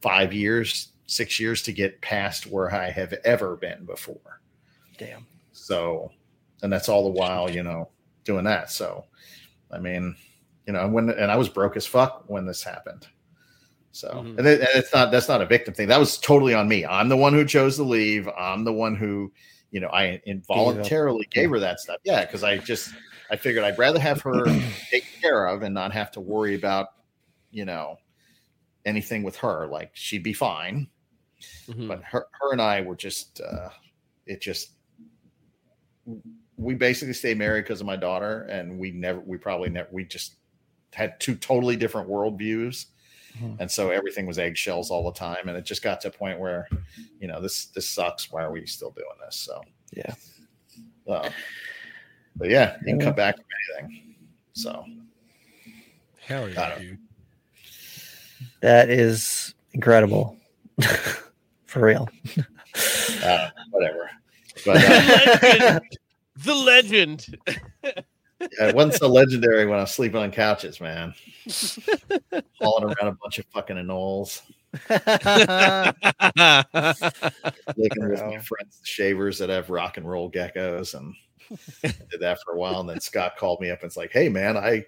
five 0.00 0.32
years, 0.32 0.92
six 1.06 1.38
years 1.38 1.60
to 1.62 1.72
get 1.72 2.00
past 2.00 2.46
where 2.46 2.72
I 2.72 2.90
have 2.90 3.12
ever 3.24 3.56
been 3.56 3.84
before. 3.84 4.40
Damn. 4.96 5.26
So, 5.52 6.12
and 6.62 6.72
that's 6.72 6.88
all 6.88 7.02
the 7.02 7.18
while, 7.18 7.50
you 7.50 7.64
know, 7.64 7.90
doing 8.24 8.44
that. 8.44 8.70
So, 8.70 9.04
I 9.70 9.78
mean, 9.78 10.16
you 10.66 10.72
know, 10.72 10.86
when 10.88 11.10
and 11.10 11.30
I 11.30 11.36
was 11.36 11.48
broke 11.48 11.76
as 11.76 11.86
fuck 11.86 12.24
when 12.28 12.46
this 12.46 12.62
happened. 12.62 13.06
So, 13.90 14.08
mm-hmm. 14.08 14.38
and, 14.38 14.46
it, 14.46 14.60
and, 14.60 14.68
it's 14.74 14.92
not 14.94 15.10
that's 15.10 15.28
not 15.28 15.42
a 15.42 15.46
victim 15.46 15.74
thing. 15.74 15.88
That 15.88 15.98
was 15.98 16.18
totally 16.18 16.54
on 16.54 16.68
me. 16.68 16.86
I'm 16.86 17.08
the 17.08 17.16
one 17.16 17.32
who 17.32 17.44
chose 17.44 17.76
to 17.76 17.82
leave. 17.82 18.28
I'm 18.28 18.64
the 18.64 18.72
one 18.72 18.94
who, 18.94 19.32
you 19.72 19.80
know, 19.80 19.88
I 19.88 20.22
involuntarily 20.26 21.26
gave 21.30 21.50
her 21.50 21.58
that 21.58 21.80
stuff. 21.80 21.96
Yeah, 22.04 22.24
because 22.24 22.44
I 22.44 22.58
just 22.58 22.92
I 23.30 23.36
figured 23.36 23.64
I'd 23.64 23.78
rather 23.78 23.98
have 23.98 24.22
her 24.22 24.44
taken 24.90 25.08
care 25.20 25.46
of 25.46 25.62
and 25.62 25.74
not 25.74 25.92
have 25.92 26.10
to 26.12 26.20
worry 26.20 26.54
about, 26.54 26.88
you 27.50 27.64
know, 27.64 27.98
anything 28.84 29.22
with 29.22 29.36
her. 29.36 29.66
Like 29.66 29.90
she'd 29.94 30.22
be 30.22 30.32
fine. 30.32 30.88
Mm-hmm. 31.68 31.88
But 31.88 32.02
her 32.04 32.26
her 32.40 32.52
and 32.52 32.60
I 32.60 32.80
were 32.80 32.96
just 32.96 33.40
uh 33.40 33.68
it 34.26 34.40
just 34.40 34.72
we 36.56 36.74
basically 36.74 37.14
stayed 37.14 37.38
married 37.38 37.64
because 37.64 37.80
of 37.80 37.86
my 37.86 37.96
daughter, 37.96 38.42
and 38.50 38.78
we 38.78 38.90
never 38.90 39.20
we 39.20 39.36
probably 39.36 39.68
never 39.68 39.88
we 39.92 40.04
just 40.04 40.36
had 40.92 41.20
two 41.20 41.36
totally 41.36 41.76
different 41.76 42.08
worldviews 42.08 42.86
Mm-hmm. 43.36 43.60
And 43.60 43.70
so 43.70 43.90
everything 43.90 44.26
was 44.26 44.38
eggshells 44.38 44.90
all 44.90 45.04
the 45.04 45.18
time. 45.18 45.48
And 45.48 45.56
it 45.56 45.64
just 45.64 45.82
got 45.82 46.00
to 46.02 46.08
a 46.08 46.10
point 46.10 46.38
where, 46.38 46.68
you 47.20 47.28
know, 47.28 47.40
this 47.40 47.66
this 47.66 47.88
sucks. 47.88 48.30
Why 48.32 48.42
are 48.42 48.52
we 48.52 48.66
still 48.66 48.90
doing 48.90 49.06
this? 49.24 49.36
So 49.36 49.62
yeah. 49.92 50.14
Uh, 51.06 51.30
but 52.36 52.48
yeah, 52.48 52.76
you 52.80 52.86
can 52.86 53.00
come 53.00 53.14
back 53.14 53.36
from 53.36 53.44
anything. 53.80 54.14
So 54.52 54.84
hell 56.20 56.48
yeah, 56.48 56.78
dude. 56.78 56.98
That 58.60 58.90
is 58.90 59.54
incredible. 59.72 60.36
For 61.66 61.84
real. 61.84 62.08
uh, 63.22 63.48
whatever. 63.70 64.10
But, 64.64 64.76
uh, 65.62 65.80
the 66.36 66.54
legend. 66.54 67.26
yeah, 67.84 67.92
it 68.40 68.74
wasn't 68.74 68.94
so 68.94 69.08
legendary 69.08 69.66
when 69.66 69.78
I 69.78 69.82
was 69.82 69.92
sleeping 69.92 70.20
on 70.20 70.30
couches, 70.30 70.80
man. 70.80 71.14
Hauling 72.60 72.84
around 72.84 73.08
a 73.08 73.16
bunch 73.22 73.38
of 73.38 73.46
fucking 73.52 73.76
anoles. 73.76 74.42
Looking 77.76 78.08
with 78.08 78.22
my 78.22 78.38
friends, 78.38 78.80
the 78.80 78.86
shavers 78.86 79.38
that 79.38 79.48
have 79.50 79.70
rock 79.70 79.96
and 79.96 80.08
roll 80.08 80.30
geckos, 80.30 80.94
and 80.94 81.14
I 81.14 81.27
did 81.82 82.20
that 82.20 82.38
for 82.44 82.52
a 82.54 82.58
while. 82.58 82.80
And 82.80 82.88
then 82.88 83.00
Scott 83.00 83.36
called 83.36 83.60
me 83.60 83.70
up 83.70 83.80
and 83.82 83.88
it's 83.88 83.96
like, 83.96 84.12
"Hey, 84.12 84.28
man, 84.28 84.56
I." 84.56 84.86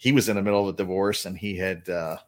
He 0.00 0.12
was 0.12 0.28
in 0.28 0.36
the 0.36 0.42
middle 0.42 0.68
of 0.68 0.72
a 0.72 0.76
divorce, 0.76 1.26
and 1.26 1.36
he 1.36 1.56
had 1.56 1.88
uh, 1.88 2.18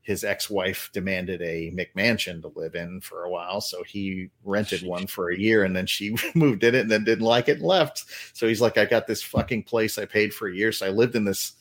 his 0.00 0.24
ex-wife 0.24 0.88
demanded 0.94 1.42
a 1.42 1.70
McMansion 1.70 2.40
to 2.40 2.52
live 2.58 2.74
in 2.74 3.00
for 3.02 3.24
a 3.24 3.30
while, 3.30 3.60
so 3.60 3.82
he 3.82 4.30
rented 4.42 4.82
one 4.82 5.06
for 5.06 5.30
a 5.30 5.38
year, 5.38 5.64
and 5.64 5.76
then 5.76 5.84
she 5.84 6.16
moved 6.34 6.64
in 6.64 6.74
it, 6.74 6.80
and 6.80 6.90
then 6.90 7.04
didn't 7.04 7.26
like 7.26 7.48
it 7.48 7.58
and 7.58 7.66
left. 7.66 8.06
So 8.32 8.48
he's 8.48 8.62
like, 8.62 8.78
"I 8.78 8.86
got 8.86 9.06
this 9.06 9.22
fucking 9.22 9.64
place 9.64 9.98
I 9.98 10.06
paid 10.06 10.32
for 10.32 10.48
a 10.48 10.54
year, 10.54 10.72
so 10.72 10.86
I 10.86 10.90
lived 10.90 11.14
in 11.14 11.24
this 11.24 11.52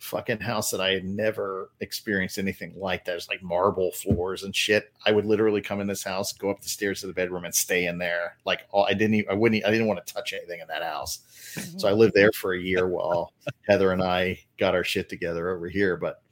fucking 0.00 0.40
house 0.40 0.70
that 0.70 0.80
I 0.80 0.90
had 0.90 1.04
never 1.04 1.70
experienced 1.80 2.38
anything 2.38 2.72
like 2.74 3.04
that. 3.04 3.16
It's 3.16 3.28
like 3.28 3.42
marble 3.42 3.92
floors 3.92 4.42
and 4.42 4.56
shit. 4.56 4.92
I 5.04 5.12
would 5.12 5.26
literally 5.26 5.60
come 5.60 5.80
in 5.80 5.86
this 5.86 6.02
house, 6.02 6.32
go 6.32 6.50
up 6.50 6.62
the 6.62 6.70
stairs 6.70 7.02
to 7.02 7.06
the 7.06 7.12
bedroom, 7.12 7.44
and 7.44 7.54
stay 7.54 7.86
in 7.86 7.98
there. 7.98 8.38
Like 8.46 8.62
all, 8.70 8.86
I 8.86 8.94
didn't, 8.94 9.14
even, 9.14 9.30
I 9.30 9.34
wouldn't, 9.34 9.64
I 9.64 9.70
didn't 9.70 9.86
want 9.86 10.04
to 10.04 10.12
touch 10.12 10.32
anything 10.32 10.60
in 10.60 10.66
that 10.68 10.82
house. 10.82 11.20
So 11.76 11.86
I 11.86 11.90
mm-hmm. 11.90 12.00
lived 12.00 12.14
there 12.14 12.32
for 12.32 12.54
a 12.54 12.60
year 12.60 12.88
while 12.88 13.34
Heather 13.68 13.92
and 13.92 14.02
I 14.02 14.40
got 14.58 14.74
our 14.74 14.84
shit 14.84 15.10
together 15.10 15.50
over 15.50 15.68
here, 15.68 15.96
but 15.98 16.22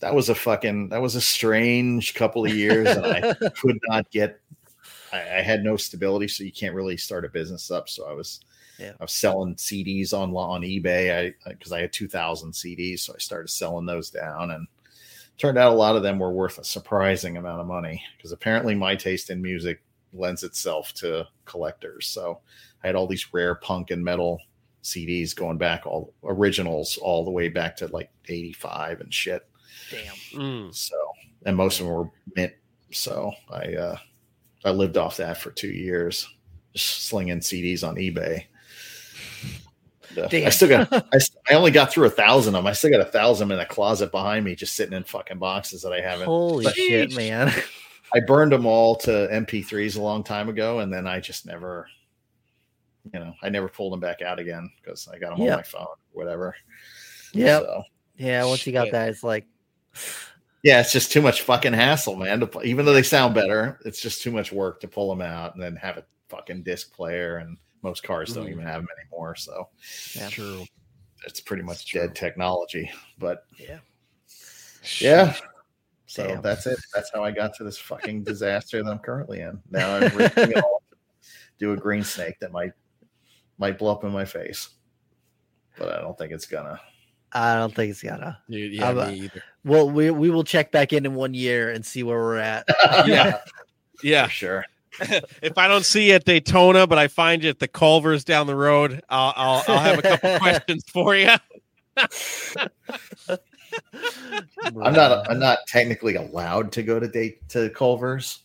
that 0.00 0.14
was 0.14 0.30
a 0.30 0.34
fucking 0.34 0.88
that 0.88 1.00
was 1.00 1.14
a 1.14 1.20
strange 1.20 2.14
couple 2.14 2.44
of 2.44 2.52
years 2.52 2.88
and 2.88 3.06
i 3.06 3.32
could 3.60 3.78
not 3.88 4.10
get 4.10 4.40
I, 5.12 5.18
I, 5.18 5.42
had 5.42 5.62
no 5.62 5.76
stability 5.76 6.26
so 6.26 6.42
you 6.42 6.50
can't 6.50 6.74
really 6.74 6.96
start 6.96 7.24
a 7.24 7.28
business 7.28 7.70
up 7.70 7.88
so 7.88 8.08
i 8.08 8.12
was 8.12 8.40
yeah. 8.82 8.92
i 9.00 9.04
was 9.04 9.12
selling 9.12 9.54
cds 9.54 10.12
on 10.12 10.32
on 10.34 10.62
ebay 10.62 11.34
i 11.44 11.48
because 11.50 11.72
I, 11.72 11.78
I 11.78 11.80
had 11.82 11.92
2000 11.92 12.52
cds 12.52 13.00
so 13.00 13.14
i 13.14 13.18
started 13.18 13.48
selling 13.48 13.86
those 13.86 14.10
down 14.10 14.50
and 14.50 14.66
turned 15.38 15.58
out 15.58 15.72
a 15.72 15.76
lot 15.76 15.96
of 15.96 16.02
them 16.02 16.18
were 16.18 16.32
worth 16.32 16.58
a 16.58 16.64
surprising 16.64 17.36
amount 17.36 17.60
of 17.60 17.66
money 17.66 18.02
because 18.16 18.32
apparently 18.32 18.74
my 18.74 18.94
taste 18.94 19.30
in 19.30 19.40
music 19.40 19.82
lends 20.12 20.42
itself 20.42 20.92
to 20.94 21.26
collectors 21.44 22.06
so 22.06 22.40
i 22.84 22.86
had 22.86 22.96
all 22.96 23.06
these 23.06 23.32
rare 23.32 23.54
punk 23.54 23.90
and 23.90 24.04
metal 24.04 24.40
cds 24.82 25.34
going 25.34 25.56
back 25.56 25.86
all 25.86 26.12
originals 26.24 26.98
all 26.98 27.24
the 27.24 27.30
way 27.30 27.48
back 27.48 27.76
to 27.76 27.86
like 27.88 28.10
85 28.28 29.00
and 29.00 29.14
shit 29.14 29.48
Damn. 29.92 30.40
Mm. 30.40 30.74
So, 30.74 30.96
and 31.44 31.56
most 31.56 31.80
of 31.80 31.86
them 31.86 31.94
were 31.94 32.10
mint. 32.34 32.52
So 32.92 33.32
I, 33.50 33.74
uh, 33.74 33.96
I 34.64 34.70
lived 34.70 34.96
off 34.96 35.16
that 35.18 35.38
for 35.38 35.50
two 35.50 35.70
years, 35.70 36.28
just 36.72 37.06
slinging 37.06 37.40
CDs 37.40 37.86
on 37.86 37.96
eBay. 37.96 38.44
Uh, 40.16 40.28
I 40.32 40.50
still 40.50 40.68
got, 40.68 40.92
I, 41.12 41.18
I 41.50 41.54
only 41.54 41.70
got 41.70 41.92
through 41.92 42.06
a 42.06 42.10
thousand 42.10 42.54
of 42.54 42.60
them. 42.62 42.66
I 42.66 42.72
still 42.72 42.90
got 42.90 43.00
a 43.00 43.10
thousand 43.10 43.50
in 43.50 43.58
a 43.58 43.66
closet 43.66 44.10
behind 44.10 44.44
me, 44.44 44.54
just 44.54 44.74
sitting 44.74 44.94
in 44.94 45.04
fucking 45.04 45.38
boxes 45.38 45.82
that 45.82 45.92
I 45.92 46.00
haven't. 46.00 46.26
Holy 46.26 46.64
but, 46.64 46.74
shit, 46.74 47.12
man! 47.16 47.52
I 48.14 48.20
burned 48.20 48.52
them 48.52 48.66
all 48.66 48.96
to 48.96 49.10
MP3s 49.10 49.96
a 49.96 50.02
long 50.02 50.22
time 50.22 50.48
ago, 50.48 50.80
and 50.80 50.92
then 50.92 51.06
I 51.06 51.20
just 51.20 51.46
never, 51.46 51.86
you 53.12 53.18
know, 53.18 53.34
I 53.42 53.48
never 53.48 53.68
pulled 53.68 53.92
them 53.92 54.00
back 54.00 54.22
out 54.22 54.38
again 54.38 54.70
because 54.80 55.08
I 55.08 55.18
got 55.18 55.36
them 55.36 55.46
yeah. 55.46 55.52
on 55.52 55.58
my 55.58 55.62
phone. 55.62 55.86
whatever. 56.12 56.54
Yeah. 57.32 57.60
So, 57.60 57.82
yeah. 58.16 58.44
Once 58.44 58.66
you 58.66 58.72
got 58.72 58.90
that, 58.92 59.08
it's 59.08 59.24
like. 59.24 59.46
Yeah, 60.62 60.80
it's 60.80 60.92
just 60.92 61.10
too 61.10 61.20
much 61.20 61.42
fucking 61.42 61.72
hassle, 61.72 62.14
man. 62.14 62.48
Even 62.62 62.86
though 62.86 62.92
they 62.92 63.02
sound 63.02 63.34
better, 63.34 63.80
it's 63.84 64.00
just 64.00 64.22
too 64.22 64.30
much 64.30 64.52
work 64.52 64.80
to 64.80 64.88
pull 64.88 65.08
them 65.08 65.20
out 65.20 65.54
and 65.54 65.62
then 65.62 65.74
have 65.74 65.96
a 65.98 66.04
fucking 66.28 66.62
disc 66.62 66.94
player. 66.94 67.38
And 67.38 67.56
most 67.82 68.02
cars 68.02 68.32
don't 68.32 68.46
mm. 68.46 68.52
even 68.52 68.64
have 68.64 68.82
them 68.82 68.88
anymore. 69.00 69.34
So, 69.36 69.68
yeah. 70.14 70.28
true. 70.28 70.64
It's 71.26 71.40
pretty 71.40 71.62
much 71.62 71.92
dead 71.92 72.14
technology. 72.14 72.90
But 73.18 73.44
yeah, 73.58 73.78
yeah. 74.98 75.34
So 76.06 76.26
Damn. 76.26 76.42
that's 76.42 76.66
it. 76.66 76.78
That's 76.94 77.10
how 77.14 77.24
I 77.24 77.30
got 77.30 77.54
to 77.56 77.64
this 77.64 77.78
fucking 77.78 78.24
disaster 78.24 78.82
that 78.82 78.90
I'm 78.90 78.98
currently 78.98 79.40
in. 79.40 79.60
Now 79.70 79.96
I'm 79.96 80.02
it 80.20 80.56
all 80.56 80.82
do 81.58 81.72
a 81.72 81.76
green 81.76 82.02
snake 82.02 82.38
that 82.40 82.52
might 82.52 82.72
might 83.58 83.78
blow 83.78 83.92
up 83.92 84.04
in 84.04 84.10
my 84.10 84.24
face, 84.24 84.70
but 85.78 85.88
I 85.96 86.00
don't 86.00 86.18
think 86.18 86.32
it's 86.32 86.46
gonna. 86.46 86.80
I 87.32 87.54
don't 87.54 87.74
think 87.74 87.92
it's 87.92 88.02
gonna. 88.02 88.38
yeah, 88.48 88.88
uh, 88.88 89.08
me 89.08 89.20
either. 89.20 89.42
Well, 89.64 89.88
we 89.88 90.10
we 90.10 90.28
will 90.28 90.44
check 90.44 90.72
back 90.72 90.92
in 90.92 91.06
in 91.06 91.14
one 91.14 91.34
year 91.34 91.70
and 91.70 91.86
see 91.86 92.02
where 92.02 92.18
we're 92.18 92.36
at. 92.36 92.66
yeah, 93.06 93.38
yeah, 94.02 94.24
For 94.24 94.30
sure. 94.30 94.64
if 95.42 95.56
I 95.56 95.68
don't 95.68 95.84
see 95.84 96.08
you 96.08 96.14
at 96.14 96.24
Daytona, 96.24 96.86
but 96.86 96.98
I 96.98 97.08
find 97.08 97.42
you 97.42 97.50
at 97.50 97.58
the 97.58 97.68
Culver's 97.68 98.24
down 98.24 98.46
the 98.46 98.54
road, 98.54 99.02
I'll 99.08 99.32
I'll, 99.36 99.64
I'll 99.68 99.78
have 99.78 99.98
a 99.98 100.02
couple 100.02 100.38
questions 100.38 100.84
for 100.88 101.16
you. 101.16 101.30
I'm 104.82 104.92
not. 104.92 105.30
I'm 105.30 105.38
not 105.38 105.58
technically 105.66 106.16
allowed 106.16 106.72
to 106.72 106.82
go 106.82 107.00
to 107.00 107.08
date 107.08 107.48
to 107.50 107.70
Culver's. 107.70 108.40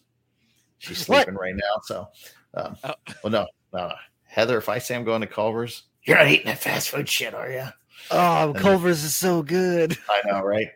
She's 0.79 0.99
sleeping 0.99 1.33
what? 1.33 1.41
right 1.41 1.55
now, 1.55 1.81
so. 1.83 2.07
Um, 2.53 2.77
oh. 2.83 2.93
Well, 3.23 3.31
no, 3.31 3.47
no, 3.73 3.91
Heather. 4.25 4.57
If 4.57 4.69
I 4.69 4.77
say 4.77 4.95
I'm 4.95 5.03
going 5.03 5.21
to 5.21 5.27
Culver's, 5.27 5.83
you're 6.03 6.17
not 6.17 6.27
eating 6.27 6.45
that 6.47 6.59
fast 6.59 6.89
food 6.89 7.09
shit, 7.09 7.33
are 7.33 7.51
you? 7.51 7.65
Oh, 8.11 8.51
and 8.51 8.55
Culver's 8.55 9.03
is 9.03 9.15
so 9.15 9.41
good. 9.41 9.97
I 10.09 10.21
know, 10.25 10.41
right? 10.41 10.69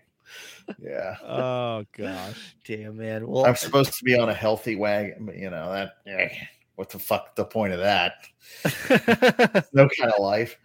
Yeah. 0.80 1.15
Oh 1.24 1.86
gosh. 1.97 2.55
Damn 2.65 2.97
man. 2.97 3.28
Well, 3.28 3.45
I'm 3.45 3.55
supposed 3.55 3.93
to 3.97 4.03
be 4.03 4.17
on 4.17 4.30
a 4.30 4.34
healthy 4.34 4.76
wagon, 4.76 5.26
but 5.26 5.38
you 5.38 5.49
know 5.49 5.72
that. 5.72 5.97
Eh, 6.07 6.30
what 6.76 6.89
the 6.89 6.99
fuck? 6.99 7.36
The 7.36 7.45
point 7.45 7.74
of 7.74 7.80
that? 7.80 8.28
no 9.74 9.88
kind 9.88 10.11
of 10.11 10.19
life. 10.19 10.57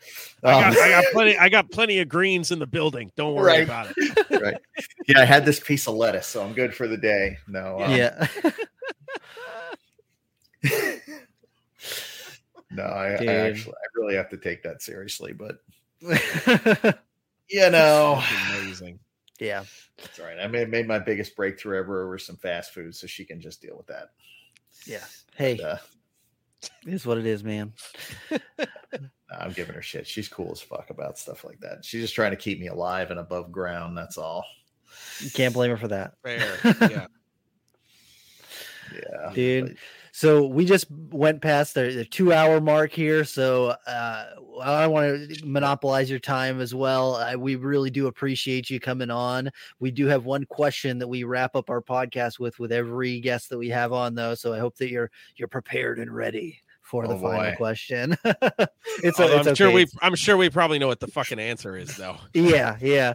Um, 0.42 0.54
I, 0.54 0.61
got, 0.61 0.78
I, 0.78 0.88
got, 0.88 1.04
plenty. 1.12 1.36
I 1.36 1.48
got 1.48 1.70
plenty 1.70 1.98
of 2.00 2.09
greens 2.09 2.50
in 2.50 2.59
the 2.59 2.66
building. 2.66 3.12
Don't 3.16 3.34
worry 3.34 3.48
right. 3.48 3.64
about 3.64 3.92
it. 3.96 4.26
right. 4.42 4.57
Yeah, 5.09 5.20
I 5.20 5.24
had 5.24 5.44
this 5.44 5.61
piece 5.61 5.86
of 5.86 5.94
lettuce, 5.94 6.26
so 6.26 6.42
I'm 6.42 6.54
good 6.54 6.74
for 6.74 6.88
the 6.88 6.96
day. 6.96 7.36
No. 7.48 7.82
Um, 7.82 7.94
yeah. 7.94 8.26
no, 12.70 12.82
I, 12.82 13.09
I, 13.09 13.26
actually, 13.26 13.74
I 13.74 13.86
really 13.94 14.16
have 14.16 14.30
to 14.30 14.38
take 14.38 14.62
that 14.62 14.80
seriously, 14.82 15.34
but 15.34 15.59
you 17.50 17.70
know, 17.70 18.22
amazing. 18.52 18.98
Yeah, 19.39 19.64
that's 19.99 20.18
all 20.18 20.26
right. 20.26 20.39
I 20.41 20.47
made, 20.47 20.68
made 20.70 20.87
my 20.87 20.99
biggest 20.99 21.37
breakthrough 21.37 21.78
ever 21.78 22.05
over 22.05 22.18
some 22.18 22.37
fast 22.37 22.72
food, 22.72 22.95
so 22.95 23.07
she 23.07 23.24
can 23.24 23.41
just 23.41 23.61
deal 23.61 23.76
with 23.76 23.87
that. 23.89 24.11
Yeah. 24.87 25.05
Hey, 25.34 25.59
uh, 25.61 25.76
it 26.87 26.95
is 26.95 27.07
what 27.07 27.18
it 27.18 27.26
is, 27.26 27.45
man. 27.45 27.72
I'm 29.39 29.53
giving 29.53 29.74
her 29.74 29.82
shit. 29.82 30.07
She's 30.07 30.28
cool 30.28 30.53
as 30.53 30.61
fuck 30.61 30.91
about 30.91 31.18
stuff 31.18 31.45
like 31.45 31.61
that. 31.61 31.84
She's 31.84 32.03
just 32.03 32.14
trying 32.14 32.30
to 32.30 32.37
keep 32.37 32.61
me 32.61 32.68
alive 32.68 33.11
and 33.11 33.20
above 33.20 33.53
ground. 33.53 33.97
That's 33.97 34.16
all. 34.18 34.45
You 35.20 35.30
can't 35.30 35.53
blame 35.53 35.70
her 35.70 35.76
for 35.76 35.89
that. 35.89 36.14
Fair. 36.22 36.59
Yeah. 36.64 36.89
yeah. 38.95 39.32
Dude. 39.34 39.64
But, 39.68 39.76
so 40.16 40.46
we 40.46 40.64
just 40.64 40.86
went 40.90 41.42
past 41.42 41.74
the, 41.74 41.90
the 41.90 42.04
two 42.06 42.32
hour 42.32 42.58
mark 42.58 42.90
here. 42.90 43.22
So 43.22 43.74
uh, 43.86 44.24
I 44.62 44.86
want 44.86 45.28
to 45.28 45.44
monopolize 45.44 46.08
your 46.08 46.20
time 46.20 46.62
as 46.62 46.74
well. 46.74 47.16
Uh, 47.16 47.36
we 47.36 47.56
really 47.56 47.90
do 47.90 48.06
appreciate 48.06 48.70
you 48.70 48.80
coming 48.80 49.10
on. 49.10 49.50
We 49.78 49.90
do 49.90 50.06
have 50.06 50.24
one 50.24 50.46
question 50.46 50.98
that 51.00 51.06
we 51.08 51.24
wrap 51.24 51.54
up 51.54 51.68
our 51.68 51.82
podcast 51.82 52.38
with 52.38 52.58
with 52.58 52.72
every 52.72 53.20
guest 53.20 53.50
that 53.50 53.58
we 53.58 53.68
have 53.68 53.92
on, 53.92 54.14
though. 54.14 54.34
So 54.34 54.54
I 54.54 54.58
hope 54.58 54.76
that 54.76 54.88
you're 54.88 55.10
you're 55.36 55.48
prepared 55.48 55.98
and 55.98 56.10
ready 56.10 56.62
for 56.87 57.05
oh 57.05 57.09
the 57.09 57.14
boy. 57.16 57.32
final 57.32 57.57
question. 57.57 58.16
it's, 58.24 59.18
a, 59.18 59.39
it's 59.39 59.49
I'm 59.49 59.55
sure 59.57 59.72
we 59.72 59.87
I'm 60.01 60.14
sure 60.14 60.37
we 60.37 60.49
probably 60.49 60.78
know 60.78 60.87
what 60.87 61.01
the 61.01 61.09
fucking 61.09 61.41
answer 61.41 61.76
is 61.76 61.97
though. 61.97 62.16
yeah, 62.34 62.76
yeah. 62.80 63.12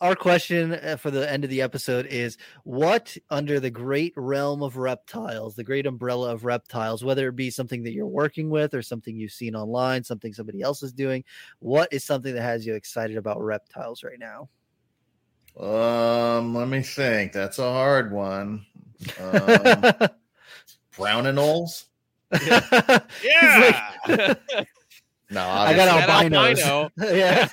our 0.00 0.14
question 0.14 0.74
uh, 0.74 0.96
for 0.96 1.10
the 1.10 1.30
end 1.30 1.42
of 1.42 1.50
the 1.50 1.62
episode 1.62 2.06
is 2.06 2.38
what 2.62 3.16
under 3.28 3.58
the 3.58 3.70
great 3.70 4.12
realm 4.16 4.62
of 4.62 4.76
reptiles, 4.76 5.56
the 5.56 5.64
great 5.64 5.84
umbrella 5.84 6.32
of 6.32 6.44
reptiles, 6.44 7.02
whether 7.02 7.28
it 7.28 7.36
be 7.36 7.50
something 7.50 7.82
that 7.82 7.92
you're 7.92 8.06
working 8.06 8.50
with 8.50 8.72
or 8.72 8.82
something 8.82 9.16
you've 9.16 9.32
seen 9.32 9.56
online, 9.56 10.04
something 10.04 10.32
somebody 10.32 10.62
else 10.62 10.84
is 10.84 10.92
doing, 10.92 11.24
what 11.58 11.92
is 11.92 12.04
something 12.04 12.34
that 12.34 12.42
has 12.42 12.64
you 12.64 12.74
excited 12.74 13.16
about 13.16 13.42
reptiles 13.42 14.04
right 14.04 14.18
now? 14.20 14.48
Um, 15.58 16.54
let 16.54 16.68
me 16.68 16.82
think. 16.82 17.32
That's 17.32 17.58
a 17.58 17.70
hard 17.70 18.12
one. 18.12 18.66
Um, 19.18 20.08
brown 20.94 21.24
anoles. 21.24 21.86
Yeah. 22.32 23.00
yeah. 23.24 23.74
Like, 24.06 24.68
no, 25.30 25.48
I 25.48 25.74
got 25.74 26.08
albinos. 26.08 26.60
Albino. 26.60 26.90
yeah. 27.16 27.48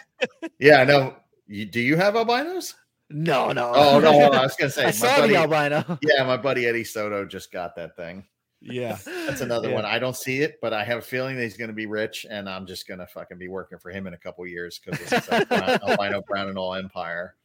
Yeah, 0.59 0.83
no. 0.83 1.15
You, 1.47 1.65
do 1.65 1.79
you 1.79 1.95
have 1.95 2.15
albinos? 2.15 2.75
No, 3.09 3.51
no. 3.53 3.71
Oh 3.73 3.99
no, 3.99 4.11
I 4.11 4.43
was 4.43 4.55
gonna 4.55 4.69
say 4.71 4.85
I 4.85 4.91
saw 4.91 5.17
buddy, 5.17 5.33
the 5.33 5.39
albino. 5.39 5.97
Yeah, 6.01 6.23
my 6.23 6.37
buddy 6.37 6.65
Eddie 6.65 6.83
Soto 6.83 7.25
just 7.25 7.51
got 7.51 7.75
that 7.77 7.95
thing. 7.95 8.25
Yeah, 8.59 8.97
that's 9.05 9.41
another 9.41 9.69
yeah. 9.69 9.75
one. 9.75 9.85
I 9.85 9.99
don't 9.99 10.15
see 10.15 10.41
it, 10.41 10.59
but 10.61 10.73
I 10.73 10.83
have 10.83 10.99
a 10.99 11.01
feeling 11.01 11.35
that 11.37 11.43
he's 11.43 11.57
going 11.57 11.69
to 11.69 11.75
be 11.75 11.85
rich, 11.85 12.25
and 12.29 12.49
I'm 12.49 12.65
just 12.65 12.87
going 12.87 12.99
to 12.99 13.05
fucking 13.05 13.37
be 13.37 13.47
working 13.47 13.77
for 13.77 13.91
him 13.91 14.07
in 14.07 14.13
a 14.13 14.17
couple 14.17 14.45
years 14.47 14.81
because 14.83 14.99
it's 14.99 15.27
a 15.27 15.45
brown, 15.45 15.79
albino 15.87 16.21
brown 16.23 16.53
anole 16.53 16.77
empire. 16.77 17.35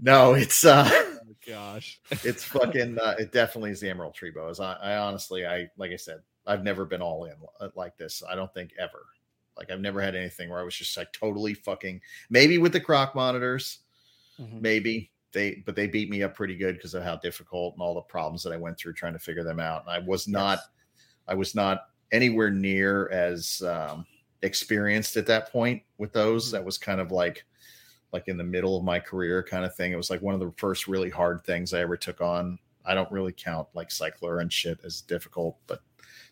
no, 0.00 0.34
it's 0.34 0.64
uh 0.64 0.88
gosh. 1.48 2.00
it's 2.24 2.44
fucking 2.44 2.98
uh, 2.98 3.14
it 3.18 3.32
definitely 3.32 3.70
is 3.70 3.80
the 3.80 3.90
emerald 3.90 4.14
tree 4.14 4.30
boas. 4.30 4.60
I, 4.60 4.74
I 4.74 4.96
honestly 4.98 5.46
I 5.46 5.68
like 5.76 5.92
I 5.92 5.96
said, 5.96 6.20
I've 6.46 6.64
never 6.64 6.84
been 6.84 7.02
all 7.02 7.24
in 7.24 7.34
uh, 7.60 7.68
like 7.74 7.96
this. 7.96 8.22
I 8.28 8.34
don't 8.34 8.52
think 8.52 8.72
ever. 8.78 9.06
Like 9.56 9.70
I've 9.70 9.80
never 9.80 10.00
had 10.00 10.14
anything 10.14 10.50
where 10.50 10.60
I 10.60 10.64
was 10.64 10.76
just 10.76 10.96
like 10.96 11.12
totally 11.12 11.54
fucking 11.54 12.00
maybe 12.30 12.58
with 12.58 12.72
the 12.72 12.80
croc 12.80 13.14
monitors, 13.14 13.78
mm-hmm. 14.40 14.60
maybe 14.60 15.10
they 15.32 15.62
but 15.66 15.74
they 15.74 15.86
beat 15.86 16.10
me 16.10 16.22
up 16.22 16.34
pretty 16.34 16.56
good 16.56 16.76
because 16.76 16.94
of 16.94 17.02
how 17.02 17.16
difficult 17.16 17.74
and 17.74 17.82
all 17.82 17.94
the 17.94 18.02
problems 18.02 18.42
that 18.44 18.52
I 18.52 18.56
went 18.56 18.78
through 18.78 18.94
trying 18.94 19.14
to 19.14 19.18
figure 19.18 19.44
them 19.44 19.60
out. 19.60 19.82
And 19.82 19.90
I 19.90 20.06
was 20.06 20.28
not 20.28 20.58
yes. 20.58 20.68
I 21.26 21.34
was 21.34 21.54
not 21.54 21.88
anywhere 22.12 22.50
near 22.50 23.08
as 23.10 23.62
um 23.62 24.06
experienced 24.42 25.16
at 25.16 25.26
that 25.26 25.50
point 25.50 25.82
with 25.98 26.12
those. 26.12 26.46
Mm-hmm. 26.46 26.56
That 26.56 26.64
was 26.64 26.78
kind 26.78 27.00
of 27.00 27.10
like 27.10 27.44
like 28.12 28.28
in 28.28 28.36
the 28.36 28.44
middle 28.44 28.76
of 28.76 28.84
my 28.84 28.98
career 28.98 29.42
kind 29.42 29.64
of 29.64 29.74
thing. 29.74 29.92
It 29.92 29.96
was 29.96 30.10
like 30.10 30.22
one 30.22 30.34
of 30.34 30.40
the 30.40 30.52
first 30.56 30.88
really 30.88 31.10
hard 31.10 31.44
things 31.44 31.74
I 31.74 31.80
ever 31.80 31.96
took 31.96 32.20
on. 32.20 32.58
I 32.84 32.94
don't 32.94 33.10
really 33.12 33.32
count 33.32 33.68
like 33.74 33.90
Cyclura 33.90 34.40
and 34.40 34.52
shit 34.52 34.78
as 34.84 35.02
difficult, 35.02 35.58
but 35.66 35.80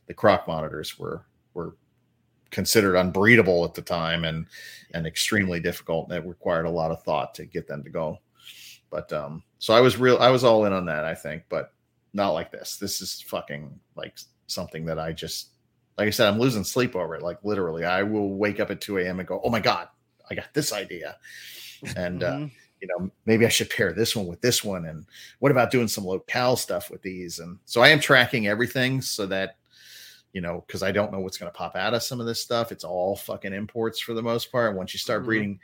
the 0.06 0.14
croc 0.14 0.48
monitors 0.48 0.98
were 0.98 1.26
were 1.52 1.76
considered 2.50 2.94
unbreedable 2.94 3.66
at 3.66 3.74
the 3.74 3.82
time 3.82 4.24
and 4.24 4.46
and 4.94 5.06
extremely 5.06 5.60
difficult. 5.60 6.10
It 6.10 6.26
required 6.26 6.66
a 6.66 6.70
lot 6.70 6.90
of 6.90 7.02
thought 7.02 7.34
to 7.34 7.44
get 7.44 7.68
them 7.68 7.84
to 7.84 7.90
go. 7.90 8.18
But 8.88 9.12
um, 9.12 9.42
so 9.58 9.74
I 9.74 9.80
was 9.80 9.98
real 9.98 10.16
I 10.18 10.30
was 10.30 10.44
all 10.44 10.64
in 10.64 10.72
on 10.72 10.86
that, 10.86 11.04
I 11.04 11.14
think, 11.14 11.44
but 11.50 11.72
not 12.14 12.30
like 12.30 12.50
this. 12.50 12.76
This 12.76 13.02
is 13.02 13.20
fucking 13.20 13.78
like 13.96 14.16
something 14.46 14.86
that 14.86 14.98
I 14.98 15.12
just 15.12 15.50
like 15.98 16.08
I 16.08 16.10
said, 16.10 16.28
I'm 16.28 16.38
losing 16.38 16.64
sleep 16.64 16.96
over 16.96 17.14
it. 17.16 17.22
Like 17.22 17.38
literally, 17.42 17.84
I 17.84 18.02
will 18.02 18.34
wake 18.34 18.60
up 18.60 18.70
at 18.70 18.80
2 18.80 18.98
a.m. 18.98 19.18
and 19.18 19.28
go, 19.28 19.40
Oh 19.44 19.50
my 19.50 19.60
God, 19.60 19.88
I 20.30 20.34
got 20.34 20.54
this 20.54 20.72
idea 20.72 21.16
and 21.96 22.22
uh, 22.22 22.32
mm-hmm. 22.32 22.44
uh, 22.44 22.48
you 22.80 22.88
know 22.88 23.10
maybe 23.24 23.46
I 23.46 23.48
should 23.48 23.70
pair 23.70 23.92
this 23.92 24.14
one 24.14 24.26
with 24.26 24.40
this 24.40 24.64
one, 24.64 24.86
and 24.86 25.06
what 25.38 25.52
about 25.52 25.70
doing 25.70 25.88
some 25.88 26.04
locale 26.04 26.56
stuff 26.56 26.90
with 26.90 27.02
these? 27.02 27.38
And 27.38 27.58
so 27.64 27.80
I 27.80 27.88
am 27.88 28.00
tracking 28.00 28.46
everything 28.46 29.00
so 29.00 29.26
that 29.26 29.56
you 30.32 30.40
know 30.40 30.64
because 30.66 30.82
I 30.82 30.92
don't 30.92 31.12
know 31.12 31.20
what's 31.20 31.38
going 31.38 31.50
to 31.50 31.56
pop 31.56 31.76
out 31.76 31.94
of 31.94 32.02
some 32.02 32.20
of 32.20 32.26
this 32.26 32.40
stuff. 32.40 32.72
It's 32.72 32.84
all 32.84 33.16
fucking 33.16 33.52
imports 33.52 34.00
for 34.00 34.14
the 34.14 34.22
most 34.22 34.52
part. 34.52 34.76
Once 34.76 34.92
you 34.94 34.98
start 34.98 35.20
mm-hmm. 35.20 35.26
breeding, 35.26 35.60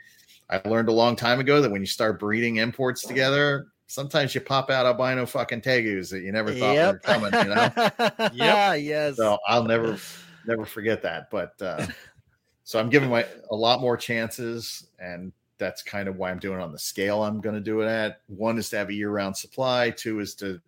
I 0.49 0.61
learned 0.67 0.89
a 0.89 0.93
long 0.93 1.15
time 1.15 1.39
ago 1.39 1.61
that 1.61 1.71
when 1.71 1.81
you 1.81 1.87
start 1.87 2.19
breeding 2.19 2.57
imports 2.57 3.01
together, 3.03 3.67
sometimes 3.87 4.33
you 4.33 4.41
pop 4.41 4.69
out 4.69 4.85
albino 4.85 5.25
fucking 5.25 5.61
tegus 5.61 6.09
that 6.09 6.21
you 6.21 6.31
never 6.31 6.51
thought 6.53 6.73
yep. 6.73 6.93
were 6.93 6.99
coming. 6.99 7.31
You 7.33 7.55
know? 7.55 8.29
yeah, 8.33 8.73
yes. 8.73 9.17
So 9.17 9.37
I'll 9.47 9.63
never 9.63 9.97
never 10.45 10.65
forget 10.65 11.01
that. 11.03 11.29
But 11.29 11.61
uh, 11.61 11.85
so 12.63 12.79
I'm 12.79 12.89
giving 12.89 13.09
my 13.09 13.25
a 13.51 13.55
lot 13.55 13.81
more 13.81 13.97
chances 13.97 14.87
and 14.99 15.31
that's 15.63 15.81
kind 15.81 16.07
of 16.07 16.17
why 16.17 16.29
I'm 16.29 16.39
doing 16.39 16.59
it 16.59 16.63
on 16.63 16.71
the 16.71 16.79
scale 16.79 17.23
I'm 17.23 17.41
going 17.41 17.55
to 17.55 17.61
do 17.61 17.81
it 17.81 17.87
at. 17.87 18.21
One 18.27 18.57
is 18.57 18.69
to 18.69 18.77
have 18.77 18.89
a 18.89 18.93
year 18.93 19.09
round 19.09 19.35
supply, 19.37 19.89
two 19.89 20.19
is 20.19 20.35
to 20.35 20.61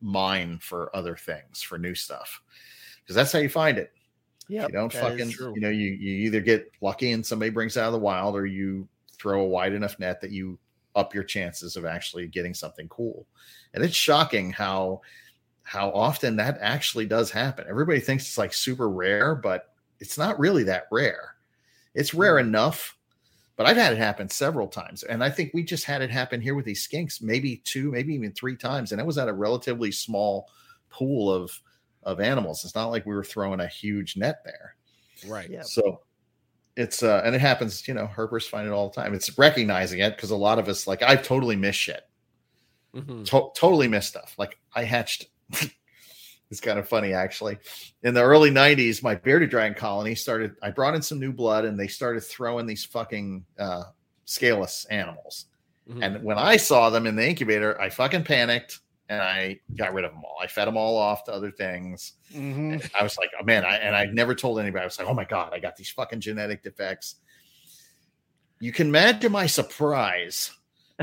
mine 0.00 0.58
for 0.60 0.94
other 0.94 1.16
things, 1.16 1.62
for 1.62 1.78
new 1.78 1.94
stuff, 1.94 2.42
because 3.02 3.16
that's 3.16 3.32
how 3.32 3.38
you 3.38 3.48
find 3.48 3.78
it. 3.78 3.92
Yeah, 4.48 4.66
you 4.66 4.72
don't 4.72 4.92
fucking, 4.92 5.30
you 5.30 5.60
know, 5.60 5.68
you, 5.68 5.90
you 5.90 6.26
either 6.26 6.40
get 6.40 6.72
lucky 6.80 7.12
and 7.12 7.24
somebody 7.24 7.50
brings 7.50 7.76
out 7.76 7.86
of 7.86 7.92
the 7.92 7.98
wild, 7.98 8.34
or 8.34 8.46
you 8.46 8.88
throw 9.12 9.42
a 9.42 9.48
wide 9.48 9.74
enough 9.74 9.98
net 9.98 10.20
that 10.20 10.32
you 10.32 10.58
up 10.96 11.14
your 11.14 11.22
chances 11.22 11.76
of 11.76 11.84
actually 11.84 12.26
getting 12.26 12.52
something 12.52 12.88
cool. 12.88 13.26
And 13.74 13.84
it's 13.84 13.94
shocking 13.94 14.50
how 14.50 15.02
how 15.62 15.90
often 15.90 16.34
that 16.36 16.58
actually 16.60 17.06
does 17.06 17.30
happen. 17.30 17.66
Everybody 17.68 18.00
thinks 18.00 18.24
it's 18.24 18.38
like 18.38 18.52
super 18.52 18.88
rare, 18.90 19.36
but 19.36 19.72
it's 20.00 20.18
not 20.18 20.40
really 20.40 20.64
that 20.64 20.88
rare 20.90 21.36
It's 21.94 22.14
rare 22.14 22.38
enough, 22.38 22.96
but 23.60 23.66
I've 23.66 23.76
had 23.76 23.92
it 23.92 23.98
happen 23.98 24.26
several 24.30 24.68
times. 24.68 25.02
And 25.02 25.22
I 25.22 25.28
think 25.28 25.50
we 25.52 25.62
just 25.62 25.84
had 25.84 26.00
it 26.00 26.10
happen 26.10 26.40
here 26.40 26.54
with 26.54 26.64
these 26.64 26.88
skinks, 26.88 27.20
maybe 27.20 27.58
two, 27.58 27.90
maybe 27.90 28.14
even 28.14 28.32
three 28.32 28.56
times. 28.56 28.90
And 28.90 28.98
it 28.98 29.06
was 29.06 29.18
at 29.18 29.28
a 29.28 29.34
relatively 29.34 29.92
small 29.92 30.48
pool 30.88 31.30
of 31.30 31.60
of 32.02 32.20
animals. 32.20 32.64
It's 32.64 32.74
not 32.74 32.86
like 32.86 33.04
we 33.04 33.14
were 33.14 33.22
throwing 33.22 33.60
a 33.60 33.66
huge 33.66 34.16
net 34.16 34.40
there. 34.46 34.76
Right. 35.28 35.50
Yeah. 35.50 35.60
So 35.60 36.00
it's 36.74 37.02
uh 37.02 37.20
and 37.22 37.34
it 37.34 37.42
happens, 37.42 37.86
you 37.86 37.92
know, 37.92 38.06
herpers 38.06 38.48
find 38.48 38.66
it 38.66 38.72
all 38.72 38.88
the 38.88 38.98
time. 38.98 39.12
It's 39.12 39.36
recognizing 39.36 39.98
it 39.98 40.16
because 40.16 40.30
a 40.30 40.36
lot 40.36 40.58
of 40.58 40.66
us 40.66 40.86
like 40.86 41.02
I've 41.02 41.22
totally 41.22 41.56
missed 41.56 41.80
shit. 41.80 42.08
Mm-hmm. 42.94 43.24
To- 43.24 43.50
totally 43.54 43.88
missed 43.88 44.08
stuff. 44.08 44.36
Like 44.38 44.56
I 44.74 44.84
hatched 44.84 45.26
it's 46.50 46.60
kind 46.60 46.78
of 46.78 46.88
funny 46.88 47.12
actually. 47.12 47.58
In 48.02 48.14
the 48.14 48.22
early 48.22 48.50
90s, 48.50 49.02
my 49.02 49.14
bearded 49.14 49.50
dragon 49.50 49.76
colony 49.76 50.14
started 50.14 50.56
I 50.62 50.70
brought 50.70 50.94
in 50.94 51.02
some 51.02 51.20
new 51.20 51.32
blood 51.32 51.64
and 51.64 51.78
they 51.78 51.86
started 51.86 52.22
throwing 52.22 52.66
these 52.66 52.84
fucking 52.84 53.44
uh 53.58 53.84
scaleless 54.24 54.84
animals. 54.86 55.46
Mm-hmm. 55.88 56.02
And 56.02 56.24
when 56.24 56.38
I 56.38 56.56
saw 56.56 56.90
them 56.90 57.06
in 57.06 57.16
the 57.16 57.28
incubator, 57.28 57.80
I 57.80 57.90
fucking 57.90 58.24
panicked 58.24 58.80
and 59.08 59.20
I 59.20 59.58
got 59.76 59.92
rid 59.92 60.04
of 60.04 60.12
them 60.12 60.22
all. 60.24 60.36
I 60.40 60.46
fed 60.46 60.68
them 60.68 60.76
all 60.76 60.96
off 60.96 61.24
to 61.24 61.32
other 61.32 61.50
things. 61.50 62.12
Mm-hmm. 62.32 62.78
I 62.98 63.02
was 63.02 63.18
like, 63.18 63.30
oh 63.40 63.44
man, 63.44 63.64
I 63.64 63.76
and 63.76 63.94
I 63.94 64.06
never 64.06 64.34
told 64.34 64.58
anybody. 64.58 64.82
I 64.82 64.86
was 64.86 64.98
like, 64.98 65.08
oh 65.08 65.14
my 65.14 65.24
god, 65.24 65.52
I 65.52 65.58
got 65.60 65.76
these 65.76 65.90
fucking 65.90 66.20
genetic 66.20 66.62
defects. 66.62 67.16
You 68.60 68.72
can 68.72 68.88
imagine 68.88 69.32
my 69.32 69.46
surprise 69.46 70.52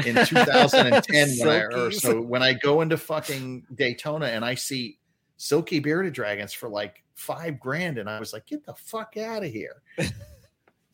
in 0.06 0.16
2010 0.26 1.38
when 1.40 1.50
I 1.50 1.60
or 1.64 1.92
so 1.92 2.22
when 2.22 2.44
I 2.44 2.54
go 2.54 2.82
into 2.82 2.98
fucking 2.98 3.66
Daytona 3.76 4.28
and 4.28 4.46
I 4.46 4.56
see 4.56 5.00
silky 5.38 5.80
bearded 5.80 6.14
dragons 6.14 6.54
for 6.54 6.68
like 6.70 7.04
five 7.16 7.60
grand, 7.60 7.98
and 7.98 8.10
I 8.10 8.20
was 8.20 8.34
like, 8.34 8.46
get 8.46 8.66
the 8.66 8.74
fuck 8.74 9.18
out 9.18 9.44
of 9.44 9.52
here. 9.52 9.82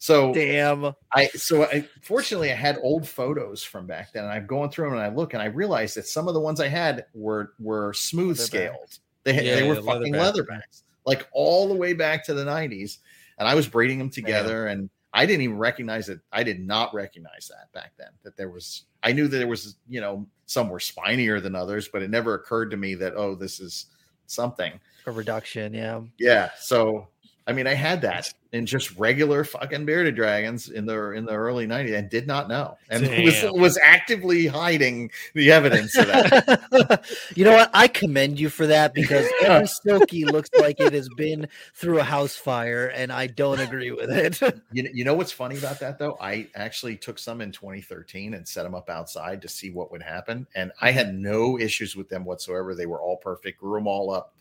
So 0.04 0.34
damn. 0.34 0.94
I 1.14 1.28
so 1.28 1.64
I 1.64 1.88
fortunately 2.02 2.52
I 2.52 2.56
had 2.56 2.78
old 2.84 3.08
photos 3.08 3.64
from 3.64 3.88
back 3.88 4.12
then, 4.12 4.26
and 4.26 4.34
I'm 4.34 4.46
going 4.46 4.70
through 4.70 4.90
them 4.90 4.96
and 4.96 5.02
I 5.02 5.08
look 5.08 5.34
and 5.34 5.42
I 5.42 5.46
realized 5.46 5.96
that 5.96 6.06
some 6.06 6.28
of 6.28 6.34
the 6.34 6.42
ones 6.42 6.60
I 6.60 6.68
had 6.68 7.06
were 7.14 7.54
were 7.58 7.94
smooth 7.94 8.38
scaled. 8.38 9.00
They 9.24 9.32
had, 9.32 9.46
yeah, 9.46 9.56
they 9.56 9.64
were 9.66 9.76
yeah, 9.76 9.82
fucking 9.82 10.12
leatherbacks, 10.12 10.84
like 11.06 11.30
all 11.32 11.70
the 11.70 11.74
way 11.74 11.94
back 11.94 12.26
to 12.26 12.34
the 12.34 12.44
90s. 12.44 12.98
And 13.38 13.48
I 13.48 13.56
was 13.56 13.66
breeding 13.66 13.98
them 13.98 14.10
together, 14.10 14.68
and 14.68 14.90
I 15.14 15.26
didn't 15.26 15.44
even 15.44 15.58
recognize 15.58 16.10
it. 16.10 16.20
I 16.34 16.44
did 16.44 16.60
not 16.60 16.94
recognize 16.94 17.50
that 17.50 17.72
back 17.72 17.94
then. 17.98 18.10
That 18.24 18.36
there 18.36 18.50
was, 18.50 18.84
I 19.04 19.14
knew 19.14 19.30
that 19.30 19.38
there 19.38 19.48
was, 19.48 19.78
you 19.88 20.02
know, 20.02 20.28
some 20.48 20.68
were 20.68 20.82
spinier 20.82 21.40
than 21.40 21.56
others, 21.56 21.88
but 21.88 22.02
it 22.02 22.10
never 22.10 22.34
occurred 22.34 22.72
to 22.72 22.78
me 22.78 22.96
that 22.96 23.14
oh, 23.16 23.36
this 23.36 23.62
is 23.62 23.86
something 24.34 24.80
a 25.06 25.12
reduction. 25.12 25.74
Yeah, 25.74 26.02
yeah. 26.18 26.50
So 26.60 27.08
I 27.46 27.52
mean, 27.52 27.68
I 27.68 27.74
had 27.74 28.02
that 28.02 28.34
in 28.54 28.66
just 28.66 28.98
regular 28.98 29.44
fucking 29.44 29.86
bearded 29.86 30.16
dragons 30.16 30.70
in 30.70 30.86
the 30.86 31.12
in 31.12 31.26
the 31.26 31.34
early 31.34 31.68
90s 31.68 31.98
and 31.98 32.10
did 32.10 32.26
not 32.26 32.48
know 32.48 32.78
and 32.90 33.04
was, 33.26 33.44
was 33.52 33.80
actively 33.84 34.48
hiding 34.48 35.12
the 35.34 35.52
evidence 35.52 35.98
of 35.98 36.08
that. 36.08 37.04
you 37.36 37.44
know 37.44 37.54
what? 37.54 37.70
I 37.74 37.88
commend 37.90 38.40
you 38.40 38.50
for 38.50 38.68
that 38.68 38.94
because 38.94 39.28
every 39.42 39.68
Silky 39.84 40.24
looks 40.24 40.50
like 40.58 40.80
it 40.80 40.94
has 40.94 41.10
been 41.18 41.50
through 41.74 42.00
a 42.00 42.04
house 42.04 42.36
fire, 42.36 42.88
and 42.88 43.12
I 43.12 43.28
don't 43.28 43.60
agree 43.60 43.92
with 43.92 44.10
it. 44.10 44.40
you, 44.72 44.90
you 44.94 45.04
know 45.04 45.16
what's 45.16 45.32
funny 45.34 45.58
about 45.58 45.80
that 45.82 46.00
though? 46.00 46.18
I 46.22 46.48
actually 46.56 46.96
took 46.96 47.20
some 47.20 47.42
in 47.42 47.52
2013 47.52 48.36
and 48.36 48.48
set 48.48 48.64
them 48.64 48.76
up 48.76 48.90
outside 48.90 49.42
to 49.42 49.50
see 49.50 49.70
what 49.70 49.92
would 49.92 50.04
happen, 50.04 50.48
and 50.56 50.72
I 50.80 50.92
had 50.92 51.14
no 51.14 51.60
issues 51.60 51.96
with 51.96 52.08
them 52.08 52.24
whatsoever. 52.24 52.74
They 52.74 52.86
were 52.86 53.02
all 53.02 53.18
perfect, 53.18 53.60
grew 53.60 53.78
them 53.78 53.88
all 53.88 54.12
up. 54.12 54.34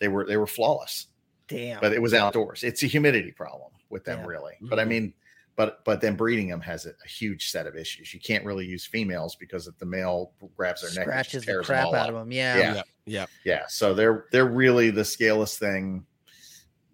They 0.00 0.08
were 0.08 0.26
they 0.26 0.36
were 0.36 0.48
flawless. 0.48 1.06
Damn. 1.50 1.80
But 1.80 1.92
it 1.92 2.00
was 2.00 2.14
outdoors. 2.14 2.62
It's 2.62 2.82
a 2.82 2.86
humidity 2.86 3.32
problem 3.32 3.72
with 3.90 4.04
them, 4.04 4.20
yeah. 4.20 4.26
really. 4.26 4.52
Mm-hmm. 4.54 4.68
But 4.68 4.78
I 4.78 4.82
mm-hmm. 4.82 4.88
mean, 4.88 5.14
but 5.56 5.84
but 5.84 6.00
then 6.00 6.16
breeding 6.16 6.48
them 6.48 6.60
has 6.60 6.86
a, 6.86 6.90
a, 6.90 7.08
huge 7.08 7.50
set 7.50 7.66
of 7.66 7.76
issues. 7.76 8.14
You 8.14 8.20
can't 8.20 8.44
really 8.44 8.64
use 8.64 8.86
females 8.86 9.36
because 9.36 9.66
if 9.66 9.76
the 9.78 9.84
male 9.84 10.32
grabs 10.56 10.80
their 10.80 10.90
Scratches 10.90 11.34
neck, 11.34 11.42
scratches 11.42 11.44
the 11.44 11.62
crap 11.64 11.86
out 11.88 11.94
up. 11.94 12.08
of 12.10 12.14
them. 12.14 12.32
Yeah. 12.32 12.56
yeah, 12.56 12.82
yeah, 13.04 13.26
yeah. 13.44 13.62
So 13.68 13.92
they're 13.92 14.26
they're 14.32 14.46
really 14.46 14.90
the 14.90 15.04
scaleless 15.04 15.58
thing. 15.58 16.06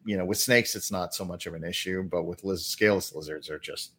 You 0.04 0.16
know, 0.16 0.24
with 0.24 0.38
snakes, 0.38 0.74
it's 0.74 0.90
not 0.90 1.14
so 1.14 1.24
much 1.24 1.46
of 1.46 1.54
an 1.54 1.64
issue, 1.64 2.02
but 2.02 2.24
with 2.24 2.44
liz- 2.44 2.66
scaleless 2.66 3.14
lizards, 3.14 3.50
are 3.50 3.58
just 3.58 3.92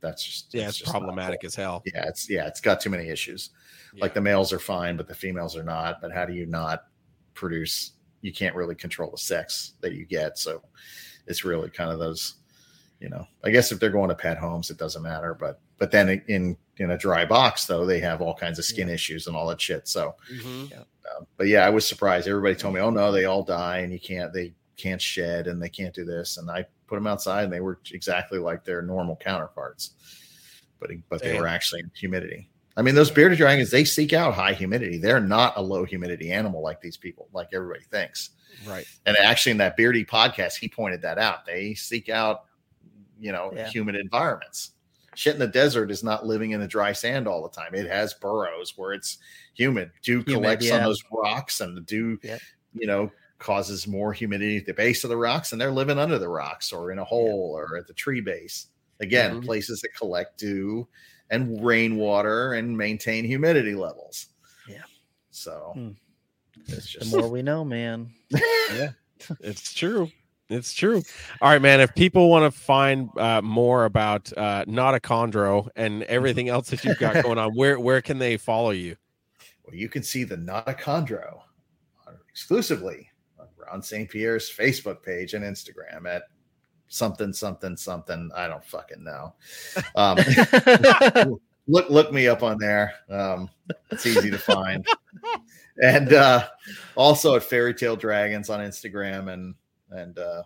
that's 0.00 0.24
just 0.24 0.54
yeah, 0.54 0.68
it's, 0.68 0.80
it's 0.80 0.90
problematic 0.90 1.42
cool. 1.42 1.48
as 1.48 1.54
hell. 1.54 1.82
Yeah, 1.86 2.08
it's 2.08 2.28
yeah, 2.30 2.46
it's 2.46 2.60
got 2.60 2.80
too 2.80 2.90
many 2.90 3.08
issues. 3.08 3.50
Yeah. 3.94 4.02
Like 4.02 4.14
the 4.14 4.20
males 4.20 4.52
are 4.52 4.58
fine, 4.58 4.96
but 4.96 5.08
the 5.08 5.14
females 5.14 5.56
are 5.56 5.62
not. 5.64 6.00
But 6.00 6.12
how 6.12 6.24
do 6.24 6.32
you 6.32 6.46
not 6.46 6.84
produce 7.34 7.92
you 8.24 8.32
can't 8.32 8.56
really 8.56 8.74
control 8.74 9.10
the 9.10 9.18
sex 9.18 9.74
that 9.82 9.92
you 9.92 10.06
get. 10.06 10.38
So 10.38 10.62
it's 11.26 11.44
really 11.44 11.68
kind 11.68 11.90
of 11.90 11.98
those, 11.98 12.36
you 12.98 13.10
know, 13.10 13.26
I 13.44 13.50
guess 13.50 13.70
if 13.70 13.78
they're 13.78 13.90
going 13.90 14.08
to 14.08 14.14
pet 14.14 14.38
homes, 14.38 14.70
it 14.70 14.78
doesn't 14.78 15.02
matter. 15.02 15.34
But 15.34 15.60
but 15.76 15.90
then 15.90 16.22
in 16.26 16.56
in 16.78 16.92
a 16.92 16.98
dry 16.98 17.26
box 17.26 17.66
though, 17.66 17.84
they 17.84 18.00
have 18.00 18.22
all 18.22 18.34
kinds 18.34 18.58
of 18.58 18.64
skin 18.64 18.88
yeah. 18.88 18.94
issues 18.94 19.26
and 19.26 19.36
all 19.36 19.46
that 19.48 19.60
shit. 19.60 19.86
So, 19.88 20.14
mm-hmm. 20.32 20.72
uh, 20.72 21.24
but 21.36 21.48
yeah, 21.48 21.66
I 21.66 21.68
was 21.68 21.86
surprised. 21.86 22.26
Everybody 22.26 22.54
told 22.54 22.74
me, 22.74 22.80
oh 22.80 22.88
no, 22.88 23.12
they 23.12 23.26
all 23.26 23.42
die 23.42 23.80
and 23.80 23.92
you 23.92 24.00
can't 24.00 24.32
they 24.32 24.54
can't 24.78 25.02
shed 25.02 25.46
and 25.46 25.62
they 25.62 25.68
can't 25.68 25.94
do 25.94 26.06
this. 26.06 26.38
And 26.38 26.50
I 26.50 26.64
put 26.86 26.94
them 26.94 27.06
outside 27.06 27.44
and 27.44 27.52
they 27.52 27.60
were 27.60 27.78
exactly 27.92 28.38
like 28.38 28.64
their 28.64 28.80
normal 28.80 29.16
counterparts. 29.16 29.90
But 30.80 30.92
but 31.10 31.20
Damn. 31.20 31.34
they 31.34 31.40
were 31.40 31.46
actually 31.46 31.80
in 31.80 31.90
humidity. 31.94 32.48
I 32.76 32.82
mean, 32.82 32.94
those 32.94 33.10
bearded 33.10 33.38
dragons, 33.38 33.70
they 33.70 33.84
seek 33.84 34.12
out 34.12 34.34
high 34.34 34.52
humidity. 34.52 34.98
They're 34.98 35.20
not 35.20 35.56
a 35.56 35.62
low 35.62 35.84
humidity 35.84 36.32
animal 36.32 36.62
like 36.62 36.80
these 36.80 36.96
people, 36.96 37.28
like 37.32 37.48
everybody 37.52 37.84
thinks. 37.84 38.30
Right. 38.66 38.86
And 39.06 39.16
actually, 39.16 39.52
in 39.52 39.58
that 39.58 39.76
Beardy 39.76 40.04
podcast, 40.04 40.56
he 40.56 40.68
pointed 40.68 41.02
that 41.02 41.18
out. 41.18 41.46
They 41.46 41.74
seek 41.74 42.08
out, 42.08 42.44
you 43.20 43.32
know, 43.32 43.52
yeah. 43.54 43.68
humid 43.68 43.94
environments. 43.94 44.72
Shit 45.14 45.34
in 45.34 45.40
the 45.40 45.46
desert 45.46 45.92
is 45.92 46.02
not 46.02 46.26
living 46.26 46.50
in 46.50 46.60
the 46.60 46.66
dry 46.66 46.92
sand 46.92 47.28
all 47.28 47.42
the 47.42 47.48
time. 47.48 47.74
It 47.74 47.88
has 47.88 48.14
burrows 48.14 48.74
where 48.76 48.92
it's 48.92 49.18
humid. 49.54 49.92
Dew 50.02 50.24
humid, 50.26 50.42
collects 50.42 50.66
yeah. 50.66 50.78
on 50.78 50.82
those 50.82 51.02
rocks, 51.12 51.60
and 51.60 51.76
the 51.76 51.82
dew, 51.82 52.18
yep. 52.22 52.40
you 52.74 52.88
know, 52.88 53.12
causes 53.38 53.86
more 53.86 54.12
humidity 54.12 54.56
at 54.56 54.66
the 54.66 54.74
base 54.74 55.04
of 55.04 55.10
the 55.10 55.16
rocks, 55.16 55.52
and 55.52 55.60
they're 55.60 55.70
living 55.70 55.98
under 55.98 56.18
the 56.18 56.28
rocks 56.28 56.72
or 56.72 56.90
in 56.90 56.98
a 56.98 57.04
hole 57.04 57.56
yep. 57.56 57.70
or 57.70 57.76
at 57.76 57.86
the 57.86 57.94
tree 57.94 58.20
base. 58.20 58.66
Again, 59.00 59.36
mm-hmm. 59.36 59.46
places 59.46 59.80
that 59.82 59.94
collect 59.96 60.38
dew 60.38 60.88
and 61.34 61.64
rainwater 61.64 62.54
and 62.54 62.76
maintain 62.76 63.24
humidity 63.24 63.74
levels. 63.74 64.26
Yeah. 64.68 64.82
So 65.30 65.72
hmm. 65.74 65.90
it's 66.68 66.88
just 66.88 67.10
the 67.10 67.18
more 67.18 67.28
we 67.28 67.42
know, 67.42 67.64
man. 67.64 68.10
yeah, 68.30 68.90
it's 69.40 69.74
true. 69.74 70.10
It's 70.48 70.74
true. 70.74 71.02
All 71.40 71.50
right, 71.50 71.60
man. 71.60 71.80
If 71.80 71.94
people 71.94 72.28
want 72.28 72.52
to 72.52 72.58
find 72.58 73.08
uh, 73.18 73.42
more 73.42 73.86
about 73.86 74.32
uh, 74.36 74.64
Notochondro 74.66 75.68
and 75.74 76.02
everything 76.04 76.48
else 76.48 76.70
that 76.70 76.84
you've 76.84 76.98
got 76.98 77.22
going 77.22 77.38
on, 77.38 77.52
where 77.54 77.80
where 77.80 78.02
can 78.02 78.18
they 78.18 78.36
follow 78.36 78.70
you? 78.70 78.96
Well, 79.64 79.74
you 79.74 79.88
can 79.88 80.02
see 80.02 80.24
the 80.24 80.36
Notochondro 80.36 81.40
exclusively 82.28 83.08
on 83.38 83.46
Ron 83.56 83.82
St. 83.82 84.10
Pierre's 84.10 84.50
Facebook 84.50 85.02
page 85.02 85.34
and 85.34 85.44
Instagram 85.44 86.06
at 86.06 86.24
something 86.94 87.32
something 87.32 87.76
something. 87.76 88.30
I 88.34 88.48
don't 88.48 88.64
fucking 88.64 89.02
know. 89.02 89.34
Um, 89.96 90.18
look 91.66 91.88
look 91.90 92.12
me 92.12 92.28
up 92.28 92.42
on 92.42 92.58
there. 92.58 92.94
Um, 93.10 93.50
it's 93.90 94.06
easy 94.06 94.30
to 94.30 94.38
find. 94.38 94.86
and 95.82 96.12
uh, 96.12 96.48
also 96.94 97.36
at 97.36 97.42
Fairy 97.42 97.74
Tail 97.74 97.96
Dragons 97.96 98.50
on 98.50 98.60
Instagram 98.60 99.32
and 99.32 99.54
and 99.90 100.18
uh, 100.18 100.42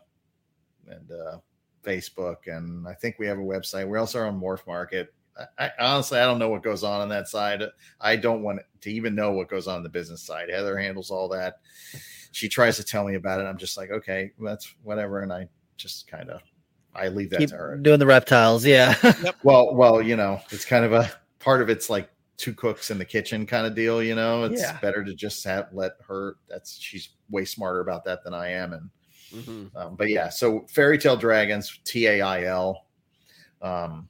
and 0.88 1.10
uh, 1.10 1.38
Facebook, 1.82 2.46
and 2.46 2.86
I 2.86 2.94
think 2.94 3.16
we 3.18 3.26
have 3.26 3.38
a 3.38 3.42
website. 3.42 3.88
We 3.88 3.98
also 3.98 4.20
are 4.20 4.26
on 4.26 4.40
Morph 4.40 4.66
Market. 4.66 5.14
I, 5.58 5.66
I, 5.66 5.70
honestly, 5.78 6.18
I 6.18 6.24
don't 6.24 6.38
know 6.38 6.48
what 6.48 6.62
goes 6.62 6.82
on 6.82 7.00
on 7.00 7.08
that 7.10 7.28
side. 7.28 7.62
I 8.00 8.16
don't 8.16 8.42
want 8.42 8.60
to 8.80 8.90
even 8.90 9.14
know 9.14 9.32
what 9.32 9.48
goes 9.48 9.68
on, 9.68 9.76
on 9.76 9.82
the 9.82 9.88
business 9.88 10.22
side. 10.22 10.50
Heather 10.50 10.78
handles 10.78 11.10
all 11.10 11.28
that. 11.28 11.60
She 12.32 12.48
tries 12.48 12.76
to 12.76 12.84
tell 12.84 13.04
me 13.04 13.14
about 13.14 13.40
it. 13.40 13.44
I'm 13.44 13.58
just 13.58 13.76
like, 13.76 13.90
okay, 13.90 14.32
that's 14.38 14.74
whatever, 14.82 15.20
and 15.20 15.32
I 15.32 15.48
just 15.78 16.06
kind 16.06 16.28
of 16.28 16.42
I 16.94 17.08
leave 17.08 17.30
that 17.30 17.38
Keep 17.38 17.50
to 17.50 17.56
her. 17.56 17.76
Doing 17.76 17.98
the 17.98 18.06
reptiles, 18.06 18.66
yeah. 18.66 18.94
yep. 19.22 19.36
Well, 19.42 19.74
well, 19.74 20.02
you 20.02 20.16
know, 20.16 20.40
it's 20.50 20.64
kind 20.64 20.84
of 20.84 20.92
a 20.92 21.10
part 21.38 21.62
of 21.62 21.70
it's 21.70 21.88
like 21.88 22.10
two 22.36 22.52
cooks 22.52 22.90
in 22.90 22.98
the 22.98 23.04
kitchen 23.04 23.46
kind 23.46 23.66
of 23.66 23.74
deal. 23.74 24.02
You 24.02 24.14
know, 24.14 24.44
it's 24.44 24.60
yeah. 24.60 24.78
better 24.80 25.04
to 25.04 25.14
just 25.14 25.44
have 25.44 25.68
let 25.72 25.92
her. 26.06 26.36
That's 26.48 26.78
she's 26.78 27.10
way 27.30 27.44
smarter 27.44 27.80
about 27.80 28.04
that 28.04 28.24
than 28.24 28.34
I 28.34 28.50
am. 28.50 28.72
And 28.72 28.90
mm-hmm. 29.32 29.76
um, 29.76 29.96
but 29.96 30.08
yeah, 30.08 30.28
so 30.28 30.66
Fairy 30.68 30.98
Tail 30.98 31.16
Dragons, 31.16 31.80
T 31.84 32.06
A 32.06 32.20
I 32.20 32.44
L, 32.44 32.86
um, 33.62 34.08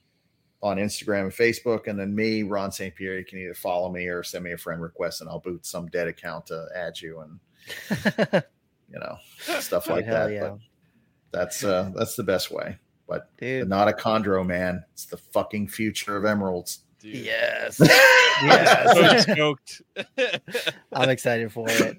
on 0.63 0.79
Instagram 0.79 1.25
and 1.25 1.33
Facebook, 1.33 1.89
and 1.89 1.99
then 1.99 2.15
me, 2.15 2.43
Ron 2.43 2.73
St. 2.73 2.95
Pierre. 2.95 3.19
You 3.19 3.25
can 3.25 3.39
either 3.39 3.55
follow 3.55 3.91
me 3.91 4.07
or 4.07 4.23
send 4.23 4.45
me 4.45 4.53
a 4.53 4.59
friend 4.59 4.81
request, 4.81 5.21
and 5.21 5.29
I'll 5.29 5.41
boot 5.41 5.67
some 5.67 5.89
dead 5.89 6.09
account 6.09 6.47
to 6.47 6.69
add 6.75 7.01
you 7.01 7.21
and 7.21 7.41
you 8.91 8.99
know 8.99 9.19
stuff 9.61 9.89
like 9.89 10.07
that. 10.07 10.33
Yeah. 10.33 10.41
But 10.41 10.59
that's 11.31 11.65
uh 11.65 11.91
that's 11.95 12.17
the 12.17 12.23
best 12.23 12.51
way. 12.51 12.79
But 13.07 13.31
Dude. 13.39 13.63
a 13.63 13.67
Notochondro, 13.67 14.47
man, 14.47 14.85
it's 14.93 15.07
the 15.07 15.17
fucking 15.17 15.69
future 15.69 16.17
of 16.17 16.27
emeralds. 16.27 16.81
dude. 17.01 17.15
Yes. 17.15 17.81
yes. 18.43 19.25
so. 19.25 19.57
I'm 20.93 21.09
excited 21.09 21.51
for 21.51 21.67
it. 21.71 21.99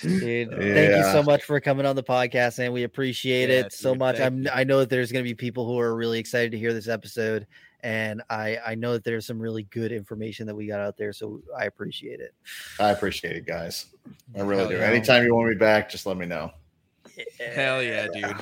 Dude, 0.00 0.50
yeah. 0.50 0.56
thank 0.56 0.96
you 0.96 1.12
so 1.12 1.22
much 1.22 1.44
for 1.44 1.60
coming 1.60 1.84
on 1.84 1.94
the 1.94 2.02
podcast 2.02 2.58
and 2.58 2.72
we 2.72 2.84
appreciate 2.84 3.50
yeah, 3.50 3.66
it 3.66 3.72
so 3.74 3.94
much. 3.94 4.18
I'm 4.18 4.48
I 4.52 4.64
know 4.64 4.78
that 4.78 4.88
there's 4.88 5.12
going 5.12 5.24
to 5.24 5.28
be 5.28 5.34
people 5.34 5.66
who 5.66 5.78
are 5.78 5.94
really 5.94 6.18
excited 6.18 6.52
to 6.52 6.58
hear 6.58 6.72
this 6.72 6.88
episode 6.88 7.46
and 7.82 8.22
I 8.30 8.58
I 8.66 8.74
know 8.76 8.94
that 8.94 9.04
there's 9.04 9.26
some 9.26 9.38
really 9.38 9.64
good 9.64 9.92
information 9.92 10.46
that 10.46 10.54
we 10.54 10.66
got 10.66 10.80
out 10.80 10.96
there 10.96 11.12
so 11.12 11.42
I 11.56 11.66
appreciate 11.66 12.20
it. 12.20 12.34
I 12.80 12.90
appreciate 12.90 13.36
it, 13.36 13.46
guys. 13.46 13.86
I 14.34 14.40
really 14.40 14.62
Hell 14.62 14.70
do. 14.70 14.76
Yeah. 14.76 14.84
Anytime 14.84 15.24
you 15.24 15.34
want 15.34 15.50
me 15.50 15.56
back, 15.56 15.90
just 15.90 16.06
let 16.06 16.16
me 16.16 16.24
know. 16.24 16.50
Hell 17.54 17.82
yeah, 17.82 18.06
dude. 18.12 18.36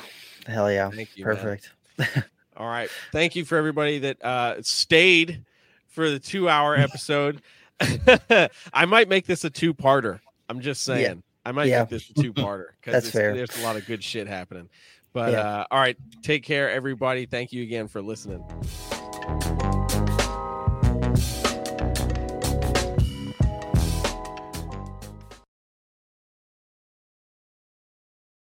Hell 0.47 0.71
yeah. 0.71 0.91
Thank 0.91 1.17
you, 1.17 1.25
Perfect. 1.25 1.71
All 2.57 2.69
right. 2.69 2.91
Thank 3.13 3.37
you 3.37 3.45
for 3.45 3.57
everybody 3.57 4.01
that 4.01 4.25
uh 4.25 4.63
stayed 4.63 5.45
for 5.89 6.11
the 6.11 6.19
two 6.19 6.49
hour 6.49 6.75
episode. 6.77 7.43
I 7.81 8.85
might 8.87 9.09
make 9.09 9.27
this 9.27 9.45
a 9.45 9.51
two 9.51 9.75
parter. 9.75 10.21
I'm 10.49 10.61
just 10.61 10.85
saying. 10.85 11.03
Yeah. 11.03 11.15
I 11.45 11.53
might 11.53 11.69
yeah. 11.69 11.81
make 11.81 11.89
this 11.89 12.11
a 12.11 12.15
two 12.15 12.33
parter 12.33 12.67
because 12.81 13.11
there's 13.11 13.59
a 13.59 13.65
lot 13.65 13.77
of 13.77 13.87
good 13.87 14.05
shit 14.05 14.29
happening. 14.29 14.69
But 15.13 15.33
yeah. 15.33 15.41
uh, 15.41 15.65
all 15.71 15.81
right, 15.81 15.97
take 16.23 16.45
care, 16.45 16.71
everybody. 16.71 17.27
Thank 17.27 17.53
you 17.53 17.63
again 17.63 17.89
for 17.89 18.01
listening. 18.01 18.43